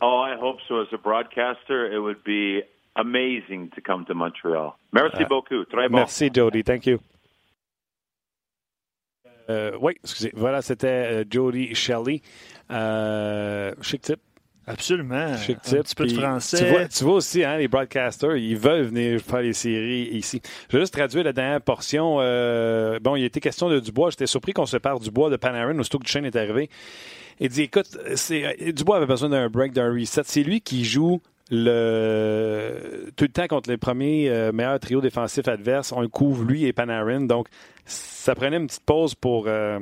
Oh, 0.00 0.18
I 0.18 0.36
hope 0.36 0.56
so. 0.68 0.80
As 0.80 0.88
a 0.92 0.98
broadcaster, 0.98 1.92
it 1.92 2.00
would 2.00 2.24
be 2.24 2.62
amazing 2.96 3.70
to 3.74 3.80
come 3.80 4.04
to 4.06 4.14
Montreal. 4.14 4.76
Merci 4.92 5.24
beaucoup. 5.28 5.68
Très 5.68 5.88
bon. 5.88 6.00
Merci, 6.00 6.28
Jody. 6.30 6.62
Thank 6.62 6.86
you. 6.86 6.98
Euh, 9.50 9.76
oui, 9.80 9.94
excusez. 10.02 10.32
Voilà, 10.34 10.62
c'était 10.62 10.86
euh, 10.88 11.24
Jody 11.28 11.74
Shelley. 11.74 12.22
Euh, 12.70 13.72
chic 13.82 14.02
type. 14.02 14.20
Absolument. 14.66 15.36
Chic 15.38 15.56
Un 15.56 15.60
type. 15.60 15.78
petit 15.82 15.94
peu 15.94 16.06
de 16.06 16.12
français. 16.12 16.58
Tu 16.58 16.64
vois, 16.70 16.86
tu 16.86 17.04
vois 17.04 17.14
aussi, 17.14 17.42
hein, 17.44 17.58
les 17.58 17.66
broadcasters, 17.66 18.36
ils 18.36 18.56
veulent 18.56 18.84
venir 18.86 19.20
faire 19.20 19.40
les 19.42 19.52
séries 19.52 20.08
ici. 20.12 20.40
Je 20.70 20.76
vais 20.76 20.82
juste 20.82 20.94
traduire 20.94 21.24
la 21.24 21.32
dernière 21.32 21.60
portion. 21.60 22.18
Euh, 22.20 23.00
bon, 23.00 23.16
il 23.16 23.24
était 23.24 23.40
question 23.40 23.68
de 23.68 23.80
Dubois. 23.80 24.10
J'étais 24.10 24.26
surpris 24.26 24.52
qu'on 24.52 24.66
se 24.66 24.76
parle 24.76 25.00
du 25.00 25.06
Dubois 25.06 25.30
de 25.30 25.36
Panarin 25.36 25.78
aussitôt 25.78 25.98
que 25.98 26.04
Duchesne 26.04 26.26
est 26.26 26.36
arrivé. 26.36 26.70
Il 27.40 27.48
dit, 27.48 27.62
écoute, 27.62 27.98
Dubois 28.72 28.98
avait 28.98 29.06
besoin 29.06 29.28
d'un 29.30 29.48
break, 29.48 29.72
d'un 29.72 29.92
reset. 29.92 30.22
C'est 30.24 30.44
lui 30.44 30.60
qui 30.60 30.84
joue 30.84 31.20
le 31.52 33.10
tout 33.16 33.24
le 33.24 33.30
temps 33.32 33.46
contre 33.46 33.70
les 33.70 33.76
premiers 33.76 34.28
euh, 34.30 34.52
meilleurs 34.52 34.80
trios 34.80 35.00
défensifs 35.00 35.48
adverses. 35.48 35.92
On 35.92 36.00
le 36.00 36.08
couvre, 36.08 36.44
lui 36.44 36.64
et 36.64 36.72
Panarin. 36.72 37.22
Donc, 37.22 37.48
ça 37.84 38.34
prenait 38.34 38.56
une 38.56 38.66
petite 38.66 38.84
pause 38.84 39.14
pour... 39.14 39.44
euh, 39.46 39.78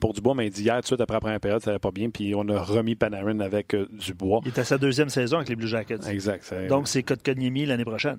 pour 0.00 0.14
Dubois, 0.14 0.34
mais 0.34 0.46
il 0.46 0.50
dit 0.50 0.62
hier, 0.62 0.76
tout 0.76 0.80
de 0.80 0.86
suite 0.86 1.00
après 1.02 1.16
la 1.16 1.20
première 1.20 1.40
période, 1.40 1.60
ça 1.60 1.68
allait 1.70 1.78
pas 1.78 1.90
bien, 1.90 2.08
puis 2.08 2.34
on 2.34 2.48
a 2.48 2.58
remis 2.62 2.94
Panarin 2.94 3.40
avec 3.40 3.74
euh, 3.74 3.86
Dubois. 3.92 4.40
Il 4.44 4.48
est 4.48 4.58
à 4.58 4.64
sa 4.64 4.78
deuxième 4.78 5.10
saison 5.10 5.36
avec 5.36 5.50
les 5.50 5.56
Blue 5.56 5.68
Jackets. 5.68 5.98
Exact. 6.08 6.42
c'est- 6.44 6.66
Donc, 6.68 6.88
c'est 6.88 7.02
Kotkaniemi 7.02 7.66
l'année 7.66 7.84
prochaine. 7.84 8.18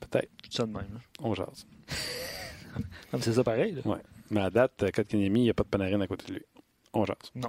peut-être, 0.00 0.28
ça 0.50 0.66
de 0.66 0.72
même. 0.72 0.82
là. 0.92 1.00
on 1.20 1.34
jase. 1.34 1.66
C'est 3.20 3.32
ça 3.32 3.42
pareil. 3.44 3.72
là. 3.72 3.80
Ouais. 3.90 3.98
Mais 4.30 4.40
à 4.42 4.50
date, 4.50 4.84
Kotkaniemi, 4.94 5.40
il 5.40 5.44
n'y 5.44 5.50
a 5.50 5.54
pas 5.54 5.62
de 5.64 5.68
Panarin 5.68 6.00
à 6.02 6.06
côté 6.06 6.26
de 6.28 6.34
lui. 6.34 6.42
On 6.94 7.06
jase. 7.06 7.16
Non. 7.34 7.48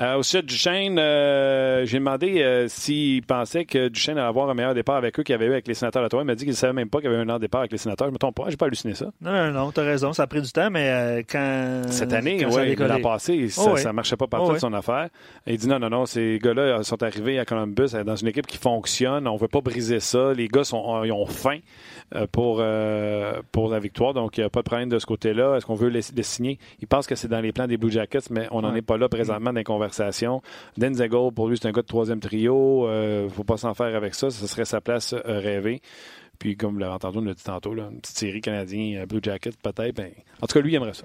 Euh, 0.00 0.16
au 0.16 0.22
sujet 0.22 0.42
de 0.42 0.46
Duchesne, 0.48 0.98
euh, 0.98 1.86
j'ai 1.86 1.98
demandé 1.98 2.42
euh, 2.42 2.66
s'il 2.68 3.22
pensait 3.22 3.64
que 3.64 3.88
Duchesne 3.88 4.18
allait 4.18 4.26
avoir 4.28 4.50
un 4.50 4.54
meilleur 4.54 4.74
départ 4.74 4.96
avec 4.96 5.18
eux 5.18 5.22
qu'il 5.22 5.34
avait 5.34 5.46
eu 5.46 5.52
avec 5.52 5.66
les 5.66 5.72
sénateurs 5.72 6.02
d'Ottawa. 6.02 6.22
Il 6.22 6.26
m'a 6.26 6.34
dit 6.34 6.44
qu'il 6.44 6.52
ne 6.52 6.56
savait 6.56 6.74
même 6.74 6.90
pas 6.90 6.98
qu'il 6.98 7.06
y 7.08 7.12
avait 7.12 7.22
un 7.22 7.24
meilleur 7.24 7.40
départ 7.40 7.60
avec 7.62 7.72
les 7.72 7.78
sénateurs. 7.78 8.08
Je 8.08 8.12
me 8.12 8.18
trompe 8.18 8.34
pas, 8.36 8.44
j'ai 8.50 8.58
pas 8.58 8.66
halluciné 8.66 8.94
ça. 8.94 9.06
Non, 9.22 9.32
non, 9.32 9.50
non, 9.52 9.72
t'as 9.72 9.84
raison. 9.84 10.12
Ça 10.12 10.24
a 10.24 10.26
pris 10.26 10.42
du 10.42 10.52
temps, 10.52 10.68
mais 10.70 10.90
euh, 10.90 11.22
quand. 11.26 11.84
Cette 11.90 12.12
année, 12.12 12.36
décollé- 12.36 12.76
l'an 12.86 13.00
passé, 13.00 13.48
ça, 13.48 13.62
Oh, 13.64 13.72
ouais. 13.72 13.80
ça 13.80 13.94
marchait 13.94 14.16
pas 14.18 14.26
partout 14.26 14.44
Oh, 14.46 14.48
de 14.50 14.54
ouais. 14.54 14.60
son 14.60 14.74
affaire. 14.74 15.08
Et 15.46 15.54
il 15.54 15.58
dit 15.58 15.68
non, 15.68 15.78
non, 15.78 15.88
non, 15.88 16.04
ces 16.04 16.38
gars-là 16.42 16.82
sont 16.82 17.02
arrivés 17.02 17.38
à 17.38 17.46
Columbus 17.46 17.92
dans 18.04 18.16
une 18.16 18.28
équipe 18.28 18.46
qui 18.46 18.58
fonctionne. 18.58 19.26
On 19.26 19.36
veut 19.36 19.48
pas 19.48 19.62
briser 19.62 20.00
ça. 20.00 20.34
Les 20.34 20.48
gars 20.48 20.64
sont, 20.64 21.02
ils 21.04 21.12
ont 21.12 21.24
faim 21.24 21.60
pour, 22.30 22.62
pour 23.52 23.68
la 23.70 23.78
victoire. 23.78 24.12
Donc, 24.12 24.36
il 24.36 24.40
n'y 24.40 24.44
a 24.46 24.50
pas 24.50 24.60
de 24.60 24.66
problème 24.66 24.90
de 24.90 24.98
ce 24.98 25.06
côté-là. 25.06 25.56
Est-ce 25.56 25.64
qu'on 25.64 25.74
veut 25.74 25.88
les, 25.88 26.00
les 26.14 26.22
signer? 26.22 26.58
Il 26.80 26.86
pense 26.88 27.06
que 27.06 27.14
c'est 27.14 27.28
dans 27.28 27.40
les 27.40 27.52
plans 27.52 27.66
des 27.66 27.78
Blue 27.78 27.90
Jackets, 27.90 28.28
mais 28.30 28.48
on 28.50 28.60
n'en 28.60 28.72
Ouais. 28.72 28.78
est 28.78 28.81
pas 28.82 28.96
là 28.96 29.08
présentement 29.08 29.52
dans 29.52 29.58
les 29.58 29.64
conversations. 29.64 30.42
Denzel, 30.76 31.10
pour 31.34 31.48
lui, 31.48 31.58
c'est 31.60 31.68
un 31.68 31.72
gars 31.72 31.82
de 31.82 31.86
troisième 31.86 32.20
trio. 32.20 32.86
Euh, 32.86 33.28
faut 33.28 33.44
pas 33.44 33.56
s'en 33.56 33.74
faire 33.74 33.94
avec 33.94 34.14
ça. 34.14 34.30
Ce 34.30 34.46
serait 34.46 34.64
sa 34.64 34.80
place 34.80 35.12
euh, 35.12 35.38
rêvée. 35.38 35.80
Puis, 36.38 36.56
comme 36.56 36.74
vous 36.74 36.78
l'avez 36.78 36.94
entendu, 36.94 37.18
on 37.18 37.22
l'a 37.22 37.34
dit 37.34 37.44
tantôt, 37.44 37.74
là, 37.74 37.88
une 37.90 38.00
petite 38.00 38.18
série 38.18 38.40
canadienne, 38.40 39.04
Blue 39.06 39.20
Jackets, 39.22 39.52
peut-être. 39.62 39.94
Ben, 39.94 40.10
en 40.40 40.46
tout 40.46 40.54
cas, 40.54 40.60
lui, 40.60 40.72
il 40.72 40.74
aimerait 40.74 40.94
ça. 40.94 41.04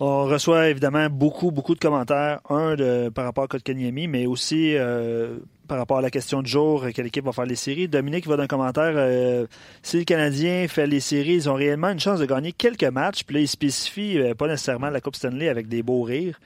On 0.00 0.26
reçoit 0.26 0.68
évidemment 0.68 1.08
beaucoup, 1.10 1.50
beaucoup 1.50 1.74
de 1.74 1.80
commentaires. 1.80 2.40
Un 2.48 2.76
de, 2.76 3.08
par 3.08 3.24
rapport 3.24 3.44
à 3.44 3.48
Kotkaniemi, 3.48 4.06
mais 4.06 4.26
aussi 4.26 4.76
euh, 4.76 5.38
par 5.66 5.76
rapport 5.76 5.98
à 5.98 6.02
la 6.02 6.10
question 6.10 6.40
du 6.40 6.48
jour, 6.48 6.84
euh, 6.84 6.90
quelle 6.94 7.06
équipe 7.06 7.24
va 7.24 7.32
faire 7.32 7.46
les 7.46 7.56
séries. 7.56 7.88
Dominique 7.88 8.28
va 8.28 8.36
d'un 8.36 8.46
commentaire 8.46 8.92
euh, 8.94 9.46
si 9.82 9.98
le 9.98 10.04
Canadien 10.04 10.68
fait 10.68 10.86
les 10.86 11.00
séries, 11.00 11.34
ils 11.34 11.50
ont 11.50 11.54
réellement 11.54 11.88
une 11.88 11.98
chance 11.98 12.20
de 12.20 12.26
gagner 12.26 12.52
quelques 12.52 12.84
matchs. 12.84 13.24
Puis 13.24 13.34
là, 13.34 13.40
il 13.40 13.48
spécifie 13.48 14.20
pas 14.38 14.46
nécessairement 14.46 14.90
la 14.90 15.00
Coupe 15.00 15.16
Stanley 15.16 15.48
avec 15.48 15.66
des 15.66 15.82
beaux 15.82 16.02
rires. 16.02 16.38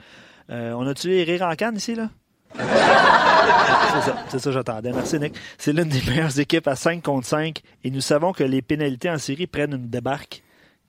Euh, 0.52 0.72
on 0.74 0.86
a-tu 0.86 1.08
les 1.08 1.24
rires 1.24 1.42
en 1.42 1.54
canne 1.54 1.76
ici, 1.76 1.94
là? 1.94 2.10
c'est 2.58 4.00
ça, 4.02 4.24
c'est 4.28 4.38
ça 4.38 4.50
que 4.50 4.52
j'attendais. 4.52 4.92
Merci, 4.92 5.18
Nick. 5.18 5.34
C'est 5.58 5.72
l'une 5.72 5.88
des 5.88 6.02
meilleures 6.02 6.38
équipes 6.38 6.68
à 6.68 6.76
5 6.76 7.02
contre 7.02 7.26
5 7.26 7.60
et 7.84 7.90
nous 7.90 8.00
savons 8.02 8.32
que 8.32 8.44
les 8.44 8.60
pénalités 8.62 9.10
en 9.10 9.18
série 9.18 9.46
prennent 9.46 9.72
une 9.72 9.88
débarque. 9.88 10.42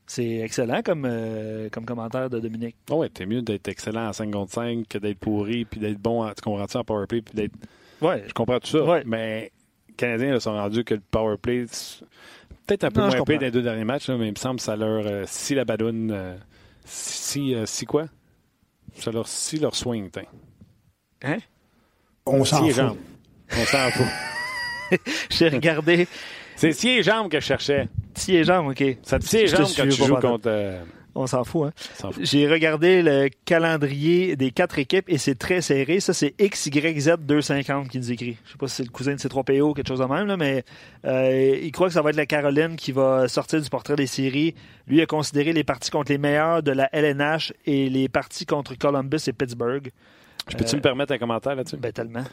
C'est 0.05 0.39
excellent 0.39 0.81
comme, 0.83 1.05
euh, 1.09 1.69
comme 1.71 1.85
commentaire 1.85 2.29
de 2.29 2.39
Dominique. 2.39 2.75
Oh 2.91 2.95
ouais, 2.97 3.09
t'es 3.09 3.25
mieux 3.25 3.41
d'être 3.41 3.67
excellent 3.69 4.09
en 4.09 4.13
5 4.13 4.31
contre 4.31 4.51
5 4.51 4.85
que 4.89 4.97
d'être 4.97 5.19
pourri 5.19 5.63
puis 5.63 5.79
d'être 5.79 5.97
bon, 5.99 6.23
en, 6.25 6.33
tu 6.33 6.41
comprends-tu, 6.41 6.75
en 6.77 6.83
powerplay 6.83 7.21
puis 7.21 7.33
d'être. 7.33 7.53
Ouais, 8.01 8.23
Je 8.27 8.33
comprends 8.33 8.59
tout 8.59 8.67
ça. 8.67 8.83
Ouais. 8.83 9.03
Mais 9.05 9.51
les 9.87 9.93
Canadiens 9.95 10.33
là, 10.33 10.39
sont 10.41 10.51
rendus 10.53 10.83
que 10.83 10.95
le 10.95 11.01
powerplay, 11.09 11.65
peut-être 12.67 12.83
un 12.83 12.91
peu 12.91 12.99
Non, 12.99 13.07
moins 13.07 13.17
comprends. 13.17 13.35
dans 13.35 13.39
les 13.41 13.51
deux 13.51 13.61
derniers 13.61 13.85
matchs, 13.85 14.09
là, 14.09 14.17
mais 14.17 14.27
il 14.27 14.31
me 14.31 14.37
semble 14.37 14.57
que 14.57 14.63
ça 14.63 14.75
leur. 14.75 15.05
euh, 15.07 15.23
si 15.25 15.55
la 15.55 15.63
badoune. 15.63 16.11
euh, 16.11 16.35
si, 16.83 17.55
euh, 17.55 17.65
si 17.65 17.85
quoi? 17.85 18.07
Ça 18.99 19.11
leur. 19.11 19.27
Si 19.27 19.57
leur 19.59 19.75
swing, 19.75 20.09
tiens. 20.11 20.23
Hein? 21.23 21.37
On 22.25 22.43
s'en 22.45 22.57
Si 22.59 22.63
les 22.65 22.73
fout. 22.73 22.81
jambes. 22.83 22.97
On 23.51 23.65
s'en 23.65 23.91
fout. 23.91 24.99
J'ai 25.29 25.49
regardé. 25.49 26.07
C'est 26.55 26.71
si 26.71 26.87
les 26.95 27.03
jambes 27.03 27.29
que 27.31 27.39
je 27.39 27.45
cherchais. 27.45 27.87
Si 28.15 28.31
les 28.33 28.43
jambes, 28.43 28.67
OK. 28.67 28.83
Ça 29.03 29.17
te 29.19 29.25
Je 29.25 29.31
te 29.31 29.45
jambes 29.47 29.67
quand 29.75 29.83
tu 29.83 29.91
joues 29.91 30.15
contre. 30.17 30.43
euh, 30.47 30.83
On 31.15 31.27
s'en 31.27 31.43
fout, 31.43 31.67
hein? 32.03 32.09
J'ai 32.19 32.47
regardé 32.49 33.03
le 33.03 33.29
calendrier 33.45 34.35
des 34.35 34.49
quatre 34.49 34.79
équipes 34.79 35.05
et 35.07 35.19
c'est 35.19 35.35
très 35.35 35.61
serré. 35.61 35.99
Ça, 35.99 36.11
c'est 36.13 36.33
XYZ250 36.39 37.87
qui 37.89 37.99
nous 37.99 38.11
écrit. 38.11 38.37
Je 38.45 38.51
sais 38.51 38.57
pas 38.57 38.67
si 38.67 38.75
c'est 38.77 38.83
le 38.83 38.89
cousin 38.89 39.13
de 39.13 39.17
C3PO 39.19 39.61
ou 39.61 39.73
quelque 39.73 39.87
chose 39.87 39.99
de 39.99 40.05
même, 40.05 40.25
là, 40.27 40.37
mais 40.37 40.63
euh, 41.05 41.59
il 41.61 41.71
croit 41.71 41.87
que 41.87 41.93
ça 41.93 42.01
va 42.01 42.09
être 42.09 42.15
la 42.15 42.25
Caroline 42.25 42.75
qui 42.75 42.91
va 42.91 43.27
sortir 43.27 43.61
du 43.61 43.69
portrait 43.69 43.95
des 43.95 44.07
séries. 44.07 44.55
Lui 44.87 45.01
a 45.01 45.05
considéré 45.05 45.53
les 45.53 45.63
parties 45.63 45.91
contre 45.91 46.11
les 46.11 46.17
meilleurs 46.17 46.63
de 46.63 46.71
la 46.71 46.89
LNH 46.93 47.53
et 47.65 47.89
les 47.89 48.09
parties 48.09 48.45
contre 48.45 48.75
Columbus 48.77 49.19
et 49.27 49.33
Pittsburgh. 49.33 49.91
Je 50.49 50.57
peux-tu 50.57 50.73
Euh, 50.73 50.77
me 50.77 50.81
permettre 50.81 51.13
un 51.13 51.17
commentaire 51.19 51.55
là-dessus? 51.55 51.77
Ben, 51.77 51.91
tellement. 51.91 52.23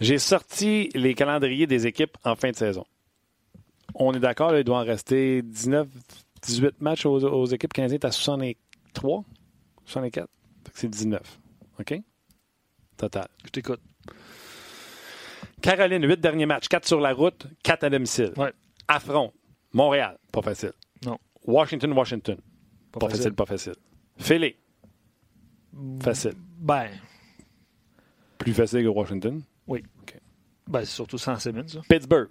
J'ai 0.00 0.18
sorti 0.18 0.88
les 0.94 1.14
calendriers 1.14 1.66
des 1.66 1.86
équipes 1.86 2.16
en 2.24 2.34
fin 2.36 2.50
de 2.50 2.56
saison. 2.56 2.84
On 3.94 4.14
est 4.14 4.20
d'accord, 4.20 4.56
il 4.56 4.64
doit 4.64 4.78
en 4.78 4.84
rester 4.84 5.42
19, 5.42 5.86
18 6.42 6.80
matchs 6.80 7.06
aux, 7.06 7.22
aux 7.24 7.46
équipes 7.46 7.72
canadiennes. 7.72 8.00
Tu 8.00 8.06
as 8.06 8.12
63, 8.12 9.24
64. 9.84 10.28
Fait 10.64 10.72
que 10.72 10.78
C'est 10.78 10.88
19. 10.88 11.40
OK? 11.80 11.94
Total. 12.96 13.28
Je 13.44 13.50
t'écoute. 13.50 13.80
Caroline, 15.60 16.04
8 16.06 16.20
derniers 16.20 16.46
matchs. 16.46 16.68
4 16.68 16.86
sur 16.86 17.00
la 17.00 17.12
route, 17.14 17.46
4 17.62 17.84
à 17.84 17.90
domicile. 17.90 18.32
Ouais. 18.36 18.52
Affront. 18.88 19.32
Montréal, 19.72 20.18
pas 20.30 20.42
facile. 20.42 20.72
Non. 21.06 21.18
Washington, 21.46 21.92
Washington. 21.92 22.36
Pas, 22.90 23.00
Pas, 23.00 23.08
facile. 23.08 23.32
pas 23.32 23.46
facile. 23.46 23.74
Philly, 24.18 24.54
facile. 26.00 26.34
Ben, 26.58 26.90
Plus 28.38 28.52
facile 28.52 28.82
que 28.82 28.88
Washington? 28.88 29.42
ben 29.66 30.80
c'est 30.84 30.86
surtout 30.86 31.16
sans 31.18 31.38
Simmons, 31.38 31.68
ça. 31.68 31.80
Pittsburgh, 31.88 32.28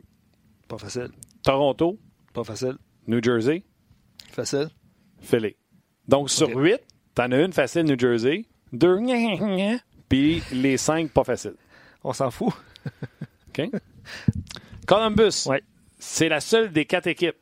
Pas 0.68 0.78
facile. 0.78 1.10
Toronto, 1.42 1.98
Pas 2.34 2.44
facile. 2.44 2.78
New 3.08 3.22
Jersey, 3.24 3.64
Facile. 4.32 4.70
Philly. 5.22 5.56
Donc, 6.08 6.30
sur 6.30 6.50
Ok. 6.50 6.56
8, 6.64 6.80
t'en 7.16 7.32
as 7.32 7.42
une 7.42 7.54
facile 7.54 7.84
New 7.84 7.98
Jersey, 8.00 8.46
deux, 8.74 8.98
puis 10.10 10.42
les 10.52 10.78
5 10.78 11.10
pas 11.12 11.24
faciles. 11.24 11.56
On 12.04 12.14
s'en 12.14 12.32
fout. 12.32 12.54
OK? 13.50 13.70
Columbus, 14.88 15.46
Ouais. 15.48 15.62
c'est 16.00 16.30
la 16.30 16.40
seule 16.40 16.72
des 16.72 16.86
quatre 16.86 17.08
équipes 17.08 17.36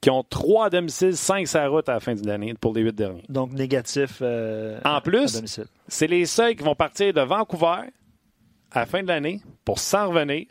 qui 0.00 0.10
ont 0.10 0.22
3 0.22 0.66
à 0.66 0.70
domicile, 0.70 1.16
5 1.16 1.46
sur 1.48 1.58
la 1.58 1.68
route 1.68 1.88
à 1.88 1.94
la 1.94 2.00
fin 2.00 2.14
de 2.14 2.26
l'année 2.26 2.54
pour 2.54 2.72
les 2.74 2.82
8 2.82 2.92
derniers. 2.94 3.24
Donc, 3.28 3.52
négatif. 3.52 4.18
euh, 4.22 4.78
En 4.84 4.94
à- 4.94 5.00
plus, 5.00 5.36
à. 5.36 5.62
C'est 5.88 6.06
les 6.06 6.26
seuls 6.26 6.54
qui 6.56 6.62
vont 6.62 6.74
partir 6.74 7.12
de 7.12 7.20
Vancouver 7.20 7.90
à 8.70 8.80
la 8.80 8.86
fin 8.86 9.02
de 9.02 9.08
l'année 9.08 9.40
pour 9.64 9.78
s'en 9.78 10.08
revenir 10.08 10.46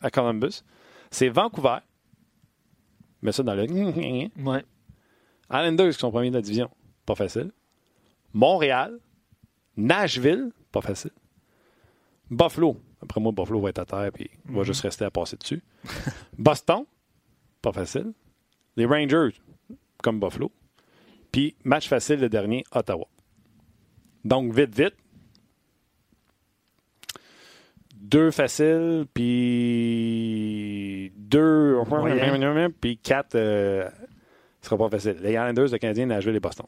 à 0.00 0.10
Columbus. 0.10 0.62
C'est 1.10 1.28
Vancouver. 1.28 1.78
Mets 3.22 3.32
ça 3.32 3.42
dans 3.42 3.54
le. 3.54 3.62
Ouais. 3.64 4.64
Islanders 5.52 5.92
qui 5.92 5.98
sont 5.98 6.10
premiers 6.10 6.30
de 6.30 6.36
la 6.36 6.42
division. 6.42 6.70
Pas 7.04 7.14
facile. 7.14 7.50
Montréal. 8.32 8.98
Nashville. 9.76 10.50
Pas 10.70 10.80
facile. 10.80 11.12
Buffalo. 12.30 12.76
Après 13.02 13.20
moi, 13.20 13.32
Buffalo 13.32 13.60
va 13.60 13.70
être 13.70 13.80
à 13.80 13.84
terre 13.84 14.10
et 14.18 14.30
il 14.48 14.54
va 14.54 14.62
juste 14.62 14.82
rester 14.82 15.04
à 15.04 15.10
passer 15.10 15.36
dessus. 15.36 15.62
Boston. 16.38 16.84
Pas 17.60 17.72
facile. 17.72 18.12
Les 18.76 18.86
Rangers, 18.86 19.34
comme 20.02 20.18
Buffalo. 20.18 20.50
Puis, 21.30 21.56
match 21.64 21.88
facile, 21.88 22.20
le 22.20 22.28
dernier, 22.28 22.64
Ottawa. 22.72 23.06
Donc, 24.24 24.52
vite, 24.52 24.74
vite. 24.74 24.94
Deux 27.94 28.30
faciles, 28.30 29.06
puis 29.14 31.12
deux, 31.16 31.78
puis 32.80 32.98
quatre, 32.98 33.36
euh, 33.36 33.88
ce 34.62 34.68
sera 34.68 34.78
pas 34.78 34.88
facile. 34.90 35.16
Les 35.20 35.32
Islanders, 35.32 35.68
le 35.70 35.78
Canadien, 35.78 36.06
Nashville 36.06 36.36
et 36.36 36.40
Boston. 36.40 36.66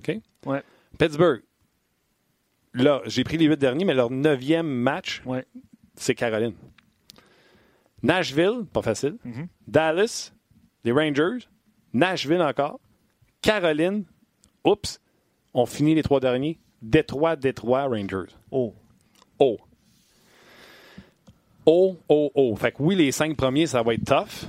OK? 0.00 0.16
Ouais. 0.46 0.62
Pittsburgh. 0.98 1.42
Là, 2.72 3.02
j'ai 3.06 3.22
pris 3.22 3.36
les 3.36 3.44
huit 3.46 3.58
derniers, 3.58 3.84
mais 3.84 3.94
leur 3.94 4.10
neuvième 4.10 4.66
match, 4.66 5.22
Ouais. 5.24 5.44
c'est 5.94 6.14
Caroline. 6.16 6.54
Nashville, 8.02 8.64
pas 8.72 8.82
facile. 8.82 9.16
Mhm. 9.24 9.46
Dallas, 9.68 10.32
les 10.84 10.92
Rangers. 10.92 11.46
Nashville 11.92 12.42
encore. 12.42 12.80
Caroline, 13.40 14.04
oups, 14.64 15.00
on 15.54 15.66
finit 15.66 15.94
les 15.94 16.02
trois 16.02 16.20
derniers. 16.20 16.58
Détroit, 16.82 17.36
Détroit, 17.36 17.84
Rangers. 17.84 18.32
Oh. 18.50 18.74
Oh. 19.38 19.58
Oh, 21.66 21.96
oh, 22.08 22.30
oh. 22.34 22.56
Fait 22.56 22.72
que 22.72 22.76
oui, 22.82 22.94
les 22.94 23.10
cinq 23.12 23.36
premiers, 23.36 23.66
ça 23.66 23.82
va 23.82 23.94
être 23.94 24.04
tough. 24.04 24.46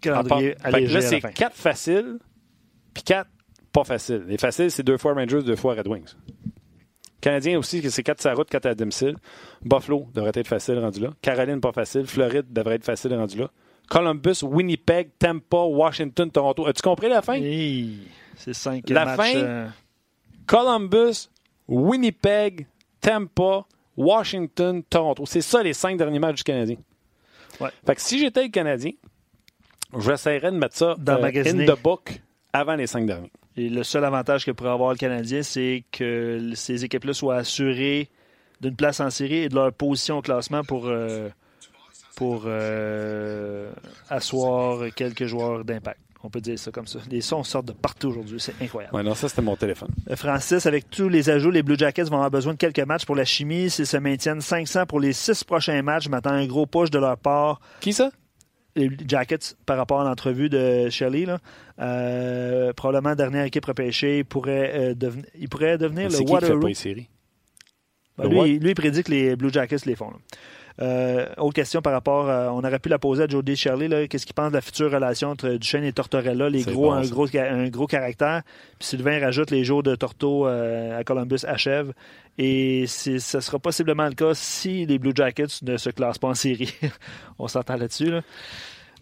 Calendrier 0.00 0.50
Fait 0.50 0.70
que 0.70 0.74
allégé 0.76 0.94
là, 0.94 1.00
c'est 1.00 1.20
quatre 1.20 1.56
faciles, 1.56 2.18
puis 2.94 3.02
quatre 3.02 3.30
pas 3.72 3.84
faciles. 3.84 4.24
Les 4.26 4.38
faciles, 4.38 4.70
c'est 4.70 4.82
deux 4.82 4.96
fois 4.96 5.12
Rangers, 5.14 5.42
deux 5.42 5.56
fois 5.56 5.74
Red 5.74 5.86
Wings. 5.88 6.14
Canadien 7.20 7.58
aussi, 7.58 7.82
que 7.82 7.90
c'est 7.90 8.02
quatre 8.02 8.20
sur 8.20 8.30
la 8.30 8.36
route, 8.36 8.48
quatre 8.48 8.66
à 8.66 8.74
domicile. 8.74 9.16
Buffalo 9.62 10.06
devrait 10.14 10.32
être 10.34 10.46
facile 10.46 10.78
rendu 10.78 11.00
là. 11.00 11.10
Caroline, 11.22 11.60
pas 11.60 11.72
facile. 11.72 12.06
Floride 12.06 12.52
devrait 12.52 12.76
être 12.76 12.84
facile 12.84 13.14
rendu 13.14 13.38
là. 13.38 13.50
Columbus, 13.88 14.42
Winnipeg, 14.42 15.10
Tampa, 15.18 15.58
Washington, 15.58 16.30
Toronto. 16.30 16.66
As-tu 16.66 16.82
compris 16.82 17.08
la 17.08 17.22
fin? 17.22 17.34
Hey, 17.34 17.98
c'est 18.36 18.52
cinq 18.54 18.88
La 18.90 19.04
matchs. 19.04 19.16
fin, 19.32 19.36
euh, 19.38 19.66
Columbus, 20.46 21.28
Winnipeg, 21.68 22.66
Tampa, 23.00 23.64
Washington, 23.96 24.82
Toronto. 24.88 25.24
C'est 25.26 25.40
ça 25.40 25.62
les 25.62 25.72
cinq 25.72 25.96
derniers 25.96 26.18
matchs 26.18 26.36
du 26.38 26.44
Canadien. 26.44 26.76
Ouais. 27.60 27.70
Fait 27.86 27.94
que 27.94 28.00
si 28.02 28.18
j'étais 28.18 28.42
le 28.44 28.48
Canadien, 28.50 28.90
j'essaierais 30.00 30.50
de 30.52 30.56
mettre 30.56 30.76
ça 30.76 30.90
euh, 30.90 30.94
D'emmagasiner. 30.98 31.68
in 31.68 31.74
the 31.74 31.80
book 31.82 32.20
avant 32.52 32.74
les 32.76 32.86
cinq 32.86 33.06
derniers. 33.06 33.30
Et 33.56 33.68
le 33.68 33.82
seul 33.82 34.04
avantage 34.04 34.44
que 34.44 34.50
pourrait 34.50 34.70
avoir 34.70 34.90
le 34.92 34.98
Canadien, 34.98 35.42
c'est 35.42 35.84
que 35.92 36.50
ces 36.54 36.84
équipes-là 36.84 37.14
soient 37.14 37.36
assurées 37.36 38.10
d'une 38.60 38.76
place 38.76 39.00
en 39.00 39.10
série 39.10 39.44
et 39.44 39.48
de 39.48 39.54
leur 39.54 39.72
position 39.72 40.18
au 40.18 40.22
classement 40.22 40.62
pour, 40.62 40.86
euh, 40.86 41.28
pour 42.16 42.44
euh, 42.46 43.70
asseoir 44.10 44.86
quelques 44.94 45.26
joueurs 45.26 45.64
d'impact. 45.64 46.00
On 46.22 46.30
peut 46.30 46.40
dire 46.40 46.58
ça 46.58 46.70
comme 46.72 46.86
ça. 46.86 46.98
Les 47.10 47.20
sons 47.20 47.44
sortent 47.44 47.66
de 47.66 47.72
partout 47.72 48.08
aujourd'hui. 48.08 48.40
C'est 48.40 48.54
incroyable. 48.60 48.94
Ouais, 48.96 49.02
non, 49.02 49.14
ça, 49.14 49.28
c'était 49.28 49.42
mon 49.42 49.54
téléphone. 49.54 49.90
Euh, 50.10 50.16
Francis, 50.16 50.66
avec 50.66 50.90
tous 50.90 51.08
les 51.08 51.30
ajouts, 51.30 51.50
les 51.50 51.62
Blue 51.62 51.78
Jackets 51.78 52.04
vont 52.04 52.16
avoir 52.16 52.30
besoin 52.30 52.54
de 52.54 52.58
quelques 52.58 52.80
matchs 52.80 53.04
pour 53.06 53.14
la 53.14 53.24
chimie. 53.24 53.70
S'ils 53.70 53.86
se 53.86 53.96
maintiennent 53.96 54.40
500 54.40 54.86
pour 54.86 54.98
les 54.98 55.12
six 55.12 55.44
prochains 55.44 55.80
matchs, 55.82 56.08
à 56.10 56.30
un 56.30 56.46
gros 56.46 56.66
push 56.66 56.90
de 56.90 56.98
leur 56.98 57.16
part. 57.16 57.60
Qui 57.80 57.92
ça? 57.92 58.10
Les 58.76 58.90
Jackets 59.08 59.56
par 59.66 59.76
rapport 59.76 60.00
à 60.00 60.04
l'entrevue 60.04 60.48
de 60.48 60.88
Shelley. 60.90 61.24
Là. 61.26 61.38
Euh, 61.80 62.72
probablement 62.72 63.14
dernière 63.16 63.44
équipe 63.44 63.64
repêchée, 63.64 64.18
il 64.18 64.24
pourrait, 64.24 64.72
euh, 64.74 64.94
deven- 64.94 65.24
il 65.38 65.48
pourrait 65.48 65.78
devenir 65.78 66.04
le 66.04 66.10
qui 66.10 66.24
qui 66.24 66.26
fait 66.26 66.32
Waterloo. 66.32 66.60
Ben, 68.18 68.24
lui, 68.44 68.58
lui, 68.58 68.70
il 68.70 68.74
prédit 68.74 69.02
que 69.02 69.10
les 69.10 69.36
Blue 69.36 69.52
Jackets 69.52 69.84
les 69.86 69.94
font. 69.96 70.10
là. 70.10 70.16
Euh, 70.82 71.26
autre 71.38 71.54
question 71.54 71.80
par 71.80 71.92
rapport, 71.94 72.28
à- 72.28 72.52
on 72.52 72.58
aurait 72.58 72.78
pu 72.78 72.88
la 72.90 72.98
poser 72.98 73.22
à 73.22 73.26
Jody 73.28 73.56
Shirley. 73.56 73.88
là. 73.88 74.06
Qu'est-ce 74.06 74.26
qu'il 74.26 74.34
pense 74.34 74.50
de 74.50 74.56
la 74.56 74.60
future 74.60 74.90
relation 74.90 75.30
entre 75.30 75.48
Duchesne 75.50 75.84
et 75.84 75.92
Tortorella, 75.92 76.50
les 76.50 76.62
gros, 76.62 76.82
bon, 76.90 76.92
un, 76.92 77.02
ça. 77.04 77.10
gros, 77.10 77.26
ca- 77.26 77.50
un 77.52 77.68
gros 77.68 77.86
caractère? 77.86 78.42
Puis 78.78 78.88
Sylvain 78.88 79.18
rajoute 79.20 79.50
les 79.50 79.64
jours 79.64 79.82
de 79.82 79.94
Torto 79.94 80.46
euh, 80.46 80.98
à 80.98 81.02
Columbus 81.04 81.44
achèvent. 81.46 81.92
Et 82.38 82.84
ce 82.86 83.18
sera 83.18 83.58
possiblement 83.58 84.06
le 84.06 84.14
cas 84.14 84.34
si 84.34 84.84
les 84.84 84.98
Blue 84.98 85.12
Jackets 85.14 85.46
ne 85.62 85.76
se 85.78 85.88
classent 85.90 86.18
pas 86.18 86.28
en 86.28 86.34
série. 86.34 86.74
on 87.38 87.48
s'entend 87.48 87.76
là-dessus. 87.76 88.10
là. 88.10 88.20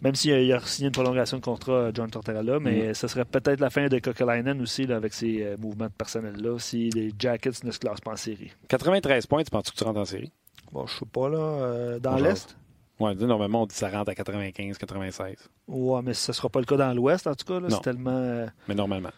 Même 0.01 0.15
s'il 0.15 0.33
a, 0.33 0.39
il 0.41 0.51
a 0.53 0.59
signé 0.61 0.87
une 0.87 0.93
prolongation 0.93 1.37
de 1.37 1.41
contrat, 1.41 1.89
John 1.93 2.09
Tortorella, 2.09 2.59
mais 2.59 2.93
ce 2.93 3.07
serait 3.07 3.23
peut-être 3.25 3.59
la 3.61 3.69
fin 3.69 3.87
de 3.87 3.97
Kokolainen 3.99 4.61
aussi 4.61 4.85
là, 4.85 4.97
avec 4.97 5.13
ses 5.13 5.41
euh, 5.41 5.55
mouvements 5.57 5.85
de 5.87 5.91
personnel-là 5.97 6.59
si 6.59 6.89
les 6.89 7.11
Jackets 7.17 7.63
ne 7.63 7.71
se 7.71 7.79
classent 7.79 8.01
pas 8.01 8.11
en 8.11 8.15
série. 8.17 8.51
93 8.67 9.25
points, 9.25 9.43
tu 9.43 9.51
penses 9.51 9.71
que 9.71 9.75
tu 9.77 9.83
rentres 9.85 9.99
en 9.99 10.05
série? 10.05 10.31
Bon, 10.71 10.85
je 10.87 10.97
sais 10.99 11.05
pas, 11.05 11.29
là. 11.29 11.37
euh, 11.37 11.99
dans 11.99 12.15
l'Est? 12.17 12.57
Dis, 12.99 13.25
normalement, 13.25 13.63
on 13.63 13.65
dit 13.65 13.73
que 13.73 13.79
ça 13.79 13.89
rentre 13.89 14.09
à 14.11 14.15
95, 14.15 14.77
96. 14.77 15.35
Ouais, 15.67 16.01
mais 16.01 16.13
ce 16.13 16.31
sera 16.33 16.47
pas 16.49 16.59
le 16.59 16.65
cas 16.65 16.77
dans 16.77 16.93
l'Ouest, 16.93 17.27
en 17.27 17.35
tout 17.35 17.45
cas. 17.45 17.59
C'est 17.69 17.81
tellement. 17.81 18.11
euh, 18.11 18.47
Mais 18.67 18.75
normalement. 18.75 19.09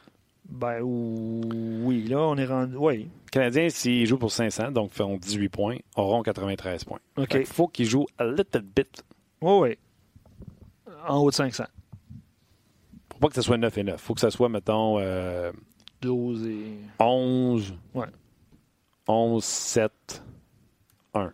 Ben 0.50 0.80
oui, 0.82 2.04
là, 2.08 2.20
on 2.22 2.38
est 2.38 2.46
rendu. 2.46 2.76
Oui. 2.78 2.98
Les 3.00 3.30
Canadiens, 3.32 3.70
s'ils 3.70 4.06
jouent 4.08 4.18
pour 4.18 4.32
500, 4.32 4.72
donc 4.72 4.92
font 4.92 5.18
18 5.18 5.50
points, 5.50 5.78
auront 5.96 6.24
93 6.24 6.86
points. 6.86 7.00
OK. 7.18 7.34
Il 7.36 7.46
faut 7.46 7.68
qu'ils 7.68 7.86
jouent 7.86 8.08
a 8.18 8.26
little 8.26 8.62
bit. 8.62 9.04
Oui, 9.42 9.54
oui. 9.62 9.78
En 11.08 11.18
haut 11.18 11.30
de 11.30 11.36
500. 11.36 11.66
Faut 13.12 13.20
pas 13.20 13.28
que 13.28 13.36
ce 13.36 13.42
soit 13.42 13.58
9 13.58 13.78
et 13.78 13.84
9. 13.84 14.00
faut 14.02 14.14
que 14.14 14.22
ce 14.22 14.30
soit, 14.30 14.48
mettons, 14.50 14.98
euh, 15.00 15.52
12 16.02 16.48
et. 16.48 16.78
11. 17.00 17.76
Ouais. 17.94 18.06
11, 19.08 19.44
7, 19.44 20.24
1. 21.14 21.32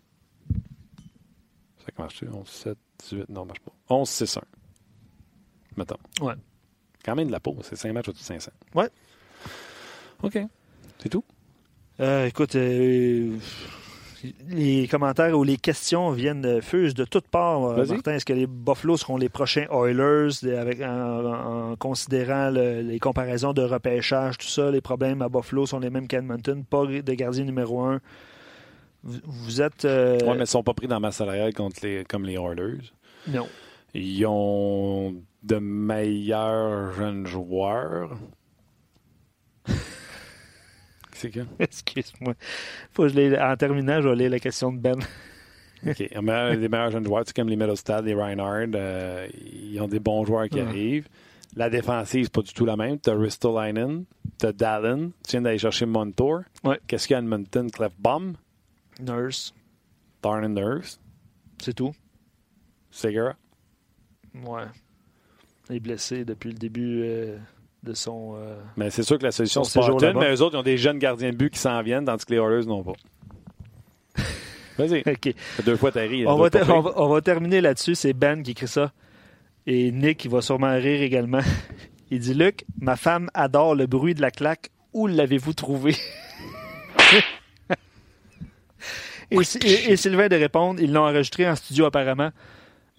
Ça 1.79 1.91
marche 1.97 2.23
11, 2.23 2.47
7, 2.47 2.77
18. 2.99 3.29
Non, 3.29 3.41
ça 3.41 3.45
marche 3.47 3.59
pas. 3.59 3.71
11, 3.89 4.09
6, 4.09 4.37
1. 4.37 4.41
Mettons. 5.77 5.97
Ouais. 6.21 6.33
Quand 7.03 7.15
même 7.15 7.27
de 7.27 7.31
la 7.31 7.39
peau. 7.39 7.57
C'est 7.61 7.75
5 7.75 7.91
matchs 7.93 8.09
au-dessus 8.09 8.23
de 8.23 8.27
500. 8.27 8.51
Ouais. 8.75 8.89
OK. 10.21 10.39
C'est 10.99 11.09
tout? 11.09 11.23
Euh, 11.99 12.25
écoute, 12.27 12.55
euh, 12.55 13.37
les 14.47 14.87
commentaires 14.87 15.37
ou 15.37 15.43
les 15.43 15.57
questions 15.57 16.11
viennent 16.11 16.45
euh, 16.45 16.61
fusent 16.61 16.93
de 16.93 17.03
toutes 17.03 17.27
parts. 17.27 17.65
euh. 17.65 17.85
Martin, 17.85 18.13
est-ce 18.13 18.25
que 18.25 18.31
les 18.33 18.47
Buffalo 18.47 18.95
seront 18.95 19.17
les 19.17 19.27
prochains 19.29 19.65
Oilers 19.69 20.29
avec, 20.57 20.79
en, 20.81 21.71
en 21.71 21.75
considérant 21.75 22.49
le- 22.49 22.81
les 22.81 22.99
comparaisons 22.99 23.51
de 23.53 23.61
repêchage, 23.63 24.37
tout 24.37 24.47
ça? 24.47 24.71
Les 24.71 24.79
problèmes 24.81 25.21
à 25.21 25.27
Buffalo 25.29 25.65
sont 25.65 25.79
les 25.79 25.89
mêmes 25.89 26.07
qu'Edmonton. 26.07 26.63
Pas 26.63 26.85
de 26.85 27.13
gardien 27.13 27.43
numéro 27.43 27.81
un. 27.81 27.99
Vous, 29.03 29.19
vous 29.25 29.61
êtes. 29.61 29.85
euh, 29.85 30.17
Oui, 30.21 30.27
mais 30.29 30.35
ils 30.35 30.39
ne 30.39 30.45
sont 30.45 30.63
pas 30.63 30.73
pris 30.73 30.87
dans 30.87 30.99
ma 30.99 31.11
salariale 31.11 31.53
contre 31.53 31.77
les, 31.83 32.03
comme 32.05 32.25
les 32.25 32.33
Oilers. 32.35 32.79
Non. 33.27 33.47
Ils 33.93 34.25
ont 34.25 35.15
de 35.43 35.57
meilleurs 35.57 36.93
jeunes 36.93 37.27
joueurs. 37.27 38.17
C'est 41.13 41.29
que? 41.29 41.39
Excuse-moi. 41.59 42.33
Faut 42.91 43.03
que 43.03 43.09
je 43.09 43.15
les- 43.15 43.37
en 43.37 43.55
terminant, 43.55 44.01
je 44.01 44.09
vais 44.09 44.15
lire 44.15 44.29
la 44.31 44.39
question 44.39 44.71
de 44.71 44.79
Ben. 44.79 44.99
OK. 45.87 46.03
Ont 46.15 46.21
meilleurs- 46.21 46.57
des 46.57 46.69
meilleurs 46.69 46.91
jeunes 46.91 47.05
joueurs, 47.05 47.23
c'est 47.25 47.35
comme 47.35 47.49
les 47.49 47.55
Middlestad, 47.55 48.05
les 48.05 48.13
Reinhardt. 48.13 48.71
euh, 48.75 49.27
ils 49.53 49.79
ont 49.81 49.87
des 49.87 49.99
bons 49.99 50.25
joueurs 50.25 50.49
qui 50.49 50.55
Ouais. 50.61 50.67
arrivent. 50.67 51.07
La 51.55 51.69
défensive, 51.69 52.23
c'est 52.25 52.33
pas 52.33 52.41
du 52.41 52.51
tout 52.53 52.65
la 52.65 52.75
même. 52.75 52.99
Tu 52.99 53.11
as 53.11 53.15
Ristolainen, 53.15 54.05
tu 54.39 54.45
as 54.47 54.51
Dallin, 54.53 55.11
tu 55.23 55.31
viens 55.31 55.41
d'aller 55.41 55.59
chercher 55.59 55.85
Montour. 55.85 56.41
Ouais. 56.63 56.79
Qu'est-ce 56.87 57.07
qu'il 57.07 57.13
y 57.13 57.15
a 57.15 57.19
à 57.19 57.21
Edmonton? 57.21 57.69
Clefbaum, 57.69 58.33
Nurse, 58.99 59.53
Darren 60.21 60.49
Nurse, 60.49 60.99
c'est 61.61 61.73
tout. 61.73 61.93
Segura. 62.91 63.33
Ouais. 64.45 64.63
Il 65.69 65.77
est 65.77 65.79
blessé 65.79 66.25
depuis 66.25 66.49
le 66.49 66.57
début 66.57 67.01
euh, 67.03 67.37
de 67.83 67.93
son. 67.93 68.35
euh, 68.37 68.59
Mais 68.77 68.89
c'est 68.89 69.03
sûr 69.03 69.17
que 69.17 69.23
la 69.23 69.31
solution, 69.31 69.63
c'est 69.63 69.79
là-bas. 69.79 70.13
mais 70.19 70.33
eux 70.35 70.41
autres, 70.41 70.55
ils 70.55 70.59
ont 70.59 70.63
des 70.63 70.77
jeunes 70.77 70.99
gardiens 70.99 71.31
de 71.31 71.37
but 71.37 71.49
qui 71.51 71.59
s'en 71.59 71.81
viennent, 71.81 72.05
tandis 72.05 72.25
que 72.25 72.33
les 72.33 72.39
Oilers 72.39 72.65
n'ont 72.65 72.83
pas. 72.83 72.93
Vas-y. 74.77 74.99
OK. 75.07 75.33
Deux 75.65 75.75
fois, 75.77 75.91
t'as 75.91 76.01
ri. 76.01 76.25
On 76.27 76.35
va, 76.37 76.49
ter- 76.49 76.69
on, 76.69 76.81
va, 76.81 76.91
on 76.95 77.07
va 77.07 77.21
terminer 77.21 77.61
là-dessus. 77.61 77.95
C'est 77.95 78.13
Ben 78.13 78.41
qui 78.43 78.51
écrit 78.51 78.67
ça. 78.67 78.91
Et 79.65 79.91
Nick, 79.91 80.25
il 80.25 80.31
va 80.31 80.41
sûrement 80.41 80.73
rire 80.75 81.01
également. 81.01 81.41
Il 82.11 82.19
dit 82.19 82.33
Luc, 82.33 82.65
ma 82.79 82.95
femme 82.95 83.29
adore 83.33 83.73
le 83.75 83.87
bruit 83.87 84.13
de 84.13 84.21
la 84.21 84.29
claque. 84.29 84.69
Où 84.93 85.07
l'avez-vous 85.07 85.53
trouvé 85.53 85.95
et, 89.33 89.67
et- 89.67 89.91
et 89.91 89.95
Sylvain 89.97 90.27
de 90.27 90.35
répondre 90.35 90.79
ils 90.81 90.91
l'ont 90.93 91.03
enregistré 91.05 91.47
en 91.49 91.55
studio 91.55 91.85
apparemment. 91.85 92.29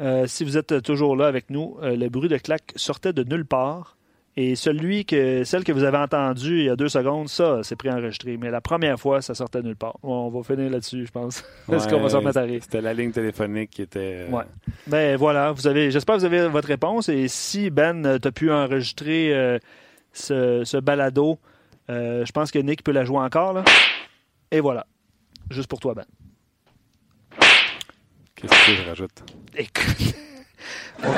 Euh, 0.00 0.26
si 0.26 0.44
vous 0.44 0.56
êtes 0.58 0.82
toujours 0.82 1.14
là 1.16 1.26
avec 1.26 1.50
nous, 1.50 1.76
euh, 1.82 1.96
le 1.96 2.08
bruit 2.08 2.28
de 2.28 2.36
claque 2.38 2.72
sortait 2.76 3.12
de 3.12 3.22
nulle 3.24 3.44
part. 3.46 3.96
Et 4.36 4.56
celui 4.56 5.04
que, 5.04 5.44
celle 5.44 5.62
que 5.62 5.70
vous 5.70 5.84
avez 5.84 5.98
entendue 5.98 6.58
il 6.58 6.64
y 6.64 6.68
a 6.68 6.74
deux 6.74 6.88
secondes, 6.88 7.28
ça, 7.28 7.60
c'est 7.62 7.76
préenregistré. 7.76 8.36
Mais 8.36 8.50
la 8.50 8.60
première 8.60 8.98
fois, 8.98 9.22
ça 9.22 9.32
sortait 9.32 9.62
de 9.62 9.68
nulle 9.68 9.76
part. 9.76 9.94
On 10.02 10.28
va 10.28 10.42
finir 10.42 10.68
là-dessus, 10.72 11.06
je 11.06 11.12
pense. 11.12 11.44
Est-ce 11.72 11.86
qu'on 11.88 12.00
va 12.00 12.08
s'en 12.08 12.18
remettre 12.18 12.38
à 12.38 12.42
rire? 12.42 12.58
C'était 12.60 12.80
la 12.80 12.92
ligne 12.92 13.12
téléphonique 13.12 13.70
qui 13.70 13.82
était. 13.82 14.26
euh, 14.28 14.30
Ouais. 14.30 14.42
Ben 14.88 15.16
voilà, 15.16 15.52
vous 15.52 15.68
avez, 15.68 15.92
j'espère 15.92 16.16
que 16.16 16.20
vous 16.22 16.26
avez 16.26 16.48
votre 16.48 16.66
réponse. 16.66 17.08
Et 17.08 17.28
si 17.28 17.70
Ben, 17.70 18.18
tu 18.20 18.26
as 18.26 18.32
pu 18.32 18.50
enregistrer 18.50 19.32
euh, 19.32 19.60
ce, 20.12 20.62
ce 20.64 20.78
balado, 20.78 21.38
euh, 21.88 22.24
je 22.26 22.32
pense 22.32 22.50
que 22.50 22.58
Nick 22.58 22.82
peut 22.82 22.90
la 22.90 23.04
jouer 23.04 23.18
encore. 23.18 23.52
Là. 23.52 23.62
Et 24.50 24.58
voilà. 24.58 24.84
Juste 25.50 25.68
pour 25.68 25.78
toi, 25.78 25.94
Ben. 25.94 26.06
Qu'est-ce 28.48 28.66
que 28.66 28.76
je 28.76 28.88
rajoute? 28.88 29.22
Écoute. 29.56 30.14
On 31.02 31.12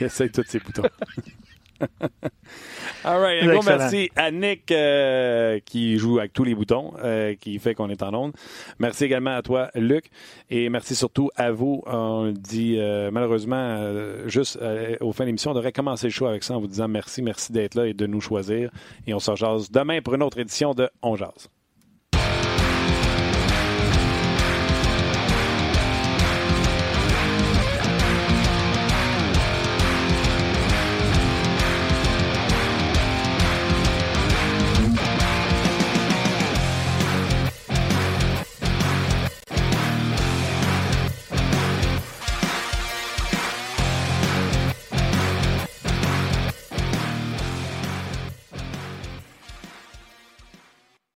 Il 0.00 0.06
essaye 0.06 0.30
tous 0.30 0.44
ses 0.46 0.58
boutons. 0.58 0.82
All 3.04 3.20
right. 3.20 3.42
Un 3.42 3.52
gros 3.52 3.62
merci 3.62 4.10
à 4.16 4.30
Nick 4.30 4.70
euh, 4.72 5.60
qui 5.64 5.96
joue 5.96 6.18
avec 6.18 6.32
tous 6.32 6.44
les 6.44 6.54
boutons, 6.54 6.92
euh, 7.02 7.34
qui 7.34 7.58
fait 7.58 7.74
qu'on 7.74 7.88
est 7.88 8.02
en 8.02 8.12
onde. 8.14 8.32
Merci 8.78 9.04
également 9.04 9.36
à 9.36 9.42
toi, 9.42 9.70
Luc. 9.74 10.10
Et 10.50 10.68
merci 10.68 10.94
surtout 10.96 11.30
à 11.36 11.52
vous. 11.52 11.82
On 11.86 12.32
dit 12.32 12.76
euh, 12.78 13.10
malheureusement, 13.12 13.92
juste 14.26 14.58
au 15.00 15.12
fin 15.12 15.24
de 15.24 15.28
l'émission, 15.28 15.52
on 15.52 15.54
devrait 15.54 15.72
commencer 15.72 16.08
le 16.08 16.12
show 16.12 16.26
avec 16.26 16.42
ça 16.42 16.54
en 16.54 16.60
vous 16.60 16.66
disant 16.66 16.88
merci, 16.88 17.22
merci 17.22 17.52
d'être 17.52 17.74
là 17.74 17.86
et 17.86 17.94
de 17.94 18.06
nous 18.06 18.20
choisir. 18.20 18.70
Et 19.06 19.14
on 19.14 19.20
se 19.20 19.34
jase 19.36 19.70
demain 19.70 20.00
pour 20.02 20.14
une 20.14 20.22
autre 20.22 20.38
édition 20.38 20.74
de 20.74 20.88
On 21.02 21.16
Jase. 21.16 21.48